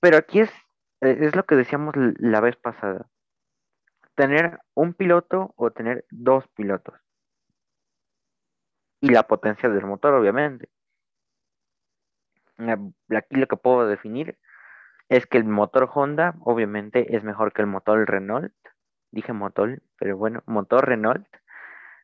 Pero 0.00 0.16
aquí 0.16 0.40
es 0.40 0.50
eh, 1.00 1.16
es 1.20 1.36
lo 1.36 1.44
que 1.44 1.56
decíamos 1.56 1.94
la 1.96 2.40
vez 2.40 2.56
pasada. 2.56 3.06
Tener 4.14 4.58
un 4.74 4.94
piloto 4.94 5.54
o 5.56 5.70
tener 5.70 6.04
dos 6.10 6.46
pilotos. 6.48 6.94
Y 9.00 9.08
la 9.10 9.22
potencia 9.26 9.68
del 9.68 9.86
motor, 9.86 10.14
obviamente. 10.14 10.68
Aquí 12.58 13.36
lo 13.36 13.46
que 13.46 13.56
puedo 13.56 13.86
definir 13.86 14.38
es 15.08 15.26
que 15.26 15.38
el 15.38 15.44
motor 15.44 15.90
Honda, 15.92 16.34
obviamente, 16.40 17.16
es 17.16 17.24
mejor 17.24 17.52
que 17.52 17.62
el 17.62 17.66
motor 17.66 18.08
Renault. 18.08 18.52
Dije 19.12 19.32
motor, 19.32 19.82
pero 19.98 20.16
bueno, 20.16 20.42
motor 20.46 20.86
Renault. 20.86 21.26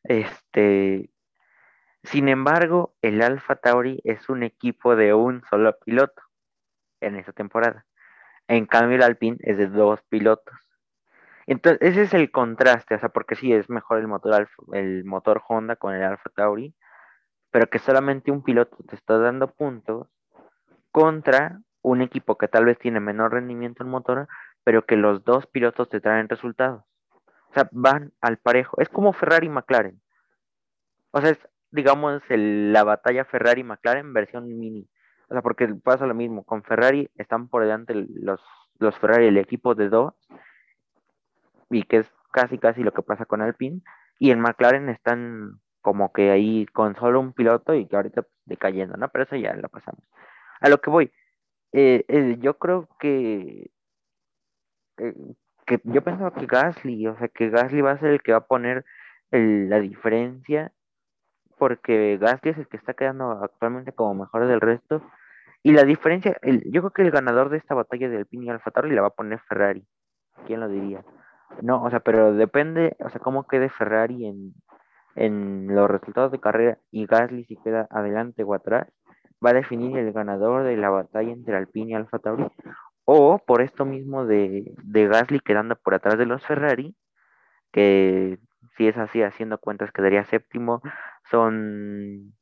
Este, 0.05 1.11
sin 2.05 2.29
embargo, 2.29 2.95
el 3.03 3.23
Alfa 3.23 3.57
Tauri 3.57 4.01
es 4.05 4.29
un 4.29 4.43
equipo 4.43 4.97
de 4.97 5.15
un 5.15 5.43
solo 5.51 5.77
piloto 5.85 6.23
en 7.01 7.17
esta 7.17 7.33
temporada. 7.33 7.87
En 8.49 8.67
cambio, 8.67 8.97
el 8.97 9.03
Alpine 9.05 9.39
es 9.41 9.59
de 9.59 9.69
dos 9.69 10.03
pilotos. 10.09 10.55
Entonces, 11.47 11.81
ese 11.83 12.03
es 12.03 12.15
el 12.15 12.31
contraste, 12.31 12.95
o 12.97 12.99
sea, 12.99 13.09
porque 13.11 13.37
sí 13.37 13.53
es 13.53 13.71
mejor 13.71 13.99
el 13.99 14.09
motor, 14.09 14.35
Alfa- 14.35 14.65
el 14.75 15.05
motor 15.05 15.43
Honda 15.49 15.77
con 15.77 15.95
el 15.95 16.03
Alfa 16.03 16.31
Tauri, 16.35 16.75
pero 17.51 17.69
que 17.71 17.79
solamente 17.79 18.31
un 18.33 18.43
piloto 18.45 18.77
te 18.89 18.97
está 18.97 19.19
dando 19.19 19.49
puntos 19.53 20.09
contra 20.93 21.61
un 21.83 22.03
equipo 22.03 22.39
que 22.39 22.49
tal 22.49 22.65
vez 22.67 22.79
tiene 22.79 23.01
menor 23.01 23.33
rendimiento 23.33 23.85
en 23.85 23.91
motor, 23.91 24.29
pero 24.65 24.87
que 24.87 24.97
los 24.97 25.25
dos 25.25 25.47
pilotos 25.47 25.89
te 25.89 26.01
traen 26.01 26.29
resultados. 26.29 26.85
Sea, 27.57 27.71
van 27.73 28.13
al 28.21 28.37
parejo. 28.37 28.77
Es 28.83 28.91
como 28.91 29.15
Ferrari 29.15 29.47
y 29.47 29.51
McLaren. 29.51 29.99
O 31.11 31.23
sea, 31.23 31.31
es, 31.31 31.39
digamos, 31.71 32.23
la 32.29 32.85
batalla 32.85 33.25
Ferrari-McLaren 33.25 34.13
versión 34.13 34.47
mini. 34.47 34.87
O 35.31 35.33
sea, 35.33 35.41
porque 35.41 35.67
pasa 35.69 36.07
lo 36.07 36.15
mismo. 36.15 36.45
Con 36.45 36.63
Ferrari 36.63 37.11
están 37.17 37.49
por 37.49 37.63
delante 37.63 37.95
los, 37.95 38.43
los 38.79 38.99
Ferrari, 38.99 39.29
el 39.29 39.39
equipo 39.39 39.75
de 39.75 39.89
dos, 39.89 40.13
y 41.71 41.85
que 41.85 41.99
es 41.99 42.13
casi 42.31 42.59
casi 42.59 42.83
lo 42.83 42.93
que 42.93 43.01
pasa 43.01 43.25
con 43.25 43.41
Alpine. 43.41 43.81
Y 44.19 44.33
en 44.33 44.41
McLaren 44.41 44.91
están 44.91 45.59
como 45.81 46.13
que 46.13 46.31
ahí 46.31 46.67
con 46.67 46.95
solo 46.97 47.21
un 47.21 47.33
piloto 47.33 47.73
y 47.73 47.87
que 47.87 47.97
ahorita 47.97 48.27
decayendo, 48.45 48.99
¿no? 48.99 49.09
Pero 49.09 49.25
eso 49.25 49.37
ya 49.37 49.55
lo 49.55 49.71
pasamos. 49.71 50.05
A 50.61 50.69
lo 50.69 50.79
que 50.83 50.91
voy, 50.91 51.11
eh, 51.73 52.05
eh, 52.09 52.37
yo 52.39 52.59
creo 52.59 52.87
que, 53.01 53.71
eh, 54.99 55.15
que 55.67 55.81
yo 55.85 56.03
pensaba 56.03 56.33
que 56.33 56.47
Gasly, 56.47 57.07
o 57.09 57.17
sea, 57.19 57.29
que 57.29 57.51
Gasly 57.51 57.81
va 57.83 57.93
a 57.93 57.99
ser 58.01 58.11
el 58.11 58.23
que 58.23 58.33
va 58.33 58.39
a 58.39 58.47
poner 58.47 58.85
la 59.33 59.81
diferencia, 59.81 60.73
porque 61.59 62.19
Gasly 62.19 62.51
es 62.53 62.59
el 62.59 62.69
que 62.69 62.77
está 62.77 62.95
quedando 62.95 63.33
actualmente 63.43 63.93
como 63.93 64.15
mejor 64.15 64.47
del 64.47 64.61
resto. 64.61 65.03
Y 65.63 65.73
la 65.73 65.85
diferencia, 65.85 66.37
el- 66.43 66.63
yo 66.73 66.83
creo 66.83 66.93
que 66.93 67.03
el 67.03 67.11
ganador 67.13 67.51
de 67.51 67.59
esta 67.59 67.75
batalla 67.75 68.09
del 68.09 68.19
Alpine 68.21 68.47
y 68.47 68.51
Alfa 68.51 68.71
Tauri 68.73 68.93
la 68.95 69.03
va 69.03 69.09
a 69.09 69.11
poner 69.11 69.41
Ferrari. 69.49 69.87
¿Quién 70.47 70.61
lo 70.61 70.69
diría? 70.69 71.05
No, 71.63 71.83
o 71.85 71.91
sea, 71.91 72.01
pero 72.01 72.35
depende, 72.35 72.97
o 73.01 73.11
sea, 73.11 73.21
cómo 73.21 73.47
quede 73.47 73.69
Ferrari 73.71 74.27
en, 74.27 74.55
en 75.17 75.69
los 75.75 75.91
resultados 75.91 76.33
de 76.33 76.41
carrera 76.41 76.79
y 76.91 77.07
Gasly 77.07 77.45
si 77.47 77.57
queda 77.59 77.89
adelante 77.91 78.45
o 78.45 78.55
atrás, 78.55 78.89
va 79.45 79.51
a 79.51 79.55
definir 79.55 79.97
el 79.99 80.13
ganador 80.13 80.65
de 80.65 80.77
la 80.77 80.91
batalla 80.91 81.33
entre 81.33 81.57
Alpine 81.57 81.93
y 81.93 81.95
Alfa 81.95 82.19
Tauri. 82.19 82.47
O 83.07 83.39
por 83.39 83.63
esto 83.63 83.85
mismo 83.87 84.27
de, 84.27 84.75
de 84.83 85.09
Gasly 85.09 85.41
quedando 85.41 85.77
por 85.77 85.95
atrás 85.95 86.19
de 86.19 86.27
los 86.27 86.45
Ferrari, 86.45 86.95
que 87.73 88.39
si 88.77 88.89
es 88.89 88.97
así, 88.99 89.23
haciendo 89.23 89.59
cuentas, 89.59 89.93
quedaría 89.93 90.25
séptimo, 90.25 90.83
son 91.31 92.35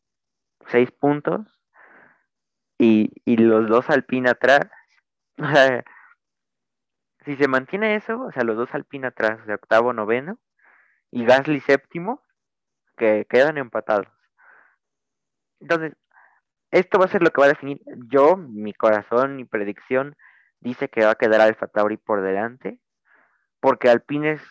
seis 0.66 0.90
puntos, 0.90 1.46
y, 2.78 3.12
y 3.24 3.36
los 3.36 3.68
dos 3.68 3.90
Alpine 3.90 4.30
atrás. 4.30 4.68
O 7.20 7.24
si 7.24 7.36
se 7.36 7.48
mantiene 7.48 7.96
eso, 7.96 8.20
o 8.20 8.32
sea, 8.32 8.44
los 8.44 8.56
dos 8.56 8.74
Alpine 8.74 9.06
atrás, 9.06 9.46
de 9.46 9.54
octavo, 9.54 9.94
noveno, 9.94 10.38
y 11.10 11.24
Gasly 11.24 11.60
séptimo, 11.60 12.22
que 12.98 13.26
quedan 13.30 13.56
empatados. 13.58 14.08
Entonces, 15.60 15.94
esto 16.70 16.98
va 16.98 17.06
a 17.06 17.08
ser 17.08 17.22
lo 17.22 17.30
que 17.30 17.40
va 17.40 17.46
a 17.46 17.50
definir. 17.50 17.80
Yo, 18.08 18.36
mi 18.36 18.74
corazón, 18.74 19.36
mi 19.36 19.44
predicción 19.46 20.16
dice 20.64 20.88
que 20.88 21.04
va 21.04 21.12
a 21.12 21.14
quedar 21.16 21.40
Alfa 21.40 21.68
Tauri 21.68 21.96
por 21.96 22.22
delante, 22.22 22.80
porque 23.60 23.88
Alpine 23.88 24.32
es- 24.32 24.42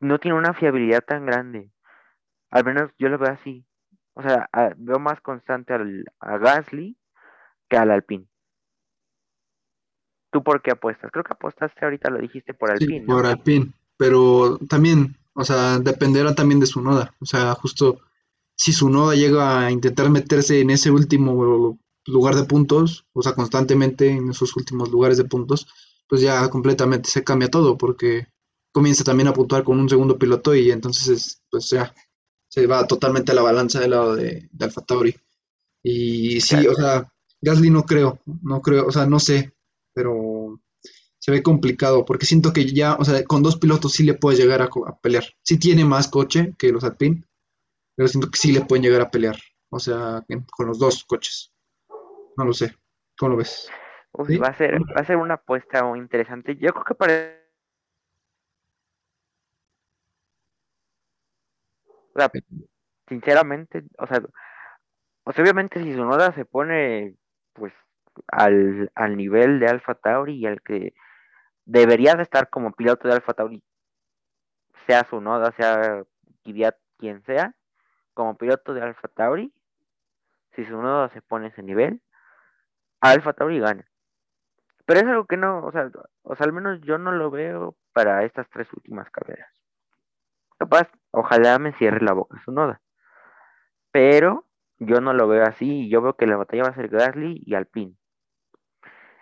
no 0.00 0.18
tiene 0.18 0.38
una 0.38 0.54
fiabilidad 0.54 1.04
tan 1.04 1.26
grande. 1.26 1.70
Al 2.50 2.64
menos 2.64 2.90
yo 2.98 3.08
lo 3.08 3.18
veo 3.18 3.30
así. 3.32 3.66
O 4.14 4.22
sea, 4.22 4.48
a- 4.52 4.72
veo 4.76 4.98
más 4.98 5.20
constante 5.20 5.74
al, 5.74 6.04
a 6.20 6.38
Gasly 6.38 6.96
que 7.68 7.76
al 7.76 7.90
Alpine. 7.90 8.26
¿Tú 10.30 10.42
por 10.42 10.62
qué 10.62 10.72
apuestas? 10.72 11.10
Creo 11.10 11.24
que 11.24 11.32
apostaste 11.32 11.84
ahorita, 11.84 12.10
lo 12.10 12.18
dijiste 12.18 12.54
por 12.54 12.70
Sí, 12.76 12.84
Alpine, 12.84 13.06
por 13.06 13.22
¿no? 13.24 13.28
Alpine, 13.30 13.72
pero 13.96 14.58
también, 14.68 15.16
o 15.34 15.44
sea, 15.44 15.78
dependerá 15.78 16.34
también 16.34 16.60
de 16.60 16.66
su 16.66 16.82
noda. 16.82 17.14
O 17.20 17.26
sea, 17.26 17.54
justo 17.54 18.00
si 18.54 18.72
su 18.72 18.90
noda 18.90 19.14
llega 19.14 19.60
a 19.66 19.70
intentar 19.70 20.10
meterse 20.10 20.60
en 20.60 20.70
ese 20.70 20.90
último 20.90 21.78
lugar 22.08 22.34
de 22.36 22.44
puntos, 22.44 23.06
o 23.12 23.22
sea, 23.22 23.34
constantemente 23.34 24.08
en 24.10 24.30
esos 24.30 24.56
últimos 24.56 24.90
lugares 24.90 25.18
de 25.18 25.24
puntos, 25.24 25.66
pues 26.08 26.20
ya 26.22 26.48
completamente 26.50 27.10
se 27.10 27.24
cambia 27.24 27.50
todo, 27.50 27.78
porque 27.78 28.28
comienza 28.72 29.04
también 29.04 29.28
a 29.28 29.32
puntuar 29.34 29.64
con 29.64 29.78
un 29.80 29.88
segundo 29.88 30.18
piloto 30.18 30.54
y 30.54 30.70
entonces, 30.72 31.08
es, 31.08 31.42
pues 31.50 31.70
ya 31.70 31.94
se 32.50 32.66
va 32.66 32.86
totalmente 32.86 33.32
a 33.32 33.34
la 33.34 33.42
balanza 33.42 33.80
del 33.80 33.90
lado 33.90 34.16
de, 34.16 34.48
de 34.52 34.64
Alfa 34.64 34.82
Tauri. 34.82 35.14
Y 35.82 36.40
sí, 36.40 36.56
Claro. 36.56 36.72
o 36.72 36.74
sea, 36.74 37.12
Gasly 37.40 37.70
no 37.70 37.84
creo, 37.84 38.20
no 38.42 38.60
creo, 38.62 38.86
o 38.86 38.92
sea, 38.92 39.06
no 39.06 39.20
sé, 39.20 39.54
pero 39.94 40.60
se 41.18 41.30
ve 41.32 41.42
complicado 41.42 42.04
porque 42.04 42.26
siento 42.26 42.52
que 42.52 42.66
ya, 42.72 42.94
o 42.96 43.04
sea, 43.04 43.24
con 43.24 43.42
dos 43.42 43.56
pilotos 43.58 43.92
sí 43.92 44.04
le 44.04 44.14
puede 44.14 44.38
llegar 44.38 44.62
a, 44.62 44.66
a 44.66 44.98
pelear. 45.00 45.24
Sí 45.42 45.58
tiene 45.58 45.84
más 45.84 46.08
coche 46.08 46.54
que 46.58 46.72
los 46.72 46.84
Alpine, 46.84 47.24
pero 47.96 48.08
siento 48.08 48.30
que 48.30 48.38
sí 48.38 48.52
le 48.52 48.62
pueden 48.62 48.82
llegar 48.84 49.02
a 49.02 49.10
pelear, 49.10 49.38
o 49.70 49.78
sea, 49.78 50.24
con 50.56 50.66
los 50.66 50.78
dos 50.78 51.04
coches. 51.04 51.52
No 52.38 52.44
lo 52.44 52.52
sé, 52.52 52.72
¿cómo 53.18 53.30
lo 53.32 53.36
ves? 53.38 53.68
Uy, 54.12 54.26
¿Sí? 54.28 54.38
va 54.38 54.46
a 54.46 54.54
ser, 54.56 54.80
va 54.80 55.00
a 55.00 55.04
ser 55.04 55.16
una 55.16 55.34
apuesta 55.34 55.82
muy 55.82 55.98
interesante. 55.98 56.54
Yo 56.54 56.72
creo 56.72 56.84
que 56.84 56.94
para, 56.94 57.36
o 62.14 62.18
sea, 62.20 62.30
sinceramente, 63.08 63.82
o 63.98 64.06
sea, 64.06 64.22
o 65.24 65.32
sea, 65.32 65.42
obviamente 65.42 65.82
si 65.82 65.92
su 65.92 66.04
noda 66.04 66.32
se 66.32 66.44
pone 66.44 67.16
pues 67.54 67.72
al, 68.28 68.92
al 68.94 69.16
nivel 69.16 69.58
de 69.58 69.66
Alfa 69.66 69.96
Tauri 69.96 70.36
y 70.36 70.46
al 70.46 70.62
que 70.62 70.94
debería 71.64 72.14
de 72.14 72.22
estar 72.22 72.50
como 72.50 72.70
piloto 72.70 73.08
de 73.08 73.14
Alfa 73.14 73.34
Tauri, 73.34 73.64
sea 74.86 75.04
su 75.10 75.20
noda, 75.20 75.50
sea 75.56 76.04
Kvyat, 76.44 76.76
quien 76.98 77.20
sea, 77.24 77.56
como 78.14 78.38
piloto 78.38 78.74
de 78.74 78.82
Alfa 78.82 79.08
Tauri, 79.08 79.52
si 80.54 80.64
su 80.64 80.80
noda 80.80 81.08
se 81.08 81.20
pone 81.20 81.46
a 81.46 81.48
ese 81.48 81.64
nivel, 81.64 82.00
Alfa 83.00 83.32
Tauri 83.32 83.58
gana. 83.58 83.84
Pero 84.86 85.00
es 85.00 85.06
algo 85.06 85.26
que 85.26 85.36
no, 85.36 85.64
o 85.64 85.70
sea, 85.72 85.88
o 86.22 86.34
sea, 86.34 86.46
al 86.46 86.52
menos 86.52 86.80
yo 86.82 86.98
no 86.98 87.12
lo 87.12 87.30
veo 87.30 87.76
para 87.92 88.24
estas 88.24 88.48
tres 88.50 88.72
últimas 88.72 89.08
carreras. 89.10 89.50
Capaz, 90.56 90.88
ojalá 91.10 91.58
me 91.58 91.72
cierre 91.72 92.00
la 92.00 92.12
boca 92.12 92.40
su 92.44 92.52
noda. 92.52 92.80
Pero 93.90 94.46
yo 94.78 95.02
no 95.02 95.12
lo 95.12 95.28
veo 95.28 95.42
así. 95.44 95.90
Yo 95.90 96.00
veo 96.00 96.16
que 96.16 96.26
la 96.26 96.38
batalla 96.38 96.62
va 96.62 96.68
a 96.70 96.74
ser 96.74 96.88
Gasly 96.88 97.42
y 97.44 97.54
Alpine. 97.54 97.96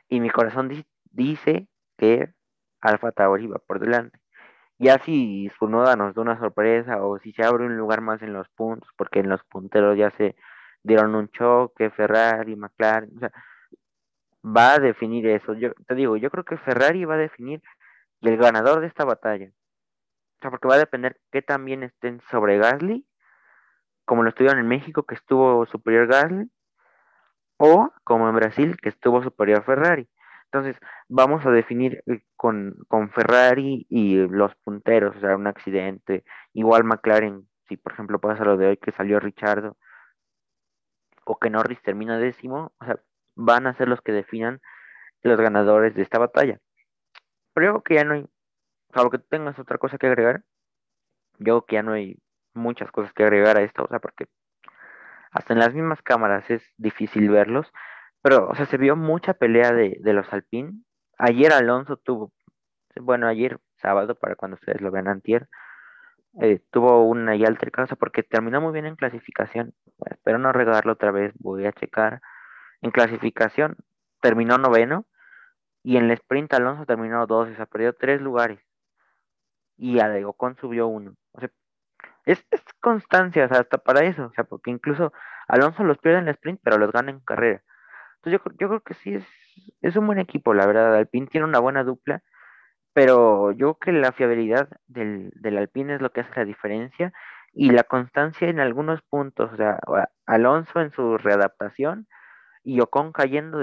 Y 0.08 0.20
mi 0.20 0.30
corazón 0.30 0.68
di- 0.68 0.86
dice 1.10 1.68
que 1.96 2.32
Alfa 2.80 3.12
Tauri 3.12 3.46
va 3.46 3.58
por 3.58 3.80
delante. 3.80 4.18
Ya 4.78 4.98
si 5.00 5.50
su 5.58 5.68
noda 5.68 5.96
nos 5.96 6.14
da 6.14 6.22
una 6.22 6.38
sorpresa 6.38 7.02
o 7.04 7.18
si 7.18 7.32
se 7.32 7.44
abre 7.44 7.66
un 7.66 7.76
lugar 7.78 8.02
más 8.02 8.22
en 8.22 8.32
los 8.32 8.48
puntos, 8.50 8.90
porque 8.96 9.20
en 9.20 9.28
los 9.30 9.44
punteros 9.44 9.96
ya 9.98 10.10
se 10.12 10.36
dieron 10.82 11.14
un 11.14 11.28
choque, 11.30 11.90
Ferrari, 11.90 12.56
McLaren, 12.56 13.10
o 13.16 13.20
sea, 13.20 13.32
va 14.46 14.74
a 14.74 14.78
definir 14.78 15.26
eso. 15.28 15.54
Yo 15.54 15.72
te 15.86 15.94
digo, 15.94 16.16
yo 16.16 16.30
creo 16.30 16.44
que 16.44 16.56
Ferrari 16.58 17.04
va 17.04 17.14
a 17.14 17.18
definir 17.18 17.62
el 18.22 18.36
ganador 18.36 18.80
de 18.80 18.86
esta 18.86 19.04
batalla. 19.04 19.48
O 19.48 20.40
sea, 20.42 20.50
porque 20.50 20.68
va 20.68 20.74
a 20.74 20.78
depender 20.78 21.20
qué 21.32 21.42
también 21.42 21.82
estén 21.82 22.20
sobre 22.30 22.58
Gasly, 22.58 23.06
como 24.04 24.22
lo 24.22 24.28
estuvieron 24.30 24.60
en 24.60 24.68
México, 24.68 25.04
que 25.04 25.14
estuvo 25.16 25.66
superior 25.66 26.06
Gasly, 26.06 26.50
o 27.58 27.90
como 28.04 28.28
en 28.28 28.36
Brasil, 28.36 28.76
que 28.80 28.90
estuvo 28.90 29.22
superior 29.22 29.64
Ferrari. 29.64 30.08
Entonces, 30.44 30.76
vamos 31.08 31.44
a 31.46 31.50
definir 31.50 32.02
eh, 32.06 32.22
con, 32.36 32.76
con 32.88 33.10
Ferrari 33.10 33.86
y 33.88 34.16
los 34.28 34.54
punteros, 34.56 35.16
o 35.16 35.20
sea, 35.20 35.36
un 35.36 35.46
accidente. 35.46 36.24
Igual 36.52 36.84
McLaren, 36.84 37.48
si 37.68 37.76
por 37.76 37.92
ejemplo 37.92 38.20
pasa 38.20 38.44
lo 38.44 38.56
de 38.56 38.68
hoy 38.68 38.76
que 38.76 38.92
salió 38.92 39.18
Richardo, 39.20 39.76
o 41.24 41.38
que 41.38 41.50
Norris 41.50 41.82
termina 41.82 42.18
décimo, 42.18 42.72
o 42.78 42.84
sea, 42.84 43.00
van 43.36 43.66
a 43.66 43.74
ser 43.74 43.88
los 43.88 44.00
que 44.00 44.12
definan 44.12 44.60
los 45.22 45.38
ganadores 45.40 45.94
de 45.94 46.02
esta 46.02 46.18
batalla. 46.18 46.58
Pero 47.54 47.66
yo 47.66 47.72
creo 47.72 47.82
que 47.82 47.94
ya 47.94 48.04
no 48.04 48.14
hay, 48.14 48.26
salvo 48.94 49.10
que 49.10 49.18
tengas 49.18 49.58
otra 49.58 49.78
cosa 49.78 49.98
que 49.98 50.06
agregar, 50.06 50.42
yo 51.38 51.44
creo 51.44 51.66
que 51.66 51.74
ya 51.76 51.82
no 51.82 51.92
hay 51.92 52.18
muchas 52.54 52.90
cosas 52.90 53.12
que 53.12 53.22
agregar 53.22 53.56
a 53.56 53.62
esto, 53.62 53.84
o 53.84 53.88
sea, 53.88 53.98
porque 53.98 54.26
hasta 55.30 55.52
en 55.52 55.60
las 55.60 55.74
mismas 55.74 56.02
cámaras 56.02 56.48
es 56.50 56.62
difícil 56.76 57.28
verlos, 57.28 57.70
pero, 58.22 58.48
o 58.48 58.54
sea, 58.54 58.66
se 58.66 58.78
vio 58.78 58.96
mucha 58.96 59.34
pelea 59.34 59.72
de, 59.72 59.98
los 60.12 60.32
Alpine, 60.32 60.72
ayer 61.18 61.52
Alonso 61.52 61.96
tuvo, 61.96 62.32
bueno, 62.96 63.28
ayer 63.28 63.58
sábado, 63.76 64.14
para 64.14 64.36
cuando 64.36 64.56
ustedes 64.56 64.80
lo 64.80 64.90
vean 64.90 65.08
antier, 65.08 65.48
eh, 66.40 66.60
tuvo 66.70 67.04
una 67.04 67.36
y 67.36 67.44
altercado, 67.44 67.96
porque 67.96 68.22
terminó 68.22 68.60
muy 68.60 68.72
bien 68.72 68.86
en 68.86 68.96
clasificación. 68.96 69.74
espero 70.10 70.38
no 70.38 70.52
regarlo 70.52 70.92
otra 70.92 71.10
vez, 71.10 71.32
voy 71.38 71.66
a 71.66 71.72
checar. 71.72 72.20
En 72.82 72.90
clasificación 72.90 73.76
terminó 74.20 74.58
noveno 74.58 75.06
y 75.82 75.96
en 75.96 76.04
el 76.04 76.12
sprint 76.12 76.52
Alonso 76.54 76.86
terminó 76.86 77.26
dos, 77.26 77.48
o 77.50 77.54
sea, 77.54 77.66
perdió 77.66 77.94
tres 77.94 78.20
lugares. 78.20 78.60
Y 79.76 79.98
Ocon 80.24 80.56
subió 80.56 80.86
uno. 80.86 81.14
O 81.32 81.40
sea, 81.40 81.50
es, 82.24 82.44
es 82.50 82.62
constancia, 82.80 83.44
o 83.44 83.48
sea, 83.48 83.60
hasta 83.60 83.78
para 83.78 84.04
eso, 84.04 84.26
o 84.26 84.32
sea, 84.32 84.44
porque 84.44 84.70
incluso 84.70 85.12
Alonso 85.48 85.84
los 85.84 85.98
pierde 85.98 86.18
en 86.18 86.28
el 86.28 86.34
sprint, 86.34 86.60
pero 86.62 86.78
los 86.78 86.92
gana 86.92 87.10
en 87.10 87.20
carrera. 87.20 87.62
Entonces 88.16 88.40
yo, 88.44 88.52
yo 88.58 88.68
creo 88.68 88.80
que 88.80 88.94
sí 88.94 89.14
es, 89.14 89.26
es 89.82 89.96
un 89.96 90.06
buen 90.06 90.18
equipo, 90.18 90.54
la 90.54 90.66
verdad. 90.66 90.96
Alpine 90.96 91.26
tiene 91.28 91.46
una 91.46 91.60
buena 91.60 91.84
dupla 91.84 92.22
pero 92.96 93.52
yo 93.52 93.74
creo 93.74 93.94
que 93.94 94.00
la 94.00 94.12
fiabilidad 94.12 94.70
del, 94.86 95.30
del 95.34 95.58
Alpine 95.58 95.96
es 95.96 96.00
lo 96.00 96.12
que 96.12 96.22
hace 96.22 96.32
la 96.34 96.46
diferencia 96.46 97.12
y 97.52 97.70
la 97.70 97.82
constancia 97.82 98.48
en 98.48 98.58
algunos 98.58 99.02
puntos, 99.02 99.52
o 99.52 99.56
sea, 99.58 99.78
Alonso 100.24 100.80
en 100.80 100.92
su 100.92 101.18
readaptación 101.18 102.06
y 102.66 102.80
Ocon 102.80 103.12
cayendo 103.12 103.62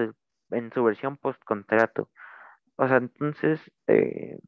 en 0.51 0.71
su 0.73 0.83
versión 0.83 1.17
post-contrato. 1.17 2.09
O 2.77 2.87
sea, 2.87 2.97
entonces, 2.97 3.59
eh, 3.87 4.39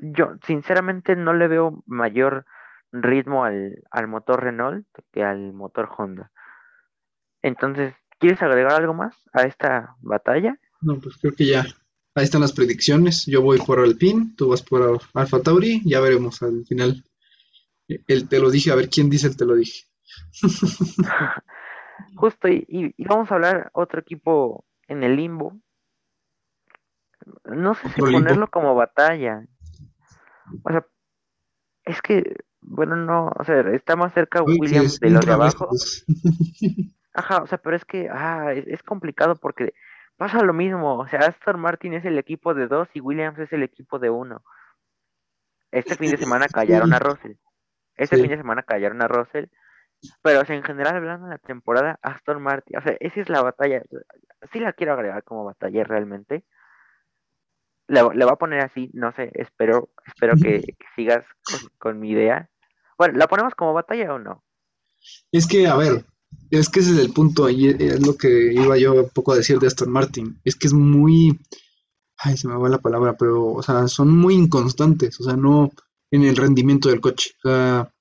yo 0.00 0.36
sinceramente 0.46 1.14
no 1.14 1.34
le 1.34 1.46
veo 1.46 1.84
mayor 1.86 2.46
ritmo 2.90 3.44
al, 3.44 3.82
al 3.90 4.08
motor 4.08 4.42
Renault 4.42 4.86
que 5.12 5.22
al 5.22 5.52
motor 5.52 5.90
Honda. 5.96 6.32
Entonces, 7.42 7.94
¿quieres 8.18 8.40
agregar 8.42 8.72
algo 8.72 8.94
más 8.94 9.14
a 9.34 9.42
esta 9.42 9.94
batalla? 10.00 10.58
No, 10.80 10.98
pues 10.98 11.18
creo 11.20 11.34
que 11.34 11.46
ya 11.46 11.64
Ahí 12.14 12.24
están 12.24 12.42
las 12.42 12.52
predicciones. 12.52 13.24
Yo 13.24 13.40
voy 13.40 13.58
por 13.58 13.80
Alpine, 13.80 14.34
tú 14.36 14.48
vas 14.48 14.62
por 14.62 15.00
Alfa 15.14 15.40
Tauri. 15.40 15.80
Ya 15.84 15.98
veremos 16.00 16.42
al 16.42 16.66
final. 16.66 17.02
El 17.88 18.28
te 18.28 18.38
lo 18.38 18.50
dije, 18.50 18.70
a 18.70 18.74
ver 18.74 18.90
quién 18.90 19.08
dice 19.08 19.28
el 19.28 19.36
te 19.36 19.46
lo 19.46 19.54
dije. 19.54 19.86
Justo, 22.16 22.48
y, 22.48 22.94
vamos 22.98 23.30
a 23.30 23.34
hablar 23.34 23.70
otro 23.72 24.00
equipo 24.00 24.64
en 24.88 25.02
el 25.02 25.16
limbo. 25.16 25.58
No 27.44 27.74
sé 27.74 27.88
si 27.90 28.00
ponerlo 28.00 28.48
como 28.48 28.74
batalla. 28.74 29.46
O 30.64 30.70
sea, 30.70 30.86
es 31.84 32.02
que, 32.02 32.36
bueno, 32.60 32.96
no, 32.96 33.30
o 33.38 33.44
sea, 33.44 33.60
está 33.72 33.96
más 33.96 34.12
cerca 34.12 34.42
Williams 34.42 35.00
de 35.00 35.10
los 35.10 35.24
de 35.24 35.32
abajo. 35.32 35.68
Ajá, 37.14 37.42
o 37.42 37.46
sea, 37.46 37.58
pero 37.58 37.76
es 37.76 37.84
que, 37.84 38.08
ah, 38.10 38.52
es 38.52 38.82
complicado 38.82 39.36
porque 39.36 39.74
pasa 40.16 40.42
lo 40.42 40.52
mismo. 40.52 40.98
O 40.98 41.08
sea, 41.08 41.20
Aston 41.20 41.60
Martin 41.60 41.94
es 41.94 42.04
el 42.04 42.18
equipo 42.18 42.54
de 42.54 42.66
dos 42.66 42.88
y 42.94 43.00
Williams 43.00 43.38
es 43.38 43.52
el 43.52 43.62
equipo 43.62 43.98
de 43.98 44.10
uno. 44.10 44.42
Este 45.70 45.96
fin 45.96 46.10
de 46.10 46.18
semana 46.18 46.46
callaron 46.48 46.92
a 46.92 46.98
Russell. 46.98 47.32
Este 47.96 48.16
fin 48.16 48.28
de 48.28 48.36
semana 48.36 48.62
callaron 48.62 49.02
a 49.02 49.08
Russell. 49.08 49.46
Pero 50.22 50.42
en 50.46 50.62
general, 50.62 50.96
hablando 50.96 51.26
de 51.26 51.32
la 51.32 51.38
temporada, 51.38 51.98
Aston 52.02 52.42
Martin, 52.42 52.78
o 52.78 52.82
sea, 52.82 52.96
esa 53.00 53.20
es 53.20 53.28
la 53.28 53.42
batalla. 53.42 53.82
Sí 54.52 54.58
la 54.58 54.72
quiero 54.72 54.92
agregar 54.92 55.22
como 55.24 55.44
batalla 55.44 55.84
realmente. 55.84 56.44
Le, 57.88 58.02
voy 58.02 58.22
a 58.22 58.36
poner 58.36 58.60
así, 58.60 58.90
no 58.94 59.12
sé, 59.12 59.30
espero, 59.34 59.90
espero 60.06 60.34
que, 60.40 60.62
sigas 60.96 61.24
con 61.78 62.00
mi 62.00 62.10
idea. 62.10 62.48
Bueno, 62.96 63.18
¿la 63.18 63.26
ponemos 63.26 63.54
como 63.54 63.74
batalla 63.74 64.14
o 64.14 64.18
no? 64.18 64.42
Es 65.30 65.46
que, 65.46 65.66
a 65.66 65.76
ver, 65.76 66.04
es 66.50 66.68
que 66.68 66.80
ese 66.80 66.92
es 66.92 66.98
el 66.98 67.12
punto, 67.12 67.48
y 67.50 67.68
es 67.68 68.06
lo 68.06 68.16
que 68.16 68.52
iba 68.52 68.78
yo 68.78 68.94
un 68.94 69.10
poco 69.10 69.32
a 69.32 69.36
decir 69.36 69.58
de 69.58 69.66
Aston 69.66 69.90
Martin. 69.90 70.40
Es 70.44 70.56
que 70.56 70.68
es 70.68 70.72
muy. 70.72 71.40
Ay, 72.16 72.36
se 72.36 72.46
me 72.48 72.56
va 72.56 72.68
la 72.68 72.78
palabra, 72.78 73.16
pero, 73.16 73.46
o 73.46 73.62
sea, 73.62 73.88
son 73.88 74.16
muy 74.16 74.34
inconstantes, 74.34 75.20
o 75.20 75.24
sea, 75.24 75.34
no 75.36 75.70
en 76.10 76.24
el 76.24 76.36
rendimiento 76.36 76.88
del 76.88 77.00
coche. 77.00 77.32
O 77.44 77.48
sea, 77.48 77.92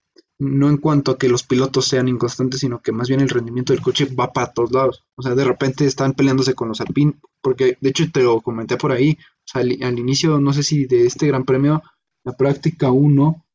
no 0.41 0.69
en 0.69 0.77
cuanto 0.77 1.11
a 1.11 1.17
que 1.17 1.29
los 1.29 1.43
pilotos 1.43 1.87
sean 1.87 2.07
inconstantes, 2.07 2.61
sino 2.61 2.81
que 2.81 2.91
más 2.91 3.07
bien 3.07 3.21
el 3.21 3.29
rendimiento 3.29 3.73
del 3.73 3.81
coche 3.81 4.07
va 4.07 4.33
para 4.33 4.51
todos 4.51 4.71
lados. 4.71 5.05
O 5.15 5.21
sea, 5.21 5.35
de 5.35 5.43
repente 5.43 5.85
están 5.85 6.13
peleándose 6.13 6.55
con 6.55 6.67
los 6.67 6.81
Alpine, 6.81 7.13
porque 7.41 7.77
de 7.79 7.89
hecho 7.89 8.11
te 8.11 8.23
lo 8.23 8.41
comenté 8.41 8.75
por 8.75 8.91
ahí, 8.91 9.17
o 9.21 9.43
sea, 9.45 9.61
al, 9.61 9.77
al 9.83 9.99
inicio, 9.99 10.39
no 10.39 10.51
sé 10.51 10.63
si 10.63 10.85
de 10.85 11.05
este 11.05 11.27
Gran 11.27 11.45
Premio, 11.45 11.83
la 12.23 12.33
práctica 12.33 12.91
1, 12.91 13.45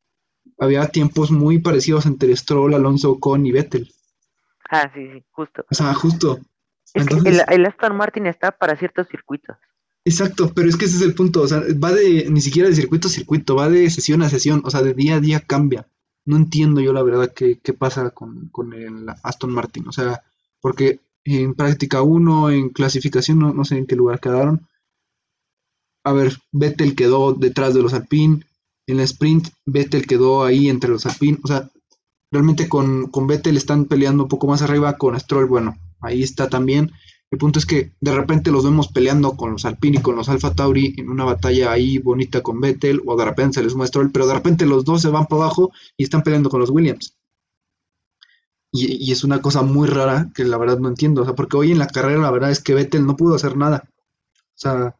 había 0.59 0.87
tiempos 0.87 1.29
muy 1.29 1.59
parecidos 1.59 2.05
entre 2.05 2.35
Stroll, 2.35 2.73
Alonso, 2.73 3.11
Ocon 3.11 3.45
y 3.45 3.51
Vettel. 3.51 3.91
Ah, 4.69 4.89
sí, 4.93 5.07
sí, 5.11 5.23
justo. 5.31 5.65
O 5.69 5.75
sea, 5.75 5.93
justo. 5.93 6.39
Es 6.93 7.05
que 7.05 7.29
el, 7.29 7.65
Aston 7.65 7.95
Martin 7.95 8.27
está 8.27 8.51
para 8.51 8.77
ciertos 8.77 9.07
circuitos. 9.09 9.57
Exacto, 10.05 10.53
pero 10.55 10.69
es 10.69 10.77
que 10.77 10.85
ese 10.85 10.97
es 10.97 11.01
el 11.01 11.15
punto. 11.15 11.41
O 11.41 11.47
sea, 11.47 11.61
va 11.83 11.91
de 11.91 12.27
ni 12.29 12.41
siquiera 12.41 12.69
de 12.69 12.75
circuito 12.75 13.07
a 13.07 13.11
circuito, 13.11 13.55
va 13.55 13.69
de 13.69 13.89
sesión 13.89 14.21
a 14.23 14.29
sesión. 14.29 14.61
O 14.63 14.71
sea, 14.71 14.81
de 14.81 14.93
día 14.93 15.15
a 15.15 15.19
día 15.19 15.41
cambia. 15.41 15.85
No 16.27 16.37
entiendo 16.37 16.79
yo 16.81 16.93
la 16.93 17.01
verdad 17.01 17.33
qué, 17.35 17.59
qué 17.59 17.73
pasa 17.73 18.11
con, 18.11 18.49
con, 18.49 18.73
el 18.73 19.07
Aston 19.23 19.51
Martin. 19.51 19.87
O 19.87 19.91
sea, 19.91 20.21
porque 20.61 20.99
en 21.23 21.55
práctica 21.55 22.03
1, 22.03 22.51
en 22.51 22.69
clasificación, 22.69 23.39
no, 23.39 23.53
no 23.53 23.65
sé 23.65 23.77
en 23.77 23.87
qué 23.87 23.95
lugar 23.95 24.19
quedaron. 24.19 24.67
A 26.03 26.13
ver, 26.13 26.37
Vettel 26.51 26.95
quedó 26.95 27.33
detrás 27.33 27.73
de 27.73 27.81
los 27.81 27.93
Alpine. 27.93 28.45
En 28.85 28.97
la 28.97 29.03
sprint, 29.03 29.49
Vettel 29.65 30.05
quedó 30.05 30.43
ahí 30.43 30.69
entre 30.69 30.91
los 30.91 31.05
Alpine. 31.05 31.39
O 31.43 31.47
sea, 31.47 31.69
Realmente 32.31 32.67
con, 32.67 33.07
con 33.07 33.25
Vettel 33.27 33.55
están 33.55 33.85
peleando 33.85 34.23
un 34.23 34.29
poco 34.29 34.47
más 34.47 34.61
arriba, 34.61 34.97
con 34.97 35.17
Stroll, 35.17 35.45
bueno, 35.45 35.77
ahí 36.01 36.23
está 36.23 36.49
también. 36.49 36.91
El 37.29 37.37
punto 37.39 37.59
es 37.59 37.65
que 37.65 37.93
de 37.99 38.15
repente 38.15 38.51
los 38.51 38.63
vemos 38.63 38.87
peleando 38.87 39.35
con 39.35 39.51
los 39.51 39.65
Alpine 39.65 39.97
y 39.97 40.01
con 40.01 40.15
los 40.15 40.29
Alfa 40.29 40.53
Tauri 40.53 40.95
en 40.97 41.09
una 41.09 41.25
batalla 41.25 41.71
ahí 41.71 41.97
bonita 41.97 42.41
con 42.41 42.61
Vettel, 42.61 43.01
o 43.05 43.17
de 43.17 43.25
repente 43.25 43.55
se 43.55 43.63
les 43.63 43.75
muestra 43.75 43.99
Stroll, 43.99 44.11
pero 44.11 44.27
de 44.27 44.33
repente 44.33 44.65
los 44.65 44.85
dos 44.85 45.01
se 45.01 45.09
van 45.09 45.25
para 45.25 45.43
abajo 45.43 45.71
y 45.97 46.03
están 46.03 46.23
peleando 46.23 46.49
con 46.49 46.61
los 46.61 46.69
Williams. 46.69 47.17
Y, 48.71 49.09
y, 49.09 49.11
es 49.11 49.23
una 49.23 49.41
cosa 49.41 49.61
muy 49.61 49.87
rara 49.87 50.29
que 50.35 50.43
la 50.43 50.57
verdad 50.57 50.77
no 50.79 50.89
entiendo. 50.89 51.21
O 51.21 51.25
sea, 51.25 51.35
porque 51.35 51.57
hoy 51.57 51.71
en 51.71 51.79
la 51.79 51.87
carrera 51.87 52.21
la 52.21 52.31
verdad 52.31 52.51
es 52.51 52.61
que 52.61 52.73
Vettel 52.73 53.05
no 53.05 53.15
pudo 53.15 53.35
hacer 53.35 53.57
nada. 53.57 53.89
O 53.89 54.59
sea, 54.59 54.95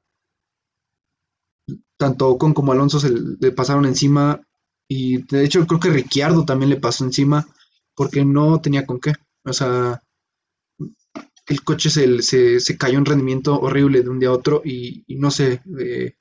tanto 1.98 2.30
Ocon 2.30 2.54
como 2.54 2.72
Alonso 2.72 2.99
se 2.99 3.12
le 3.12 3.52
pasaron 3.52 3.86
encima 3.86 4.41
y 4.88 5.24
de 5.24 5.44
hecho 5.44 5.66
creo 5.68 5.80
que 5.80 5.90
Ricciardo 5.90 6.45
también 6.45 6.70
le 6.70 6.78
pasó 6.78 7.04
encima 7.04 7.48
porque 7.95 8.24
no 8.24 8.62
tenía 8.62 8.86
con 8.86 8.99
qué. 8.99 9.14
O 9.44 9.54
sea, 9.54 10.02
el 11.48 11.64
coche 11.64 11.90
se, 11.90 12.22
se, 12.22 12.60
se 12.60 12.78
cayó 12.78 12.98
en 12.98 13.06
rendimiento 13.06 13.60
horrible 13.60 14.03
de 14.03 14.10
un 14.10 14.19
día 14.19 14.30
a 14.30 14.34
otro 14.34 14.61
y, 14.64 15.06
no 15.10 15.32
sé, 15.32 15.61
eh, 15.80 16.15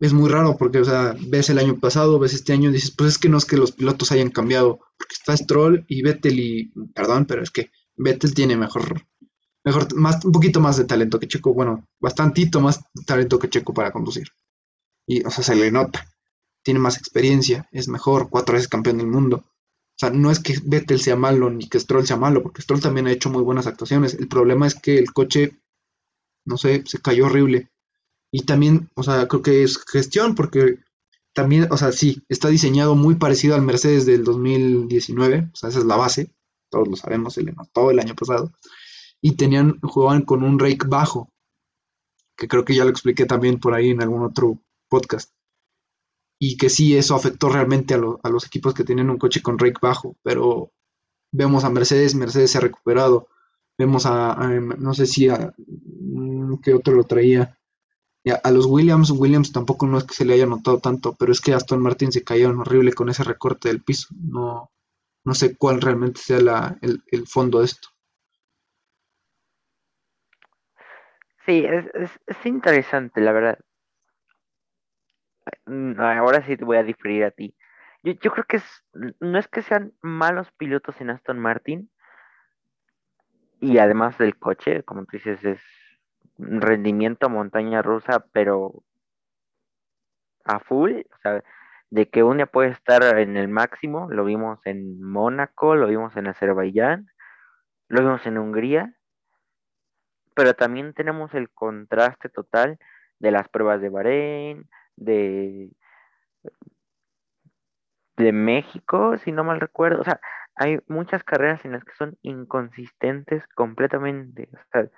es 0.00 0.12
muy 0.12 0.30
raro 0.30 0.56
porque, 0.56 0.78
o 0.78 0.84
sea, 0.84 1.16
ves 1.20 1.50
el 1.50 1.58
año 1.58 1.78
pasado, 1.78 2.18
ves 2.18 2.34
este 2.34 2.52
año 2.52 2.70
y 2.70 2.74
dices, 2.74 2.92
pues 2.92 3.12
es 3.12 3.18
que 3.18 3.28
no 3.28 3.38
es 3.38 3.44
que 3.44 3.56
los 3.56 3.72
pilotos 3.72 4.12
hayan 4.12 4.30
cambiado, 4.30 4.78
porque 4.96 5.14
está 5.14 5.36
Stroll 5.36 5.84
y 5.88 6.02
Vettel 6.02 6.38
y, 6.38 6.72
perdón, 6.94 7.26
pero 7.26 7.42
es 7.42 7.50
que 7.50 7.70
Vettel 7.96 8.34
tiene 8.34 8.56
mejor, 8.56 9.02
mejor, 9.64 9.92
más, 9.96 10.24
un 10.24 10.32
poquito 10.32 10.60
más 10.60 10.76
de 10.76 10.84
talento 10.84 11.18
que 11.18 11.26
Checo, 11.26 11.52
bueno, 11.52 11.88
bastantito 11.98 12.60
más 12.60 12.80
talento 13.06 13.38
que 13.38 13.50
Checo 13.50 13.74
para 13.74 13.90
conducir. 13.90 14.28
Y, 15.06 15.24
o 15.26 15.30
sea, 15.30 15.42
se 15.42 15.56
le 15.56 15.70
nota 15.72 16.06
tiene 16.68 16.80
más 16.80 16.98
experiencia, 16.98 17.66
es 17.72 17.88
mejor, 17.88 18.28
cuatro 18.28 18.52
veces 18.52 18.68
campeón 18.68 18.98
del 18.98 19.06
mundo. 19.06 19.46
O 19.98 20.06
sea, 20.06 20.10
no 20.10 20.30
es 20.30 20.38
que 20.38 20.54
Vettel 20.64 21.00
sea 21.00 21.16
malo 21.16 21.50
ni 21.50 21.68
que 21.68 21.80
Stroll 21.80 22.06
sea 22.06 22.16
malo, 22.16 22.40
porque 22.40 22.62
Stroll 22.62 22.80
también 22.80 23.08
ha 23.08 23.12
hecho 23.12 23.30
muy 23.30 23.42
buenas 23.42 23.66
actuaciones. 23.66 24.14
El 24.14 24.28
problema 24.28 24.64
es 24.64 24.76
que 24.76 24.96
el 24.96 25.12
coche, 25.12 25.58
no 26.44 26.56
sé, 26.56 26.84
se 26.86 27.00
cayó 27.00 27.26
horrible. 27.26 27.68
Y 28.30 28.42
también, 28.42 28.88
o 28.94 29.02
sea, 29.02 29.26
creo 29.26 29.42
que 29.42 29.64
es 29.64 29.76
gestión, 29.90 30.36
porque 30.36 30.78
también, 31.32 31.66
o 31.72 31.76
sea, 31.76 31.90
sí, 31.90 32.22
está 32.28 32.46
diseñado 32.46 32.94
muy 32.94 33.16
parecido 33.16 33.56
al 33.56 33.62
Mercedes 33.62 34.06
del 34.06 34.22
2019, 34.22 35.50
o 35.52 35.56
sea, 35.56 35.70
esa 35.70 35.80
es 35.80 35.84
la 35.84 35.96
base, 35.96 36.30
todos 36.70 36.86
lo 36.86 36.94
sabemos, 36.94 37.34
se 37.34 37.42
le 37.42 37.50
notó 37.50 37.90
el 37.90 37.98
año 37.98 38.14
pasado. 38.14 38.52
Y 39.20 39.32
tenían, 39.32 39.80
jugaban 39.80 40.22
con 40.22 40.44
un 40.44 40.60
rake 40.60 40.86
bajo, 40.86 41.28
que 42.36 42.46
creo 42.46 42.64
que 42.64 42.76
ya 42.76 42.84
lo 42.84 42.90
expliqué 42.90 43.26
también 43.26 43.58
por 43.58 43.74
ahí 43.74 43.90
en 43.90 44.00
algún 44.00 44.22
otro 44.22 44.60
podcast 44.88 45.32
y 46.38 46.56
que 46.56 46.70
sí, 46.70 46.96
eso 46.96 47.14
afectó 47.14 47.48
realmente 47.48 47.94
a, 47.94 48.00
a, 48.22 48.30
los 48.30 48.46
equipos 48.46 48.74
que 48.74 48.84
tienen 48.84 49.10
un 49.10 49.18
coche 49.18 49.42
con 49.42 49.58
rake 49.58 49.78
bajo, 49.82 50.16
pero 50.22 50.72
vemos 51.32 51.64
a 51.64 51.70
Mercedes, 51.70 52.14
Mercedes 52.14 52.52
se 52.52 52.58
ha 52.58 52.62
recuperado, 52.62 53.28
vemos 53.76 54.06
a, 54.06 54.34
no 54.34 54.94
sé 54.94 55.06
si 55.06 55.28
a, 55.28 55.52
mm, 55.56 56.56
qué 56.62 56.74
otro 56.74 56.94
lo 56.94 57.04
traía, 57.04 57.58
a, 58.42 58.50
los 58.50 58.66
Williams, 58.66 59.10
Williams 59.10 59.52
tampoco 59.52 59.86
no 59.86 59.98
es 59.98 60.04
que 60.04 60.14
se 60.14 60.24
le 60.24 60.34
haya 60.34 60.46
notado 60.46 60.78
tanto, 60.78 61.14
pero 61.14 61.32
es 61.32 61.40
que 61.40 61.54
Aston 61.54 61.80
Martin 61.80 62.12
se 62.12 62.24
cayó 62.24 62.50
horrible 62.50 62.92
con 62.92 63.08
ese 63.08 63.24
recorte 63.24 63.68
del 63.68 63.82
piso, 63.82 64.08
no, 64.20 64.70
no 65.24 65.34
sé 65.34 65.56
cuál 65.56 65.80
realmente 65.80 66.20
sea 66.20 66.40
la, 66.40 66.78
el, 66.82 67.02
el, 67.06 67.26
fondo 67.26 67.60
de 67.60 67.66
esto. 67.66 67.88
Sí, 71.46 71.64
es, 71.64 71.86
es, 71.94 72.10
es 72.26 72.46
interesante, 72.46 73.20
la 73.20 73.32
verdad. 73.32 73.58
Mm, 75.66 76.00
ahora 76.00 76.42
sí 76.42 76.56
te 76.56 76.64
voy 76.64 76.76
a 76.76 76.82
diferir 76.82 77.24
a 77.24 77.30
ti. 77.30 77.54
Yo, 78.02 78.30
creo 78.32 78.44
que 78.44 78.58
es, 78.58 78.84
no 79.20 79.38
es 79.38 79.48
que 79.48 79.62
sean 79.62 79.92
malos 80.02 80.50
pilotos 80.52 81.00
en 81.00 81.10
Aston 81.10 81.38
Martin, 81.38 81.90
y 83.60 83.78
además 83.78 84.16
del 84.18 84.38
coche, 84.38 84.84
como 84.84 85.04
tú 85.04 85.16
dices, 85.16 85.44
es 85.44 85.60
rendimiento 86.38 87.28
montaña 87.28 87.82
rusa, 87.82 88.24
pero 88.32 88.84
a 90.44 90.60
full, 90.60 90.92
o 90.92 91.18
sea, 91.22 91.42
de 91.90 92.08
que 92.08 92.22
un 92.22 92.44
puede 92.52 92.70
estar 92.70 93.02
en 93.18 93.36
el 93.36 93.48
máximo, 93.48 94.08
lo 94.10 94.24
vimos 94.24 94.60
en 94.66 95.02
Mónaco, 95.02 95.74
lo 95.74 95.88
vimos 95.88 96.16
en 96.16 96.28
Azerbaiyán, 96.28 97.08
lo 97.88 98.00
vimos 98.00 98.26
en 98.26 98.38
Hungría, 98.38 98.94
pero 100.34 100.54
también 100.54 100.94
tenemos 100.94 101.34
el 101.34 101.50
contraste 101.50 102.28
total 102.28 102.78
de 103.18 103.32
las 103.32 103.48
pruebas 103.48 103.80
de 103.80 103.88
Bahrein, 103.88 104.68
de, 104.98 105.70
de 108.16 108.32
México, 108.32 109.16
si 109.18 109.32
no 109.32 109.44
mal 109.44 109.60
recuerdo, 109.60 110.00
o 110.00 110.04
sea, 110.04 110.20
hay 110.54 110.78
muchas 110.88 111.22
carreras 111.24 111.64
en 111.64 111.72
las 111.72 111.84
que 111.84 111.94
son 111.94 112.18
inconsistentes 112.22 113.46
completamente, 113.54 114.48
o 114.52 114.58
sea, 114.72 114.90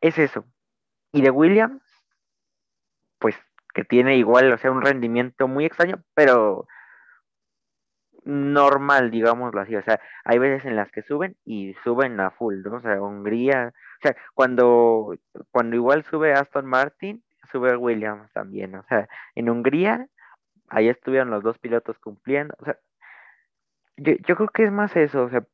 es 0.00 0.18
eso. 0.18 0.44
Y 1.12 1.22
de 1.22 1.30
Williams, 1.30 1.82
pues 3.18 3.36
que 3.74 3.84
tiene 3.84 4.16
igual, 4.16 4.52
o 4.52 4.58
sea, 4.58 4.70
un 4.70 4.82
rendimiento 4.82 5.48
muy 5.48 5.64
extraño, 5.66 6.02
pero 6.14 6.66
normal, 8.26 9.10
digámoslo 9.10 9.60
así. 9.60 9.76
O 9.76 9.82
sea, 9.82 10.00
hay 10.24 10.38
veces 10.38 10.66
en 10.66 10.76
las 10.76 10.90
que 10.90 11.02
suben 11.02 11.36
y 11.44 11.74
suben 11.84 12.20
a 12.20 12.30
full, 12.32 12.62
¿no? 12.62 12.76
O 12.76 12.80
sea, 12.80 13.00
Hungría, 13.00 13.72
o 13.72 14.02
sea, 14.02 14.16
cuando, 14.34 15.14
cuando 15.50 15.76
igual 15.76 16.04
sube 16.04 16.32
Aston 16.32 16.66
Martin, 16.66 17.22
sube 17.46 17.76
Williams 17.76 18.32
también. 18.32 18.74
O 18.76 18.84
sea, 18.84 19.08
en 19.34 19.50
Hungría, 19.50 20.08
ahí 20.68 20.88
estuvieron 20.88 21.30
los 21.30 21.42
dos 21.42 21.58
pilotos 21.58 21.98
cumpliendo. 21.98 22.54
O 22.58 22.64
sea, 22.64 22.78
yo, 23.96 24.14
yo 24.26 24.36
creo 24.36 24.48
que 24.48 24.64
es 24.64 24.72
más 24.72 24.94
eso, 24.96 25.24
o 25.24 25.30
sea, 25.30 25.46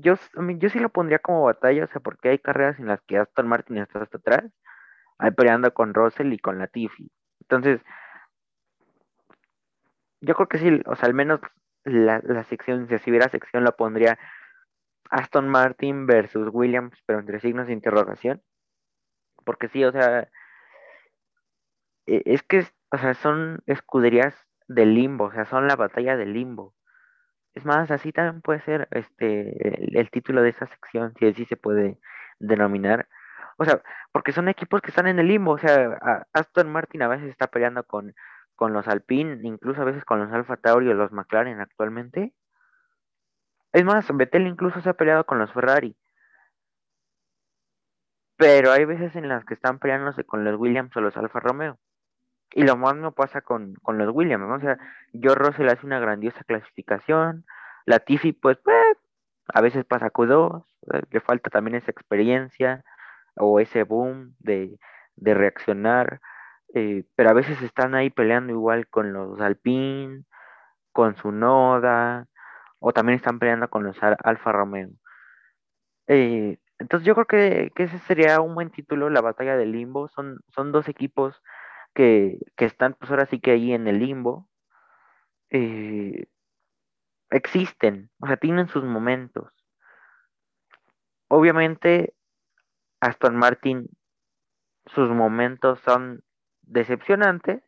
yo, 0.00 0.14
yo 0.58 0.68
sí 0.70 0.78
lo 0.78 0.88
pondría 0.90 1.18
como 1.18 1.44
batalla, 1.44 1.84
o 1.84 1.88
sea, 1.88 2.00
porque 2.00 2.30
hay 2.30 2.38
carreras 2.38 2.78
en 2.78 2.86
las 2.86 3.00
que 3.02 3.18
Aston 3.18 3.48
Martin 3.48 3.78
está 3.78 4.00
hasta 4.02 4.18
atrás, 4.18 4.44
ahí 5.18 5.30
peleando 5.32 5.72
con 5.74 5.94
Russell 5.94 6.32
y 6.32 6.38
con 6.38 6.58
Latifi. 6.58 7.10
Entonces, 7.40 7.80
yo 10.20 10.34
creo 10.34 10.48
que 10.48 10.58
sí, 10.58 10.80
o 10.86 10.96
sea, 10.96 11.06
al 11.06 11.14
menos 11.14 11.40
la, 11.84 12.20
la 12.24 12.44
sección, 12.44 12.88
si 12.88 13.10
hubiera 13.10 13.28
sección, 13.28 13.64
la 13.64 13.72
pondría 13.72 14.18
Aston 15.10 15.48
Martin 15.48 16.06
versus 16.06 16.48
Williams, 16.52 16.96
pero 17.06 17.20
entre 17.20 17.40
signos 17.40 17.66
de 17.66 17.72
interrogación. 17.74 18.42
Porque 19.44 19.68
sí, 19.68 19.84
o 19.84 19.92
sea, 19.92 20.28
es 22.06 22.42
que, 22.42 22.66
o 22.90 22.98
sea, 22.98 23.14
son 23.14 23.62
escuderías 23.66 24.34
del 24.68 24.94
limbo, 24.94 25.26
o 25.26 25.32
sea, 25.32 25.44
son 25.46 25.68
la 25.68 25.76
batalla 25.76 26.16
del 26.16 26.32
limbo. 26.32 26.74
Es 27.54 27.64
más, 27.66 27.90
así 27.90 28.12
también 28.12 28.42
puede 28.42 28.60
ser 28.62 28.88
este 28.92 29.68
el, 29.68 29.96
el 29.96 30.10
título 30.10 30.42
de 30.42 30.50
esa 30.50 30.66
sección, 30.66 31.14
si 31.18 31.26
así 31.26 31.44
se 31.46 31.56
puede 31.56 31.98
denominar. 32.38 33.08
O 33.58 33.64
sea, 33.64 33.82
porque 34.12 34.32
son 34.32 34.48
equipos 34.48 34.80
que 34.82 34.90
están 34.90 35.06
en 35.06 35.18
el 35.18 35.28
limbo. 35.28 35.52
O 35.52 35.58
sea, 35.58 36.26
Aston 36.32 36.70
Martin 36.72 37.02
a 37.02 37.08
veces 37.08 37.30
está 37.30 37.46
peleando 37.48 37.84
con, 37.84 38.14
con 38.56 38.72
los 38.72 38.88
Alpine, 38.88 39.40
incluso 39.42 39.82
a 39.82 39.84
veces 39.84 40.04
con 40.04 40.20
los 40.20 40.32
Alfa 40.32 40.56
Tauri 40.56 40.88
o 40.88 40.94
los 40.94 41.12
McLaren 41.12 41.60
actualmente. 41.60 42.34
Es 43.72 43.84
más, 43.84 44.06
Vettel 44.14 44.46
incluso 44.46 44.80
se 44.80 44.90
ha 44.90 44.94
peleado 44.94 45.24
con 45.24 45.38
los 45.38 45.52
Ferrari. 45.52 45.96
Pero 48.36 48.72
hay 48.72 48.84
veces 48.84 49.14
en 49.16 49.28
las 49.28 49.44
que 49.44 49.54
están 49.54 49.78
peleándose 49.78 50.24
con 50.24 50.44
los 50.44 50.58
Williams 50.58 50.96
o 50.96 51.00
los 51.00 51.16
Alfa 51.16 51.40
Romeo. 51.40 51.78
Y 52.54 52.64
lo 52.64 52.76
mismo 52.76 53.12
pasa 53.12 53.40
con, 53.40 53.74
con 53.82 53.98
los 53.98 54.10
Williams, 54.14 54.46
¿no? 54.46 54.54
O 54.56 54.60
sea, 54.60 54.78
George 55.12 55.42
Russell 55.44 55.68
hace 55.70 55.86
una 55.86 56.00
grandiosa 56.00 56.44
clasificación. 56.44 57.44
Latifi, 57.86 58.32
pues, 58.32 58.58
eh, 58.66 58.94
a 59.54 59.60
veces 59.62 59.84
pasa 59.86 60.10
Q2, 60.10 60.64
eh, 60.94 61.02
le 61.10 61.20
falta 61.20 61.50
también 61.50 61.76
esa 61.76 61.90
experiencia 61.90 62.84
o 63.36 63.60
ese 63.60 63.84
boom 63.84 64.34
de, 64.40 64.78
de 65.16 65.34
reaccionar. 65.34 66.20
eh, 66.74 67.04
pero 67.16 67.30
a 67.30 67.34
veces 67.34 67.62
están 67.62 67.94
ahí 67.94 68.10
peleando 68.10 68.52
igual 68.52 68.88
con 68.88 69.12
los 69.12 69.40
Alpine, 69.40 70.24
con 70.92 71.16
su 71.16 71.32
Noda, 71.32 72.28
o 72.80 72.92
también 72.92 73.16
están 73.18 73.38
peleando 73.40 73.70
con 73.70 73.84
los 73.84 74.02
Al- 74.02 74.18
Alfa 74.24 74.52
Romeo. 74.52 74.90
Entonces 76.78 77.06
yo 77.06 77.14
creo 77.14 77.26
que, 77.26 77.72
que 77.74 77.84
ese 77.84 77.98
sería 78.00 78.40
un 78.40 78.54
buen 78.54 78.70
título, 78.70 79.08
la 79.10 79.20
batalla 79.20 79.56
del 79.56 79.72
limbo. 79.72 80.08
Son, 80.08 80.38
son 80.48 80.72
dos 80.72 80.88
equipos 80.88 81.40
que, 81.94 82.38
que 82.56 82.64
están 82.64 82.94
pues 82.94 83.10
ahora 83.10 83.26
sí 83.26 83.40
que 83.40 83.52
ahí 83.52 83.72
en 83.72 83.86
el 83.88 83.98
limbo. 84.00 84.48
eh, 85.50 86.26
existen, 87.30 88.10
o 88.20 88.26
sea, 88.26 88.36
tienen 88.36 88.68
sus 88.68 88.84
momentos. 88.84 89.50
Obviamente, 91.28 92.14
Aston 93.00 93.36
Martin, 93.36 93.88
sus 94.86 95.08
momentos 95.10 95.80
son 95.80 96.22
decepcionantes 96.62 97.62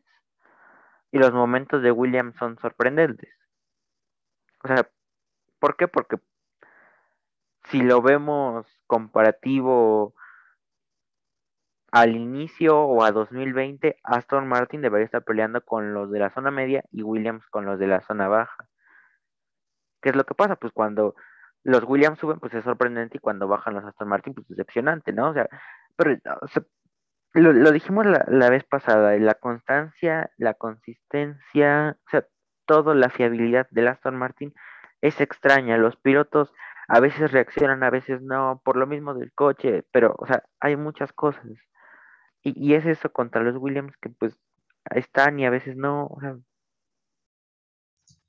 y 1.11 1.17
los 1.17 1.33
momentos 1.33 1.81
de 1.81 1.91
Williams 1.91 2.35
son 2.37 2.57
sorprendentes. 2.59 3.33
O 4.63 4.67
sea, 4.67 4.89
¿por 5.59 5.77
qué? 5.77 5.87
Porque 5.87 6.17
si 7.69 7.81
lo 7.81 8.01
vemos 8.01 8.67
comparativo 8.87 10.13
al 11.95 12.13
inicio 12.13 12.77
o 12.77 13.05
a 13.05 13.13
2020, 13.13 13.95
Aston 14.03 14.49
Martin 14.49 14.81
debería 14.81 15.05
estar 15.05 15.23
peleando 15.23 15.61
con 15.63 15.93
los 15.93 16.11
de 16.11 16.19
la 16.19 16.29
zona 16.29 16.51
media 16.51 16.83
y 16.91 17.03
Williams 17.03 17.47
con 17.47 17.65
los 17.65 17.79
de 17.79 17.87
la 17.87 18.01
zona 18.01 18.27
baja. 18.27 18.67
¿Qué 20.01 20.09
es 20.09 20.15
lo 20.17 20.25
que 20.25 20.35
pasa? 20.35 20.57
Pues 20.57 20.73
cuando 20.73 21.15
los 21.63 21.85
Williams 21.85 22.19
suben, 22.19 22.41
pues 22.41 22.53
es 22.53 22.65
sorprendente 22.65 23.15
y 23.15 23.21
cuando 23.21 23.47
bajan 23.47 23.75
los 23.75 23.85
Aston 23.85 24.09
Martin, 24.09 24.33
pues 24.33 24.43
es 24.43 24.57
decepcionante, 24.57 25.13
¿no? 25.13 25.29
O 25.29 25.33
sea, 25.33 25.47
pero 25.95 26.17
lo, 27.33 27.71
dijimos 27.71 28.05
la, 28.05 28.25
la 28.27 28.49
vez 28.49 28.65
pasada, 28.65 29.15
la 29.15 29.35
constancia, 29.35 30.31
la 30.35 30.53
consistencia, 30.53 31.97
o 32.07 32.09
sea, 32.09 32.25
todo, 32.65 32.93
la 32.93 33.09
fiabilidad 33.09 33.67
del 33.71 33.87
Aston 33.87 34.17
Martin 34.17 34.53
es 34.99 35.21
extraña. 35.21 35.77
Los 35.77 35.95
pilotos 35.95 36.53
a 36.89 36.99
veces 36.99 37.31
reaccionan, 37.31 37.83
a 37.83 37.89
veces 37.89 38.21
no, 38.21 38.61
por 38.65 38.75
lo 38.75 38.85
mismo 38.85 39.13
del 39.13 39.31
coche, 39.31 39.85
pero, 39.93 40.13
o 40.17 40.25
sea, 40.27 40.43
hay 40.59 40.75
muchas 40.75 41.13
cosas. 41.13 41.45
Y, 42.45 42.53
y 42.55 42.75
es 42.75 42.85
eso 42.85 43.11
contra 43.11 43.43
los 43.43 43.57
Williams 43.57 43.93
que 44.01 44.09
pues 44.09 44.37
están 44.91 45.39
y 45.39 45.45
a 45.45 45.49
veces 45.49 45.75
no. 45.75 46.15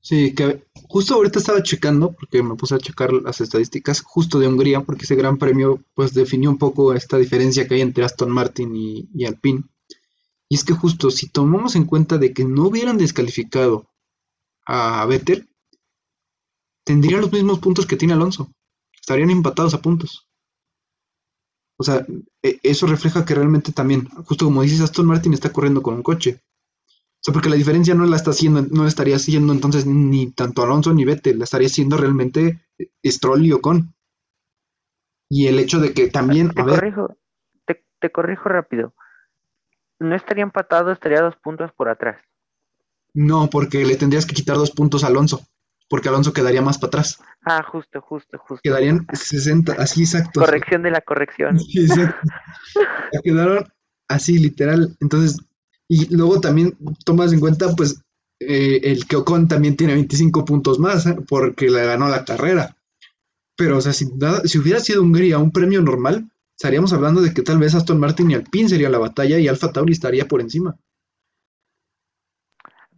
Sí, 0.01 0.35
que 0.35 0.65
justo 0.89 1.15
ahorita 1.15 1.39
estaba 1.39 1.63
checando, 1.63 2.13
porque 2.13 2.43
me 2.43 2.55
puse 2.55 2.75
a 2.75 2.79
checar 2.79 3.13
las 3.13 3.41
estadísticas 3.41 4.01
justo 4.01 4.39
de 4.39 4.49
Hungría, 4.49 4.81
porque 4.81 5.05
ese 5.05 5.17
gran 5.17 5.37
premio 5.37 5.83
pues 5.95 6.15
definió 6.15 6.49
un 6.49 6.59
poco 6.59 6.95
esta 6.95 7.19
diferencia 7.19 7.67
que 7.67 7.75
hay 7.75 7.81
entre 7.83 8.05
Aston 8.05 8.31
Martin 8.31 8.75
y, 8.75 9.09
y 9.15 9.27
Alpine. 9.27 9.65
Y 10.49 10.55
es 10.55 10.65
que 10.65 10.75
justo 10.75 11.11
si 11.11 11.29
tomamos 11.29 11.77
en 11.77 11.85
cuenta 11.85 12.19
de 12.19 12.33
que 12.33 12.45
no 12.45 12.69
hubieran 12.69 12.99
descalificado 12.99 13.91
a 14.65 15.05
Vettel, 15.07 15.49
tendrían 16.85 17.21
los 17.21 17.33
mismos 17.33 17.59
puntos 17.59 17.85
que 17.85 17.97
tiene 17.97 18.15
Alonso. 18.15 18.53
Estarían 18.99 19.31
empatados 19.31 19.75
a 19.75 19.83
puntos. 19.83 20.26
O 21.79 21.85
sea, 21.85 22.07
e- 22.43 22.59
eso 22.63 22.87
refleja 22.87 23.25
que 23.25 23.35
realmente 23.35 23.73
también, 23.73 24.07
justo 24.27 24.45
como 24.47 24.63
dices, 24.63 24.81
Aston 24.81 25.07
Martin 25.07 25.35
está 25.35 25.53
corriendo 25.53 25.83
con 25.83 25.95
un 25.95 26.03
coche. 26.03 26.41
O 27.21 27.23
sea, 27.27 27.33
porque 27.35 27.49
la 27.51 27.57
diferencia 27.57 27.95
no 27.95 28.07
la 28.07 28.17
está 28.17 28.31
haciendo, 28.31 28.63
no 28.63 28.83
la 28.85 28.89
estaría 28.89 29.17
haciendo 29.17 29.53
entonces 29.53 29.87
ni 29.87 30.31
tanto 30.33 30.63
Alonso 30.63 30.95
ni 30.95 31.05
Vettel, 31.05 31.39
la 31.39 31.45
estaría 31.45 31.69
haciendo 31.69 31.97
realmente 31.97 32.61
Stroll 33.05 33.47
y 33.47 33.53
Ocon. 33.53 33.95
Y 35.29 35.47
el 35.47 35.59
hecho 35.61 35.79
de 35.81 35.93
que 35.93 36.09
también, 36.09 36.51
te 36.51 36.63
a 36.63 36.65
ver, 36.65 36.81
corrijo, 36.81 37.17
te, 37.67 37.85
te 38.01 38.11
corrijo 38.11 38.49
rápido. 38.49 38.95
No 39.99 40.15
estaría 40.17 40.43
empatado, 40.43 40.91
estaría 40.91 41.21
dos 41.21 41.37
puntos 41.37 41.71
por 41.73 41.91
atrás. 41.91 42.19
no, 43.15 43.49
porque 43.51 43.85
le 43.85 43.97
tendrías 43.97 44.27
que 44.27 44.35
quitar 44.35 44.57
dos 44.57 44.71
puntos 44.71 45.03
a 45.03 45.09
Alonso, 45.09 45.41
porque 45.89 46.09
Alonso 46.09 46.33
quedaría 46.33 46.63
más 46.63 46.79
para 46.79 46.89
atrás. 46.89 47.19
Ah, 47.45 47.63
justo, 47.63 48.01
justo, 48.01 48.39
justo. 48.39 48.61
Quedarían 48.63 49.07
60, 49.13 49.75
así 49.79 50.03
exacto. 50.03 50.41
Corrección 50.41 50.83
de 50.83 50.91
la 50.91 51.01
corrección. 51.01 51.59
Sí, 51.61 51.85
exacto. 51.85 52.17
Quedaron 53.23 53.65
así, 54.09 54.39
literal. 54.39 54.97
Entonces, 55.01 55.39
y 55.89 56.15
luego 56.15 56.41
también 56.41 56.77
tomas 57.05 57.33
en 57.33 57.41
cuenta, 57.41 57.75
pues, 57.77 58.03
eh, 58.41 58.81
el 58.83 59.07
que 59.07 59.17
Ocon 59.17 59.49
también 59.49 59.77
tiene 59.77 59.95
25 59.95 60.45
puntos 60.45 60.79
más, 60.79 61.07
¿eh? 61.07 61.17
porque 61.29 61.71
le 61.71 61.85
ganó 61.87 62.09
la 62.09 62.25
carrera. 62.25 62.77
Pero, 63.57 63.79
o 63.79 63.81
sea, 63.81 63.93
si, 63.93 64.07
nada- 64.17 64.43
si 64.45 64.59
hubiera 64.59 64.81
sido 64.81 65.03
Hungría 65.03 65.39
un 65.39 65.51
premio 65.53 65.81
normal, 65.81 66.29
estaríamos 66.59 66.93
hablando 66.93 67.21
de 67.23 67.33
que 67.33 67.43
tal 67.43 67.59
vez 67.59 67.75
Aston 67.75 67.99
Martin 67.99 68.31
y 68.31 68.35
Alpine 68.35 68.69
sería 68.69 68.91
la 68.91 68.99
batalla 68.99 69.39
y 69.39 69.49
Alfa 69.49 69.73
Tauri 69.73 69.93
estaría 69.93 70.27
por 70.29 70.41
encima. 70.41 70.77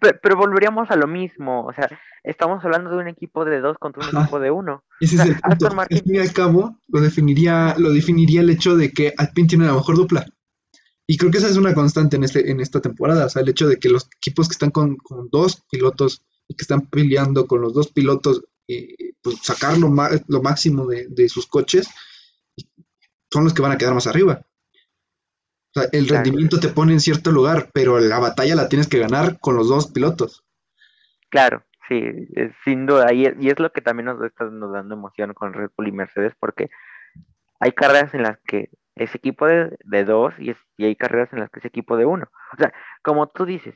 Pero, 0.00 0.18
pero 0.22 0.36
volveríamos 0.36 0.90
a 0.90 0.96
lo 0.96 1.06
mismo. 1.06 1.64
O 1.66 1.72
sea, 1.72 1.88
estamos 2.22 2.64
hablando 2.64 2.90
de 2.90 2.96
un 2.96 3.08
equipo 3.08 3.44
de 3.44 3.60
dos 3.60 3.76
contra 3.78 4.02
un 4.02 4.08
Ajá. 4.08 4.22
equipo 4.22 4.40
de 4.40 4.50
uno. 4.50 4.84
Ese 5.00 5.16
O 5.16 5.18
es 5.18 5.26
sea, 5.26 5.34
el 5.34 5.40
punto. 5.40 5.80
Al 5.80 5.86
fin 5.88 6.14
y 6.14 6.18
al 6.18 6.32
cabo, 6.32 6.78
lo 6.88 7.00
definiría, 7.00 7.74
lo 7.78 7.90
definiría 7.90 8.40
el 8.40 8.50
hecho 8.50 8.76
de 8.76 8.92
que 8.92 9.14
Alpine 9.16 9.48
tiene 9.48 9.66
la 9.66 9.74
mejor 9.74 9.96
dupla. 9.96 10.26
Y 11.06 11.16
creo 11.16 11.30
que 11.30 11.38
esa 11.38 11.48
es 11.48 11.56
una 11.56 11.72
constante 11.74 12.16
en, 12.16 12.24
este, 12.24 12.50
en 12.50 12.60
esta 12.60 12.80
temporada. 12.80 13.26
O 13.26 13.28
sea, 13.28 13.42
el 13.42 13.48
hecho 13.48 13.66
de 13.66 13.78
que 13.78 13.88
los 13.88 14.08
equipos 14.18 14.48
que 14.48 14.52
están 14.52 14.70
con, 14.70 14.96
con 14.96 15.28
dos 15.30 15.62
pilotos 15.70 16.22
y 16.46 16.54
que 16.54 16.62
están 16.62 16.82
peleando 16.82 17.46
con 17.46 17.62
los 17.62 17.72
dos 17.72 17.88
pilotos, 17.88 18.44
eh, 18.68 19.14
pues 19.22 19.38
sacar 19.42 19.78
lo, 19.78 19.88
lo 20.26 20.42
máximo 20.42 20.86
de, 20.86 21.06
de 21.08 21.28
sus 21.28 21.46
coches, 21.46 21.88
son 23.32 23.44
los 23.44 23.54
que 23.54 23.62
van 23.62 23.72
a 23.72 23.78
quedar 23.78 23.94
más 23.94 24.06
arriba. 24.06 24.42
O 25.86 25.90
sea, 25.90 26.00
el 26.00 26.09
rendimiento 26.09 26.60
te 26.60 26.68
pone 26.68 26.92
en 26.92 27.00
cierto 27.00 27.30
lugar, 27.32 27.70
pero 27.72 27.98
la 28.00 28.18
batalla 28.18 28.55
la 28.56 28.68
tienes 28.68 28.88
que 28.88 28.98
ganar 28.98 29.38
con 29.40 29.56
los 29.56 29.68
dos 29.68 29.88
pilotos. 29.92 30.44
claro, 31.30 31.64
sí, 31.88 32.02
es- 32.34 32.52
sin 32.64 32.86
duda. 32.86 33.12
Y, 33.12 33.26
es- 33.26 33.36
y 33.40 33.50
es 33.50 33.59
lo 33.59 33.72
que 33.72 33.80
también 33.82 34.06
nos 34.06 34.22
está 34.24 34.44
nos 34.46 34.72
dando 34.72 34.94
emoción 34.94 35.34
con 35.34 35.52
Red 35.55 35.70
Bull 35.76 35.88
y 35.88 35.92
Mercedes, 35.92 36.34
porque 36.38 36.70
hay 37.60 37.72
carreras 37.72 38.14
en 38.14 38.22
las 38.22 38.38
que 38.46 38.70
es 38.96 39.14
equipo 39.14 39.46
de, 39.46 39.76
de 39.84 40.05
dos 40.05 40.34
y, 40.38 40.50
es- 40.50 40.59
y 40.76 40.86
hay 40.86 40.96
carreras 40.96 41.32
en 41.32 41.40
las 41.40 41.50
que 41.50 41.60
es 41.60 41.64
equipo 41.66 41.96
de 41.96 42.06
uno. 42.06 42.28
O 42.55 42.56
sea, 42.59 42.72
como 43.02 43.28
tú 43.28 43.44
dices, 43.46 43.74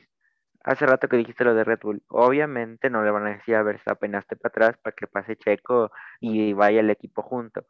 hace 0.63 0.85
rato 0.85 1.07
que 1.09 1.17
dijiste 1.17 1.43
lo 1.45 1.53
de 1.55 1.63
Red 1.63 1.79
Bull, 1.83 2.03
obviamente 2.09 2.89
no 2.89 3.03
le 3.03 3.11
van 3.11 3.27
a 3.27 3.31
decir 3.37 3.55
a 3.55 3.63
Verstappen 3.63 4.15
hazte 4.15 4.35
para 4.35 4.49
atrás 4.51 4.77
para 4.83 4.95
que 4.95 5.07
pase 5.07 5.35
Checo 5.37 5.91
y 6.21 6.53
vaya 6.53 6.79
el 6.81 6.89
equipo 6.89 7.21
junto. 7.23 7.65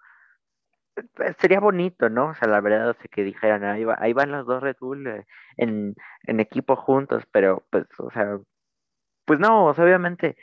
Pues, 1.16 1.36
sería 1.40 1.60
bonito, 1.60 2.10
¿no? 2.10 2.30
O 2.30 2.34
sea, 2.36 2.48
la 2.48 2.62
verdad, 2.62 2.90
o 2.90 2.94
sea, 2.94 3.06
que 3.12 3.24
dijeran, 3.24 3.64
ahí, 3.64 3.84
va- 3.84 3.98
ahí 4.00 4.14
van 4.14 4.32
los 4.32 4.46
dos 4.46 4.62
Red 4.62 4.78
Bull 4.80 5.08
eh, 5.08 5.26
en, 5.58 5.96
en 6.24 6.40
equipo 6.40 6.76
juntos, 6.76 7.24
pero 7.32 7.66
pues, 7.72 7.86
o 8.00 8.12
sea, 8.12 8.38
pues 9.26 9.40
no, 9.40 9.68
obviamente 9.68 10.38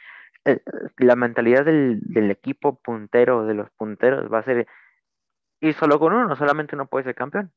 eh, 0.46 0.60
la 0.98 1.16
mentalidad 1.16 1.64
del, 1.66 2.00
del 2.02 2.30
equipo 2.32 2.76
puntero, 2.80 3.46
de 3.46 3.54
los 3.54 3.70
punteros, 3.72 4.32
va 4.32 4.40
a 4.40 4.44
ser 4.44 4.66
ir 5.60 5.74
solo 5.74 5.98
con 6.00 6.12
uno, 6.14 6.36
solamente 6.36 6.76
uno 6.76 6.86
puede 6.88 7.04
ser 7.06 7.14
campeón. 7.16 7.52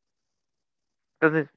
Entonces, 1.19 1.49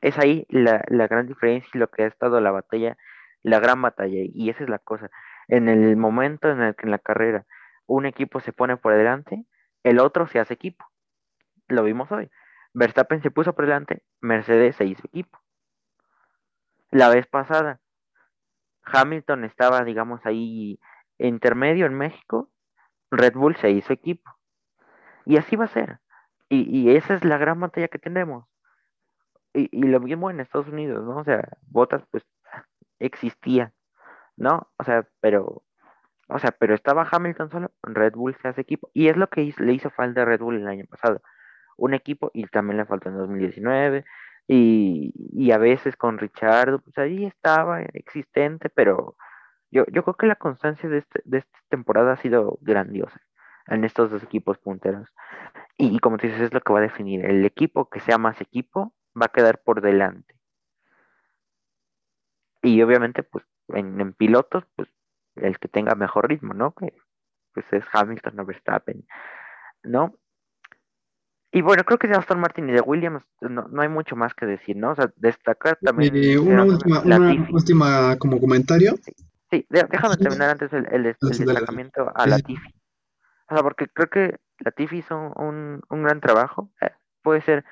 es 0.00 0.18
ahí 0.18 0.46
la, 0.48 0.82
la 0.88 1.06
gran 1.08 1.26
diferencia 1.26 1.68
y 1.74 1.78
lo 1.78 1.88
que 1.88 2.04
ha 2.04 2.06
estado 2.06 2.40
la 2.40 2.50
batalla, 2.50 2.96
la 3.42 3.60
gran 3.60 3.80
batalla, 3.82 4.20
y 4.32 4.50
esa 4.50 4.64
es 4.64 4.70
la 4.70 4.78
cosa. 4.78 5.10
En 5.48 5.68
el 5.68 5.96
momento 5.96 6.50
en 6.50 6.62
el 6.62 6.74
que 6.76 6.86
en 6.86 6.90
la 6.92 6.98
carrera 6.98 7.44
un 7.86 8.06
equipo 8.06 8.40
se 8.40 8.52
pone 8.52 8.76
por 8.76 8.94
delante, 8.94 9.44
el 9.82 9.98
otro 9.98 10.26
se 10.26 10.40
hace 10.40 10.54
equipo. 10.54 10.84
Lo 11.68 11.84
vimos 11.84 12.10
hoy. 12.12 12.30
Verstappen 12.72 13.22
se 13.22 13.30
puso 13.30 13.54
por 13.54 13.66
delante, 13.66 14.02
Mercedes 14.20 14.76
se 14.76 14.84
hizo 14.84 15.06
equipo. 15.06 15.40
La 16.90 17.08
vez 17.08 17.26
pasada, 17.26 17.80
Hamilton 18.84 19.44
estaba, 19.44 19.84
digamos, 19.84 20.24
ahí 20.24 20.80
intermedio 21.18 21.86
en 21.86 21.94
México, 21.94 22.50
Red 23.10 23.34
Bull 23.34 23.56
se 23.56 23.70
hizo 23.70 23.92
equipo. 23.92 24.30
Y 25.24 25.36
así 25.36 25.56
va 25.56 25.66
a 25.66 25.68
ser. 25.68 26.00
Y, 26.48 26.90
esa 26.96 27.14
es 27.14 27.24
la 27.24 27.38
gran 27.38 27.60
batalla 27.60 27.88
que 27.88 27.98
tenemos. 27.98 28.44
Y, 29.52 29.68
lo 29.86 30.00
mismo 30.00 30.30
en 30.30 30.40
Estados 30.40 30.68
Unidos, 30.68 31.04
¿no? 31.04 31.18
O 31.18 31.24
sea, 31.24 31.48
Bottas 31.62 32.02
pues 32.10 32.24
existía, 32.98 33.72
¿no? 34.36 34.68
O 34.78 34.84
sea, 34.84 35.06
pero, 35.20 35.62
o 36.30 36.38
sea, 36.38 36.52
pero 36.52 36.74
estaba 36.74 37.08
Hamilton 37.10 37.50
solo, 37.50 37.72
Red 37.82 38.14
Bull 38.14 38.36
se 38.40 38.48
hace 38.48 38.60
equipo. 38.62 38.90
Y 38.94 39.08
es 39.08 39.16
lo 39.16 39.28
que 39.28 39.52
le 39.58 39.72
hizo 39.72 39.90
falta 39.90 40.22
a 40.22 40.24
Red 40.24 40.40
Bull 40.40 40.56
el 40.56 40.68
año 40.68 40.86
pasado. 40.86 41.22
Un 41.76 41.94
equipo, 41.94 42.30
y 42.34 42.46
también 42.46 42.78
le 42.78 42.86
faltó 42.86 43.08
en 43.08 43.16
2019. 43.18 44.04
Y, 44.48 45.12
y 45.32 45.52
a 45.52 45.58
veces 45.58 45.96
con 45.96 46.18
Richardo, 46.18 46.80
pues 46.80 46.98
ahí 46.98 47.26
estaba 47.26 47.82
existente, 47.82 48.68
pero 48.70 49.16
yo, 49.70 49.84
yo 49.92 50.02
creo 50.02 50.16
que 50.16 50.26
la 50.26 50.36
constancia 50.36 50.88
de, 50.88 50.98
este, 50.98 51.22
de 51.24 51.38
esta 51.38 51.58
temporada 51.68 52.12
ha 52.12 52.16
sido 52.16 52.58
grandiosa 52.60 53.20
en 53.68 53.84
estos 53.84 54.10
dos 54.10 54.22
equipos 54.22 54.58
punteros. 54.58 55.08
Y, 55.76 55.98
como 56.00 56.18
tú 56.18 56.26
dices, 56.26 56.42
es 56.42 56.54
lo 56.54 56.60
que 56.60 56.72
va 56.72 56.80
a 56.80 56.82
definir. 56.82 57.24
El 57.24 57.44
equipo 57.44 57.88
que 57.88 58.00
sea 58.00 58.18
más 58.18 58.40
equipo 58.40 58.94
va 59.20 59.26
a 59.26 59.32
quedar 59.32 59.62
por 59.62 59.80
delante. 59.80 60.34
Y 62.62 62.82
obviamente, 62.82 63.22
pues 63.22 63.44
en, 63.68 64.00
en 64.00 64.12
pilotos, 64.12 64.64
pues 64.76 64.88
el 65.44 65.58
que 65.58 65.68
tenga 65.68 65.94
mejor 65.94 66.28
ritmo, 66.28 66.54
¿no? 66.54 66.72
Que 66.72 66.92
pues 67.52 67.66
es 67.72 67.84
Hamilton 67.92 68.40
o 68.40 68.46
Verstappen, 68.46 69.06
¿no? 69.82 70.14
Y 71.52 71.62
bueno, 71.62 71.82
creo 71.82 71.98
que 71.98 72.06
de 72.06 72.14
Aston 72.14 72.38
Martin 72.38 72.68
y 72.68 72.72
de 72.72 72.80
Williams 72.80 73.24
no, 73.40 73.66
no 73.68 73.82
hay 73.82 73.88
mucho 73.88 74.14
más 74.14 74.34
que 74.34 74.46
decir, 74.46 74.76
¿no? 74.76 74.90
O 74.92 74.94
sea, 74.94 75.12
destacar 75.16 75.76
también 75.82 76.14
Eh, 76.14 76.38
una 76.38 76.64
última, 76.64 77.00
una 77.00 77.18
última 77.50 78.16
como 78.18 78.38
comentario. 78.38 78.94
Sí, 79.50 79.66
déjame 79.68 80.16
terminar 80.16 80.50
antes 80.50 80.72
el, 80.72 80.86
el 80.92 81.02
destacamiento 81.02 82.12
a 82.14 82.26
la 82.28 82.36
sí. 82.36 82.42
Tifi. 82.44 82.74
O 83.48 83.54
sea, 83.54 83.64
porque 83.64 83.88
creo 83.88 84.08
que 84.08 84.38
la 84.60 84.70
Tifi 84.70 84.98
hizo 84.98 85.32
un, 85.34 85.82
un 85.88 86.02
gran 86.04 86.20
trabajo. 86.20 86.70
Eh, 86.80 86.92
puede 87.20 87.40
ser 87.40 87.64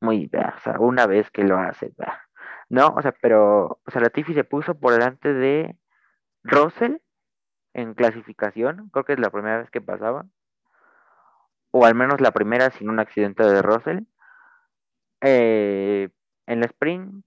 muy, 0.00 0.26
bah, 0.32 0.54
o 0.56 0.60
sea, 0.60 0.80
una 0.80 1.06
vez 1.06 1.30
que 1.30 1.44
lo 1.44 1.58
hace, 1.58 1.92
bah, 1.98 2.22
¿no? 2.70 2.94
O 2.96 3.02
sea, 3.02 3.12
pero, 3.20 3.80
o 3.84 3.90
sea, 3.90 4.00
la 4.00 4.08
Tifi 4.08 4.32
se 4.32 4.44
puso 4.44 4.80
por 4.80 4.92
delante 4.94 5.34
de 5.34 5.76
Russell 6.44 6.96
en 7.74 7.94
clasificación. 7.94 8.88
Creo 8.90 9.04
que 9.04 9.12
es 9.14 9.20
la 9.20 9.30
primera 9.30 9.58
vez 9.58 9.70
que 9.70 9.80
pasaba. 9.80 10.26
O 11.70 11.84
al 11.84 11.94
menos 11.94 12.20
la 12.20 12.32
primera 12.32 12.70
sin 12.70 12.90
un 12.90 12.98
accidente 13.00 13.44
de 13.44 13.62
Russell. 13.62 14.00
Eh, 15.20 16.08
en 16.46 16.60
la 16.60 16.66
sprint, 16.66 17.24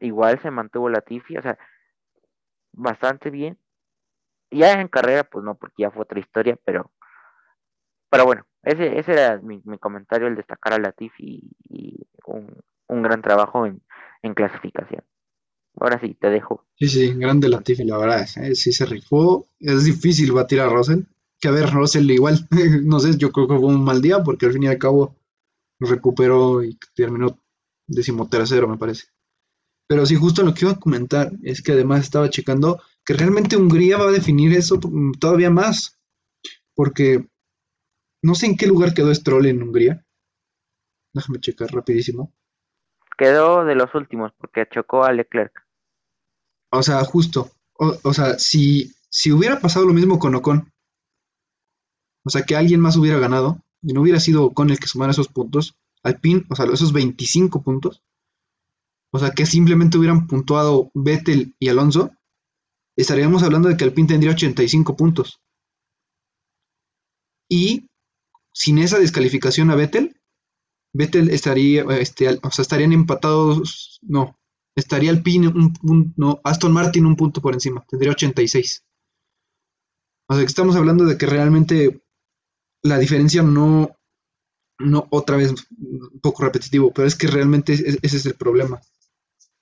igual 0.00 0.38
se 0.40 0.50
mantuvo 0.50 0.88
la 0.88 1.00
Tifi, 1.00 1.36
o 1.38 1.42
sea, 1.42 1.58
bastante 2.72 3.30
bien. 3.30 3.58
Ya 4.50 4.72
en 4.80 4.88
carrera, 4.88 5.24
pues 5.24 5.44
no, 5.44 5.56
porque 5.56 5.82
ya 5.82 5.90
fue 5.90 6.02
otra 6.02 6.20
historia, 6.20 6.58
pero, 6.64 6.92
pero 8.10 8.24
bueno, 8.24 8.46
ese, 8.62 8.98
ese 8.98 9.12
era 9.12 9.38
mi, 9.38 9.60
mi 9.64 9.78
comentario, 9.78 10.28
el 10.28 10.36
destacar 10.36 10.74
a 10.74 10.78
Latifi 10.78 11.24
y, 11.24 11.56
y 11.68 12.08
un, 12.26 12.60
un 12.86 13.02
gran 13.02 13.22
trabajo 13.22 13.66
en, 13.66 13.82
en 14.22 14.34
clasificación. 14.34 15.02
Ahora 15.80 15.98
sí, 16.00 16.14
te 16.14 16.30
dejo. 16.30 16.64
Sí, 16.76 16.88
sí, 16.88 17.12
grande 17.14 17.48
Latifi, 17.48 17.84
la 17.84 17.98
verdad. 17.98 18.26
eh, 18.36 18.54
sí 18.54 18.72
se 18.72 18.86
rifó. 18.86 19.46
Es 19.58 19.84
difícil 19.84 20.32
batir 20.32 20.60
a 20.60 20.68
Russell. 20.68 21.02
Que 21.40 21.48
a 21.48 21.52
ver, 21.52 21.70
Russell 21.70 22.10
igual. 22.10 22.46
no 22.84 23.00
sé, 23.00 23.16
yo 23.16 23.32
creo 23.32 23.48
que 23.48 23.56
fue 23.58 23.66
un 23.66 23.84
mal 23.84 24.00
día 24.00 24.22
porque 24.22 24.46
al 24.46 24.52
fin 24.52 24.64
y 24.64 24.68
al 24.68 24.78
cabo 24.78 25.16
recuperó 25.80 26.62
y 26.62 26.78
terminó 26.94 27.38
decimotercero, 27.86 28.68
me 28.68 28.78
parece. 28.78 29.06
Pero 29.86 30.06
sí, 30.06 30.14
justo 30.14 30.42
lo 30.42 30.54
que 30.54 30.64
iba 30.64 30.72
a 30.72 30.80
comentar 30.80 31.32
es 31.42 31.60
que 31.62 31.72
además 31.72 32.00
estaba 32.02 32.30
checando 32.30 32.80
que 33.04 33.14
realmente 33.14 33.56
Hungría 33.56 33.98
va 33.98 34.08
a 34.08 34.12
definir 34.12 34.52
eso 34.56 34.78
mm, 34.82 35.12
todavía 35.20 35.50
más. 35.50 35.98
Porque 36.74 37.26
no 38.22 38.34
sé 38.34 38.46
en 38.46 38.56
qué 38.56 38.66
lugar 38.66 38.94
quedó 38.94 39.14
Stroll 39.14 39.46
en 39.46 39.62
Hungría. 39.62 40.04
Déjame 41.12 41.40
checar 41.40 41.70
rapidísimo. 41.70 42.32
Quedó 43.16 43.64
de 43.64 43.74
los 43.74 43.94
últimos 43.94 44.32
porque 44.32 44.66
chocó 44.68 45.04
a 45.04 45.12
Leclerc. 45.12 45.63
O 46.74 46.82
sea, 46.82 47.04
justo. 47.04 47.50
O, 47.78 47.96
o 48.02 48.14
sea, 48.14 48.38
si, 48.38 48.92
si 49.08 49.32
hubiera 49.32 49.60
pasado 49.60 49.86
lo 49.86 49.92
mismo 49.92 50.18
con 50.18 50.34
Ocon, 50.34 50.72
o 52.24 52.30
sea, 52.30 52.42
que 52.42 52.56
alguien 52.56 52.80
más 52.80 52.96
hubiera 52.96 53.18
ganado 53.18 53.60
y 53.82 53.92
no 53.92 54.00
hubiera 54.00 54.18
sido 54.18 54.44
Ocon 54.44 54.70
el 54.70 54.78
que 54.78 54.88
sumara 54.88 55.12
esos 55.12 55.28
puntos, 55.28 55.76
Alpine, 56.02 56.44
o 56.50 56.56
sea, 56.56 56.66
esos 56.66 56.92
25 56.92 57.62
puntos, 57.62 58.02
o 59.12 59.18
sea, 59.18 59.30
que 59.30 59.46
simplemente 59.46 59.98
hubieran 59.98 60.26
puntuado 60.26 60.90
Vettel 60.94 61.54
y 61.60 61.68
Alonso, 61.68 62.10
estaríamos 62.96 63.42
hablando 63.42 63.68
de 63.68 63.76
que 63.76 63.84
Alpine 63.84 64.08
tendría 64.08 64.32
85 64.32 64.96
puntos. 64.96 65.40
Y 67.48 67.88
sin 68.52 68.78
esa 68.78 68.98
descalificación 68.98 69.70
a 69.70 69.76
Vettel, 69.76 70.20
Vettel 70.92 71.30
estaría, 71.30 71.84
este, 71.98 72.40
o 72.42 72.50
sea, 72.50 72.62
estarían 72.62 72.92
empatados, 72.92 74.00
no, 74.02 74.36
estaría 74.76 75.10
Alpine 75.10 75.48
un 75.48 75.72
punto, 75.72 76.14
no, 76.16 76.40
Aston 76.44 76.72
Martin 76.72 77.06
un 77.06 77.16
punto 77.16 77.40
por 77.40 77.54
encima, 77.54 77.84
tendría 77.88 78.12
86. 78.12 78.84
O 80.28 80.34
sea, 80.34 80.42
que 80.42 80.48
estamos 80.48 80.76
hablando 80.76 81.04
de 81.04 81.18
que 81.18 81.26
realmente 81.26 82.02
la 82.82 82.98
diferencia 82.98 83.42
no, 83.42 83.96
no, 84.78 85.08
otra 85.10 85.36
vez, 85.36 85.52
un 85.78 86.20
poco 86.22 86.44
repetitivo, 86.44 86.92
pero 86.92 87.08
es 87.08 87.16
que 87.16 87.28
realmente 87.28 87.74
es- 87.74 87.98
ese 88.02 88.16
es 88.18 88.26
el 88.26 88.34
problema. 88.36 88.80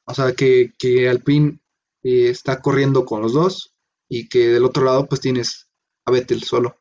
O 0.07 0.15
sea, 0.15 0.35
que, 0.35 0.73
que 0.79 1.09
Alpine 1.09 1.61
eh, 2.05 2.31
está 2.31 2.61
corriendo 2.61 3.05
con 3.07 3.23
los 3.23 3.35
dos 3.35 3.75
y 4.09 4.29
que 4.29 4.49
del 4.49 4.65
otro 4.65 4.85
lado 4.85 5.07
pues 5.09 5.21
tienes 5.21 5.69
a 6.07 6.13
Vettel 6.13 6.43
solo 6.45 6.79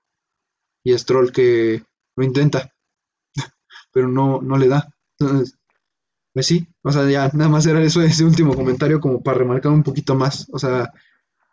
y 0.84 0.94
a 0.94 1.00
Stroll 1.00 1.32
que 1.32 1.84
lo 2.18 2.24
intenta, 2.26 2.74
pero 3.94 4.08
no, 4.08 4.42
no 4.42 4.58
le 4.58 4.68
da. 4.68 4.90
Entonces, 5.20 5.58
pues 6.34 6.48
sí, 6.48 6.68
o 6.82 6.92
sea, 6.92 7.10
ya 7.10 7.30
nada 7.34 7.50
más 7.50 7.66
era 7.66 7.82
eso, 7.82 8.02
ese 8.02 8.24
último 8.24 8.54
comentario 8.56 9.00
como 9.00 9.22
para 9.22 9.40
remarcar 9.40 9.72
un 9.72 9.84
poquito 9.84 10.16
más. 10.16 10.48
O 10.52 10.60
sea, 10.60 10.92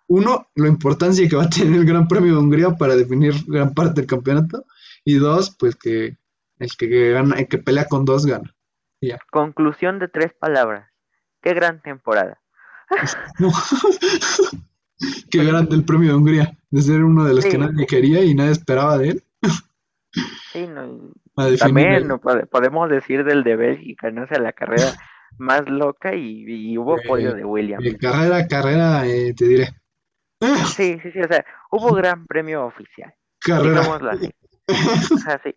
uno, 0.06 0.48
la 0.54 0.68
importancia 0.68 1.28
que 1.28 1.36
va 1.36 1.44
a 1.44 1.50
tener 1.50 1.80
el 1.80 1.84
Gran 1.86 2.08
Premio 2.08 2.32
de 2.34 2.38
Hungría 2.38 2.70
para 2.76 2.96
definir 2.96 3.34
gran 3.46 3.74
parte 3.74 4.00
del 4.00 4.08
campeonato. 4.08 4.64
Y 5.04 5.14
dos, 5.14 5.54
pues 5.58 5.74
que 5.76 6.16
el 6.58 6.70
que, 6.76 7.10
gana, 7.12 7.36
el 7.36 7.48
que 7.48 7.58
pelea 7.58 7.86
con 7.86 8.04
dos 8.04 8.26
gana. 8.26 8.54
Y 9.00 9.08
ya. 9.08 9.18
Conclusión 9.30 9.98
de 9.98 10.08
tres 10.08 10.32
palabras. 10.38 10.88
Qué 11.42 11.54
gran 11.54 11.80
temporada. 11.82 12.38
No. 13.38 13.52
Qué 15.30 15.44
grande 15.44 15.76
el 15.76 15.84
premio 15.84 16.10
de 16.10 16.16
Hungría, 16.16 16.58
de 16.70 16.82
ser 16.82 17.04
uno 17.04 17.24
de 17.24 17.34
los 17.34 17.44
Sí. 17.44 17.50
que 17.50 17.58
nadie 17.58 17.86
quería 17.86 18.24
y 18.24 18.34
nadie 18.34 18.52
esperaba 18.52 18.98
de 18.98 19.10
él. 19.10 19.24
Sí, 20.52 20.66
no, 20.66 21.12
también 21.58 22.08
no 22.08 22.20
pode- 22.20 22.46
podemos 22.46 22.88
decir 22.90 23.24
del 23.24 23.44
de 23.44 23.56
Bélgica, 23.56 24.10
no 24.10 24.26
sé, 24.26 24.40
la 24.40 24.52
carrera 24.52 24.84
más 25.38 25.68
loca 25.68 26.14
y, 26.14 26.44
y 26.72 26.78
hubo 26.78 26.98
Eh, 26.98 27.02
podio 27.06 27.34
de 27.34 27.44
Williams. 27.44 27.84
eh, 27.86 27.96
carrera, 27.98 28.46
carrera, 28.46 29.06
eh, 29.06 29.34
te 29.34 29.46
diré. 29.46 29.68
Sí, 30.76 30.98
sí, 31.02 31.10
sí, 31.12 31.20
o 31.20 31.28
sea, 31.28 31.44
hubo 31.72 31.92
gran 31.94 32.24
premio 32.26 32.64
oficial. 32.64 33.12
Carrera. 33.40 33.80
así. 34.10 34.30
O 34.68 35.18
sea, 35.18 35.40
sí. 35.42 35.54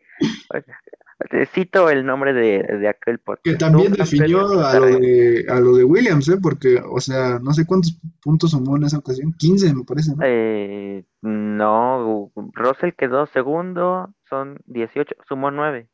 O 0.49 0.59
sea, 0.59 1.45
cito 1.53 1.89
el 1.91 2.03
nombre 2.05 2.33
de, 2.33 2.63
de 2.63 2.87
aquel 2.87 3.17
Que 3.17 3.23
podcast. 3.23 3.57
Tuvo 3.59 3.69
también 3.69 3.93
definió 3.93 4.65
a 4.65 4.79
lo 4.79 4.85
de, 4.97 5.45
a 5.49 5.59
lo 5.59 5.75
de 5.75 5.83
Williams, 5.83 6.27
¿eh? 6.29 6.37
Porque, 6.41 6.81
o 6.83 6.99
sea, 6.99 7.37
no 7.39 7.53
sé 7.53 7.65
cuántos 7.67 7.95
puntos 8.23 8.51
sumó 8.51 8.75
en 8.77 8.83
esa 8.85 8.97
ocasión. 8.97 9.33
15 9.37 9.73
me 9.75 9.83
parece, 9.83 10.11
¿no? 10.15 10.23
Eh, 10.25 11.05
no, 11.21 12.31
Russell 12.53 12.91
quedó 12.97 13.27
segundo, 13.27 14.15
son 14.31 14.57
18, 14.65 15.13
sumó 15.27 15.51
9. 15.51 15.89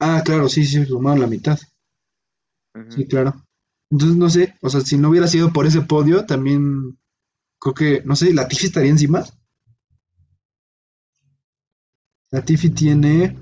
Ah, 0.00 0.20
claro, 0.24 0.48
sí, 0.48 0.66
sí, 0.66 0.84
sumaron 0.84 1.20
la 1.20 1.26
mitad. 1.28 1.58
Sí, 2.90 3.06
claro. 3.06 3.32
Entonces, 3.90 4.16
no 4.18 4.28
sé, 4.28 4.54
o 4.60 4.68
sea, 4.68 4.80
si 4.82 4.98
no 4.98 5.08
hubiera 5.08 5.26
sido 5.28 5.52
por 5.52 5.64
ese 5.64 5.80
podio, 5.82 6.26
también 6.26 6.98
creo 7.58 7.74
que, 7.74 8.02
no 8.04 8.14
sé, 8.16 8.34
Latifi 8.34 8.66
estaría 8.66 8.90
encima. 8.90 9.24
Latifi 12.32 12.70
tiene 12.70 13.38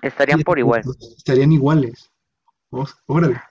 Estarían 0.00 0.38
7 0.38 0.44
por 0.44 0.58
igual. 0.58 0.82
estarían 1.16 1.52
iguales. 1.52 2.10
Oh, 2.70 2.86
órale. 3.06 3.42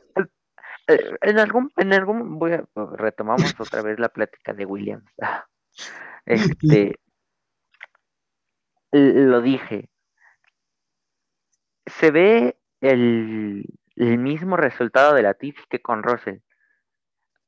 Eh, 0.87 0.99
En 1.21 1.37
algún, 1.37 1.69
en 1.75 1.93
algún, 1.93 2.39
voy 2.39 2.53
a, 2.53 2.63
retomamos 2.95 3.53
otra 3.59 3.81
vez 3.81 3.99
la 3.99 4.09
plática 4.09 4.53
de 4.53 4.65
Williams. 4.65 5.05
Sí, 6.25 6.33
Este, 6.33 6.99
lo 8.91 9.41
dije, 9.41 9.89
se 11.87 12.11
ve 12.11 12.57
el, 12.81 13.65
mismo 13.95 14.57
resultado 14.57 15.13
de 15.15 15.23
la 15.23 15.33
Tiff 15.33 15.57
que 15.69 15.81
con 15.81 16.03
Russell. 16.03 16.39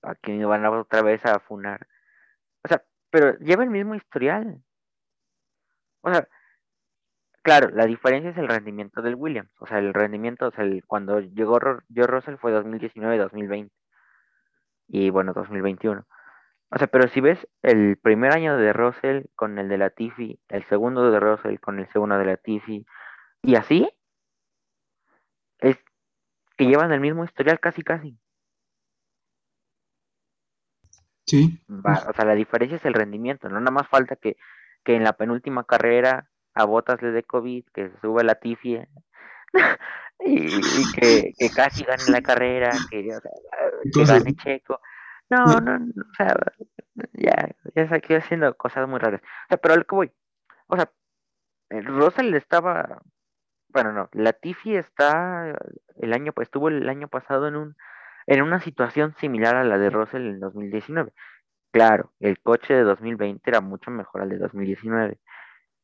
Aquí 0.02 0.32
me 0.32 0.46
van 0.46 0.66
otra 0.66 1.02
vez 1.02 1.26
a 1.26 1.40
funar. 1.40 1.88
O 2.64 2.68
sea, 2.68 2.84
pero 3.12 3.38
lleva 3.40 3.64
el 3.64 3.70
mismo 3.70 3.96
historial. 3.96 4.64
O 6.02 6.12
sea, 6.14 6.28
claro, 7.44 7.70
la 7.70 7.86
diferencia 7.86 8.32
es 8.32 8.38
el 8.38 8.48
rendimiento 8.48 9.02
del 9.02 9.16
Williams. 9.16 9.52
O 9.60 9.68
sea, 9.68 9.80
el 9.80 9.94
rendimiento, 9.94 10.48
o 10.48 10.52
sea, 10.52 10.64
el- 10.66 10.84
cuando 10.86 11.20
llegó 11.20 11.60
Joe 11.60 12.08
Russell 12.08 12.38
fue 12.38 12.52
2019-2020 12.52 13.72
y 14.88 15.10
bueno, 15.10 15.34
2021. 15.34 16.06
O 16.72 16.78
sea, 16.78 16.88
pero 16.88 17.08
si 17.10 17.22
ves 17.22 17.48
el 17.64 17.98
primer 17.98 18.32
año 18.34 18.58
de 18.58 18.74
Russell 18.74 19.26
con 19.36 19.58
el 19.60 19.70
de 19.70 19.78
la 19.78 19.90
Tiffy, 19.92 20.40
el 20.50 20.64
segundo 20.70 21.12
de 21.12 21.20
Russell 21.20 21.60
con 21.60 21.80
el 21.80 21.88
segundo 21.92 22.18
de 22.18 22.26
la 22.26 22.38
Tiffy, 22.38 22.86
y 23.44 23.56
así, 23.56 23.90
es 25.60 25.78
que 26.58 26.66
llevan 26.66 26.92
el 26.92 27.02
mismo 27.02 27.24
historial 27.26 27.60
casi 27.60 27.84
casi. 27.84 28.18
sí, 31.26 31.60
Va, 31.70 32.04
o 32.10 32.14
sea, 32.14 32.26
la 32.26 32.36
diferencia 32.36 32.78
es 32.78 32.86
el 32.86 32.94
rendimiento, 32.94 33.48
no 33.50 33.60
nada 33.60 33.72
más 33.72 33.88
falta 33.88 34.16
que, 34.16 34.38
que 34.84 34.96
en 34.96 35.04
la 35.04 35.14
penúltima 35.14 35.64
carrera 35.66 36.30
a 36.56 36.66
Botas 36.66 37.02
le 37.02 37.12
dé 37.12 37.24
COVID, 37.24 37.66
que 37.74 37.90
se 37.92 38.00
sube 38.02 38.24
la 38.24 38.36
Tiffy 38.36 38.80
y, 40.20 40.82
y 40.82 40.92
que, 40.92 41.34
que 41.38 41.52
casi 41.52 41.84
gane 41.86 42.10
la 42.10 42.22
carrera, 42.22 42.84
que, 42.90 43.00
o 43.16 43.22
sea, 43.22 43.32
que 43.92 43.92
cosas. 43.92 44.24
gane 44.24 44.36
Checo. 44.36 44.80
No, 45.30 45.46
no, 45.62 45.78
no, 45.80 45.94
o 46.02 46.14
sea, 46.16 46.36
ya, 47.14 47.50
ya 47.76 47.88
se 47.88 47.96
aquí 47.96 48.14
haciendo 48.16 48.56
cosas 48.58 48.88
muy 48.88 49.00
raras. 49.00 49.22
O 49.22 49.48
sea, 49.50 49.58
pero 49.58 49.76
al 49.76 49.86
que 49.86 49.96
voy, 49.96 50.12
o 50.68 50.76
sea, 50.76 50.92
el 51.70 51.86
Russell 51.86 52.34
estaba, 52.36 53.02
bueno, 53.70 53.94
no, 53.94 54.10
Latifi 54.14 54.76
está 54.78 55.56
el 55.98 56.14
año, 56.14 56.34
pues 56.34 56.48
estuvo 56.48 56.70
el 56.70 56.90
año 56.90 57.08
pasado 57.10 57.48
en 57.48 57.56
un, 57.58 57.78
en 58.28 58.42
una 58.44 58.62
situación 58.62 59.16
similar 59.20 59.56
a 59.56 59.64
la 59.66 59.78
de 59.78 59.90
Russell 59.92 60.28
en 60.28 60.40
2019. 60.40 61.14
Claro, 61.72 62.14
el 62.20 62.40
coche 62.42 62.74
de 62.76 62.84
2020 62.84 63.50
era 63.50 63.62
mucho 63.62 63.92
mejor 63.92 64.22
al 64.24 64.30
de 64.30 64.40
2019. 64.40 65.20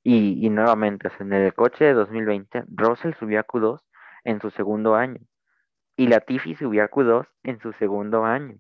Y, 0.04 0.46
y 0.46 0.50
nuevamente, 0.52 1.08
o 1.10 1.12
sea, 1.12 1.26
en 1.26 1.34
el 1.34 1.54
coche 1.56 1.86
de 1.86 1.94
2020, 1.94 2.66
Russell 2.70 3.14
subió 3.20 3.40
a 3.42 3.48
Q2 3.48 3.82
en 4.26 4.42
su 4.42 4.52
segundo 4.52 4.96
año. 4.96 5.20
Y 5.98 6.08
Latifi 6.08 6.56
subió 6.56 6.84
a 6.86 6.90
Q2 6.90 7.28
en 7.44 7.60
su 7.60 7.74
segundo 7.74 8.26
año. 8.26 8.60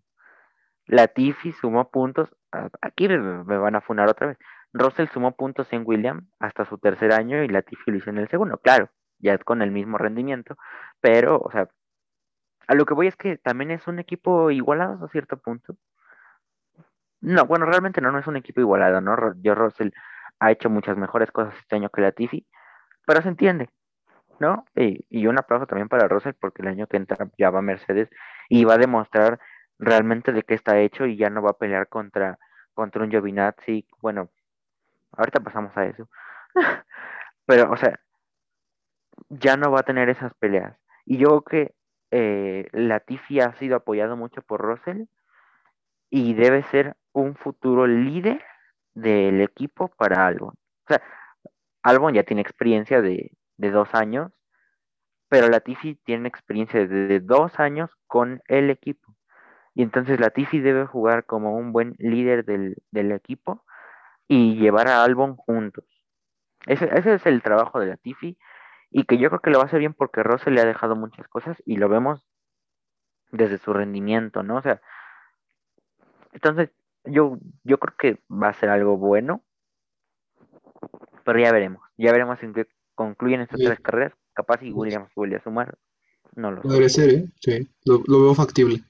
Latifi 0.88 1.52
sumó 1.54 1.90
puntos, 1.90 2.36
aquí 2.82 3.08
me, 3.08 3.44
van 3.44 3.76
a 3.76 3.82
funar 3.82 4.10
otra 4.10 4.28
vez. 4.28 4.38
Russell 4.74 5.08
sumó 5.08 5.36
puntos 5.36 5.72
en 5.72 5.84
Williams 5.86 6.24
hasta 6.40 6.66
su 6.66 6.78
tercer 6.78 7.14
año 7.14 7.44
y 7.44 7.48
Latifi 7.48 7.92
lo 7.92 7.98
hizo 7.98 8.10
en 8.10 8.18
el 8.18 8.28
segundo. 8.28 8.58
Claro, 8.58 8.90
ya 9.20 9.38
con 9.38 9.62
el 9.62 9.72
mismo 9.72 9.98
rendimiento, 9.98 10.58
pero, 11.02 11.40
o 11.40 11.52
sea, 11.52 11.70
a 12.68 12.76
lo 12.76 12.86
que 12.86 12.94
voy 12.94 13.08
es 13.08 13.16
que 13.16 13.38
también 13.38 13.72
es 13.72 13.88
un 13.88 14.00
equipo 14.00 14.52
igualado 14.52 15.06
a 15.06 15.10
cierto 15.10 15.38
punto. 15.38 15.76
No, 17.22 17.46
bueno, 17.46 17.66
realmente 17.66 18.02
no, 18.02 18.18
es 18.18 18.28
un 18.28 18.38
equipo 18.38 18.62
igualado, 18.62 19.02
¿no? 19.02 19.16
Yo 19.42 19.56
Russell 19.56 19.90
ha 20.40 20.52
hecho 20.52 20.70
muchas 20.70 20.98
mejores 20.98 21.32
cosas 21.32 21.56
este 21.58 21.76
año 21.76 21.90
que 21.90 22.02
Latifi, 22.02 22.46
pero 23.06 23.22
se 23.22 23.30
entiende, 23.30 23.70
¿no? 24.40 24.66
Y, 24.76 25.06
y 25.10 25.28
un 25.28 25.40
aplauso 25.40 25.66
también 25.68 25.90
para 25.90 26.08
Russell 26.08 26.34
porque 26.40 26.62
el 26.62 26.68
año 26.68 26.88
que 26.88 26.98
entra 26.98 27.30
ya 27.38 27.50
va 27.50 27.62
Mercedes 27.62 28.10
y 28.50 28.66
va 28.66 28.76
a 28.76 28.78
demostrar 28.78 29.40
realmente 29.80 30.32
de 30.32 30.44
qué 30.44 30.54
está 30.56 30.80
hecho 30.80 31.06
y 31.06 31.18
ya 31.18 31.30
no 31.30 31.42
va 31.42 31.52
a 31.52 31.58
pelear 31.58 31.88
contra, 31.90 32.38
contra 32.74 33.04
un 33.04 33.12
Giovinazzi. 33.12 33.88
Bueno, 34.02 34.30
ahorita 35.14 35.40
pasamos 35.42 35.76
a 35.78 35.86
eso. 35.86 36.10
Pero, 37.46 37.72
o 37.72 37.78
sea, 37.78 38.00
ya 39.30 39.58
no 39.58 39.72
va 39.72 39.82
a 39.82 39.84
tener 39.84 40.10
esas 40.10 40.34
peleas. 40.36 40.78
Y 41.06 41.18
yo 41.18 41.44
creo 41.44 41.68
que 41.68 41.76
eh, 42.12 42.68
Latifi 42.72 43.40
ha 43.42 43.54
sido 43.58 43.78
apoyado 43.78 44.16
mucho 44.18 44.42
por 44.42 44.62
Russell 44.62 45.06
y 46.10 46.34
debe 46.34 46.64
ser 46.64 46.96
un 47.14 47.36
futuro 47.36 47.88
líder 47.88 48.44
del 48.94 49.42
equipo 49.42 49.90
para 49.90 50.26
Albon. 50.28 50.54
O 50.54 50.88
sea, 50.88 51.02
Albon 51.84 52.14
ya 52.14 52.24
tiene 52.24 52.42
experiencia 52.42 53.02
de, 53.02 53.32
de 53.58 53.72
dos 53.72 53.94
años, 53.94 54.32
pero 55.30 55.50
Latifi 55.50 55.96
tiene 55.96 56.30
experiencia 56.30 56.88
de 56.88 57.20
dos 57.20 57.60
años 57.60 57.90
con 58.08 58.42
el 58.48 58.70
equipo. 58.70 59.15
Y 59.76 59.84
entonces 59.84 60.20
Latifi 60.20 60.60
debe 60.60 60.86
jugar 60.86 61.26
como 61.26 61.56
un 61.56 61.72
buen 61.72 61.96
líder 62.00 62.46
del, 62.46 62.78
del 62.92 63.12
equipo 63.12 63.64
y 64.28 64.56
llevar 64.56 64.88
a 64.88 65.04
Albon 65.04 65.36
juntos. 65.36 65.86
Ese, 66.66 66.90
ese, 66.98 67.16
es 67.16 67.26
el 67.26 67.44
trabajo 67.44 67.80
de 67.80 67.88
Latifi 67.88 68.38
y 68.90 69.04
que 69.04 69.18
yo 69.18 69.30
creo 69.30 69.42
que 69.42 69.52
lo 69.52 69.58
va 69.58 69.66
a 69.66 69.68
hacer 69.68 69.80
bien 69.80 69.94
porque 69.94 70.24
Russell 70.24 70.54
le 70.54 70.62
ha 70.62 70.66
dejado 70.66 70.96
muchas 70.96 71.28
cosas 71.28 71.62
y 71.66 71.78
lo 71.78 71.90
vemos 71.90 72.26
desde 73.32 73.58
su 73.58 73.74
rendimiento, 73.74 74.42
¿no? 74.42 74.58
O 74.58 74.62
sea, 74.62 74.82
entonces 76.32 76.72
yo, 77.04 77.38
yo 77.64 77.78
creo 77.78 77.96
que 77.98 78.24
va 78.34 78.48
a 78.50 78.54
ser 78.54 78.70
algo 78.70 78.98
bueno 78.98 79.44
pero 81.26 81.40
ya 81.40 81.52
veremos. 81.52 81.82
Ya 81.98 82.12
veremos 82.12 82.42
en 82.44 82.54
qué 82.54 82.68
concluyen 82.94 83.42
estas 83.42 83.60
Sí, 83.60 83.66
tres 83.66 83.80
carreras. 83.82 84.14
Capaz 84.34 84.60
si 84.60 84.72
Williams 84.72 85.10
vuelve 85.16 85.38
a 85.38 85.44
sumar, 85.44 85.78
no 86.36 86.52
lo 86.52 86.62
sé. 86.62 86.68
podría 86.68 86.90
ser, 86.90 87.10
¿eh? 87.10 87.26
Sí, 87.42 87.68
lo, 87.84 88.04
lo 88.08 88.22
veo 88.22 88.36
factible. 88.36 88.84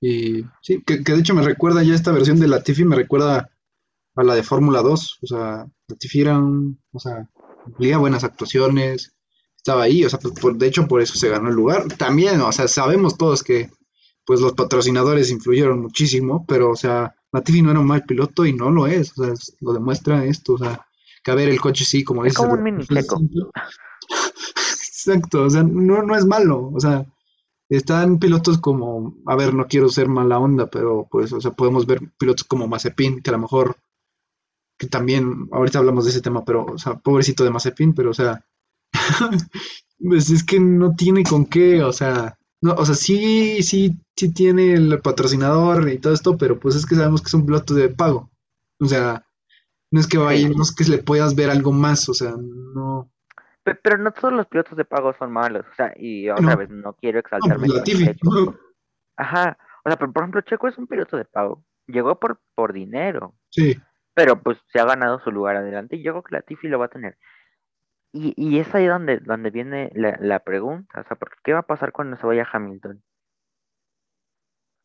Y 0.00 0.44
sí, 0.62 0.82
que, 0.86 1.02
que 1.02 1.12
de 1.12 1.20
hecho 1.20 1.34
me 1.34 1.42
recuerda 1.42 1.82
ya 1.82 1.94
esta 1.94 2.12
versión 2.12 2.38
de 2.38 2.48
Latifi, 2.48 2.84
me 2.84 2.96
recuerda 2.96 3.50
a 4.16 4.22
la 4.22 4.34
de 4.34 4.42
Fórmula 4.42 4.82
2. 4.82 5.18
O 5.22 5.26
sea, 5.26 5.66
Latifi 5.88 6.20
era 6.20 6.38
un, 6.38 6.80
o 6.92 7.00
sea, 7.00 7.28
cumplía 7.64 7.98
buenas 7.98 8.24
actuaciones, 8.24 9.14
estaba 9.56 9.82
ahí, 9.82 10.04
o 10.04 10.10
sea, 10.10 10.18
pues, 10.18 10.34
por, 10.34 10.56
de 10.56 10.66
hecho 10.66 10.86
por 10.86 11.00
eso 11.02 11.14
se 11.14 11.28
ganó 11.28 11.48
el 11.48 11.54
lugar. 11.56 11.88
También, 11.96 12.40
o 12.40 12.52
sea, 12.52 12.68
sabemos 12.68 13.16
todos 13.18 13.42
que 13.42 13.70
pues 14.24 14.40
los 14.40 14.52
patrocinadores 14.52 15.30
influyeron 15.30 15.80
muchísimo, 15.80 16.44
pero 16.46 16.70
o 16.70 16.76
sea, 16.76 17.14
Latifi 17.32 17.62
no 17.62 17.70
era 17.70 17.80
un 17.80 17.86
mal 17.86 18.04
piloto 18.04 18.44
y 18.44 18.52
no 18.52 18.70
lo 18.70 18.86
es, 18.86 19.18
o 19.18 19.24
sea, 19.24 19.32
es- 19.32 19.56
lo 19.60 19.72
demuestra 19.72 20.24
esto, 20.24 20.54
o 20.54 20.58
sea, 20.58 20.86
que 21.24 21.30
a 21.30 21.34
ver, 21.34 21.48
el 21.48 21.60
coche 21.60 21.84
sí, 21.84 22.04
como 22.04 22.24
Es 22.24 22.34
como 22.34 22.54
un 22.54 22.62
mini. 22.62 22.84
Exacto, 24.88 25.44
o 25.44 25.50
sea, 25.50 25.62
no, 25.62 26.02
no 26.02 26.16
es 26.16 26.26
malo, 26.26 26.70
o 26.74 26.80
sea, 26.80 27.04
están 27.68 28.18
pilotos 28.18 28.58
como, 28.58 29.14
a 29.26 29.36
ver, 29.36 29.54
no 29.54 29.66
quiero 29.66 29.88
ser 29.88 30.08
mala 30.08 30.38
onda, 30.38 30.66
pero 30.66 31.06
pues, 31.10 31.32
o 31.32 31.40
sea, 31.40 31.50
podemos 31.52 31.86
ver 31.86 32.00
pilotos 32.18 32.44
como 32.44 32.66
Mazepin, 32.66 33.20
que 33.22 33.30
a 33.30 33.34
lo 33.34 33.40
mejor, 33.40 33.76
que 34.78 34.86
también, 34.86 35.48
ahorita 35.52 35.78
hablamos 35.78 36.04
de 36.04 36.10
ese 36.10 36.22
tema, 36.22 36.44
pero, 36.44 36.64
o 36.64 36.78
sea, 36.78 36.98
pobrecito 36.98 37.44
de 37.44 37.50
Mazepin, 37.50 37.94
pero, 37.94 38.10
o 38.10 38.14
sea, 38.14 38.44
pues 39.98 40.30
es 40.30 40.44
que 40.44 40.60
no 40.60 40.94
tiene 40.94 41.24
con 41.24 41.46
qué, 41.46 41.82
o 41.82 41.92
sea, 41.92 42.38
no, 42.62 42.72
o 42.72 42.86
sea, 42.86 42.94
sí, 42.94 43.62
sí, 43.62 43.96
sí 44.16 44.32
tiene 44.32 44.74
el 44.74 45.00
patrocinador 45.00 45.90
y 45.90 45.98
todo 45.98 46.12
esto, 46.12 46.36
pero 46.38 46.58
pues 46.58 46.74
es 46.74 46.86
que 46.86 46.96
sabemos 46.96 47.20
que 47.20 47.28
es 47.28 47.34
un 47.34 47.46
piloto 47.46 47.74
de 47.74 47.90
pago, 47.90 48.30
o 48.80 48.86
sea, 48.86 49.26
no 49.90 50.00
es 50.00 50.06
que 50.06 50.18
vaya, 50.18 50.48
no 50.48 50.62
es 50.62 50.74
que 50.74 50.84
le 50.84 50.98
puedas 50.98 51.34
ver 51.34 51.50
algo 51.50 51.72
más, 51.72 52.08
o 52.08 52.14
sea, 52.14 52.34
no, 52.36 53.10
Pero 53.74 53.98
no 53.98 54.12
todos 54.12 54.32
los 54.32 54.46
pilotos 54.46 54.76
de 54.76 54.84
pago 54.84 55.14
son 55.18 55.32
malos. 55.32 55.66
O 55.70 55.74
sea, 55.74 55.92
y 55.96 56.28
otra 56.28 56.52
no, 56.52 56.56
vez, 56.56 56.70
no 56.70 56.92
quiero 56.94 57.16
no, 57.16 57.20
exaltarme 57.20 57.68
Checo. 57.84 58.30
no, 58.30 58.58
Ajá. 59.16 59.58
O 59.84 59.90
sea, 59.90 59.98
pero 59.98 60.12
por 60.12 60.22
ejemplo, 60.22 60.40
Checo 60.42 60.68
es 60.68 60.78
un 60.78 60.86
piloto 60.86 61.16
de 61.16 61.24
pago. 61.24 61.64
Llegó 61.86 62.18
por, 62.18 62.40
por 62.54 62.72
dinero. 62.72 63.34
sí. 63.50 63.76
Pero 64.14 64.42
pues 64.42 64.58
se 64.72 64.80
ha 64.80 64.84
ganado 64.84 65.20
su 65.20 65.30
lugar 65.30 65.54
adelante. 65.54 65.94
Y 65.94 66.02
yo 66.02 66.10
creo 66.10 66.22
que 66.24 66.34
Latifi 66.34 66.66
lo 66.66 66.80
va 66.80 66.86
a 66.86 66.90
tener. 66.90 67.16
Y, 68.12 68.34
y 68.36 68.58
es 68.58 68.74
ahí 68.74 68.86
donde, 68.86 69.18
donde 69.18 69.50
viene 69.50 69.92
la, 69.94 70.18
la 70.20 70.40
pregunta. 70.40 71.02
O 71.02 71.04
sea, 71.04 71.16
¿por 71.16 71.40
¿qué 71.44 71.52
va 71.52 71.60
a 71.60 71.66
pasar 71.66 71.92
cuando 71.92 72.16
se 72.16 72.26
vaya 72.26 72.48
Hamilton? 72.50 73.00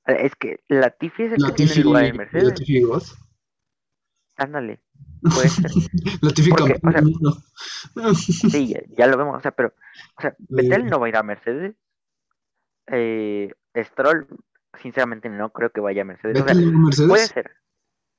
Es 0.05 0.35
que 0.35 0.60
Latifi 0.68 1.23
es 1.23 1.31
el 1.31 1.43
que 1.43 1.51
tiene 1.53 1.72
el 1.72 1.81
lugar 1.81 2.03
en 2.03 2.18
Mercedes. 2.18 2.61
God. 2.85 3.03
Ándale. 4.35 4.82
Puede 5.29 5.49
ser. 5.49 5.71
Latifi 6.21 6.49
Porque, 6.49 6.63
o 6.63 6.67
campeón 6.67 6.93
sea, 6.93 7.01
del 7.01 7.11
mundo. 7.11 7.37
sí, 8.15 8.67
ya, 8.67 8.81
ya 8.97 9.07
lo 9.07 9.17
vemos, 9.17 9.37
o 9.37 9.41
sea, 9.41 9.51
pero, 9.51 9.73
o 10.17 10.21
sea, 10.21 10.35
Vettel 10.49 10.85
no 10.87 10.99
va 10.99 11.05
a 11.07 11.09
ir 11.09 11.17
a 11.17 11.23
Mercedes, 11.23 11.75
eh, 12.87 13.53
Stroll, 13.75 14.27
sinceramente 14.81 15.29
no 15.29 15.51
creo 15.51 15.71
que 15.71 15.81
vaya 15.81 16.01
a 16.01 16.05
Mercedes, 16.05 16.41
o 16.41 16.45
sea, 16.45 16.53
¿Vettel 16.53 16.73
no 16.73 16.83
va 16.83 16.89
a 16.89 17.07
puede 17.07 17.07
Mercedes? 17.07 17.27
ser, 17.29 17.51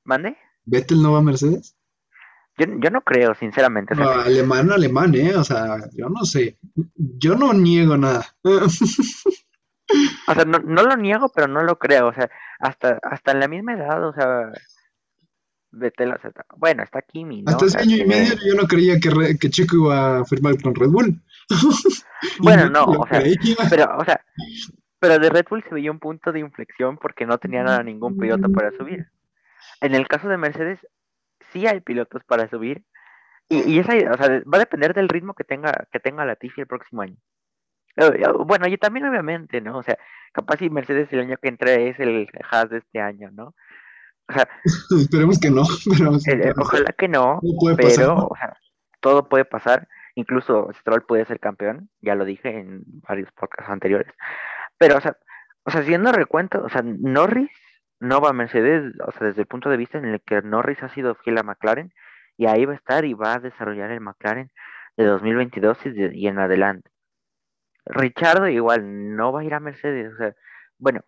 ¿mande? 0.03 0.37
¿Vettel 0.65 1.01
no 1.01 1.13
va 1.13 1.19
a 1.19 1.23
Mercedes? 1.23 1.77
Yo, 2.57 2.65
yo 2.79 2.89
no 2.89 3.01
creo, 3.01 3.35
sinceramente, 3.35 3.93
o 3.93 3.97
No, 3.97 4.09
alemán, 4.09 4.71
alemán, 4.71 5.13
¿eh? 5.15 5.35
O 5.35 5.43
sea, 5.43 5.77
yo 5.91 6.07
no 6.07 6.23
sé. 6.23 6.57
Yo 6.95 7.35
no 7.35 7.53
niego 7.53 7.97
nada. 7.97 8.25
o 8.43 10.33
sea, 10.33 10.45
no, 10.45 10.59
no 10.59 10.83
lo 10.83 10.95
niego, 10.95 11.29
pero 11.35 11.47
no 11.47 11.63
lo 11.63 11.77
creo, 11.77 12.07
o 12.07 12.13
sea, 12.13 12.29
hasta, 12.59 12.99
hasta 13.03 13.31
en 13.33 13.39
la 13.41 13.49
misma 13.49 13.73
edad, 13.73 14.07
o 14.07 14.13
sea, 14.13 14.51
Vettel, 15.75 16.13
o 16.13 16.19
sea, 16.19 16.31
bueno, 16.57 16.83
está 16.83 17.01
Kimi, 17.01 17.41
¿no? 17.41 17.51
Hasta 17.51 17.67
sea, 17.69 17.81
año 17.81 17.97
y 17.97 18.05
medio 18.05 18.33
yo 18.45 18.55
no 18.55 18.67
creía 18.67 18.99
que, 18.99 19.09
Re- 19.09 19.37
que 19.37 19.49
Chico 19.49 19.75
iba 19.77 20.19
a 20.19 20.25
firmar 20.25 20.61
con 20.61 20.75
Red 20.75 20.89
Bull. 20.89 21.21
Bueno, 22.39 22.69
no 22.69 22.85
o 22.85 23.07
sea, 23.07 23.21
pero, 23.69 23.97
o 23.97 24.03
sea, 24.05 24.19
pero 24.99 25.19
de 25.19 25.29
Red 25.29 25.45
Bull 25.49 25.63
se 25.63 25.75
veía 25.75 25.91
un 25.91 25.99
punto 25.99 26.31
de 26.31 26.39
inflexión 26.39 26.97
porque 26.97 27.25
no 27.25 27.37
tenían 27.37 27.67
a 27.69 27.83
ningún 27.83 28.17
piloto 28.17 28.51
para 28.51 28.71
subir. 28.71 29.05
En 29.81 29.93
el 29.93 30.07
caso 30.07 30.27
de 30.27 30.37
Mercedes, 30.37 30.79
sí 31.53 31.67
hay 31.67 31.81
pilotos 31.81 32.23
para 32.23 32.49
subir, 32.49 32.83
y, 33.47 33.61
y 33.71 33.79
esa, 33.79 33.93
o 33.93 34.17
sea, 34.17 34.41
va 34.51 34.57
a 34.57 34.59
depender 34.59 34.93
del 34.95 35.09
ritmo 35.09 35.35
que 35.35 35.43
tenga, 35.43 35.71
que 35.91 35.99
tenga 35.99 36.25
Latifi 36.25 36.61
el 36.61 36.67
próximo 36.67 37.03
año. 37.03 37.17
Eh, 37.97 38.05
eh, 38.15 38.31
Bueno, 38.45 38.67
y 38.67 38.77
también 38.77 39.05
obviamente, 39.05 39.61
¿no? 39.61 39.77
O 39.77 39.83
sea, 39.83 39.97
capaz 40.33 40.57
si 40.57 40.69
Mercedes 40.69 41.11
el 41.13 41.19
año 41.19 41.37
que 41.37 41.49
entra 41.49 41.73
es 41.73 41.99
el 41.99 42.27
Haas 42.49 42.69
de 42.71 42.79
este 42.79 42.99
año, 42.99 43.29
¿no? 43.31 43.53
Sea, 44.33 44.47
Esperemos 44.99 45.39
que 45.39 45.49
no, 45.51 45.63
pero 45.97 46.15
eh, 46.15 46.49
eh, 46.49 46.53
ojalá 46.57 46.91
que 46.97 47.07
no, 47.07 47.39
Todo 47.41 47.57
puede 47.59 47.75
pasar, 47.77 47.95
pero, 47.97 48.15
¿no? 48.15 48.27
o 48.27 48.35
sea, 48.35 48.57
todo 48.99 49.29
puede 49.29 49.45
pasar. 49.45 49.87
Incluso 50.15 50.69
Stroll 50.79 51.03
puede 51.05 51.25
ser 51.25 51.39
campeón, 51.39 51.89
ya 52.01 52.15
lo 52.15 52.23
dije 52.25 52.57
en 52.57 52.83
varios 53.07 53.29
podcasts 53.33 53.69
anteriores. 53.69 54.13
Pero, 54.77 54.97
o 54.97 55.01
sea, 55.01 55.17
o 55.65 55.71
sea, 55.71 55.81
haciendo 55.81 56.11
recuento, 56.11 56.63
o 56.63 56.69
sea, 56.69 56.81
Norris 56.83 57.51
no 57.99 58.21
va 58.21 58.29
a 58.29 58.33
Mercedes, 58.33 58.93
o 59.05 59.11
sea, 59.11 59.27
desde 59.27 59.41
el 59.41 59.47
punto 59.47 59.69
de 59.69 59.77
vista 59.77 59.97
en 59.97 60.05
el 60.05 60.21
que 60.21 60.41
Norris 60.41 60.81
ha 60.83 60.89
sido 60.89 61.15
fiel 61.15 61.37
a 61.37 61.43
McLaren, 61.43 61.93
y 62.37 62.45
ahí 62.45 62.65
va 62.65 62.73
a 62.73 62.77
estar 62.77 63.03
y 63.05 63.13
va 63.13 63.33
a 63.33 63.39
desarrollar 63.39 63.91
el 63.91 64.01
McLaren 64.01 64.51
de 64.97 65.05
2022 65.05 65.85
y, 65.85 65.89
de- 65.91 66.15
y 66.15 66.27
en 66.27 66.39
adelante. 66.39 66.89
Richardo 67.85 68.47
igual 68.47 69.15
no 69.15 69.31
va 69.31 69.41
a 69.41 69.43
ir 69.43 69.53
a 69.53 69.59
Mercedes, 69.59 70.13
o 70.13 70.17
sea, 70.17 70.33
bueno, 70.77 71.01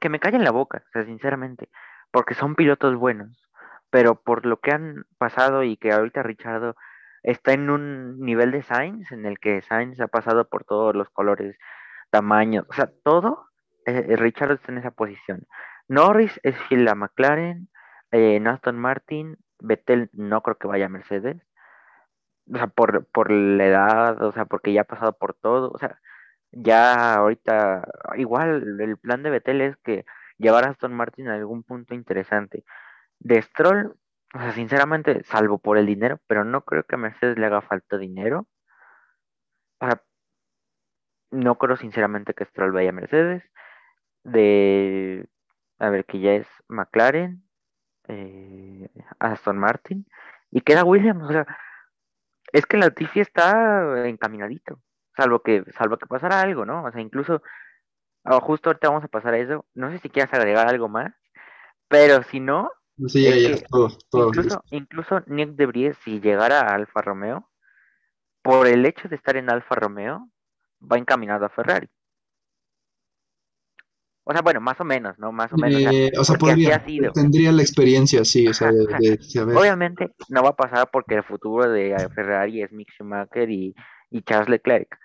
que 0.00 0.08
me 0.08 0.20
callen 0.20 0.44
la 0.44 0.50
boca, 0.50 0.82
o 0.86 0.90
sea, 0.92 1.04
sinceramente, 1.04 1.68
porque 2.12 2.34
son 2.34 2.54
pilotos 2.54 2.96
buenos, 2.96 3.48
pero 3.90 4.14
por 4.22 4.46
lo 4.46 4.60
que 4.60 4.72
han 4.72 5.04
pasado 5.18 5.64
y 5.64 5.76
que 5.76 5.92
ahorita 5.92 6.22
Richardo 6.22 6.76
está 7.22 7.52
en 7.52 7.70
un 7.70 8.20
nivel 8.20 8.52
de 8.52 8.62
Sainz 8.62 9.10
en 9.12 9.26
el 9.26 9.38
que 9.38 9.62
Sainz 9.62 10.00
ha 10.00 10.08
pasado 10.08 10.48
por 10.48 10.64
todos 10.64 10.94
los 10.94 11.08
colores, 11.10 11.56
tamaños, 12.10 12.66
o 12.68 12.74
sea, 12.74 12.90
todo, 13.04 13.48
eh, 13.86 14.06
eh, 14.10 14.16
Richardo 14.16 14.54
está 14.54 14.72
en 14.72 14.78
esa 14.78 14.90
posición. 14.92 15.46
Norris 15.88 16.38
es 16.42 16.56
fiel 16.68 16.88
McLaren, 16.94 17.68
eh, 18.12 18.42
Aston 18.46 18.78
Martin, 18.78 19.38
Vettel 19.60 20.10
no 20.12 20.42
creo 20.42 20.58
que 20.58 20.68
vaya 20.68 20.86
a 20.86 20.88
Mercedes, 20.90 21.42
o 22.52 22.56
sea, 22.56 22.66
por, 22.68 23.06
por 23.06 23.30
la 23.30 23.66
edad, 23.66 24.22
o 24.22 24.32
sea, 24.32 24.44
porque 24.46 24.72
ya 24.72 24.82
ha 24.82 24.84
pasado 24.84 25.16
por 25.16 25.34
todo, 25.34 25.70
o 25.72 25.78
sea, 25.78 25.98
ya 26.52 27.14
ahorita, 27.14 27.84
igual 28.16 28.80
el 28.80 28.98
plan 28.98 29.22
de 29.22 29.30
Vettel 29.30 29.60
es 29.62 29.76
que 29.78 30.04
llevar 30.38 30.64
a 30.64 30.70
Aston 30.70 30.94
Martin 30.94 31.28
a 31.28 31.34
algún 31.34 31.62
punto 31.62 31.94
interesante. 31.94 32.64
De 33.18 33.40
Stroll, 33.42 33.96
o 34.34 34.38
sea, 34.38 34.52
sinceramente, 34.52 35.22
salvo 35.24 35.58
por 35.58 35.78
el 35.78 35.86
dinero, 35.86 36.18
pero 36.26 36.44
no 36.44 36.62
creo 36.64 36.84
que 36.84 36.96
a 36.96 36.98
Mercedes 36.98 37.38
le 37.38 37.46
haga 37.46 37.62
falta 37.62 37.98
dinero. 37.98 38.46
Sea, 39.80 40.02
no 41.30 41.58
creo 41.58 41.76
sinceramente 41.76 42.34
que 42.34 42.44
Stroll 42.44 42.72
vaya 42.72 42.90
a 42.90 42.92
Mercedes. 42.92 43.42
De, 44.24 45.28
a 45.78 45.90
ver, 45.90 46.04
que 46.06 46.20
ya 46.20 46.32
es 46.34 46.46
McLaren, 46.68 47.42
eh, 48.08 48.88
Aston 49.18 49.58
Martin, 49.58 50.06
y 50.50 50.60
queda 50.60 50.84
Williams, 50.84 51.24
o 51.24 51.32
sea, 51.32 51.46
es 52.52 52.66
que 52.66 52.76
Latifi 52.76 53.20
está 53.20 54.06
encaminadito, 54.06 54.80
salvo 55.16 55.42
que, 55.42 55.64
salvo 55.72 55.96
que 55.98 56.06
pasara 56.06 56.40
algo, 56.40 56.66
¿no? 56.66 56.84
O 56.84 56.92
sea, 56.92 57.00
incluso 57.00 57.42
Ah, 58.24 58.40
justo 58.40 58.70
ahorita 58.70 58.88
vamos 58.88 59.04
a 59.04 59.08
pasar 59.08 59.34
a 59.34 59.38
eso. 59.38 59.66
No 59.74 59.90
sé 59.90 59.98
si 59.98 60.08
quieras 60.10 60.32
agregar 60.34 60.68
algo 60.68 60.88
más, 60.88 61.12
pero 61.88 62.22
si 62.24 62.40
no, 62.40 62.70
Sí, 63.08 63.22
ya, 63.24 63.30
es 63.30 63.42
ya, 63.42 63.56
que 63.58 63.66
todo, 63.68 63.88
todo 64.10 64.32
listo. 64.32 64.58
incluso, 64.58 64.64
incluso 64.70 65.20
Nick 65.26 65.50
de 65.56 65.66
Vries, 65.66 65.96
si 66.04 66.20
llegara 66.20 66.60
a 66.60 66.74
Alfa 66.74 67.02
Romeo, 67.02 67.50
por 68.42 68.66
el 68.68 68.86
hecho 68.86 69.08
de 69.08 69.16
estar 69.16 69.36
en 69.36 69.50
Alfa 69.50 69.74
Romeo, 69.76 70.30
va 70.80 70.98
encaminado 70.98 71.46
a 71.46 71.50
Ferrari. 71.50 71.88
O 74.24 74.32
sea, 74.32 74.42
bueno, 74.42 74.60
más 74.60 74.80
o 74.80 74.84
menos, 74.84 75.18
¿no? 75.18 75.32
Más 75.32 75.52
o 75.52 75.58
menos, 75.58 75.80
o 75.80 75.82
sea, 75.82 75.92
Eh, 75.92 76.10
o 76.18 76.24
sea, 76.24 76.36
porque 76.36 76.50
así 76.52 76.70
podría, 76.70 76.76
ha 76.76 76.80
sido. 76.80 77.12
tendría 77.12 77.52
la 77.52 77.62
experiencia, 77.62 78.24
sí, 78.24 78.46
o 78.48 78.54
sea, 78.54 78.70
de, 78.72 78.86
de 78.98 79.22
saber. 79.22 79.56
obviamente 79.56 80.10
no 80.28 80.42
va 80.42 80.50
a 80.50 80.56
pasar 80.56 80.90
porque 80.92 81.14
el 81.16 81.24
futuro 81.24 81.68
de 81.70 82.08
Ferrari 82.14 82.62
es 82.62 82.72
Mick 82.72 82.90
Schumacher 82.92 83.50
y, 83.50 83.74
y 84.10 84.22
Charles 84.22 84.48
Leclerc. 84.48 84.98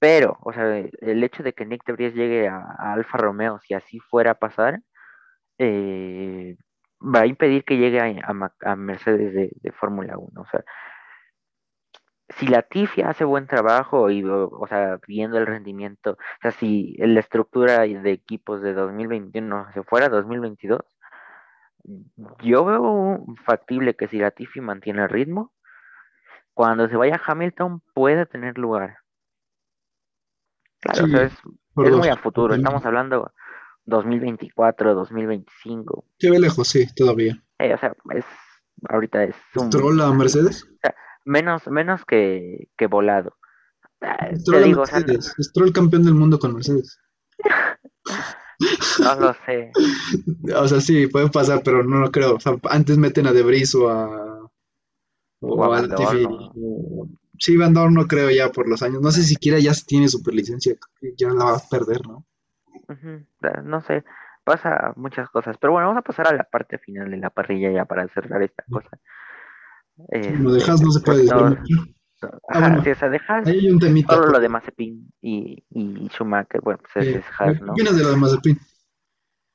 Pero, 0.00 0.38
o 0.42 0.52
sea, 0.52 0.78
el 0.78 1.24
hecho 1.24 1.42
de 1.42 1.52
que 1.52 1.66
Nick 1.66 1.84
de 1.86 1.92
Vries 1.92 2.14
llegue 2.14 2.48
a, 2.48 2.56
a 2.56 2.94
Alfa 2.94 3.18
Romeo, 3.18 3.60
si 3.60 3.74
así 3.74 4.00
fuera 4.00 4.32
a 4.32 4.34
pasar, 4.34 4.80
eh, 5.58 6.56
va 7.02 7.20
a 7.22 7.26
impedir 7.26 7.64
que 7.64 7.76
llegue 7.78 8.00
a, 8.00 8.06
a 8.06 8.52
a 8.72 8.76
Mercedes 8.76 9.34
de, 9.34 9.72
Fórmula 9.72 10.16
1. 10.18 10.40
O 10.40 10.46
sea, 10.46 10.64
si 12.30 12.46
Latifi 12.46 13.02
hace 13.02 13.24
buen 13.24 13.46
trabajo 13.46 14.10
y, 14.10 14.24
o, 14.24 14.66
sea, 14.68 14.98
viendo 15.06 15.38
el 15.38 15.46
rendimiento, 15.46 16.12
o 16.12 16.16
sea, 16.42 16.52
si 16.52 16.94
la 16.98 17.20
estructura 17.20 17.80
de 17.80 18.12
equipos 18.12 18.62
de 18.62 18.72
2021 18.74 19.72
se 19.72 19.82
fuera 19.82 20.06
a 20.06 20.08
2022, 20.10 20.80
yo 22.42 22.64
veo 22.64 23.24
factible 23.44 23.94
que 23.96 24.08
si 24.08 24.18
Latifi 24.18 24.60
mantiene 24.60 25.02
el 25.02 25.08
ritmo, 25.08 25.52
cuando 26.54 26.88
se 26.88 26.96
vaya 26.96 27.20
Hamilton 27.24 27.82
puede 27.94 28.26
tener 28.26 28.58
lugar. 28.58 28.98
Claro, 30.80 31.04
o 31.04 31.08
sea, 31.08 31.22
es, 31.24 31.32
muy 31.74 32.08
a 32.08 32.16
futuro, 32.16 32.54
estamos 32.54 32.84
hablando 32.86 33.32
2024, 33.84 34.94
2025. 34.94 36.04
Se 36.18 36.30
ve 36.30 36.38
lejos, 36.38 36.68
sí, 36.68 36.86
todavía. 36.94 37.42
Eh, 37.58 37.74
o 37.74 37.78
sea, 37.78 37.94
es, 38.14 38.24
ahorita 38.88 39.24
es 39.24 39.36
¿Stroll 39.54 39.94
un, 39.94 40.00
a 40.00 40.12
Mercedes? 40.12 40.64
o 40.64 40.78
sea, 40.80 40.94
menos, 41.24 41.66
menos 41.68 42.04
que, 42.04 42.68
que 42.76 42.86
volado. 42.86 43.36
Ah, 44.00 44.30
Stroll 44.34 44.64
digo, 44.64 44.82
o 44.82 44.86
sea, 44.86 45.00
Mercedes. 45.00 45.34
Stroll 45.38 45.72
campeón 45.72 46.04
del 46.04 46.14
mundo 46.14 46.38
con 46.38 46.54
Mercedes. 46.54 46.98
no 49.00 49.14
lo 49.16 49.34
sé. 49.46 49.72
O 50.56 50.68
sea, 50.68 50.80
sí, 50.80 51.06
puede 51.06 51.28
pasar, 51.30 51.62
pero 51.64 51.82
no 51.84 51.98
lo 52.00 52.10
creo. 52.10 52.36
O 52.36 52.40
sea, 52.40 52.56
antes 52.70 52.96
meten 52.98 53.26
a 53.26 53.32
Debris 53.32 53.74
o 53.74 53.88
a, 53.90 54.50
O 55.40 55.54
o 55.54 55.72
a 55.72 55.82
Latifi. 55.82 56.24
abandono. 56.24 56.52
o- 56.56 57.08
Sí, 57.40 57.56
Van 57.56 57.74
Dorn 57.74 57.94
no 57.94 58.06
creo 58.06 58.30
ya 58.30 58.52
por 58.52 58.68
los 58.68 58.82
años. 58.82 59.02
No 59.02 59.10
sé 59.10 59.22
si 59.22 59.30
siquiera 59.30 59.58
ya 59.58 59.72
tiene 59.86 60.08
superlicencia. 60.08 60.76
Ya 61.16 61.30
la 61.30 61.44
va 61.46 61.56
a 61.56 61.68
perder, 61.68 62.06
¿no? 62.06 62.24
No 63.64 63.80
sé, 63.82 64.04
pasa 64.44 64.92
muchas 64.96 65.28
cosas. 65.30 65.56
Pero 65.58 65.72
bueno, 65.72 65.88
vamos 65.88 66.00
a 66.00 66.04
pasar 66.04 66.28
a 66.28 66.36
la 66.36 66.44
parte 66.44 66.78
final 66.78 67.10
de 67.10 67.16
la 67.18 67.30
parrilla 67.30 67.70
ya 67.70 67.84
para 67.84 68.08
cerrar 68.08 68.42
esta 68.42 68.64
cosa. 68.70 68.98
Si 70.20 70.32
lo 70.36 70.50
Este, 70.50 70.54
dejas, 70.54 70.80
no 70.82 70.90
se 70.92 71.00
puede 71.00 71.18
pues 71.18 71.24
desviar 71.24 71.58
no, 71.58 71.64
Ah, 72.48 72.60
bueno, 72.60 72.82
si 72.82 72.90
ahí 73.44 73.58
hay 73.60 73.70
un 73.70 73.78
temita. 73.78 74.14
solo 74.14 74.26
lo 74.28 74.40
de 74.40 74.48
Mazepin 74.48 75.12
y, 75.22 75.64
y 75.70 76.08
Schumacher, 76.10 76.60
bueno, 76.60 76.80
pues 76.82 76.96
eh, 76.96 77.18
es 77.18 77.24
¿qué 77.42 77.50
Haas, 77.50 77.60
¿no? 77.62 77.72
opinas 77.72 77.96
de 77.96 78.02
lo 78.02 78.10
de 78.10 78.16
Mazepin? 78.16 78.58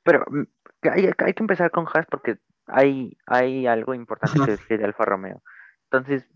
Pero 0.04 0.24
mm, 0.30 0.42
hay, 0.82 1.10
hay 1.18 1.34
que 1.34 1.42
empezar 1.42 1.70
con 1.70 1.86
Haas 1.86 2.06
porque 2.10 2.38
hay, 2.66 3.16
hay 3.26 3.66
algo 3.66 3.94
importante 3.94 4.40
Ajá, 4.40 4.44
que 4.44 4.52
decir 4.52 4.78
de 4.78 4.84
Alfa 4.84 5.04
Romeo. 5.04 5.42
Entonces. 5.90 6.28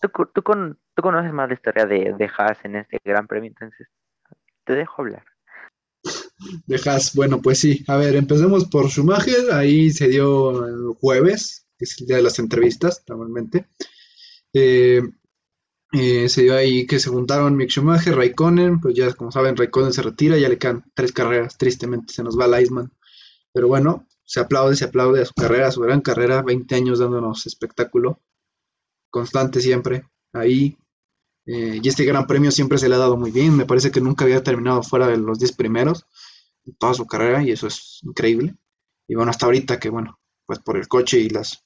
Tú, 0.00 0.08
tú, 0.34 0.42
con- 0.42 0.78
tú 0.94 1.02
conoces 1.02 1.32
más 1.32 1.48
la 1.48 1.54
historia 1.54 1.86
de, 1.86 2.14
de 2.16 2.30
Haas 2.36 2.58
en 2.64 2.76
este 2.76 2.98
gran 3.04 3.26
premio, 3.26 3.48
entonces 3.48 3.88
te 4.64 4.74
dejo 4.74 5.02
hablar. 5.02 5.24
Dejas, 6.66 7.14
bueno, 7.14 7.40
pues 7.40 7.58
sí. 7.60 7.84
A 7.86 7.96
ver, 7.96 8.16
empecemos 8.16 8.64
por 8.66 8.88
Schumacher. 8.88 9.52
Ahí 9.52 9.90
se 9.90 10.08
dio 10.08 10.66
el 10.66 10.94
jueves, 11.00 11.66
que 11.78 11.84
es 11.84 12.00
el 12.00 12.06
día 12.06 12.16
de 12.16 12.22
las 12.22 12.38
entrevistas, 12.38 13.04
normalmente. 13.08 13.66
Eh, 14.52 15.02
eh, 15.92 16.28
se 16.28 16.42
dio 16.42 16.56
ahí 16.56 16.86
que 16.86 16.98
se 16.98 17.10
juntaron 17.10 17.56
Mick 17.56 17.70
Schumacher, 17.70 18.16
Raikkonen. 18.16 18.80
Pues 18.80 18.94
ya, 18.94 19.12
como 19.14 19.30
saben, 19.30 19.56
Raikkonen 19.56 19.92
se 19.92 20.02
retira, 20.02 20.36
ya 20.38 20.48
le 20.48 20.58
quedan 20.58 20.84
tres 20.94 21.12
carreras. 21.12 21.56
Tristemente 21.56 22.12
se 22.12 22.24
nos 22.24 22.38
va 22.38 22.46
el 22.46 22.62
Iceman. 22.62 22.90
Pero 23.52 23.68
bueno, 23.68 24.06
se 24.24 24.40
aplaude, 24.40 24.74
se 24.74 24.86
aplaude 24.86 25.22
a 25.22 25.26
su 25.26 25.34
carrera, 25.34 25.68
a 25.68 25.72
su 25.72 25.80
gran 25.80 26.00
carrera. 26.00 26.42
20 26.42 26.74
años 26.74 26.98
dándonos 26.98 27.46
espectáculo. 27.46 28.18
Constante 29.12 29.60
siempre. 29.60 30.08
Ahí. 30.32 30.76
Eh, 31.44 31.80
y 31.82 31.88
este 31.88 32.04
gran 32.04 32.26
premio 32.26 32.50
siempre 32.50 32.78
se 32.78 32.88
le 32.88 32.94
ha 32.96 32.98
dado 32.98 33.16
muy 33.16 33.30
bien. 33.30 33.56
Me 33.56 33.66
parece 33.66 33.90
que 33.92 34.00
nunca 34.00 34.24
había 34.24 34.42
terminado 34.42 34.82
fuera 34.82 35.06
de 35.06 35.18
los 35.18 35.38
10 35.38 35.52
primeros 35.52 36.06
en 36.64 36.74
toda 36.76 36.94
su 36.94 37.06
carrera 37.06 37.44
y 37.44 37.50
eso 37.50 37.66
es 37.66 38.00
increíble. 38.02 38.56
Y 39.06 39.14
bueno, 39.14 39.30
hasta 39.30 39.46
ahorita 39.46 39.78
que 39.78 39.90
bueno, 39.90 40.18
pues 40.46 40.60
por 40.60 40.78
el 40.78 40.88
coche 40.88 41.18
y 41.18 41.28
las 41.28 41.64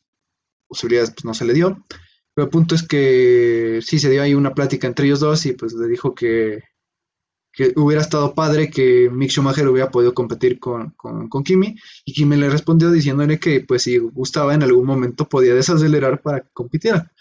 posibilidades 0.66 1.12
pues 1.12 1.24
no 1.24 1.34
se 1.34 1.44
le 1.44 1.54
dio. 1.54 1.86
Pero 2.34 2.46
el 2.46 2.50
punto 2.50 2.74
es 2.74 2.82
que 2.82 3.78
sí 3.82 3.98
se 3.98 4.10
dio 4.10 4.22
ahí 4.22 4.34
una 4.34 4.54
plática 4.54 4.88
entre 4.88 5.06
ellos 5.06 5.20
dos 5.20 5.46
y 5.46 5.52
pues 5.52 5.72
le 5.72 5.86
dijo 5.86 6.14
que, 6.14 6.64
que 7.52 7.72
hubiera 7.76 8.02
estado 8.02 8.34
padre 8.34 8.70
que 8.70 9.08
Mick 9.10 9.30
Schumacher 9.30 9.68
hubiera 9.68 9.90
podido 9.90 10.12
competir 10.14 10.58
con, 10.58 10.90
con, 10.96 11.28
con, 11.28 11.44
Kimi 11.44 11.76
y 12.04 12.12
Kimi 12.12 12.36
le 12.36 12.50
respondió 12.50 12.90
diciéndole 12.90 13.38
que 13.38 13.60
pues 13.60 13.82
si 13.82 13.98
gustaba 13.98 14.52
en 14.52 14.64
algún 14.64 14.84
momento 14.84 15.28
podía 15.28 15.54
desacelerar 15.54 16.22
para 16.22 16.40
que 16.40 16.50
compitiera. 16.52 17.12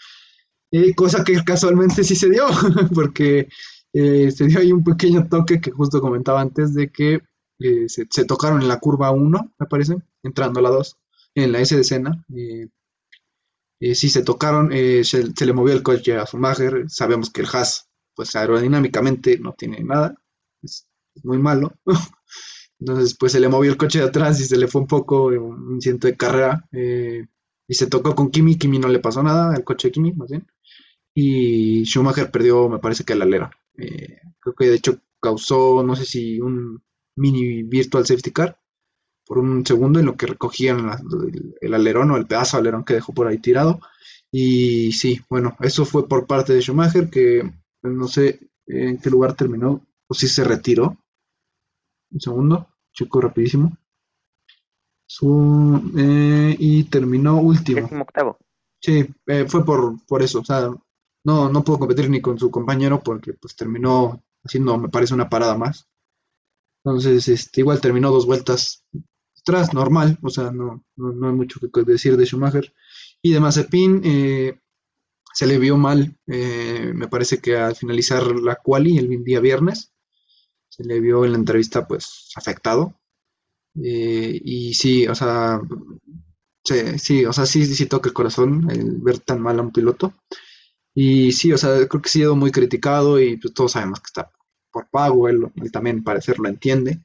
Eh, 0.72 0.94
cosa 0.94 1.22
que 1.22 1.42
casualmente 1.44 2.02
sí 2.02 2.16
se 2.16 2.28
dio, 2.28 2.46
porque 2.94 3.48
eh, 3.92 4.30
se 4.30 4.46
dio 4.46 4.58
ahí 4.58 4.72
un 4.72 4.82
pequeño 4.84 5.28
toque 5.28 5.60
que 5.60 5.70
justo 5.70 6.00
comentaba 6.00 6.40
antes 6.40 6.74
de 6.74 6.90
que 6.90 7.22
eh, 7.60 7.88
se, 7.88 8.24
tocaron 8.24 8.60
en 8.60 8.68
la 8.68 8.80
curva 8.80 9.10
1, 9.12 9.54
me 9.58 9.66
parece, 9.66 9.96
entrando 10.22 10.60
a 10.60 10.62
la 10.62 10.70
2, 10.70 10.98
en 11.36 11.52
la 11.52 11.60
S 11.60 11.74
de 11.74 11.82
escena. 11.82 12.24
Sí, 13.78 14.08
se 14.08 14.22
tocaron, 14.22 14.70
se, 14.70 15.04
se, 15.04 15.46
le 15.46 15.52
movió 15.52 15.74
el 15.74 15.82
coche 15.82 16.16
a 16.16 16.24
Schumacher. 16.26 16.84
Sabemos 16.88 17.30
que 17.30 17.42
el 17.42 17.48
Haas, 17.52 17.88
pues 18.14 18.34
aerodinámicamente 18.34 19.38
no 19.38 19.52
tiene 19.52 19.82
nada, 19.84 20.14
es, 20.62 20.88
es 21.14 21.24
muy 21.24 21.38
malo. 21.38 21.74
Entonces, 22.80 23.16
pues 23.18 23.32
se 23.32 23.40
le 23.40 23.48
movió 23.48 23.70
el 23.70 23.76
coche 23.76 24.00
de 24.00 24.06
atrás 24.06 24.40
y 24.40 24.44
se 24.44 24.56
le 24.56 24.66
fue 24.66 24.80
un 24.82 24.86
poco 24.86 25.26
un 25.26 25.74
incidente 25.74 26.08
de 26.08 26.16
carrera. 26.16 26.66
y 26.72 27.74
se 27.74 27.86
tocó 27.86 28.14
con 28.14 28.30
Kimi, 28.30 28.58
Kimi 28.58 28.78
no 28.78 28.88
le 28.88 29.00
pasó 29.00 29.22
nada, 29.22 29.54
el 29.56 29.64
coche 29.64 29.88
de 29.88 29.92
Kimi, 29.92 30.12
más 30.12 30.30
bien. 30.30 30.46
Y 31.18 31.84
Schumacher 31.86 32.30
perdió, 32.30 32.68
me 32.68 32.78
parece 32.78 33.02
que 33.02 33.14
el 33.14 33.22
alero. 33.22 33.50
creo 33.74 34.54
que 34.54 34.66
de 34.66 34.76
hecho 34.76 34.98
causó, 35.18 35.82
no 35.82 35.96
sé 35.96 36.04
si 36.04 36.40
un 36.42 36.82
mini 37.16 37.62
virtual 37.62 38.04
safety 38.06 38.32
car 38.32 38.60
por 39.24 39.38
un 39.38 39.64
segundo 39.64 39.98
en 39.98 40.04
lo 40.04 40.14
que 40.14 40.26
recogían 40.26 40.86
la, 40.86 41.00
el, 41.26 41.54
el, 41.58 41.74
alerón 41.74 42.10
o 42.10 42.18
el 42.18 42.26
pedazo 42.26 42.56
de 42.56 42.60
alerón 42.60 42.84
que 42.84 42.94
dejó 42.94 43.14
por 43.14 43.26
ahí 43.26 43.38
tirado. 43.38 43.80
Y 44.30 44.92
sí, 44.92 45.22
bueno, 45.30 45.56
eso 45.60 45.86
fue 45.86 46.06
por 46.06 46.26
parte 46.26 46.52
de 46.52 46.60
Schumacher, 46.60 47.08
que 47.08 47.50
no 47.82 48.08
sé 48.08 48.50
en 48.66 48.98
qué 48.98 49.08
lugar 49.08 49.34
terminó, 49.34 49.80
o 50.06 50.14
si 50.14 50.28
se 50.28 50.44
retiró. 50.44 50.98
Un 52.10 52.20
segundo, 52.20 52.68
chico 52.92 53.22
rapidísimo. 53.22 53.76
Su, 55.06 55.92
eh, 55.96 56.54
y 56.58 56.84
terminó 56.84 57.40
último. 57.40 57.88
octavo. 58.02 58.38
Sí, 58.80 59.08
eh, 59.26 59.46
fue 59.48 59.64
por, 59.64 60.04
por 60.06 60.22
eso. 60.22 60.40
O 60.40 60.44
sea, 60.44 60.70
no, 61.26 61.48
no 61.48 61.64
pudo 61.64 61.80
competir 61.80 62.08
ni 62.08 62.20
con 62.20 62.38
su 62.38 62.52
compañero 62.52 63.02
porque 63.02 63.34
pues 63.34 63.56
terminó 63.56 64.22
haciendo, 64.44 64.78
me 64.78 64.88
parece, 64.88 65.12
una 65.12 65.28
parada 65.28 65.58
más. 65.58 65.88
Entonces, 66.84 67.26
este, 67.26 67.62
igual 67.62 67.80
terminó 67.80 68.12
dos 68.12 68.26
vueltas 68.26 68.84
atrás, 69.40 69.74
normal, 69.74 70.18
o 70.22 70.30
sea, 70.30 70.52
no, 70.52 70.84
no, 70.94 71.12
no 71.12 71.28
hay 71.28 71.34
mucho 71.34 71.58
que 71.58 71.82
decir 71.82 72.16
de 72.16 72.26
Schumacher. 72.26 72.72
Y 73.22 73.32
de 73.32 73.40
Mazepin, 73.40 74.02
eh, 74.04 74.60
se 75.34 75.48
le 75.48 75.58
vio 75.58 75.76
mal, 75.76 76.16
eh, 76.28 76.92
me 76.94 77.08
parece 77.08 77.38
que 77.38 77.56
al 77.56 77.74
finalizar 77.74 78.24
la 78.36 78.54
quali 78.54 78.96
el 78.96 79.24
día 79.24 79.40
viernes, 79.40 79.92
se 80.68 80.84
le 80.84 81.00
vio 81.00 81.24
en 81.24 81.32
la 81.32 81.38
entrevista 81.38 81.88
pues 81.88 82.30
afectado. 82.36 82.94
Eh, 83.82 84.40
y 84.44 84.74
sí, 84.74 85.08
o 85.08 85.14
sea, 85.16 85.60
sí, 86.62 86.98
sí, 87.00 87.24
o 87.24 87.32
sea, 87.32 87.46
sí, 87.46 87.66
sí 87.66 87.86
toca 87.86 88.10
el 88.10 88.14
corazón 88.14 88.70
el 88.70 88.98
ver 89.00 89.18
tan 89.18 89.40
mal 89.40 89.58
a 89.58 89.62
un 89.62 89.72
piloto. 89.72 90.14
Y 90.98 91.32
sí, 91.32 91.52
o 91.52 91.58
sea, 91.58 91.86
creo 91.88 92.00
que 92.00 92.08
ha 92.08 92.10
sido 92.10 92.36
muy 92.36 92.50
criticado 92.50 93.20
y 93.20 93.36
pues 93.36 93.52
todos 93.52 93.72
sabemos 93.72 94.00
que 94.00 94.06
está 94.06 94.32
por 94.72 94.88
pago, 94.88 95.28
él, 95.28 95.46
él 95.56 95.70
también 95.70 96.02
parecer 96.02 96.38
lo 96.38 96.48
entiende. 96.48 97.02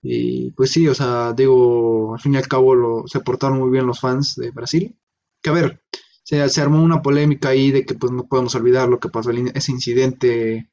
Y 0.00 0.52
pues 0.52 0.70
sí, 0.70 0.86
o 0.86 0.94
sea, 0.94 1.32
digo, 1.32 2.14
al 2.14 2.20
fin 2.20 2.34
y 2.34 2.36
al 2.36 2.46
cabo 2.46 2.74
lo, 2.76 3.08
se 3.08 3.18
portaron 3.18 3.58
muy 3.58 3.70
bien 3.70 3.86
los 3.86 3.98
fans 4.00 4.36
de 4.36 4.52
Brasil. 4.52 4.96
Que 5.42 5.50
a 5.50 5.52
ver, 5.52 5.82
se, 6.22 6.48
se 6.48 6.60
armó 6.62 6.82
una 6.82 7.02
polémica 7.02 7.48
ahí 7.48 7.72
de 7.72 7.84
que 7.84 7.94
pues 7.94 8.12
no 8.12 8.28
podemos 8.28 8.54
olvidar 8.54 8.88
lo 8.88 9.00
que 9.00 9.08
pasó, 9.08 9.30
ese 9.30 9.72
incidente 9.72 10.70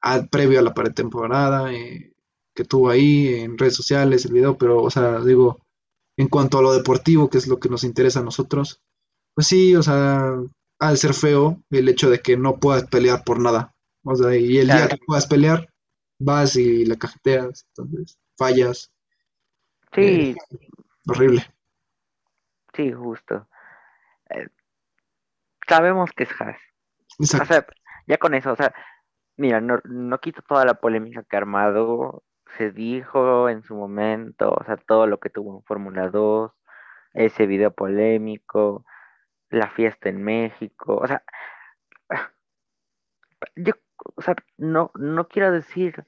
al, 0.00 0.28
previo 0.30 0.58
a 0.58 0.62
la 0.62 0.72
pretemporada, 0.74 1.72
eh, 1.74 2.14
que 2.54 2.64
tuvo 2.64 2.88
ahí 2.88 3.28
en 3.28 3.58
redes 3.58 3.76
sociales, 3.76 4.24
el 4.24 4.32
video, 4.32 4.56
pero, 4.56 4.82
o 4.82 4.90
sea, 4.90 5.20
digo, 5.20 5.66
en 6.16 6.28
cuanto 6.28 6.58
a 6.58 6.62
lo 6.62 6.72
deportivo, 6.72 7.28
que 7.28 7.38
es 7.38 7.46
lo 7.46 7.60
que 7.60 7.68
nos 7.68 7.84
interesa 7.84 8.20
a 8.20 8.24
nosotros, 8.24 8.80
pues 9.34 9.46
sí, 9.48 9.76
o 9.76 9.82
sea, 9.82 10.34
de 10.90 10.96
ser 10.96 11.14
feo 11.14 11.62
el 11.70 11.88
hecho 11.88 12.10
de 12.10 12.20
que 12.20 12.36
no 12.36 12.58
puedas 12.58 12.84
pelear 12.84 13.22
por 13.24 13.38
nada. 13.38 13.74
O 14.04 14.14
sea, 14.16 14.36
y 14.36 14.58
el 14.58 14.66
claro. 14.66 14.80
día 14.80 14.88
que 14.88 15.04
puedas 15.06 15.26
pelear, 15.26 15.68
vas 16.18 16.56
y 16.56 16.84
la 16.84 16.96
cajeteas, 16.96 17.66
entonces 17.68 18.18
fallas. 18.36 18.92
Sí. 19.94 20.30
Eh, 20.30 20.36
horrible. 21.06 21.46
Sí, 22.74 22.92
justo. 22.92 23.46
Eh, 24.30 24.48
sabemos 25.68 26.10
que 26.16 26.24
es 26.24 26.30
Haas. 26.40 26.58
Exacto. 27.18 27.44
O 27.44 27.46
sea, 27.46 27.66
ya 28.06 28.18
con 28.18 28.34
eso, 28.34 28.52
o 28.52 28.56
sea, 28.56 28.74
mira, 29.36 29.60
no, 29.60 29.80
no 29.84 30.18
quito 30.18 30.42
toda 30.42 30.64
la 30.64 30.74
polémica 30.74 31.22
que 31.22 31.36
ha 31.36 31.40
armado, 31.40 32.24
se 32.56 32.70
dijo 32.70 33.48
en 33.48 33.62
su 33.62 33.74
momento, 33.74 34.52
o 34.52 34.64
sea, 34.64 34.76
todo 34.76 35.06
lo 35.06 35.20
que 35.20 35.30
tuvo 35.30 35.58
en 35.58 35.64
Fórmula 35.64 36.08
2, 36.08 36.52
ese 37.14 37.46
video 37.46 37.72
polémico, 37.72 38.84
la 39.52 39.70
fiesta 39.70 40.08
en 40.08 40.22
México, 40.22 40.96
o 40.96 41.06
sea, 41.06 41.22
yo 43.56 43.74
o 44.16 44.22
sea, 44.22 44.34
no, 44.56 44.90
no 44.94 45.28
quiero 45.28 45.52
decir, 45.52 46.04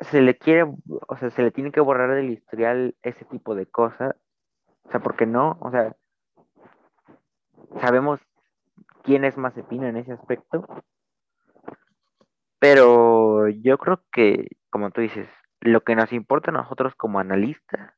se 0.00 0.20
le 0.22 0.36
quiere, 0.36 0.64
o 0.64 1.16
sea, 1.16 1.30
se 1.30 1.42
le 1.42 1.50
tiene 1.50 1.72
que 1.72 1.80
borrar 1.80 2.14
del 2.14 2.30
historial 2.30 2.96
ese 3.02 3.24
tipo 3.26 3.54
de 3.54 3.66
cosas, 3.66 4.14
o 4.84 4.90
sea, 4.90 5.00
porque 5.00 5.26
no, 5.26 5.58
o 5.60 5.70
sea, 5.70 5.96
sabemos 7.80 8.20
quién 9.02 9.24
es 9.24 9.36
Mazepina 9.36 9.88
en 9.88 9.96
ese 9.96 10.12
aspecto, 10.12 10.66
pero 12.58 13.48
yo 13.48 13.78
creo 13.78 14.02
que, 14.12 14.48
como 14.70 14.90
tú 14.90 15.00
dices, 15.00 15.28
lo 15.60 15.82
que 15.82 15.96
nos 15.96 16.12
importa 16.12 16.50
a 16.50 16.54
nosotros 16.54 16.94
como 16.96 17.18
analistas, 17.18 17.90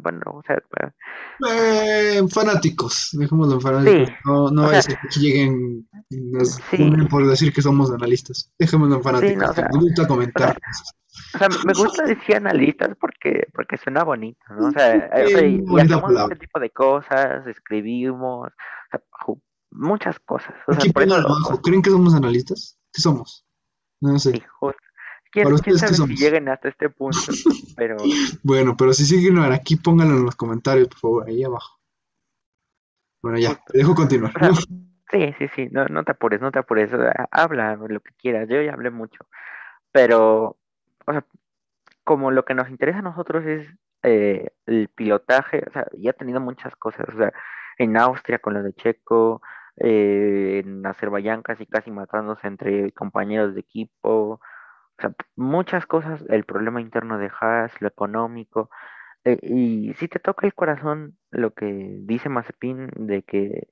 bueno, 0.00 0.20
o 0.26 0.42
sea, 0.46 0.62
eh, 1.50 2.22
fanáticos, 2.32 3.08
dejémoslo 3.12 3.54
en 3.54 3.60
fanáticos. 3.60 4.08
Sí, 4.08 4.14
no 4.24 4.50
no 4.50 4.68
sea, 4.68 4.82
ser 4.82 4.98
que 4.98 5.20
lleguen 5.20 5.88
nos 6.10 6.50
sí, 6.70 6.90
por 7.10 7.26
decir 7.26 7.52
que 7.52 7.60
somos 7.60 7.90
analistas. 7.90 8.52
Dejémoslo 8.58 8.96
en 8.96 9.02
sí, 9.02 9.04
fanáticos. 9.04 9.36
no, 9.42 9.50
o 9.50 9.54
sea, 9.54 9.68
Nos 9.72 9.82
gusta 9.82 10.06
comentar. 10.06 10.56
o 11.34 11.38
sea, 11.38 11.48
me 11.66 11.72
gusta 11.72 12.04
decir 12.04 12.36
analistas 12.36 12.90
porque, 13.00 13.48
porque 13.52 13.76
suena 13.76 14.04
bonito, 14.04 14.38
¿no? 14.50 14.68
O 14.68 14.70
sea, 14.70 14.94
eh, 14.94 15.48
y, 15.48 15.54
y 15.56 15.60
bonita 15.60 15.82
hacemos 15.96 16.02
palabra. 16.02 16.34
ese 16.34 16.40
tipo 16.40 16.60
de 16.60 16.70
cosas, 16.70 17.46
escribimos, 17.48 18.48
o 18.48 18.90
sea, 18.92 19.00
ju- 19.26 19.42
muchas 19.72 20.20
cosas, 20.20 20.54
o 20.68 20.72
sea, 20.74 20.92
por 20.92 21.02
eso, 21.02 21.60
¿Creen 21.62 21.82
que 21.82 21.90
somos 21.90 22.14
analistas? 22.14 22.78
¿Qué 22.92 23.00
somos? 23.00 23.44
No 24.00 24.16
sé. 24.20 24.40
justo. 24.60 24.78
¿Quién, 25.34 25.46
quién 25.46 25.54
ustedes, 25.54 25.80
¿qué 25.82 25.94
sabe 25.96 26.14
si 26.14 26.16
lleguen 26.16 26.48
hasta 26.48 26.68
este 26.68 26.88
punto? 26.90 27.18
Pero, 27.76 27.96
Bueno, 28.44 28.76
pero 28.78 28.92
si 28.92 29.04
siguen 29.04 29.36
aquí, 29.38 29.74
pónganlo 29.74 30.16
en 30.16 30.24
los 30.24 30.36
comentarios, 30.36 30.86
por 30.86 30.98
favor, 30.98 31.28
ahí 31.28 31.42
abajo. 31.42 31.80
Bueno, 33.20 33.38
ya, 33.38 33.56
te 33.66 33.78
dejo 33.78 33.96
continuar. 33.96 34.32
o 34.36 34.38
sea, 34.38 34.52
sí, 35.10 35.34
sí, 35.36 35.48
sí, 35.56 35.68
no, 35.72 35.86
no 35.86 36.04
te 36.04 36.12
apures, 36.12 36.40
no 36.40 36.52
te 36.52 36.60
apures, 36.60 36.88
habla 37.32 37.74
lo 37.74 37.98
que 37.98 38.12
quieras, 38.16 38.48
yo 38.48 38.62
ya 38.62 38.74
hablé 38.74 38.90
mucho, 38.90 39.26
pero, 39.90 40.56
o 41.04 41.12
sea, 41.12 41.26
como 42.04 42.30
lo 42.30 42.44
que 42.44 42.54
nos 42.54 42.70
interesa 42.70 43.00
a 43.00 43.02
nosotros 43.02 43.44
es 43.44 43.66
eh, 44.04 44.50
el 44.66 44.88
pilotaje, 44.88 45.64
o 45.66 45.72
sea, 45.72 45.88
ya 45.98 46.10
ha 46.10 46.14
tenido 46.14 46.40
muchas 46.40 46.76
cosas, 46.76 47.08
o 47.12 47.18
sea, 47.18 47.32
en 47.76 47.96
Austria 47.96 48.38
con 48.38 48.54
lo 48.54 48.62
de 48.62 48.72
Checo, 48.72 49.42
eh, 49.78 50.62
en 50.64 50.86
Azerbaiyán 50.86 51.42
casi 51.42 51.66
casi 51.66 51.90
matándose 51.90 52.46
entre 52.46 52.92
compañeros 52.92 53.54
de 53.54 53.60
equipo, 53.62 54.40
muchas 55.36 55.86
cosas, 55.86 56.24
el 56.28 56.44
problema 56.44 56.80
interno 56.80 57.18
de 57.18 57.30
Haas, 57.40 57.72
lo 57.80 57.88
económico, 57.88 58.70
eh, 59.24 59.38
y 59.42 59.94
si 59.94 60.08
te 60.08 60.18
toca 60.20 60.46
el 60.46 60.54
corazón 60.54 61.18
lo 61.30 61.52
que 61.54 61.66
dice 62.02 62.28
Mazepin 62.28 62.90
de 62.96 63.22
que 63.24 63.68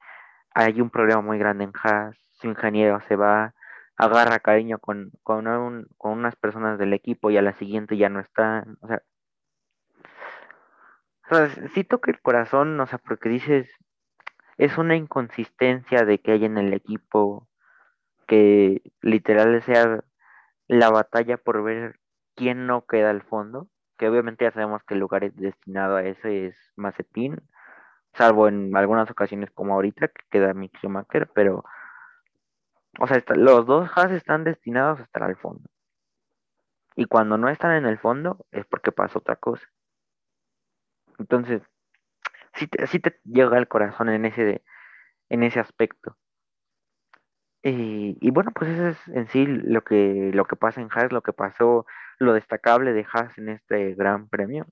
hay 0.55 0.81
un 0.81 0.91
problema 0.91 1.23
muy 1.23 1.39
grande 1.39 1.65
en 1.65 1.73
Haas, 1.83 2.17
su 2.33 2.49
ingeniero 2.49 3.01
se 3.09 3.17
va, 3.17 3.55
agarra 3.97 4.41
cariño 4.41 4.79
con, 4.81 5.13
con, 5.25 5.47
un- 5.49 5.89
con 5.99 6.13
unas 6.13 6.37
personas 6.37 6.79
del 6.79 6.93
equipo 6.95 7.31
y 7.31 7.37
a 7.39 7.43
la 7.43 7.55
siguiente 7.55 7.97
ya 7.97 8.09
no 8.11 8.21
están. 8.21 8.79
O 8.83 8.89
sea, 8.89 9.03
o 11.31 11.35
sea, 11.35 11.49
sí 11.75 11.85
toca 11.85 12.11
el 12.11 12.21
corazón, 12.21 12.79
o 12.81 12.87
sea, 12.87 12.99
porque 12.99 13.29
dices, 13.29 13.69
es 14.59 14.79
una 14.79 14.97
inconsistencia 14.97 16.05
de 16.05 16.21
que 16.21 16.33
hay 16.33 16.45
en 16.45 16.59
el 16.59 16.73
equipo 16.75 17.49
que 18.27 18.83
literal 19.03 19.63
sea 19.63 20.05
la 20.73 20.90
batalla 20.90 21.36
por 21.36 21.62
ver 21.62 22.01
quién 22.35 22.66
no 22.66 22.86
queda 22.86 23.11
al 23.11 23.23
fondo, 23.23 23.69
que 23.99 24.09
obviamente 24.09 24.44
ya 24.44 24.53
sabemos 24.53 24.82
que 24.85 24.94
el 24.94 25.01
lugar 25.01 25.24
es 25.24 25.36
destinado 25.36 25.97
a 25.97 26.05
ese 26.05 26.47
es 26.47 26.57
Mazepin, 26.77 27.40
salvo 28.15 28.49
en 28.49 28.77
algunas 28.77 29.11
ocasiones 29.11 29.51
como 29.53 29.74
ahorita 29.74 30.09
que 30.09 30.24
queda 30.31 30.55
Mick 30.55 30.78
Schumacher, 30.78 31.28
pero, 31.35 31.65
o 32.99 33.07
sea, 33.07 33.19
está- 33.19 33.35
los 33.35 33.66
dos 33.66 33.90
Haas 33.94 34.12
están 34.12 34.44
destinados 34.44 34.99
a 34.99 35.03
estar 35.03 35.23
al 35.24 35.36
fondo. 35.36 35.69
Y 36.97 37.05
cuando 37.05 37.36
no 37.36 37.51
están 37.51 37.73
en 37.73 37.85
el 37.85 37.99
fondo 37.99 38.47
es 38.51 38.65
porque 38.65 38.93
pasa 38.93 39.19
otra 39.19 39.36
cosa. 39.36 39.66
Entonces, 41.19 41.62
sí 42.55 42.66
te, 42.69 42.86
sí 42.89 43.01
te 43.01 43.20
llega 43.24 43.57
al 43.59 43.69
corazón 43.69 44.09
en 44.11 44.27
ese, 44.27 44.65
en 45.31 45.43
ese 45.44 45.61
aspecto. 45.61 46.16
Y, 47.62 48.18
y 48.20 48.30
bueno, 48.30 48.51
pues 48.55 48.70
eso 48.70 48.89
es 48.89 49.09
en 49.09 49.28
sí 49.28 49.47
lo 49.47 49.82
que, 49.82 50.30
lo 50.34 50.44
que 50.47 50.56
pasa 50.56 50.80
en 50.80 50.89
Haas, 50.90 51.12
lo 51.12 51.22
que 51.22 51.32
pasó, 51.32 51.86
lo 52.18 52.32
destacable 52.32 52.93
de 52.93 53.06
Haas 53.12 53.36
en 53.39 53.51
este 53.51 53.94
gran 53.94 54.28
premio. 54.28 54.66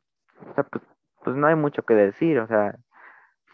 O 0.50 0.54
sea, 0.54 0.64
pues, 0.64 0.84
pues 1.22 1.36
no 1.36 1.46
hay 1.46 1.54
mucho 1.54 1.82
que 1.84 1.94
decir, 1.94 2.38
o 2.40 2.46
sea, 2.48 2.74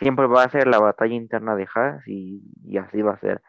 siempre 0.00 0.26
va 0.26 0.44
a 0.44 0.48
ser 0.50 0.66
la 0.66 0.78
batalla 0.78 1.14
interna 1.14 1.54
de 1.56 1.68
Haas 1.74 2.02
y, 2.06 2.42
y 2.64 2.78
así 2.78 3.02
va 3.02 3.12
a 3.12 3.20
ser. 3.20 3.42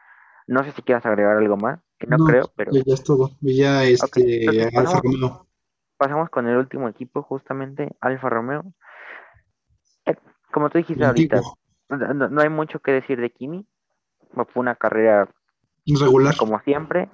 No 0.48 0.64
sé 0.64 0.72
si 0.72 0.82
quieras 0.82 1.06
agregar 1.06 1.38
algo 1.38 1.58
más, 1.58 1.80
que 2.00 2.08
no 2.08 2.18
No, 2.18 2.26
creo, 2.26 2.52
pero 2.56 2.72
ya, 2.74 2.82
ya 2.86 2.94
es 2.94 3.04
todo. 3.04 3.32
Y 3.42 3.58
ya 3.58 3.84
este 3.84 4.40
Entonces 4.40 4.66
Alfa 4.78 4.82
pasamos, 4.84 5.04
Romeo. 5.04 5.48
pasamos 5.98 6.30
con 6.30 6.48
el 6.48 6.58
último 6.58 6.88
equipo, 6.90 7.22
justamente 7.24 7.96
Alfa 8.02 8.30
Romeo. 8.30 8.64
Eh, 10.06 10.16
como 10.52 10.70
tú 10.70 10.78
dijiste 10.78 11.06
ahorita, 11.06 11.42
no- 11.90 12.30
no 12.30 12.42
hay 12.42 12.50
mucho 12.50 12.80
que 12.80 12.92
decir 12.92 13.20
de 13.20 13.30
Kimi. 13.30 13.66
Fue 14.34 14.46
una 14.56 14.76
carrera 14.76 15.30
Regular. 16.00 16.36
como 16.36 16.60
siempre. 16.60 17.10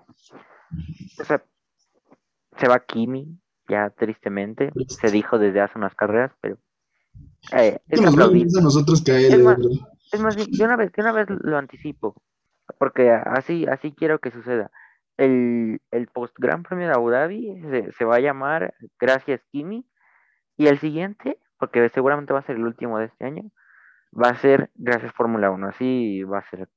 O 1.19 1.23
sea, 1.23 1.43
se 2.57 2.67
va 2.67 2.79
Kimi, 2.79 3.39
ya 3.67 3.89
tristemente. 3.91 4.71
Se 4.87 5.11
dijo 5.11 5.37
desde 5.37 5.61
hace 5.61 5.77
unas 5.77 5.95
carreras, 5.95 6.31
pero 6.41 6.57
eh, 7.51 7.79
es 7.89 8.01
nos 8.01 8.17
a 8.17 8.61
nosotros 8.61 9.03
que 9.03 9.11
a 9.11 9.19
él, 9.19 9.33
Es 9.33 9.43
más, 9.43 9.57
es 10.11 10.21
más, 10.21 10.35
de 10.35 10.65
una 10.65 10.75
vez, 10.75 10.91
de 10.91 11.01
una 11.01 11.11
vez 11.11 11.27
lo 11.29 11.57
anticipo, 11.57 12.15
porque 12.77 13.11
así, 13.11 13.65
así 13.65 13.91
quiero 13.91 14.19
que 14.19 14.31
suceda. 14.31 14.71
El, 15.17 15.81
el 15.91 16.07
post 16.07 16.35
Gran 16.39 16.63
Premio 16.63 16.87
de 16.87 16.93
Abu 16.93 17.11
Dhabi 17.11 17.61
se, 17.69 17.91
se 17.91 18.05
va 18.05 18.15
a 18.15 18.21
llamar 18.21 18.73
Gracias 18.99 19.41
Kimi, 19.51 19.85
y 20.57 20.67
el 20.67 20.79
siguiente, 20.79 21.39
porque 21.59 21.87
seguramente 21.89 22.33
va 22.33 22.39
a 22.39 22.43
ser 22.43 22.55
el 22.55 22.65
último 22.65 22.97
de 22.97 23.05
este 23.05 23.25
año, 23.25 23.51
va 24.13 24.29
a 24.29 24.37
ser 24.37 24.71
Gracias 24.75 25.11
Fórmula 25.13 25.51
Uno 25.51 25.67
Así 25.67 26.23
va 26.23 26.39
a 26.39 26.49
ser, 26.49 26.69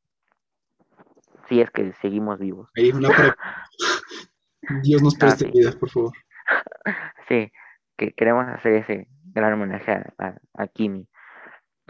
si 1.48 1.60
es 1.60 1.70
que 1.70 1.92
seguimos 1.94 2.38
vivos. 2.38 2.70
Una 2.94 3.08
Dios 4.82 5.02
nos 5.02 5.14
Ah, 5.14 5.18
preste 5.20 5.46
sí, 5.46 5.50
vida, 5.52 5.72
por 5.78 5.88
favor. 5.90 6.12
sí, 7.28 7.52
que 7.96 8.12
queremos 8.12 8.46
hacer 8.48 8.74
ese 8.74 9.08
gran 9.34 9.52
homenaje 9.52 9.92
a, 9.92 10.12
a- 10.18 10.38
a 10.54 10.66
Kimi. 10.68 11.08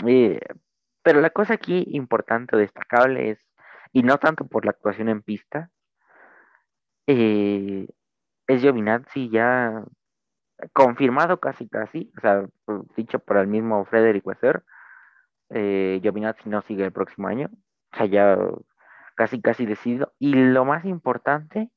Eh, 0.06 0.40
pero 1.02 1.20
la 1.20 1.30
cosa 1.30 1.54
aquí 1.54 1.84
importante 1.92 2.56
o 2.56 2.58
destacable 2.58 3.30
es, 3.30 3.38
y 3.92 4.02
no 4.02 4.18
tanto 4.18 4.46
por 4.46 4.64
la 4.64 4.72
actuación 4.72 5.08
en 5.08 5.22
pista, 5.22 5.70
eh, 7.06 7.86
es 8.46 8.60
Giovinazzi 8.62 9.30
ya 9.30 9.84
confirmado 10.72 11.38
casi 11.40 11.68
casi, 11.68 12.12
o 12.16 12.20
sea, 12.20 12.46
dicho 12.96 13.18
por 13.20 13.36
el 13.38 13.46
mismo 13.46 13.84
Frederick 13.84 14.26
Wasser, 14.26 14.64
eh, 15.50 15.98
Giovinazzi 16.02 16.48
no 16.48 16.62
sigue 16.62 16.84
el 16.84 16.92
próximo 16.92 17.28
año, 17.28 17.48
o 17.92 17.96
sea, 17.96 18.06
ya 18.06 18.36
casi 19.16 19.40
casi 19.40 19.66
decidido. 19.66 20.12
Y 20.18 20.34
lo 20.34 20.64
más 20.64 20.84
importante 20.84 21.70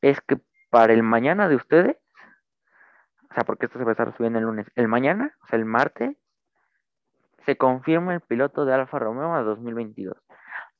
es 0.00 0.20
que 0.22 0.38
para 0.70 0.94
el 0.94 1.02
mañana 1.02 1.48
de 1.48 1.56
ustedes, 1.56 1.96
o 3.30 3.34
sea, 3.34 3.44
porque 3.44 3.66
esto 3.66 3.78
se 3.78 3.84
va 3.84 3.90
a 3.90 3.92
estar 3.92 4.16
subiendo 4.16 4.38
el 4.38 4.46
lunes, 4.46 4.66
el 4.74 4.88
mañana, 4.88 5.36
o 5.42 5.46
sea, 5.46 5.58
el 5.58 5.66
martes, 5.66 6.16
se 7.44 7.56
confirma 7.56 8.14
el 8.14 8.20
piloto 8.20 8.64
de 8.64 8.74
Alfa 8.74 8.98
Romeo 8.98 9.34
a 9.34 9.42
2022. 9.42 10.16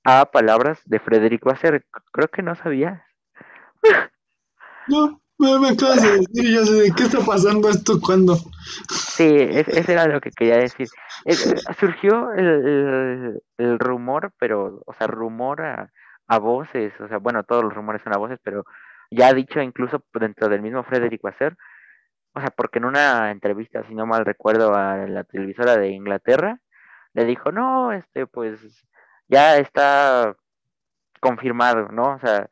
A 0.05 0.27
palabras 0.27 0.81
de 0.87 0.99
Frederick 1.01 1.45
Wasser, 1.45 1.85
creo 2.13 2.29
que 2.29 2.43
no 2.43 2.55
sabías. 2.55 3.03
No, 4.89 5.21
me, 5.39 5.69
acabas 5.69 6.03
de 6.03 6.19
decir, 6.19 6.55
ya 6.55 6.65
sé 6.65 6.93
qué 6.97 7.03
está 7.05 7.21
pasando 7.21 7.69
esto 7.69 8.01
cuando. 8.01 8.37
Sí, 8.91 9.25
es- 9.27 9.69
ese 9.69 9.93
era 9.93 10.07
lo 10.07 10.21
que 10.21 10.31
quería 10.31 10.57
decir. 10.57 10.89
Eh, 11.25 11.33
eh, 11.33 11.75
surgió 11.79 12.33
el, 12.33 13.79
rumor, 13.79 14.33
pero, 14.39 14.83
o 14.87 14.93
sea, 14.95 15.07
rumor 15.07 15.63
a, 15.63 16.39
voces, 16.39 16.93
o 17.01 17.09
sea, 17.09 17.19
bueno, 17.19 17.45
todos 17.45 17.65
los 17.65 17.75
rumores 17.75 18.03
son 18.03 18.15
a 18.15 18.19
voces, 18.19 18.39
pero 18.43 18.65
ya 19.11 19.33
dicho 19.33 19.61
incluso 19.61 20.03
dentro 20.15 20.49
del 20.49 20.63
mismo 20.63 20.83
Frederick 20.85 21.23
Wasser, 21.23 21.57
o 22.35 22.41
sea, 22.41 22.51
porque 22.51 22.79
en 22.79 22.87
una 22.87 23.31
entrevista, 23.31 23.83
si 23.89 23.95
no 23.95 24.07
mal 24.07 24.25
recuerdo, 24.27 24.75
a 24.75 24.97
la 25.07 25.25
televisora 25.25 25.77
de 25.77 25.91
Inglaterra, 25.91 26.61
le 27.15 27.25
dijo, 27.25 27.53
no, 27.53 27.93
este, 27.93 28.27
pues 28.27 28.61
ya 29.29 29.57
está 29.59 30.37
confirmado, 31.21 31.89
¿no? 31.89 32.15
O 32.15 32.19
sea, 32.21 32.49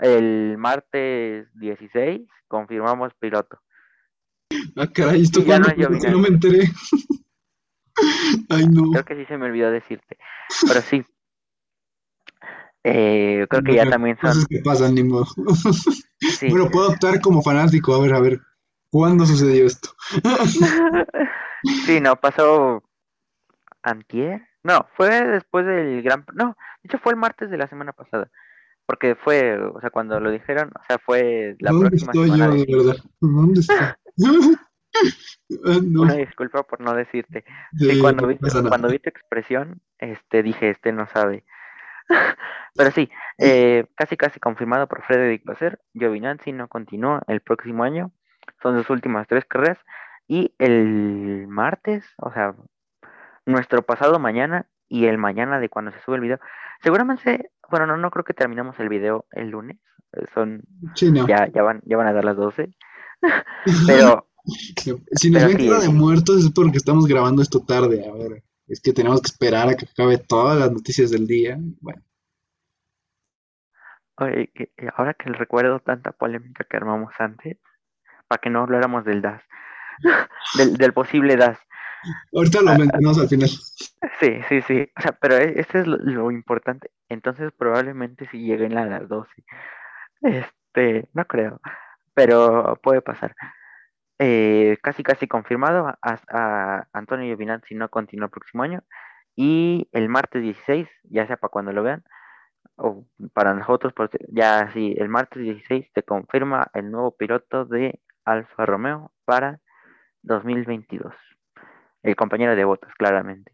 el 0.00 0.56
martes 0.58 1.48
16 1.54 2.22
confirmamos 2.48 3.12
piloto. 3.14 3.60
Ah, 4.76 4.86
caray, 4.92 5.22
¿esto 5.22 5.42
ya 5.42 5.58
no 5.58 5.66
Giovinazzi. 5.70 6.16
me 6.16 6.28
enteré. 6.28 6.68
Ay, 8.50 8.66
no. 8.68 8.90
Creo 8.90 9.04
que 9.04 9.16
sí 9.16 9.24
se 9.26 9.38
me 9.38 9.46
olvidó 9.46 9.70
decirte. 9.70 10.18
Pero 10.66 10.80
sí, 10.82 11.04
eh, 12.84 13.46
creo 13.48 13.62
que 13.62 13.70
No, 13.72 13.76
ya 13.76 13.88
también 13.90 14.16
cosas 14.16 14.36
son. 14.38 14.46
que 14.46 14.60
pasan, 14.62 14.94
ni 14.94 15.02
modo. 15.02 15.26
Sí. 16.20 16.48
Bueno, 16.48 16.70
puedo 16.70 16.88
optar 16.88 17.20
como 17.20 17.42
fanático. 17.42 17.94
A 17.94 18.00
ver, 18.00 18.14
a 18.14 18.20
ver, 18.20 18.40
¿cuándo 18.90 19.26
sucedió 19.26 19.66
esto? 19.66 19.90
Sí, 21.86 21.98
no, 22.00 22.16
pasó 22.16 22.82
antier. 23.82 24.42
No, 24.62 24.86
fue 24.96 25.08
después 25.26 25.64
del 25.64 26.02
gran... 26.02 26.24
No, 26.34 26.56
de 26.82 26.88
hecho 26.88 26.98
fue 26.98 27.12
el 27.12 27.18
martes 27.18 27.50
de 27.50 27.56
la 27.56 27.66
semana 27.68 27.92
pasada. 27.92 28.30
Porque 28.86 29.14
fue, 29.14 29.58
o 29.58 29.80
sea, 29.80 29.90
cuando 29.90 30.20
lo 30.20 30.30
dijeron, 30.30 30.70
o 30.78 30.84
sea, 30.86 30.98
fue 30.98 31.56
la 31.60 31.70
¿Dónde 31.70 31.88
próxima 31.88 32.12
estoy 32.12 32.30
semana 32.30 32.56
yo, 32.56 32.64
de 32.64 32.76
verdad? 32.76 33.04
¿Dónde 33.20 33.60
estoy? 33.60 33.76
Ah, 35.66 35.78
no, 35.82 36.02
Una 36.02 36.14
disculpa 36.14 36.62
por 36.62 36.80
no 36.80 36.94
decirte. 36.94 37.44
Sí, 37.76 37.90
sí, 37.90 38.00
cuando 38.00 38.22
no 38.22 38.28
vi, 38.28 38.38
cuando 38.38 38.88
vi 38.88 38.98
tu 38.98 39.10
expresión, 39.10 39.80
este, 39.98 40.42
dije, 40.42 40.70
este 40.70 40.92
no 40.92 41.06
sabe. 41.06 41.44
Pero 42.74 42.90
sí, 42.90 43.10
eh, 43.38 43.86
casi 43.94 44.16
casi 44.16 44.40
confirmado 44.40 44.88
por 44.88 45.02
Frederick 45.02 45.44
Basser, 45.44 45.80
Giovinazzi 45.94 46.52
no 46.52 46.68
continúa 46.68 47.22
el 47.28 47.40
próximo 47.40 47.84
año, 47.84 48.12
son 48.62 48.78
sus 48.78 48.90
últimas 48.90 49.26
tres 49.28 49.44
carreras, 49.44 49.78
y 50.26 50.54
el 50.58 51.46
martes, 51.48 52.04
o 52.18 52.32
sea, 52.32 52.54
nuestro 53.46 53.82
pasado 53.82 54.18
mañana 54.18 54.66
y 54.88 55.06
el 55.06 55.18
mañana 55.18 55.58
de 55.60 55.68
cuando 55.68 55.90
se 55.92 56.00
sube 56.00 56.16
el 56.16 56.22
video, 56.22 56.38
seguramente, 56.82 57.50
bueno, 57.70 57.86
no, 57.86 57.96
no 57.96 58.10
creo 58.10 58.24
que 58.24 58.34
terminamos 58.34 58.78
el 58.80 58.88
video 58.88 59.26
el 59.32 59.50
lunes, 59.50 59.78
eh, 60.12 60.24
son, 60.34 60.62
Sí, 60.94 61.10
no. 61.10 61.26
ya, 61.26 61.46
ya 61.48 61.62
van, 61.62 61.80
ya 61.84 61.96
van 61.96 62.06
a 62.08 62.12
dar 62.12 62.24
las 62.24 62.36
12, 62.36 62.74
pero, 63.86 64.28
Si 64.44 65.30
nos 65.30 65.46
ven 65.46 65.58
sí, 65.58 65.68
cara 65.68 65.80
de 65.80 65.88
muertos 65.88 66.44
es 66.44 66.52
porque 66.52 66.76
estamos 66.76 67.06
grabando 67.06 67.40
esto 67.40 67.60
tarde. 67.64 68.06
A 68.06 68.12
ver, 68.12 68.42
es 68.66 68.80
que 68.82 68.92
tenemos 68.92 69.22
que 69.22 69.28
esperar 69.28 69.68
a 69.68 69.74
que 69.74 69.86
acabe 69.86 70.18
todas 70.18 70.58
las 70.58 70.70
noticias 70.70 71.10
del 71.10 71.26
día. 71.26 71.56
Bueno, 71.80 72.02
oye, 74.16 74.50
que- 74.54 74.70
que 74.76 74.88
ahora 74.96 75.14
que 75.14 75.30
recuerdo 75.30 75.80
tanta 75.80 76.12
polémica 76.12 76.64
que 76.68 76.76
armamos 76.76 77.12
antes, 77.18 77.58
para 78.28 78.40
que 78.40 78.50
no 78.50 78.60
habláramos 78.62 79.04
del 79.04 79.22
DAS, 79.22 79.42
del, 80.58 80.76
del 80.76 80.92
posible 80.92 81.36
DAS. 81.36 81.58
Ahorita 82.32 82.62
lo 82.62 82.78
mencionamos 82.78 83.18
al 83.18 83.28
final. 83.28 83.48
Sí, 83.48 84.40
sí, 84.48 84.62
sí. 84.62 84.90
O 84.96 85.00
sea, 85.00 85.12
pero 85.12 85.36
e- 85.36 85.60
ese 85.60 85.80
es 85.80 85.86
lo, 85.86 86.30
importante. 86.30 86.90
Entonces 87.08 87.52
probablemente 87.56 88.28
si 88.30 88.38
lleguen 88.38 88.76
a 88.78 88.86
las 88.86 89.08
12. 89.08 89.30
Este, 90.22 91.08
no 91.12 91.26
creo, 91.26 91.60
pero 92.14 92.78
puede 92.82 93.02
pasar. 93.02 93.34
Eh, 94.18 94.78
casi 94.82 95.02
casi 95.02 95.26
confirmado, 95.26 95.86
a, 96.02 96.86
Antonio 96.92 97.26
Giovinazzi 97.26 97.74
no 97.74 97.88
continúa 97.90 98.26
el 98.26 98.30
próximo 98.30 98.62
año. 98.62 98.82
Y 99.36 99.88
el 99.92 100.08
martes 100.08 100.42
16, 100.42 100.88
ya 101.04 101.26
sea 101.26 101.36
para 101.36 101.50
cuando 101.50 101.72
lo 101.72 101.82
vean, 101.82 102.04
o 102.76 103.06
para 103.32 103.54
nosotros, 103.54 103.92
porque 103.94 104.18
ya 104.28 104.70
sí, 104.72 104.94
el 104.98 105.08
martes 105.08 105.42
16 105.42 105.90
se 105.94 106.02
confirma 106.02 106.70
el 106.74 106.90
nuevo 106.90 107.16
piloto 107.16 107.64
de 107.64 108.00
Alfa 108.24 108.66
Romeo 108.66 109.12
para 109.24 109.60
2022. 110.22 111.14
El 112.04 112.16
compañero 112.16 112.54
de 112.56 112.64
Bottas, 112.64 112.94
claramente. 112.94 113.52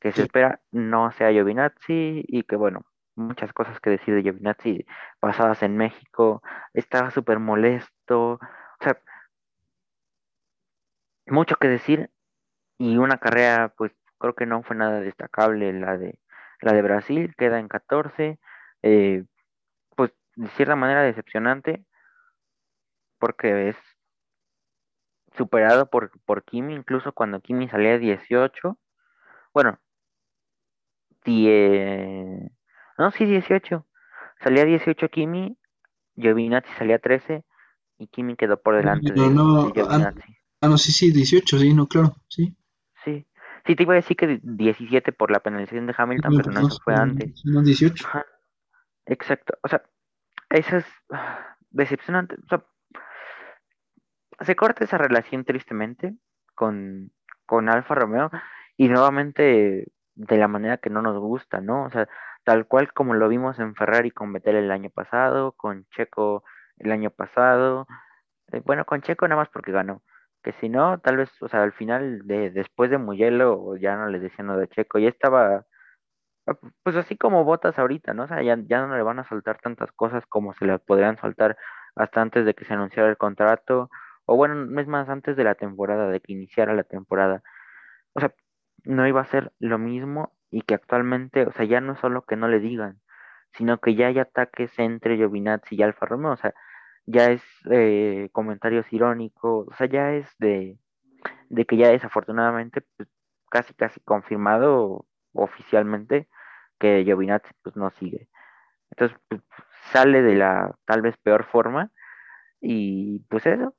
Que 0.00 0.12
se 0.12 0.22
espera 0.22 0.60
no 0.72 1.10
sea 1.12 1.32
Giovinazzi 1.32 2.24
y 2.28 2.42
que, 2.44 2.56
bueno, 2.56 2.84
muchas 3.16 3.52
cosas 3.54 3.80
que 3.80 3.90
decir 3.90 4.14
de 4.14 4.22
Giovinazzi 4.22 4.86
pasadas 5.20 5.62
en 5.62 5.76
México. 5.78 6.42
Estaba 6.74 7.10
súper 7.10 7.38
molesto. 7.38 8.34
O 8.34 8.40
sea, 8.80 9.00
mucho 11.26 11.56
que 11.56 11.68
decir 11.68 12.10
y 12.78 12.98
una 12.98 13.18
carrera, 13.18 13.72
pues 13.76 13.92
creo 14.18 14.34
que 14.34 14.46
no 14.46 14.62
fue 14.62 14.76
nada 14.76 15.00
destacable 15.00 15.72
la 15.72 15.96
de 15.96 16.18
la 16.62 16.72
de 16.72 16.82
Brasil, 16.82 17.34
queda 17.36 17.58
en 17.58 17.68
14, 17.68 18.38
eh, 18.82 19.24
pues 19.96 20.12
de 20.36 20.48
cierta 20.48 20.76
manera 20.76 21.02
decepcionante 21.02 21.84
porque 23.18 23.70
es 23.70 23.76
superado 25.36 25.90
por, 25.90 26.10
por 26.24 26.44
Kimi, 26.44 26.74
incluso 26.74 27.12
cuando 27.12 27.40
Kimi 27.40 27.68
salía 27.68 27.94
a 27.94 27.98
18, 27.98 28.78
bueno, 29.54 29.80
die- 31.24 32.50
no, 32.98 33.10
sí 33.12 33.24
18, 33.26 33.86
salía 34.42 34.62
a 34.62 34.66
18 34.66 35.08
Kimi, 35.08 35.56
Giovinazzi 36.16 36.70
salía 36.78 36.96
a 36.96 37.00
13 37.00 37.44
y 37.98 38.08
Kimi 38.08 38.36
quedó 38.36 38.60
por 38.62 38.76
delante 38.76 39.14
No, 39.16 39.28
de, 39.30 39.30
no, 39.30 39.72
de 39.72 39.86
ah, 39.90 40.10
ah, 40.62 40.68
no, 40.68 40.78
sí, 40.78 40.92
sí, 40.92 41.10
18, 41.12 41.58
sí, 41.58 41.72
no, 41.74 41.86
claro, 41.86 42.16
sí. 42.28 42.54
Sí, 43.04 43.26
Sí, 43.66 43.74
te 43.74 43.82
iba 43.82 43.94
a 43.94 43.96
decir 43.96 44.16
que 44.16 44.38
17 44.42 45.12
por 45.12 45.30
la 45.32 45.40
penalización 45.40 45.86
de 45.86 45.94
Hamilton, 45.96 46.34
No, 46.34 46.36
pero 46.36 46.52
no, 46.52 46.60
no, 46.60 46.68
eso 46.68 46.76
fue 46.84 46.94
antes. 46.94 47.32
son 47.34 47.64
18. 47.64 48.04
Ajá, 48.04 48.24
exacto. 49.06 49.58
O 49.62 49.68
sea, 49.68 49.82
eso 50.50 50.78
es 50.78 50.86
ah, 51.10 51.56
decepcionante. 51.70 52.36
O 52.46 52.48
sea, 52.48 52.64
se 54.40 54.56
corta 54.56 54.84
esa 54.84 54.98
relación 54.98 55.44
tristemente 55.44 56.14
con, 56.54 57.10
con 57.46 57.68
Alfa 57.68 57.94
Romeo 57.94 58.30
y 58.76 58.88
nuevamente 58.88 59.86
de 60.14 60.36
la 60.38 60.48
manera 60.48 60.78
que 60.78 60.90
no 60.90 61.02
nos 61.02 61.18
gusta, 61.18 61.60
¿no? 61.60 61.84
O 61.84 61.90
sea, 61.90 62.08
tal 62.44 62.66
cual 62.66 62.92
como 62.92 63.14
lo 63.14 63.28
vimos 63.28 63.58
en 63.58 63.74
Ferrari 63.74 64.10
con 64.10 64.32
Vettel 64.32 64.56
el 64.56 64.70
año 64.70 64.90
pasado, 64.90 65.52
con 65.52 65.86
Checo 65.90 66.44
el 66.78 66.92
año 66.92 67.10
pasado, 67.10 67.86
eh, 68.52 68.62
bueno, 68.64 68.84
con 68.84 69.02
Checo 69.02 69.28
nada 69.28 69.40
más 69.42 69.48
porque 69.50 69.72
ganó, 69.72 70.02
que 70.42 70.52
si 70.54 70.68
no, 70.68 70.98
tal 71.00 71.16
vez, 71.18 71.30
o 71.42 71.48
sea, 71.48 71.62
al 71.62 71.72
final 71.72 72.26
de 72.26 72.50
después 72.50 72.90
de 72.90 72.98
Mugello 72.98 73.76
ya 73.76 73.96
no 73.96 74.08
les 74.08 74.22
decían 74.22 74.48
lo 74.48 74.56
de 74.58 74.68
Checo, 74.68 74.98
ya 74.98 75.08
estaba 75.08 75.66
pues 76.82 76.96
así 76.96 77.16
como 77.16 77.44
Botas 77.44 77.78
ahorita, 77.78 78.14
¿no? 78.14 78.24
O 78.24 78.28
sea, 78.28 78.42
ya, 78.42 78.56
ya 78.66 78.86
no 78.86 78.96
le 78.96 79.02
van 79.02 79.18
a 79.18 79.28
soltar 79.28 79.58
tantas 79.60 79.90
cosas 79.92 80.24
como 80.26 80.54
se 80.54 80.64
le 80.64 80.78
podrían 80.78 81.18
soltar 81.18 81.56
hasta 81.96 82.20
antes 82.22 82.44
de 82.46 82.54
que 82.54 82.64
se 82.64 82.74
anunciara 82.74 83.08
el 83.08 83.16
contrato, 83.16 83.90
o 84.26 84.36
bueno, 84.36 84.54
no 84.56 84.80
es 84.80 84.88
más 84.88 85.08
antes 85.08 85.36
de 85.36 85.44
la 85.44 85.54
temporada, 85.56 86.08
de 86.10 86.20
que 86.20 86.32
iniciara 86.32 86.74
la 86.74 86.84
temporada. 86.84 87.42
O 88.14 88.20
sea, 88.20 88.34
no 88.84 89.06
iba 89.08 89.20
a 89.20 89.26
ser 89.26 89.52
lo 89.60 89.78
mismo 89.78 90.36
y 90.50 90.62
que 90.62 90.74
actualmente, 90.74 91.46
o 91.46 91.52
sea, 91.52 91.66
ya 91.66 91.80
no 91.80 91.94
es 91.94 92.00
solo 92.00 92.24
que 92.26 92.36
no 92.36 92.48
le 92.48 92.60
digan, 92.60 93.00
sino 93.52 93.80
que 93.80 93.94
ya 93.96 94.08
hay 94.08 94.18
ataques 94.18 94.78
entre 94.78 95.16
Giovinazzi 95.16 95.76
y 95.76 95.82
Alfa 95.82 96.06
Romeo, 96.06 96.32
o 96.32 96.36
sea, 96.36 96.54
ya 97.06 97.30
es 97.30 97.42
eh, 97.70 98.30
comentarios 98.32 98.92
irónicos, 98.92 99.68
o 99.68 99.74
sea, 99.74 99.86
ya 99.88 100.12
es 100.14 100.28
de, 100.38 100.78
de 101.50 101.66
que 101.66 101.76
ya 101.76 101.88
desafortunadamente, 101.90 102.82
pues, 102.96 103.08
casi 103.50 103.74
casi 103.74 104.00
confirmado 104.00 105.06
oficialmente 105.32 106.28
que 106.78 107.04
Giovinazzi 107.04 107.50
pues 107.62 107.76
no 107.76 107.90
sigue. 107.90 108.28
Entonces, 108.90 109.18
pues, 109.28 109.42
sale 109.92 110.22
de 110.22 110.36
la 110.36 110.74
tal 110.86 111.02
vez 111.02 111.16
peor 111.18 111.44
forma 111.44 111.90
y 112.60 113.20
pues 113.28 113.46
eso, 113.46 113.74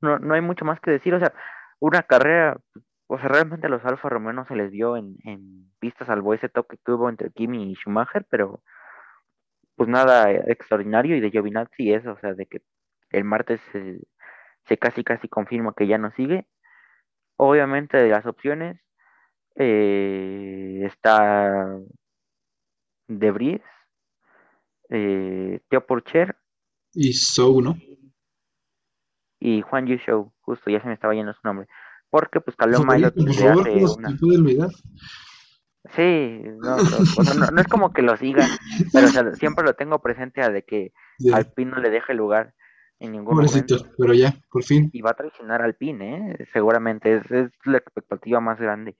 no, 0.00 0.18
no 0.18 0.34
hay 0.34 0.40
mucho 0.40 0.64
más 0.64 0.80
que 0.80 0.90
decir, 0.90 1.14
o 1.14 1.18
sea, 1.18 1.32
una 1.78 2.02
carrera, 2.02 2.58
o 3.06 3.18
sea, 3.18 3.28
realmente 3.28 3.66
a 3.66 3.70
los 3.70 3.84
Alfa 3.84 4.08
Romeo 4.08 4.44
se 4.46 4.56
les 4.56 4.70
vio 4.70 4.96
en, 4.96 5.16
en 5.24 5.70
pistas, 5.78 6.06
salvo 6.06 6.34
ese 6.34 6.48
toque 6.48 6.78
que 6.84 6.92
hubo 6.92 7.08
entre 7.08 7.30
Kimi 7.30 7.70
y 7.70 7.74
Schumacher, 7.74 8.26
pero 8.30 8.62
pues 9.76 9.88
nada 9.88 10.30
extraordinario 10.30 11.16
y 11.16 11.20
de 11.20 11.30
Giovinazzi 11.30 11.92
eso, 11.92 12.12
o 12.12 12.18
sea, 12.18 12.34
de 12.34 12.46
que 12.46 12.60
el 13.12 13.24
martes 13.24 13.60
se, 13.72 14.76
casi 14.76 15.02
casi 15.02 15.26
confirma 15.28 15.72
que 15.74 15.86
ya 15.86 15.96
no 15.96 16.12
sigue. 16.12 16.46
Obviamente 17.36 17.96
de 17.96 18.10
las 18.10 18.26
opciones 18.26 18.78
eh, 19.56 20.82
está 20.84 21.78
De 23.08 23.30
Vries, 23.30 23.62
eh, 24.90 25.60
Theo 25.68 25.86
Porcher 25.86 26.36
Y 26.92 27.14
So, 27.14 27.60
¿no? 27.62 27.76
Y 29.40 29.62
Juan 29.62 29.86
Yu 29.86 29.96
Show, 29.96 30.32
justo 30.42 30.70
ya 30.70 30.80
se 30.80 30.86
me 30.86 30.94
estaba 30.94 31.14
yendo 31.14 31.32
su 31.32 31.40
nombre, 31.42 31.66
porque 32.10 32.40
pues 32.40 32.56
Milot 32.58 33.14
favorito, 33.14 33.24
por 33.24 33.34
favor, 33.34 33.60
hace 33.60 33.72
¿cómo 33.72 33.88
se 33.88 33.98
una? 33.98 34.68
Sí, 35.96 36.42
no, 36.58 36.76
no, 36.76 36.82
o 37.16 37.24
sea, 37.24 37.34
no, 37.34 37.50
no 37.50 37.60
es 37.60 37.66
como 37.66 37.92
que 37.92 38.02
lo 38.02 38.16
siga, 38.18 38.46
pero 38.92 39.06
o 39.06 39.10
sea, 39.10 39.34
siempre 39.34 39.64
lo 39.64 39.72
tengo 39.74 39.98
presente 40.00 40.42
a 40.42 40.50
de 40.50 40.62
que 40.62 40.92
Ya, 41.18 41.36
Alpine 41.36 41.70
no 41.70 41.78
le 41.78 41.88
deje 41.90 42.12
lugar 42.12 42.52
en 42.98 43.12
ningún 43.12 43.34
pobrecito, 43.34 43.76
momento 43.76 43.94
pero 43.98 44.12
ya, 44.12 44.34
por 44.50 44.62
fin. 44.62 44.90
y 44.92 45.00
va 45.00 45.12
a 45.12 45.14
traicionar 45.14 45.62
a 45.62 45.64
Alpine, 45.64 46.32
¿eh? 46.32 46.46
Seguramente 46.52 47.16
es, 47.16 47.30
es 47.30 47.50
la 47.64 47.78
expectativa 47.78 48.40
más 48.40 48.60
grande. 48.60 48.96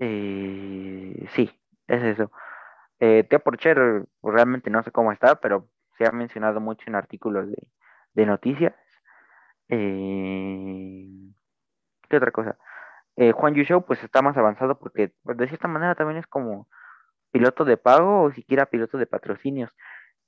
Eh, 0.00 1.28
sí, 1.36 1.48
es 1.86 2.02
eso. 2.02 2.32
Eh, 2.98 3.24
Theo 3.28 3.38
Porcher 3.38 4.04
pues, 4.20 4.34
realmente 4.34 4.68
no 4.68 4.82
sé 4.82 4.90
cómo 4.90 5.12
está, 5.12 5.36
pero 5.40 5.68
se 5.96 6.06
ha 6.06 6.10
mencionado 6.10 6.60
mucho 6.60 6.82
en 6.88 6.96
artículos 6.96 7.48
de, 7.48 7.68
de 8.14 8.26
noticias. 8.26 8.74
Eh, 9.70 11.06
¿qué 12.08 12.16
otra 12.16 12.30
cosa? 12.32 12.58
Eh, 13.16 13.32
Juan 13.32 13.54
Yusho 13.54 13.82
pues 13.86 14.02
está 14.04 14.22
más 14.22 14.36
avanzado 14.36 14.78
porque 14.78 15.12
pues, 15.22 15.36
de 15.36 15.48
cierta 15.48 15.68
manera 15.68 15.94
también 15.94 16.18
es 16.18 16.26
como 16.26 16.68
piloto 17.32 17.64
de 17.64 17.76
pago 17.76 18.22
o 18.22 18.32
siquiera 18.32 18.66
piloto 18.66 18.98
de 18.98 19.06
patrocinios. 19.06 19.70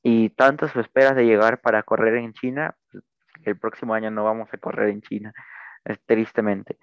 Y 0.03 0.31
tanto 0.31 0.69
su 0.69 0.81
espera 0.81 1.15
de 1.15 1.27
llegar 1.27 1.61
para 1.61 1.83
correr 1.85 2.17
en 2.17 2.33
China, 2.35 2.77
pues, 2.91 3.05
el 3.45 3.59
próximo 3.59 3.95
año 3.95 4.11
no 4.11 4.25
vamos 4.25 4.49
a 4.53 4.59
correr 4.59 4.91
en 4.91 5.03
China, 5.03 5.33
tristemente. 6.07 6.79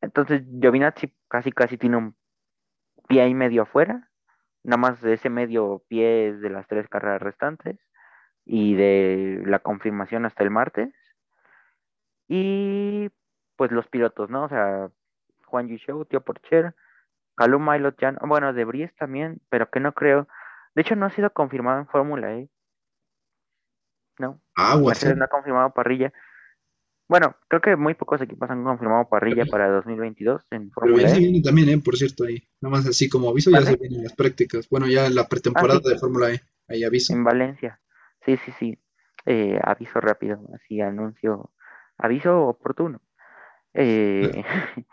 Entonces, 0.00 0.42
Giovinazzi 0.60 1.14
casi 1.28 1.52
casi 1.52 1.78
tiene 1.78 1.96
un 1.96 2.16
pie 3.08 3.28
y 3.28 3.34
medio 3.34 3.62
afuera, 3.62 4.08
nada 4.64 4.78
más 4.78 5.00
de 5.02 5.14
ese 5.14 5.30
medio 5.30 5.82
pie 5.88 6.28
es 6.28 6.40
de 6.40 6.50
las 6.50 6.66
tres 6.68 6.88
carreras 6.88 7.22
restantes 7.22 7.78
y 8.44 8.74
de 8.74 9.42
la 9.46 9.60
confirmación 9.60 10.26
hasta 10.26 10.44
el 10.44 10.50
martes. 10.50 10.90
Y 12.32 13.10
pues 13.56 13.72
los 13.72 13.88
pilotos, 13.88 14.30
¿no? 14.30 14.44
O 14.44 14.48
sea, 14.48 14.88
Juan 15.46 15.66
Yusho, 15.66 16.04
Tío 16.04 16.20
Porcher, 16.20 16.76
Calum 17.34 17.68
Milot, 17.68 17.98
ya 18.00 18.12
no- 18.12 18.20
bueno, 18.28 18.52
de 18.52 18.64
Vries 18.64 18.94
también, 18.94 19.40
pero 19.48 19.68
que 19.68 19.80
no 19.80 19.92
creo. 19.92 20.28
De 20.76 20.82
hecho, 20.82 20.94
no 20.94 21.06
ha 21.06 21.10
sido 21.10 21.30
confirmado 21.32 21.80
en 21.80 21.88
Fórmula 21.88 22.32
E, 22.34 22.48
¿no? 24.20 24.40
¿eh? 24.56 24.78
Mercedes 24.86 25.16
no 25.16 25.24
ha 25.24 25.28
confirmado 25.28 25.74
parrilla. 25.74 26.12
Bueno, 27.08 27.34
creo 27.48 27.60
que 27.60 27.74
muy 27.74 27.94
pocos 27.94 28.20
equipos 28.20 28.48
han 28.48 28.62
confirmado 28.62 29.08
parrilla 29.08 29.44
para 29.46 29.68
2022 29.68 30.46
en 30.52 30.70
Pero 30.70 30.86
ya 30.86 30.92
Fórmula 30.92 31.08
se 31.08 31.18
viene 31.18 31.42
también, 31.42 31.68
¿eh? 31.70 31.78
Por 31.84 31.96
cierto, 31.96 32.22
ahí. 32.22 32.40
Nada 32.60 32.76
más 32.76 32.86
así 32.86 33.08
como 33.08 33.30
aviso, 33.30 33.50
ya 33.50 33.62
se 33.62 33.74
vienen 33.74 34.04
las 34.04 34.14
prácticas. 34.14 34.68
Bueno, 34.68 34.86
ya 34.86 35.10
la 35.10 35.22
Ah, 35.22 35.28
pretemporada 35.28 35.80
sí, 35.82 35.88
de 35.88 35.98
Fórmula 35.98 36.30
E. 36.32 36.40
Ahí 36.68 36.84
aviso. 36.84 37.12
en 37.12 37.24
Valencia. 37.24 37.80
Sí, 38.24 38.36
sí, 38.36 38.52
sí. 38.52 38.78
Eh, 39.26 39.58
aviso 39.64 40.00
rápido, 40.00 40.40
así 40.54 40.80
anuncio, 40.80 41.50
aviso 42.00 42.48
oportuno. 42.48 43.00
Eh, 43.74 44.44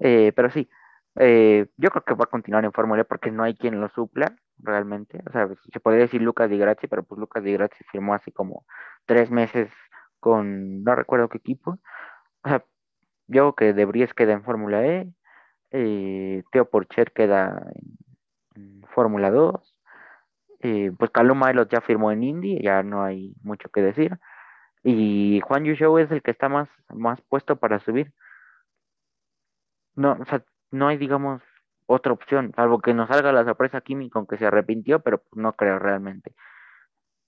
eh, 0.00 0.32
pero 0.34 0.50
sí, 0.50 0.68
eh, 1.16 1.66
yo 1.76 1.90
creo 1.90 2.04
que 2.04 2.14
va 2.14 2.24
a 2.24 2.30
continuar 2.30 2.64
en 2.64 2.72
Fórmula 2.72 3.02
E 3.02 3.04
porque 3.04 3.30
no 3.30 3.42
hay 3.42 3.54
quien 3.56 3.80
lo 3.80 3.88
supla 3.88 4.36
realmente. 4.58 5.20
O 5.28 5.32
sea, 5.32 5.48
se 5.72 5.80
podría 5.80 6.02
decir 6.02 6.22
Lucas 6.22 6.50
Di 6.50 6.58
Grassi, 6.58 6.86
pero 6.88 7.02
pues 7.04 7.18
Lucas 7.18 7.42
Di 7.42 7.52
Grassi 7.52 7.84
firmó 7.90 8.14
hace 8.14 8.32
como 8.32 8.64
tres 9.06 9.30
meses 9.30 9.70
con 10.20 10.82
no 10.84 10.94
recuerdo 10.94 11.28
qué 11.28 11.38
equipo. 11.38 11.78
O 12.44 12.48
sea, 12.48 12.64
yo 13.26 13.54
creo 13.54 13.54
que 13.54 13.72
De 13.74 13.84
Vries 13.86 14.14
queda 14.14 14.32
en 14.32 14.44
Fórmula 14.44 14.84
E, 14.86 15.12
eh, 15.70 16.42
Theo 16.52 16.70
Porcher 16.70 17.12
queda 17.12 17.62
en, 18.54 18.80
en 18.80 18.82
Fórmula 18.94 19.30
2, 19.30 19.74
eh, 20.60 20.92
pues 20.98 21.10
Calum 21.10 21.42
Milot 21.44 21.70
ya 21.70 21.80
firmó 21.82 22.10
en 22.10 22.22
Indy, 22.22 22.62
ya 22.62 22.82
no 22.82 23.02
hay 23.04 23.34
mucho 23.42 23.68
que 23.70 23.82
decir. 23.82 24.18
Y 24.84 25.40
Juan 25.40 25.64
Yu 25.64 25.98
es 25.98 26.10
el 26.10 26.22
que 26.22 26.30
está 26.30 26.48
más, 26.48 26.68
más 26.94 27.20
puesto 27.22 27.56
para 27.56 27.80
subir. 27.80 28.12
No, 29.96 30.12
o 30.20 30.24
sea, 30.26 30.44
no 30.70 30.88
hay, 30.88 30.98
digamos, 30.98 31.40
otra 31.86 32.12
opción, 32.12 32.52
salvo 32.54 32.80
que 32.80 32.92
nos 32.94 33.08
salga 33.08 33.32
la 33.32 33.44
sorpresa 33.44 33.80
Kimi 33.80 34.10
con 34.10 34.26
que 34.26 34.36
se 34.36 34.46
arrepintió, 34.46 35.00
pero 35.00 35.18
pues, 35.18 35.40
no 35.42 35.54
creo 35.54 35.78
realmente. 35.78 36.34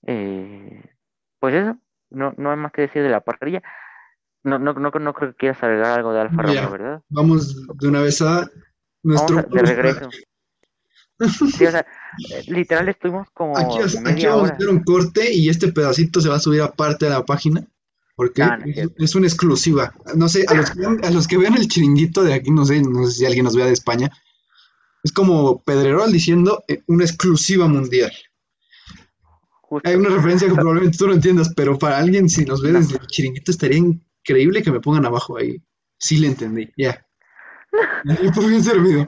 Eh, 0.05 0.83
pues 1.39 1.55
eso, 1.55 1.77
no, 2.11 2.33
no 2.37 2.51
hay 2.51 2.57
más 2.57 2.71
que 2.71 2.81
decir 2.83 3.01
de 3.01 3.09
la 3.09 3.21
parrilla. 3.21 3.63
No, 4.43 4.59
no, 4.59 4.73
no, 4.73 4.91
no 4.91 5.13
creo 5.13 5.31
que 5.31 5.35
quieras 5.35 5.63
agregar 5.63 5.97
algo 5.97 6.13
de 6.13 6.21
Alfa 6.21 6.41
Romeo. 6.43 6.71
¿verdad? 6.71 7.01
Vamos 7.09 7.67
de 7.79 7.87
una 7.87 8.01
vez 8.01 8.21
a 8.21 8.47
Vamos 9.03 9.31
nuestro 9.31 9.39
a- 9.39 9.41
de 9.43 9.61
regreso. 9.63 10.09
Sí, 11.19 11.65
o 11.65 11.71
sea, 11.71 11.79
eh, 11.79 12.43
literal 12.47 12.89
estuvimos 12.89 13.27
Aquí, 13.27 13.33
como 13.33 13.57
aquí 13.57 13.97
media 14.03 14.29
vamos 14.35 14.51
a 14.51 14.53
hacer 14.53 14.69
un 14.69 14.83
corte 14.83 15.33
y 15.33 15.49
este 15.49 15.71
pedacito 15.71 16.21
se 16.21 16.29
va 16.29 16.35
a 16.35 16.39
subir 16.39 16.61
aparte 16.61 17.05
de 17.05 17.11
la 17.11 17.25
página. 17.25 17.65
Porque 18.15 18.41
Ah, 18.41 18.57
no 18.57 18.65
es 18.97 19.15
una 19.15 19.27
exclusiva. 19.27 19.93
No 20.15 20.27
sé, 20.27 20.45
a 20.47 20.55
los, 20.55 20.71
que 20.71 20.79
vean, 20.79 21.05
a 21.05 21.11
los 21.11 21.27
que 21.27 21.37
vean 21.37 21.55
el 21.55 21.67
chiringuito 21.67 22.23
de 22.23 22.33
aquí, 22.33 22.49
no 22.49 22.65
sé, 22.65 22.81
no 22.81 23.05
sé 23.05 23.11
si 23.11 23.25
alguien 23.25 23.45
nos 23.45 23.55
vea 23.55 23.67
de 23.67 23.73
España. 23.73 24.11
Es 25.03 25.11
como 25.11 25.61
Pedrerol 25.63 26.11
diciendo 26.11 26.63
eh, 26.67 26.81
una 26.87 27.03
exclusiva 27.03 27.67
mundial. 27.67 28.11
Justo. 29.61 29.87
Hay 29.87 29.95
una 29.95 30.09
referencia 30.09 30.47
que 30.47 30.55
probablemente 30.55 30.97
tú 30.97 31.07
no 31.07 31.13
entiendas, 31.13 31.53
pero 31.55 31.77
para 31.77 31.97
alguien, 31.97 32.29
si 32.29 32.45
nos 32.45 32.61
ve 32.61 32.73
desde 32.73 32.97
el 32.97 33.07
chiringuito, 33.07 33.51
estaría 33.51 33.77
increíble 33.77 34.63
que 34.63 34.71
me 34.71 34.79
pongan 34.79 35.05
abajo 35.05 35.37
ahí. 35.37 35.61
Sí 35.99 36.17
le 36.17 36.27
entendí, 36.27 36.69
ya. 36.77 37.06
por 38.35 38.47
bien 38.47 38.63
servido. 38.63 39.07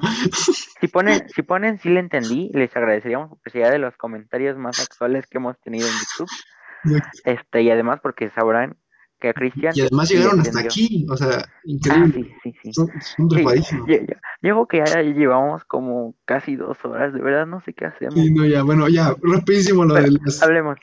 Si 0.80 0.88
ponen, 0.88 1.28
si 1.30 1.42
ponen, 1.44 1.80
sí 1.80 1.90
le 1.90 2.00
entendí, 2.00 2.50
les 2.54 2.76
agradeceríamos 2.76 3.38
sería 3.46 3.70
de 3.70 3.80
los 3.80 3.96
comentarios 3.98 4.58
más 4.58 4.80
actuales 4.80 5.28
que 5.28 5.38
hemos 5.38 5.60
tenido 5.60 5.88
en 5.88 5.94
YouTube. 5.94 6.30
Este, 7.26 7.62
y 7.64 7.72
además 7.72 8.00
porque 8.02 8.30
sabrán 8.30 8.78
que 9.20 9.30
a 9.30 9.34
Cristian 9.34 9.74
Y 9.76 9.82
además 9.82 10.10
llegaron 10.10 10.40
hasta 10.40 10.60
aquí, 10.62 11.06
o 11.10 11.18
sea, 11.18 11.40
Ah, 11.40 11.50
increíble. 11.64 12.14
sí, 12.14 12.34
sí, 12.44 12.60
sí. 12.64 12.74
Son, 12.74 12.90
son 13.02 13.30
yo, 13.30 13.38
yo- 13.86 13.98
yo 14.42 14.66
creo 14.66 14.68
que 14.68 14.78
ya 14.78 15.02
llevamos 15.02 15.66
como 15.66 16.16
casi 16.26 16.56
dos 16.56 16.84
horas, 16.86 17.14
de 17.14 17.22
verdad 17.22 17.46
no 17.46 17.60
sé 17.62 17.74
qué 17.74 17.86
hacemos. 17.86 18.14
Sí, 18.14 18.32
no, 18.32 18.46
ya, 18.46 18.64
bueno, 18.64 18.88
ya, 18.88 19.14
rapidísimo 19.22 19.84
lo 19.84 19.96
Pero 19.96 20.06
de 20.06 20.12
las... 20.24 20.42
hablemos. 20.42 20.78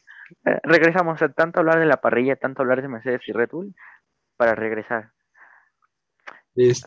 Eh, 0.45 0.59
regresamos 0.65 1.23
a 1.23 1.31
tanto 1.31 1.61
hablar 1.61 1.79
de 1.79 1.87
la 1.87 2.01
parrilla, 2.01 2.37
tanto 2.37 2.63
hablar 2.63 2.83
de 2.83 2.89
Mercedes 2.89 3.23
y 3.27 3.33
Red 3.33 3.51
Bull, 3.53 3.75
para 4.37 4.55
regresar. 4.55 5.13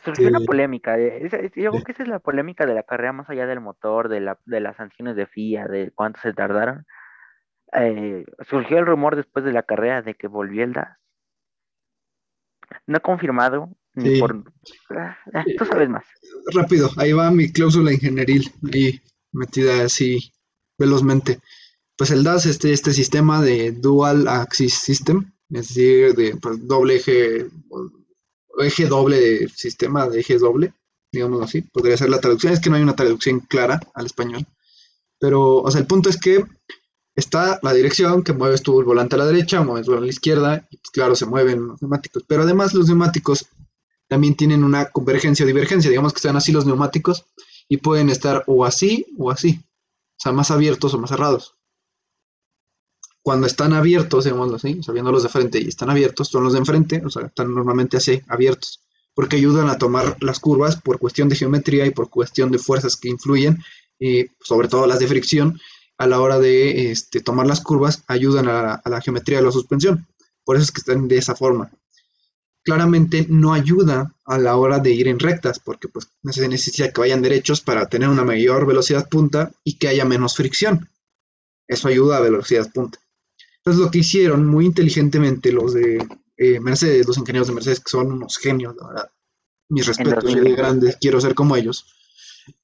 Surgió 0.04 0.28
una 0.28 0.38
Este, 0.40 0.46
polémica. 0.48 0.98
eh, 1.00 1.26
es- 1.26 1.52
yo 1.56 1.72
creo 1.72 1.84
que 1.84 1.92
esa 1.92 2.04
es 2.04 2.10
la 2.10 2.20
polémica 2.20 2.66
de 2.66 2.74
la 2.74 2.84
carrera 2.84 3.14
más 3.14 3.30
allá 3.30 3.46
del 3.46 3.60
motor, 3.62 4.10
de 4.10 4.20
la, 4.20 4.40
de 4.46 4.60
las 4.60 4.76
sanciones 4.78 5.16
de 5.16 5.28
FIA, 5.28 5.68
de 5.68 5.92
cuánto 5.94 6.20
se 6.22 6.34
tardaron. 6.34 6.86
Eh, 7.74 8.26
surgió 8.50 8.80
el 8.80 8.86
rumor 8.88 9.16
después 9.16 9.46
de 9.46 9.54
la 9.54 9.64
carrera 9.64 10.02
de 10.02 10.16
que 10.16 10.28
volvió 10.28 10.64
el 10.64 10.74
DAS. 10.74 10.98
No 12.88 13.00
confirmado, 13.02 13.70
ni 13.94 14.16
sí, 14.16 14.20
por... 14.20 14.44
ah, 14.98 15.18
ah, 15.34 15.46
tú 15.58 15.66
sabes 15.66 15.90
más. 15.90 16.06
rápido, 16.54 16.90
ahí 16.98 17.14
va 17.14 17.30
mi 17.32 17.52
cláusula 17.52 17.92
ingenieril, 17.94 18.52
ahí 18.74 19.00
metida 19.32 19.84
así 19.84 20.34
velozmente. 20.78 21.40
Pues 21.96 22.12
el 22.12 22.24
DAS, 22.24 22.46
este, 22.46 22.72
este 22.72 22.92
sistema 22.94 23.42
de 23.42 23.72
Dual 23.72 24.28
Axis 24.28 24.74
System, 24.76 25.32
es 25.52 25.68
decir, 25.70 26.16
de 26.16 26.36
pues, 26.42 26.66
doble 26.68 26.96
eje, 26.96 27.48
eje 28.64 28.86
doble 28.86 29.48
sistema 29.50 30.08
de 30.08 30.20
eje 30.20 30.38
doble, 30.38 30.74
digámoslo 31.12 31.46
así, 31.46 31.62
podría 31.62 31.98
ser 31.98 32.10
la 32.10 32.20
traducción, 32.20 32.54
es 32.54 32.60
que 32.60 32.70
no 32.70 32.76
hay 32.76 32.84
una 32.84 32.96
traducción 32.96 33.40
clara 33.40 33.80
al 33.94 34.06
español, 34.06 34.46
pero, 35.20 35.58
o 35.58 35.72
sea, 35.72 35.82
el 35.82 35.88
punto 35.88 36.10
es 36.10 36.18
que 36.18 36.46
está 37.16 37.60
la 37.62 37.74
dirección, 37.74 38.24
que 38.24 38.34
mueves 38.34 38.62
tú 38.64 38.80
el 38.80 38.86
volante 38.86 39.16
a 39.16 39.20
la 39.20 39.26
derecha, 39.26 39.62
mueves 39.62 39.88
el 39.88 39.92
volante 39.92 40.06
a 40.06 40.08
la 40.08 40.14
izquierda, 40.14 40.68
y 40.70 40.78
pues, 40.78 40.92
claro, 40.92 41.16
se 41.16 41.26
mueven 41.26 41.68
los 41.68 41.82
neumáticos, 41.82 42.24
pero 42.28 42.44
además 42.44 42.74
los 42.74 42.88
neumáticos 42.88 43.48
también 44.08 44.36
tienen 44.36 44.64
una 44.64 44.86
convergencia 44.86 45.44
o 45.44 45.48
divergencia, 45.48 45.90
digamos 45.90 46.14
que 46.14 46.18
están 46.18 46.36
así 46.36 46.52
los 46.52 46.66
neumáticos, 46.66 47.26
y 47.68 47.78
pueden 47.78 48.10
estar 48.10 48.44
o 48.48 48.66
así 48.66 49.06
o 49.18 49.30
así, 49.30 49.60
o 49.62 50.22
sea, 50.22 50.32
más 50.32 50.52
abiertos 50.52 50.94
o 50.94 51.00
más 51.00 51.12
cerrados. 51.12 51.56
Cuando 53.30 53.46
están 53.46 53.74
abiertos, 53.74 54.24
digámoslo 54.24 54.56
así, 54.56 54.78
o 54.80 54.82
sea, 54.82 54.92
viéndolos 54.92 55.22
de 55.22 55.30
frente 55.30 55.60
y 55.60 55.68
están 55.68 55.92
abiertos, 55.92 56.30
son 56.30 56.46
los 56.46 56.54
de 56.54 56.58
enfrente, 56.58 57.00
o 57.06 57.12
sea, 57.12 57.28
están 57.28 57.54
normalmente 57.54 57.98
así, 57.98 58.24
abiertos, 58.28 58.82
porque 59.14 59.36
ayudan 59.36 59.70
a 59.70 59.78
tomar 59.78 60.18
las 60.20 60.40
curvas 60.40 60.78
por 60.78 60.98
cuestión 60.98 61.30
de 61.30 61.36
geometría 61.36 61.86
y 61.86 61.92
por 61.92 62.10
cuestión 62.10 62.50
de 62.50 62.58
fuerzas 62.58 62.98
que 62.98 63.08
influyen, 63.08 63.64
eh, 64.00 64.30
sobre 64.42 64.68
todo 64.68 64.88
las 64.88 64.98
de 64.98 65.06
fricción, 65.06 65.62
a 66.00 66.08
la 66.08 66.20
hora 66.20 66.40
de 66.40 66.90
este, 66.90 67.22
tomar 67.22 67.46
las 67.46 67.62
curvas, 67.62 68.04
ayudan 68.08 68.48
a 68.48 68.82
la, 68.84 69.02
geometría 69.02 69.38
de 69.38 69.46
la 69.46 69.52
suspensión. 69.52 70.08
Por 70.44 70.56
eso 70.56 70.64
es 70.64 70.72
que 70.72 70.80
están 70.80 71.08
de 71.08 71.20
esa 71.20 71.36
forma 71.36 71.70
claramente 72.64 73.28
no 73.30 73.54
ayuda 73.54 74.12
a 74.26 74.40
la 74.40 74.58
hora 74.58 74.80
de 74.80 74.90
ir 74.92 75.08
en 75.08 75.20
rectas, 75.20 75.60
porque 75.60 75.88
pues 75.88 76.08
se 76.32 76.48
necesita 76.48 76.92
que 76.92 77.02
vayan 77.02 77.22
derechos 77.22 77.62
para 77.62 77.90
tener 77.90 78.10
una 78.10 78.24
mayor 78.24 78.66
velocidad 78.66 79.08
punta 79.08 79.52
y 79.64 79.78
que 79.78 79.88
haya 79.88 80.04
menos 80.04 80.36
fricción. 80.36 80.90
Eso 81.68 81.90
ayuda 81.90 82.18
a 82.18 82.22
velocidad 82.22 82.72
punta. 82.74 83.00
Entonces 83.70 83.86
lo 83.86 83.92
que 83.92 84.00
hicieron 84.00 84.48
muy 84.48 84.66
inteligentemente 84.66 85.52
los 85.52 85.76
de 85.76 86.04
eh, 86.38 86.60
Mercedes, 86.60 87.06
los 87.06 87.20
ingenieros 87.20 87.50
de 87.50 87.54
Mercedes, 87.54 87.80
que 87.80 87.92
son 87.92 88.12
unos 88.12 88.40
genios, 88.40 88.76
la 88.76 88.88
verdad. 88.88 89.12
Mis 89.70 89.86
respetos, 89.86 90.24
soy 90.24 90.42
de 90.42 90.56
grandes, 90.56 90.98
quiero 91.00 91.22
ser 91.22 91.36
como 91.36 91.56
ellos. 91.56 91.86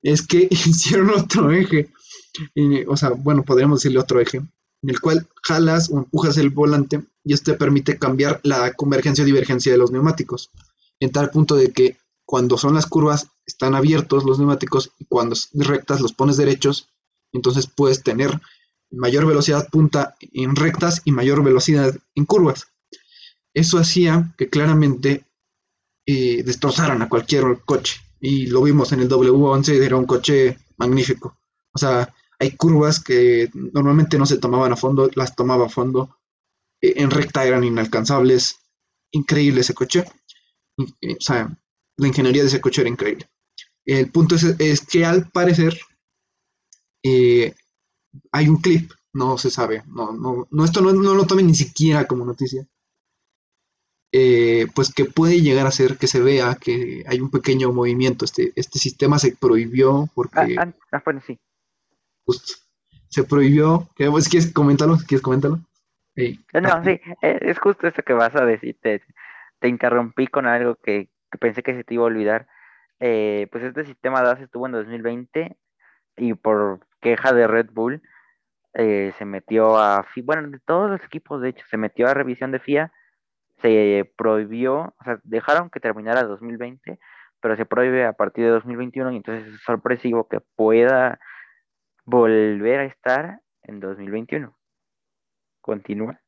Es 0.02 0.26
que 0.26 0.48
hicieron 0.49 1.11
otro 1.11 1.52
eje, 1.52 1.91
eh, 2.56 2.86
o 2.88 2.98
sea, 2.98 3.11
bueno, 3.11 3.44
podríamos 3.44 3.82
decirle 3.82 3.99
otro 3.99 4.19
eje, 4.19 4.38
en 4.38 4.90
el 4.90 4.99
cual 4.99 5.27
jalas 5.44 5.91
o 5.91 5.99
empujas 5.99 6.38
el 6.38 6.49
volante 6.49 7.03
y 7.23 7.34
esto 7.34 7.52
te 7.52 7.57
permite 7.60 7.99
cambiar 7.99 8.40
la 8.41 8.73
convergencia 8.73 9.23
o 9.23 9.27
divergencia 9.27 9.72
de 9.72 9.77
los 9.77 9.91
neumáticos, 9.91 10.49
en 10.99 11.11
tal 11.11 11.30
punto 11.30 11.53
de 11.56 11.72
que 11.72 11.98
cuando 12.26 12.57
son 12.57 12.73
las 12.73 12.88
curvas 12.88 13.27
están 13.45 13.76
abiertos 13.76 14.26
los 14.26 14.40
neumáticos 14.40 14.90
y 14.98 15.06
cuando 15.06 15.36
rectas 15.53 16.02
los 16.02 16.14
pones 16.14 16.38
derechos, 16.38 16.90
entonces 17.32 17.68
puedes 17.68 18.02
tener 18.02 18.41
mayor 18.95 19.26
velocidad 19.26 19.69
punta 19.69 20.15
en 20.19 20.55
rectas 20.55 21.01
y 21.05 21.11
mayor 21.11 21.43
velocidad 21.43 21.95
en 22.15 22.26
curvas. 22.26 22.67
Eso 23.53 23.77
hacía 23.77 24.34
que 24.38 24.49
claramente 24.49 25.26
eh, 26.05 26.43
destrozaran 26.43 27.01
a 27.01 27.09
cualquier 27.09 27.61
coche 27.65 28.01
y 28.19 28.47
lo 28.47 28.63
vimos 28.63 28.91
en 28.91 29.01
el 29.01 29.09
W11, 29.09 29.84
era 29.84 29.97
un 29.97 30.05
coche 30.05 30.57
magnífico. 30.77 31.38
O 31.73 31.77
sea, 31.77 32.13
hay 32.39 32.51
curvas 32.51 32.99
que 32.99 33.49
normalmente 33.53 34.17
no 34.17 34.26
se 34.26 34.38
tomaban 34.38 34.73
a 34.73 34.76
fondo, 34.76 35.09
las 35.15 35.35
tomaba 35.35 35.65
a 35.65 35.69
fondo. 35.69 36.17
Eh, 36.81 36.93
en 36.97 37.11
recta 37.11 37.45
eran 37.45 37.63
inalcanzables. 37.63 38.59
Increíble 39.11 39.61
ese 39.61 39.73
coche. 39.73 40.03
O 40.77 40.85
sea, 41.19 41.55
la 41.97 42.07
ingeniería 42.07 42.41
de 42.41 42.47
ese 42.47 42.61
coche 42.61 42.81
era 42.81 42.89
increíble. 42.89 43.30
El 43.85 44.11
punto 44.11 44.35
es, 44.35 44.43
es 44.43 44.85
que 44.85 45.05
al 45.05 45.30
parecer 45.30 45.80
eh, 47.03 47.53
hay 48.31 48.47
un 48.47 48.57
clip, 48.57 48.91
no 49.13 49.37
se 49.37 49.49
sabe, 49.49 49.83
no, 49.87 50.11
no, 50.13 50.47
no 50.51 50.65
esto 50.65 50.81
no, 50.81 50.91
no, 50.93 51.13
lo 51.13 51.25
tomen 51.25 51.47
ni 51.47 51.55
siquiera 51.55 52.05
como 52.05 52.25
noticia, 52.25 52.65
eh, 54.11 54.67
pues 54.73 54.93
que 54.93 55.05
puede 55.05 55.41
llegar 55.41 55.67
a 55.67 55.71
ser 55.71 55.97
que 55.97 56.07
se 56.07 56.21
vea 56.21 56.55
que 56.55 57.03
hay 57.07 57.19
un 57.19 57.31
pequeño 57.31 57.71
movimiento, 57.71 58.25
este, 58.25 58.53
este 58.55 58.79
sistema 58.79 59.19
se 59.19 59.35
prohibió 59.35 60.09
porque... 60.13 60.55
Ah, 60.57 60.73
ah, 60.91 61.01
bueno, 61.03 61.21
sí 61.25 61.39
justo. 62.25 62.53
Se 63.09 63.23
prohibió. 63.23 63.87
¿Quieres 63.95 64.51
comentarlo? 64.51 64.97
¿Quieres 65.07 65.21
comentarlo? 65.21 65.59
Hey. 66.15 66.39
No, 66.53 66.83
sí, 66.83 66.99
es 67.21 67.59
justo 67.59 67.87
esto 67.87 68.03
que 68.03 68.13
vas 68.13 68.35
a 68.35 68.45
decir. 68.45 68.77
Te, 68.81 69.01
te 69.59 69.67
interrumpí 69.67 70.27
con 70.27 70.47
algo 70.47 70.75
que, 70.75 71.09
que, 71.31 71.37
pensé 71.37 71.63
que 71.63 71.75
se 71.75 71.83
te 71.83 71.93
iba 71.93 72.03
a 72.03 72.07
olvidar. 72.07 72.47
Eh, 72.99 73.47
pues 73.51 73.63
este 73.63 73.85
sistema 73.85 74.21
DAS 74.21 74.41
estuvo 74.41 74.65
en 74.65 74.73
2020 74.73 75.57
y 76.17 76.33
por 76.33 76.79
queja 77.01 77.33
de 77.33 77.47
Red 77.47 77.69
Bull 77.71 78.01
eh, 78.73 79.13
se 79.17 79.25
metió 79.25 79.77
a, 79.77 80.05
bueno, 80.23 80.49
de 80.49 80.59
todos 80.59 80.89
los 80.89 81.03
equipos 81.03 81.41
de 81.41 81.49
hecho, 81.49 81.65
se 81.69 81.77
metió 81.77 82.07
a 82.07 82.13
revisión 82.13 82.51
de 82.51 82.59
FIA, 82.59 82.91
se 83.61 84.11
prohibió, 84.17 84.93
o 84.99 85.03
sea, 85.03 85.19
dejaron 85.23 85.69
que 85.69 85.79
terminara 85.79 86.23
2020, 86.23 86.99
pero 87.39 87.55
se 87.55 87.65
prohíbe 87.65 88.05
a 88.05 88.13
partir 88.13 88.45
de 88.45 88.51
2021 88.51 89.11
y 89.11 89.17
entonces 89.17 89.53
es 89.53 89.61
sorpresivo 89.61 90.27
que 90.27 90.41
pueda 90.55 91.19
volver 92.03 92.81
a 92.81 92.85
estar 92.85 93.41
en 93.63 93.79
2021. 93.79 94.57
Continúa. 95.61 96.19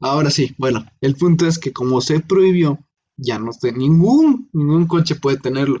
Ahora 0.00 0.30
sí, 0.30 0.54
bueno, 0.58 0.84
el 1.00 1.14
punto 1.14 1.46
es 1.46 1.58
que 1.58 1.72
como 1.72 2.00
se 2.00 2.20
prohibió, 2.20 2.78
ya 3.16 3.38
no 3.38 3.52
sé, 3.52 3.72
ningún, 3.72 4.48
ningún 4.52 4.86
coche 4.86 5.14
puede 5.14 5.38
tenerlo. 5.38 5.80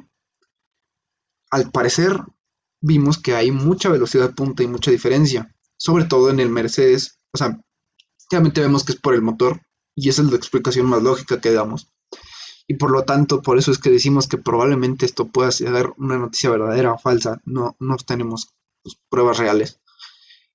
Al 1.50 1.70
parecer, 1.70 2.12
vimos 2.86 3.18
que 3.18 3.34
hay 3.34 3.50
mucha 3.50 3.88
velocidad 3.88 4.34
punta 4.34 4.62
y 4.62 4.68
mucha 4.68 4.90
diferencia, 4.90 5.52
sobre 5.76 6.04
todo 6.04 6.30
en 6.30 6.40
el 6.40 6.48
Mercedes. 6.48 7.18
O 7.32 7.38
sea, 7.38 7.60
realmente 8.30 8.60
vemos 8.60 8.84
que 8.84 8.92
es 8.92 8.98
por 8.98 9.14
el 9.14 9.22
motor, 9.22 9.60
y 9.94 10.08
esa 10.08 10.22
es 10.22 10.30
la 10.30 10.36
explicación 10.36 10.86
más 10.86 11.02
lógica 11.02 11.40
que 11.40 11.52
damos. 11.52 11.92
Y 12.68 12.74
por 12.74 12.90
lo 12.90 13.04
tanto, 13.04 13.42
por 13.42 13.58
eso 13.58 13.70
es 13.70 13.78
que 13.78 13.90
decimos 13.90 14.28
que 14.28 14.38
probablemente 14.38 15.06
esto 15.06 15.26
pueda 15.26 15.50
ser 15.50 15.92
una 15.98 16.18
noticia 16.18 16.50
verdadera 16.50 16.92
o 16.92 16.98
falsa. 16.98 17.40
No, 17.44 17.76
no 17.78 17.96
tenemos 17.96 18.54
pues, 18.82 18.96
pruebas 19.08 19.38
reales. 19.38 19.80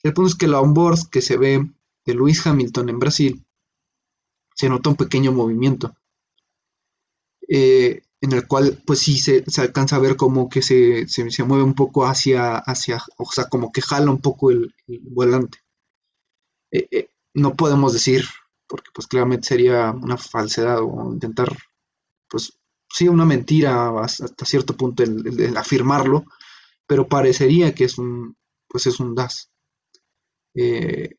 El 0.04 0.14
punto 0.14 0.30
es 0.30 0.36
que 0.36 0.48
la 0.48 0.60
onboard 0.60 1.10
que 1.10 1.22
se 1.22 1.38
ve 1.38 1.70
de 2.06 2.14
Lewis 2.14 2.46
Hamilton 2.46 2.90
en 2.90 3.00
Brasil, 3.00 3.46
se 4.56 4.70
nota 4.70 4.90
un 4.90 4.96
pequeño 4.96 5.32
movimiento, 5.32 5.96
eh, 7.48 8.02
en 8.22 8.34
el 8.34 8.48
cual 8.48 8.82
pues 8.86 9.00
sí 9.00 9.18
se, 9.18 9.44
se, 9.50 9.62
alcanza 9.62 9.96
a 9.96 10.00
ver 10.00 10.16
como 10.16 10.48
que 10.48 10.62
se, 10.62 11.08
se, 11.08 11.30
se, 11.32 11.44
mueve 11.44 11.64
un 11.64 11.74
poco 11.74 12.06
hacia, 12.06 12.58
hacia, 12.58 13.04
o 13.18 13.26
sea, 13.26 13.46
como 13.46 13.72
que 13.72 13.82
jala 13.82 14.12
un 14.12 14.22
poco 14.22 14.52
el, 14.52 14.74
volante. 15.02 15.58
Eh, 16.72 16.88
eh, 16.92 17.10
no 17.34 17.56
podemos 17.56 17.94
decir, 17.94 18.26
porque 18.68 18.90
pues 18.94 19.08
claramente 19.08 19.48
sería 19.48 19.92
una 19.92 20.18
falsedad 20.18 20.80
o 20.82 21.12
intentar, 21.12 21.50
pues 22.30 22.60
sí, 22.90 23.08
una 23.08 23.26
mentira 23.26 23.90
hasta 24.00 24.46
cierto 24.46 24.78
punto 24.78 25.02
el, 25.04 25.58
afirmarlo, 25.58 26.26
pero 26.86 27.08
parecería 27.08 27.74
que 27.74 27.86
es 27.86 27.98
un, 27.98 28.38
pues 28.68 28.86
es 28.86 29.00
un 29.00 29.16
DAS. 29.16 29.50
Eh, 30.54 31.16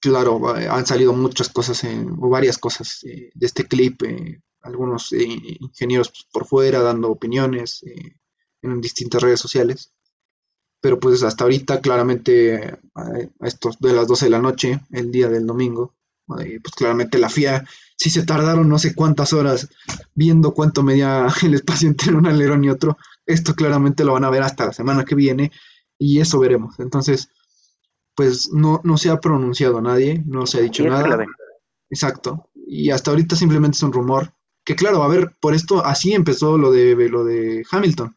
claro, 0.00 0.48
han 0.48 0.86
salido 0.86 1.12
muchas 1.12 1.48
cosas, 1.48 1.84
en, 1.84 2.10
o 2.10 2.28
varias 2.28 2.58
cosas 2.58 3.00
de 3.02 3.30
este 3.46 3.68
clip, 3.68 4.02
eh, 4.64 4.68
algunos 4.68 5.12
ingenieros 5.12 6.26
por 6.32 6.46
fuera 6.46 6.80
dando 6.80 7.10
opiniones 7.10 7.82
eh, 7.84 8.16
en 8.62 8.80
distintas 8.80 9.22
redes 9.22 9.40
sociales, 9.40 9.92
pero 10.80 10.98
pues 10.98 11.22
hasta 11.22 11.44
ahorita 11.44 11.80
claramente 11.80 12.78
a 12.94 13.46
estos 13.46 13.78
de 13.78 13.92
las 13.92 14.06
12 14.06 14.26
de 14.26 14.30
la 14.30 14.40
noche, 14.40 14.80
el 14.90 15.10
día 15.10 15.28
del 15.28 15.46
domingo, 15.46 15.94
pues 16.26 16.74
claramente 16.76 17.18
la 17.18 17.28
FIA 17.28 17.64
si 17.96 18.10
se 18.10 18.24
tardaron 18.24 18.68
no 18.68 18.78
sé 18.78 18.94
cuántas 18.94 19.32
horas 19.32 19.68
viendo 20.14 20.54
cuánto 20.54 20.82
medía 20.82 21.28
el 21.42 21.54
espacio 21.54 21.88
entre 21.88 22.14
un 22.14 22.26
alerón 22.26 22.64
y 22.64 22.70
otro, 22.70 22.96
esto 23.26 23.54
claramente 23.54 24.04
lo 24.04 24.12
van 24.12 24.24
a 24.24 24.30
ver 24.30 24.42
hasta 24.42 24.66
la 24.66 24.72
semana 24.72 25.04
que 25.04 25.14
viene 25.14 25.52
y 25.98 26.20
eso 26.20 26.38
veremos. 26.38 26.78
Entonces, 26.80 27.30
pues 28.14 28.52
no, 28.52 28.80
no 28.84 28.96
se 28.96 29.10
ha 29.10 29.20
pronunciado 29.20 29.80
nadie, 29.80 30.22
no 30.26 30.46
se 30.46 30.58
ha 30.58 30.60
dicho 30.60 30.84
nada. 30.84 31.24
Exacto. 31.88 32.50
Y 32.54 32.90
hasta 32.90 33.10
ahorita 33.10 33.36
simplemente 33.36 33.76
es 33.76 33.82
un 33.82 33.92
rumor. 33.92 34.34
Que 34.64 34.76
claro, 34.76 35.02
a 35.02 35.08
ver, 35.08 35.36
por 35.40 35.54
esto 35.54 35.84
así 35.84 36.12
empezó 36.12 36.56
lo 36.56 36.70
de 36.70 36.94
lo 37.08 37.24
de 37.24 37.64
Hamilton 37.70 38.16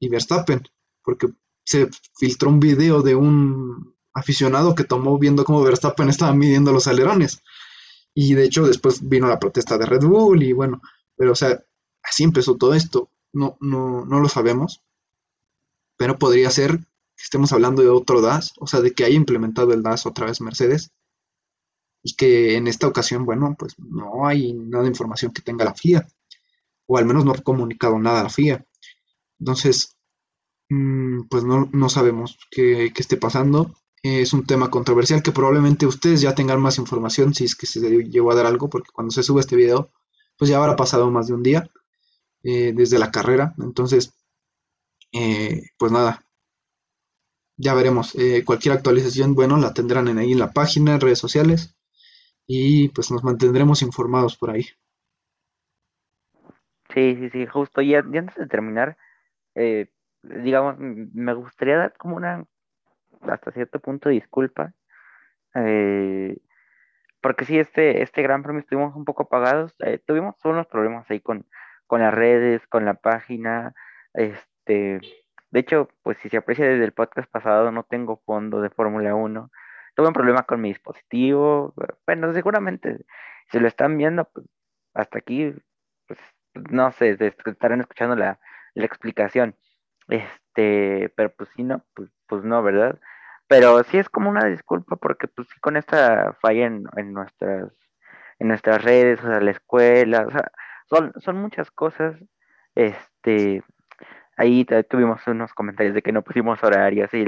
y 0.00 0.08
Verstappen, 0.08 0.62
porque 1.04 1.28
se 1.64 1.88
filtró 2.18 2.50
un 2.50 2.60
video 2.60 3.02
de 3.02 3.14
un 3.14 3.94
aficionado 4.12 4.74
que 4.74 4.84
tomó 4.84 5.18
viendo 5.18 5.44
cómo 5.44 5.62
Verstappen 5.62 6.08
estaba 6.08 6.34
midiendo 6.34 6.72
los 6.72 6.86
alerones. 6.86 7.42
Y 8.14 8.34
de 8.34 8.44
hecho 8.44 8.66
después 8.66 9.08
vino 9.08 9.28
la 9.28 9.38
protesta 9.38 9.78
de 9.78 9.86
Red 9.86 10.04
Bull 10.04 10.42
y 10.42 10.52
bueno, 10.52 10.80
pero 11.16 11.32
o 11.32 11.36
sea, 11.36 11.62
así 12.02 12.24
empezó 12.24 12.56
todo 12.56 12.74
esto. 12.74 13.10
No, 13.32 13.56
no, 13.60 14.04
no 14.04 14.20
lo 14.20 14.28
sabemos, 14.28 14.82
pero 15.96 16.18
podría 16.18 16.50
ser 16.50 16.78
que 16.78 17.22
estemos 17.22 17.52
hablando 17.52 17.82
de 17.82 17.88
otro 17.88 18.20
DAS, 18.22 18.54
o 18.58 18.66
sea, 18.66 18.80
de 18.80 18.92
que 18.92 19.04
haya 19.04 19.16
implementado 19.16 19.72
el 19.72 19.82
DAS 19.82 20.06
otra 20.06 20.26
vez 20.26 20.40
Mercedes 20.40 20.90
y 22.08 22.14
que 22.14 22.56
en 22.56 22.66
esta 22.68 22.86
ocasión, 22.86 23.26
bueno, 23.26 23.54
pues 23.58 23.78
no 23.78 24.26
hay 24.26 24.54
nada 24.54 24.84
de 24.84 24.90
información 24.90 25.30
que 25.30 25.42
tenga 25.42 25.66
la 25.66 25.74
FIA, 25.74 26.08
o 26.86 26.96
al 26.96 27.04
menos 27.04 27.24
no 27.26 27.32
ha 27.32 27.42
comunicado 27.42 27.98
nada 27.98 28.20
a 28.20 28.22
la 28.24 28.30
FIA. 28.30 28.64
Entonces, 29.38 29.98
mm, 30.70 31.24
pues 31.28 31.44
no, 31.44 31.68
no 31.72 31.88
sabemos 31.90 32.38
qué, 32.50 32.92
qué, 32.94 33.02
esté 33.02 33.18
pasando. 33.18 33.74
Es 34.02 34.32
un 34.32 34.46
tema 34.46 34.70
controversial 34.70 35.22
que 35.22 35.32
probablemente 35.32 35.86
ustedes 35.86 36.22
ya 36.22 36.34
tengan 36.34 36.62
más 36.62 36.78
información 36.78 37.34
si 37.34 37.44
es 37.44 37.54
que 37.54 37.66
se 37.66 37.80
llegó 37.80 38.30
a 38.32 38.36
dar 38.36 38.46
algo, 38.46 38.70
porque 38.70 38.90
cuando 38.90 39.10
se 39.10 39.22
sube 39.22 39.40
este 39.40 39.56
video, 39.56 39.90
pues 40.38 40.50
ya 40.50 40.56
habrá 40.58 40.76
pasado 40.76 41.10
más 41.10 41.26
de 41.26 41.34
un 41.34 41.42
día 41.42 41.68
eh, 42.42 42.72
desde 42.74 42.98
la 42.98 43.10
carrera. 43.10 43.54
Entonces, 43.58 44.14
eh, 45.12 45.62
pues 45.78 45.92
nada, 45.92 46.24
ya 47.58 47.74
veremos. 47.74 48.14
Eh, 48.14 48.44
cualquier 48.46 48.74
actualización, 48.74 49.34
bueno, 49.34 49.58
la 49.58 49.74
tendrán 49.74 50.08
en 50.08 50.18
ahí 50.18 50.32
en 50.32 50.38
la 50.38 50.52
página, 50.52 50.94
en 50.94 51.00
redes 51.00 51.18
sociales 51.18 51.74
y 52.48 52.88
pues 52.88 53.10
nos 53.10 53.22
mantendremos 53.22 53.82
informados 53.82 54.36
por 54.36 54.50
ahí. 54.50 54.64
Sí, 56.94 57.14
sí, 57.16 57.28
sí, 57.30 57.46
justo. 57.46 57.82
Y, 57.82 57.94
antes 57.94 58.34
de 58.36 58.46
terminar, 58.46 58.96
eh, 59.54 59.88
digamos, 60.22 60.76
me 60.78 61.34
gustaría 61.34 61.76
dar 61.76 61.96
como 61.98 62.16
una, 62.16 62.46
hasta 63.20 63.52
cierto 63.52 63.80
punto, 63.80 64.08
disculpa. 64.08 64.72
Eh, 65.54 66.38
porque 67.20 67.44
sí, 67.44 67.58
este, 67.58 68.02
este 68.02 68.22
gran 68.22 68.42
premio 68.42 68.60
estuvimos 68.60 68.96
un 68.96 69.04
poco 69.04 69.24
apagados. 69.24 69.74
Eh, 69.80 69.98
tuvimos 70.04 70.36
unos 70.44 70.66
problemas 70.68 71.08
ahí 71.10 71.20
con, 71.20 71.46
con 71.86 72.00
las 72.00 72.14
redes, 72.14 72.66
con 72.66 72.86
la 72.86 72.94
página. 72.94 73.74
Este, 74.14 75.00
de 75.50 75.60
hecho, 75.60 75.90
pues 76.02 76.16
si 76.18 76.30
se 76.30 76.38
aprecia 76.38 76.66
desde 76.66 76.84
el 76.84 76.92
podcast 76.92 77.30
pasado, 77.30 77.70
no 77.72 77.82
tengo 77.82 78.22
fondo 78.24 78.62
de 78.62 78.70
Fórmula 78.70 79.14
1 79.14 79.50
tuve 79.98 80.08
un 80.08 80.14
problema 80.14 80.44
con 80.44 80.60
mi 80.60 80.68
dispositivo. 80.68 81.74
Bueno, 82.06 82.32
seguramente 82.32 83.04
si 83.50 83.58
lo 83.58 83.66
están 83.66 83.98
viendo, 83.98 84.26
pues 84.26 84.46
hasta 84.94 85.18
aquí, 85.18 85.52
pues 86.06 86.20
no 86.70 86.92
sé, 86.92 87.16
estarán 87.18 87.80
escuchando 87.80 88.14
la, 88.14 88.38
explicación. 88.76 89.56
Este, 90.08 91.12
pero 91.16 91.34
pues 91.34 91.50
sí, 91.56 91.64
no, 91.64 91.84
pues, 91.94 92.10
pues 92.28 92.44
no, 92.44 92.62
¿verdad? 92.62 93.00
Pero 93.48 93.82
sí 93.82 93.98
es 93.98 94.08
como 94.08 94.30
una 94.30 94.44
disculpa 94.44 94.94
porque 94.94 95.26
pues 95.26 95.48
sí 95.48 95.58
con 95.58 95.76
esta 95.76 96.32
falla 96.40 96.66
en, 96.66 96.84
en 96.96 97.12
nuestras 97.12 97.72
en 98.38 98.46
nuestras 98.46 98.84
redes, 98.84 99.18
o 99.24 99.26
sea, 99.26 99.40
la 99.40 99.50
escuela, 99.50 100.26
o 100.28 100.30
sea, 100.30 100.52
son, 100.88 101.12
son 101.16 101.38
muchas 101.42 101.72
cosas, 101.72 102.14
este, 102.76 103.64
ahí 104.38 104.64
tuvimos 104.88 105.20
unos 105.26 105.52
comentarios 105.52 105.94
de 105.94 106.02
que 106.02 106.12
no 106.12 106.22
pusimos 106.22 106.62
horarios 106.62 107.12
y 107.12 107.24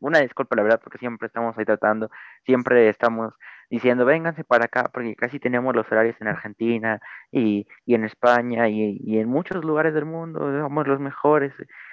una 0.00 0.20
disculpa 0.20 0.56
la 0.56 0.62
verdad 0.62 0.80
porque 0.82 0.98
siempre 0.98 1.26
estamos 1.26 1.56
ahí 1.58 1.64
tratando, 1.66 2.10
siempre 2.44 2.88
estamos 2.88 3.34
diciendo 3.70 4.06
vénganse 4.06 4.44
para 4.44 4.64
acá 4.64 4.90
porque 4.92 5.14
casi 5.14 5.38
tenemos 5.38 5.76
los 5.76 5.86
horarios 5.92 6.16
en 6.20 6.28
Argentina 6.28 7.00
y, 7.30 7.66
en 7.86 8.04
España 8.04 8.66
y, 8.68 9.18
en 9.18 9.28
muchos 9.28 9.62
lugares 9.62 9.92
del 9.92 10.06
mundo, 10.06 10.40
somos 10.40 10.88
los 10.88 10.98
mejores 11.00 11.52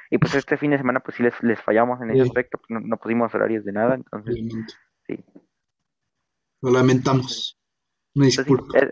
y 0.10 0.18
pues 0.18 0.34
este 0.36 0.56
fin 0.56 0.72
de 0.72 0.78
semana 0.78 1.02
pues 1.02 1.18
sí 1.18 1.24
les, 1.24 1.62
fallamos 1.62 2.02
en 2.02 2.12
ese 2.12 2.22
aspecto, 2.22 2.58
pues, 2.58 2.82
no, 2.82 2.98
pusimos 2.98 3.36
horarios 3.36 3.66
de 3.66 3.74
nada, 3.74 3.96
entonces 3.96 4.36
sí. 5.06 5.24
Lo 6.62 6.72
lamentamos. 6.72 7.60
Una 8.16 8.28
disculpa. 8.28 8.80
Eh, 8.80 8.90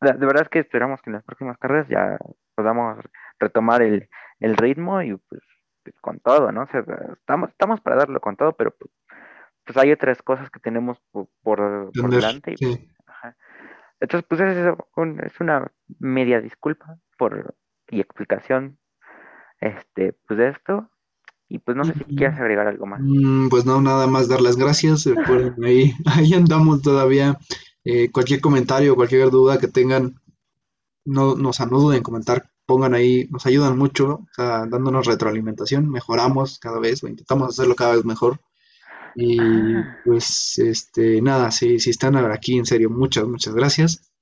de 0.00 0.26
verdad 0.26 0.42
es 0.42 0.48
que 0.48 0.58
esperamos 0.58 1.00
que 1.00 1.10
en 1.10 1.14
las 1.14 1.24
próximas 1.24 1.56
carreras 1.58 1.86
ya 1.88 2.18
podamos 2.56 2.98
retomar 3.38 3.82
el, 3.82 4.08
el 4.40 4.56
ritmo 4.56 5.02
y 5.02 5.16
pues, 5.16 5.42
pues, 5.84 5.94
con 6.00 6.18
todo, 6.18 6.50
¿no? 6.50 6.64
estamos, 6.64 7.50
estamos 7.50 7.80
para 7.80 7.96
darlo 7.96 8.20
con 8.20 8.36
todo, 8.36 8.52
pero 8.54 8.72
pues, 8.72 8.90
pues 9.64 9.76
hay 9.78 9.92
otras 9.92 10.22
cosas 10.22 10.50
que 10.50 10.60
tenemos 10.60 10.98
por, 11.42 11.92
delante. 11.92 12.54
Y, 12.58 12.90
Entonces, 14.00 14.26
pues 14.28 14.40
es, 14.40 14.74
es, 15.24 15.40
una 15.40 15.70
media 15.98 16.40
disculpa 16.40 16.98
por 17.18 17.54
y 17.90 18.00
explicación 18.00 18.78
este, 19.60 20.14
pues 20.26 20.38
de 20.38 20.48
esto. 20.48 20.90
Y 21.48 21.58
pues 21.60 21.76
no 21.76 21.84
sé 21.84 21.94
si 21.94 22.16
quieres 22.16 22.38
agregar 22.40 22.66
algo 22.66 22.86
más. 22.86 23.00
Mm, 23.00 23.48
pues 23.48 23.64
no, 23.64 23.80
nada 23.80 24.08
más 24.08 24.28
dar 24.28 24.40
las 24.40 24.56
gracias. 24.56 25.06
ahí, 25.64 25.92
ahí 26.06 26.34
andamos 26.34 26.82
todavía. 26.82 27.38
Eh, 27.84 28.10
cualquier 28.10 28.40
comentario, 28.40 28.96
cualquier 28.96 29.30
duda 29.30 29.60
que 29.60 29.68
tengan, 29.68 30.16
no, 31.06 31.34
nos 31.34 31.60
no 31.60 31.78
duden 31.78 31.98
en 31.98 32.02
comentar 32.02 32.50
pongan 32.66 32.94
ahí, 32.94 33.28
nos 33.30 33.46
ayudan 33.46 33.78
mucho, 33.78 34.26
dándonos 34.36 35.06
retroalimentación, 35.06 35.88
mejoramos 35.88 36.58
cada 36.58 36.80
vez 36.80 37.02
o 37.02 37.08
intentamos 37.08 37.50
hacerlo 37.50 37.76
cada 37.76 37.94
vez 37.94 38.04
mejor. 38.04 38.40
Y 39.14 39.38
pues, 40.04 40.58
este, 40.58 41.22
nada, 41.22 41.50
si, 41.50 41.78
si 41.78 41.90
están 41.90 42.16
aquí, 42.16 42.58
en 42.58 42.66
serio, 42.66 42.90
muchas, 42.90 43.24
muchas 43.24 43.54
gracias. 43.54 44.12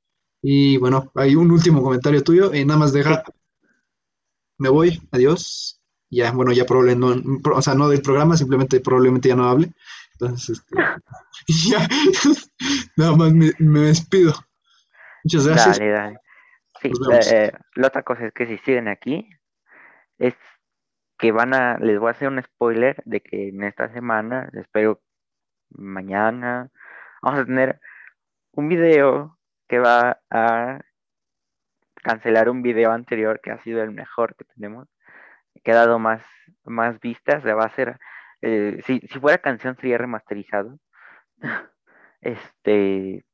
Y 0.41 0.77
bueno, 0.77 1.11
hay 1.17 1.35
un 1.35 1.51
último 1.51 1.83
comentario 1.83 2.23
tuyo, 2.23 2.55
y 2.55 2.65
nada 2.65 2.79
más 2.79 2.93
deja, 2.93 3.25
me 4.59 4.69
voy, 4.69 5.01
adiós. 5.11 5.81
Ya, 6.11 6.31
bueno, 6.31 6.53
ya 6.53 6.65
probablemente, 6.65 7.23
no, 7.25 7.57
o 7.57 7.63
sea, 7.63 7.75
no 7.75 7.89
del 7.89 8.03
programa, 8.03 8.37
simplemente 8.37 8.79
probablemente 8.79 9.31
ya 9.31 9.37
no 9.37 9.49
hable. 9.49 9.73
Entonces, 10.13 10.61
este, 10.61 10.77
ya, 11.71 11.89
nada 12.97 13.17
más 13.17 13.33
me, 13.33 13.53
me, 13.59 13.81
despido. 13.81 14.35
Muchas 15.25 15.47
gracias. 15.47 15.79
Dale, 15.79 15.91
dale. 15.91 16.19
Sí, 16.85 16.93
eh, 17.33 17.51
la 17.77 17.87
otra 17.87 18.03
cosa 18.03 18.27
es 18.27 18.33
que 18.35 18.47
si 18.47 18.59
siguen 18.59 18.89
aquí, 18.89 19.27
es 20.19 20.35
que 21.19 21.33
van 21.33 21.55
a, 21.55 21.79
les 21.79 21.99
voy 21.99 22.09
a 22.09 22.11
hacer 22.11 22.29
un 22.29 22.43
spoiler 22.43 23.03
de 23.07 23.23
que 23.23 23.49
en 23.49 23.63
esta 23.65 23.91
semana, 23.91 24.51
espero 24.53 25.01
mañana, 25.71 26.71
vamos 27.23 27.41
a 27.41 27.47
tener 27.47 27.81
un 28.53 28.69
video 28.69 29.39
que 29.67 29.79
va 29.79 30.21
a 30.31 30.81
cancelar 32.03 32.51
un 32.51 32.61
video 32.61 32.93
anterior 32.93 33.41
que 33.41 33.51
ha 33.51 33.63
sido 33.63 33.83
el 33.83 33.91
mejor 33.91 34.37
que 34.37 34.45
tenemos, 34.45 34.87
que 35.63 35.73
ha 35.73 35.77
dado 35.77 35.99
más, 35.99 36.23
más 36.65 37.01
vistas, 37.01 37.47
va 37.47 37.63
a 37.63 37.67
hacer, 37.67 37.99
eh, 38.43 38.83
si, 38.85 39.01
si 39.01 39.21
fuera 39.21 39.39
canción 39.39 39.75
sería 39.77 39.97
remasterizado, 39.97 40.79
este, 42.21 43.25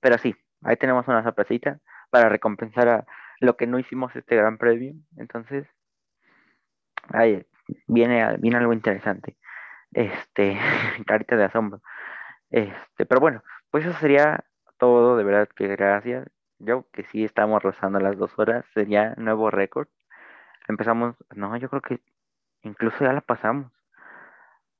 pero 0.00 0.18
sí, 0.18 0.34
ahí 0.62 0.76
tenemos 0.76 1.06
una 1.06 1.22
sorpresita 1.22 1.80
para 2.10 2.28
recompensar 2.28 2.88
a 2.88 3.06
lo 3.40 3.56
que 3.56 3.66
no 3.66 3.78
hicimos 3.78 4.14
este 4.14 4.36
gran 4.36 4.58
premio. 4.58 4.94
Entonces, 5.16 5.66
ahí 7.08 7.44
viene, 7.86 8.36
viene 8.38 8.58
algo 8.58 8.72
interesante. 8.72 9.36
Este, 9.92 10.58
carita 11.06 11.36
de 11.36 11.44
asombro. 11.44 11.82
Este, 12.50 13.06
pero 13.06 13.20
bueno, 13.20 13.42
pues 13.70 13.84
eso 13.86 13.98
sería 13.98 14.44
todo, 14.78 15.16
de 15.16 15.24
verdad 15.24 15.48
que 15.48 15.68
gracias. 15.68 16.28
Yo 16.58 16.86
que 16.92 17.04
sí 17.04 17.24
estamos 17.24 17.62
rozando 17.62 18.00
las 18.00 18.18
dos 18.18 18.32
horas, 18.38 18.66
sería 18.74 19.14
nuevo 19.16 19.50
récord. 19.50 19.88
Empezamos, 20.68 21.16
no, 21.34 21.56
yo 21.56 21.70
creo 21.70 21.82
que 21.82 22.00
incluso 22.62 23.04
ya 23.04 23.12
la 23.12 23.22
pasamos, 23.22 23.72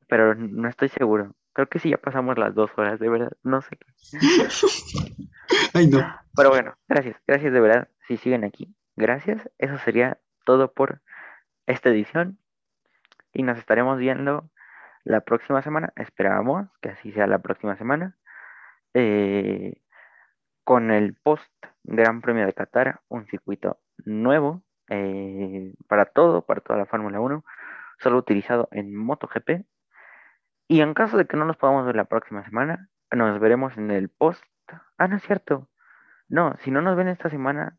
pero 0.08 0.34
no 0.34 0.68
estoy 0.68 0.88
seguro. 0.88 1.34
Creo 1.52 1.68
que 1.68 1.78
sí 1.78 1.90
ya 1.90 1.96
pasamos 1.96 2.38
las 2.38 2.54
dos 2.54 2.70
horas, 2.76 3.00
de 3.00 3.08
verdad, 3.08 3.32
no 3.42 3.62
sé. 3.62 3.78
No. 5.90 6.20
Pero 6.36 6.50
bueno, 6.50 6.74
gracias, 6.88 7.16
gracias 7.26 7.52
de 7.52 7.60
verdad. 7.60 7.88
Si 8.06 8.16
siguen 8.16 8.44
aquí, 8.44 8.74
gracias. 8.96 9.48
Eso 9.58 9.78
sería 9.78 10.18
todo 10.44 10.72
por 10.72 11.00
esta 11.66 11.90
edición. 11.90 12.38
Y 13.32 13.42
nos 13.42 13.58
estaremos 13.58 13.98
viendo 13.98 14.50
la 15.04 15.20
próxima 15.20 15.62
semana. 15.62 15.92
Esperamos 15.96 16.68
que 16.80 16.90
así 16.90 17.12
sea 17.12 17.26
la 17.26 17.38
próxima 17.38 17.76
semana. 17.76 18.16
Eh, 18.94 19.80
con 20.64 20.90
el 20.90 21.14
post 21.14 21.50
Gran 21.84 22.20
Premio 22.20 22.46
de 22.46 22.52
Qatar, 22.52 23.00
un 23.08 23.26
circuito 23.26 23.78
nuevo 24.04 24.62
eh, 24.88 25.72
para 25.88 26.06
todo, 26.06 26.44
para 26.44 26.60
toda 26.60 26.78
la 26.78 26.86
Fórmula 26.86 27.20
1, 27.20 27.44
solo 27.98 28.18
utilizado 28.18 28.68
en 28.72 28.94
MotoGP. 28.94 29.64
Y 30.68 30.80
en 30.80 30.94
caso 30.94 31.16
de 31.16 31.26
que 31.26 31.36
no 31.36 31.44
nos 31.44 31.56
podamos 31.56 31.86
ver 31.86 31.96
la 31.96 32.04
próxima 32.04 32.44
semana, 32.44 32.88
nos 33.12 33.40
veremos 33.40 33.76
en 33.76 33.90
el 33.90 34.08
post. 34.08 34.42
Ah, 34.98 35.08
no 35.08 35.16
es 35.16 35.22
cierto. 35.22 35.68
No, 36.28 36.56
si 36.60 36.70
no 36.70 36.82
nos 36.82 36.96
ven 36.96 37.08
esta 37.08 37.30
semana, 37.30 37.76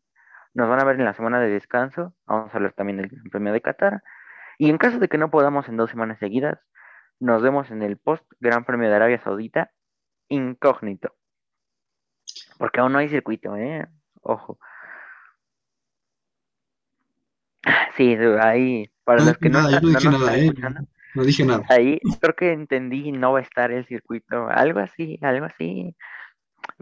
nos 0.54 0.68
van 0.68 0.80
a 0.80 0.84
ver 0.84 0.96
en 0.96 1.04
la 1.04 1.14
semana 1.14 1.40
de 1.40 1.50
descanso. 1.50 2.14
Vamos 2.26 2.52
a 2.52 2.56
hablar 2.56 2.72
también 2.72 2.98
del 2.98 3.08
Gran 3.08 3.24
Premio 3.30 3.52
de 3.52 3.60
Qatar. 3.60 4.02
Y 4.58 4.70
en 4.70 4.78
caso 4.78 4.98
de 4.98 5.08
que 5.08 5.18
no 5.18 5.30
podamos 5.30 5.68
en 5.68 5.76
dos 5.76 5.90
semanas 5.90 6.18
seguidas, 6.18 6.58
nos 7.18 7.42
vemos 7.42 7.70
en 7.70 7.82
el 7.82 7.96
post 7.96 8.24
Gran 8.40 8.64
Premio 8.64 8.88
de 8.88 8.96
Arabia 8.96 9.22
Saudita 9.22 9.70
incógnito. 10.28 11.14
Porque 12.58 12.80
aún 12.80 12.92
no 12.92 12.98
hay 12.98 13.08
circuito, 13.08 13.56
¿eh? 13.56 13.86
Ojo. 14.22 14.58
Sí, 17.96 18.16
ahí, 18.40 18.90
para 19.04 19.24
los 19.24 19.36
que 19.36 19.50
no, 19.50 19.62
no, 19.62 19.80
no 21.14 21.24
dije 21.24 21.44
nada. 21.44 21.64
Ahí 21.68 22.00
creo 22.20 22.34
que 22.34 22.52
entendí, 22.52 23.12
no 23.12 23.32
va 23.32 23.40
a 23.40 23.42
estar 23.42 23.70
el 23.70 23.86
circuito, 23.86 24.48
algo 24.48 24.80
así, 24.80 25.18
algo 25.22 25.46
así. 25.46 25.94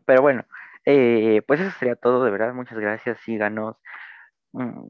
Pero 0.06 0.22
bueno, 0.22 0.44
eh, 0.84 1.42
pues 1.46 1.60
eso 1.60 1.70
sería 1.78 1.96
todo, 1.96 2.24
de 2.24 2.30
verdad, 2.30 2.54
muchas 2.54 2.78
gracias, 2.78 3.18
síganos. 3.20 3.76
mm, 4.52 4.88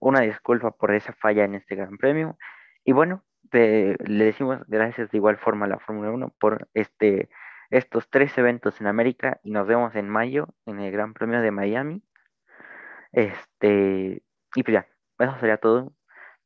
una 0.00 0.20
disculpa 0.22 0.70
por 0.72 0.92
esa 0.94 1.12
falla 1.14 1.44
en 1.44 1.54
este 1.56 1.76
Gran 1.76 1.98
Premio. 1.98 2.38
Y 2.84 2.92
bueno, 2.92 3.24
te- 3.50 3.96
le 4.06 4.24
decimos 4.24 4.60
gracias 4.68 5.10
de 5.10 5.18
igual 5.18 5.38
forma 5.38 5.66
a 5.66 5.68
la 5.68 5.78
Fórmula 5.78 6.10
Uno 6.10 6.32
por 6.40 6.68
este, 6.74 7.28
estos 7.70 8.08
tres 8.10 8.36
eventos 8.38 8.80
en 8.80 8.86
América 8.86 9.40
y 9.44 9.50
nos 9.52 9.66
vemos 9.66 9.94
en 9.96 10.08
mayo 10.08 10.48
en 10.66 10.80
el 10.80 10.90
Gran 10.92 11.12
Premio 11.14 11.40
de 11.42 11.50
Miami. 11.50 12.02
Este, 13.12 14.22
y 14.54 14.62
pues 14.62 14.72
ya, 14.72 14.86
eso 15.18 15.38
sería 15.40 15.58
todo. 15.58 15.92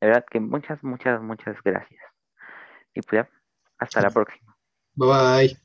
De 0.00 0.08
verdad 0.08 0.24
que 0.28 0.40
muchas, 0.40 0.82
muchas, 0.82 1.20
muchas 1.22 1.62
gracias. 1.62 2.02
Y 2.94 3.02
pues 3.02 3.24
ya, 3.24 3.30
hasta 3.78 4.00
la 4.02 4.10
próxima. 4.10 4.56
Bye 4.94 5.08
bye. 5.08 5.63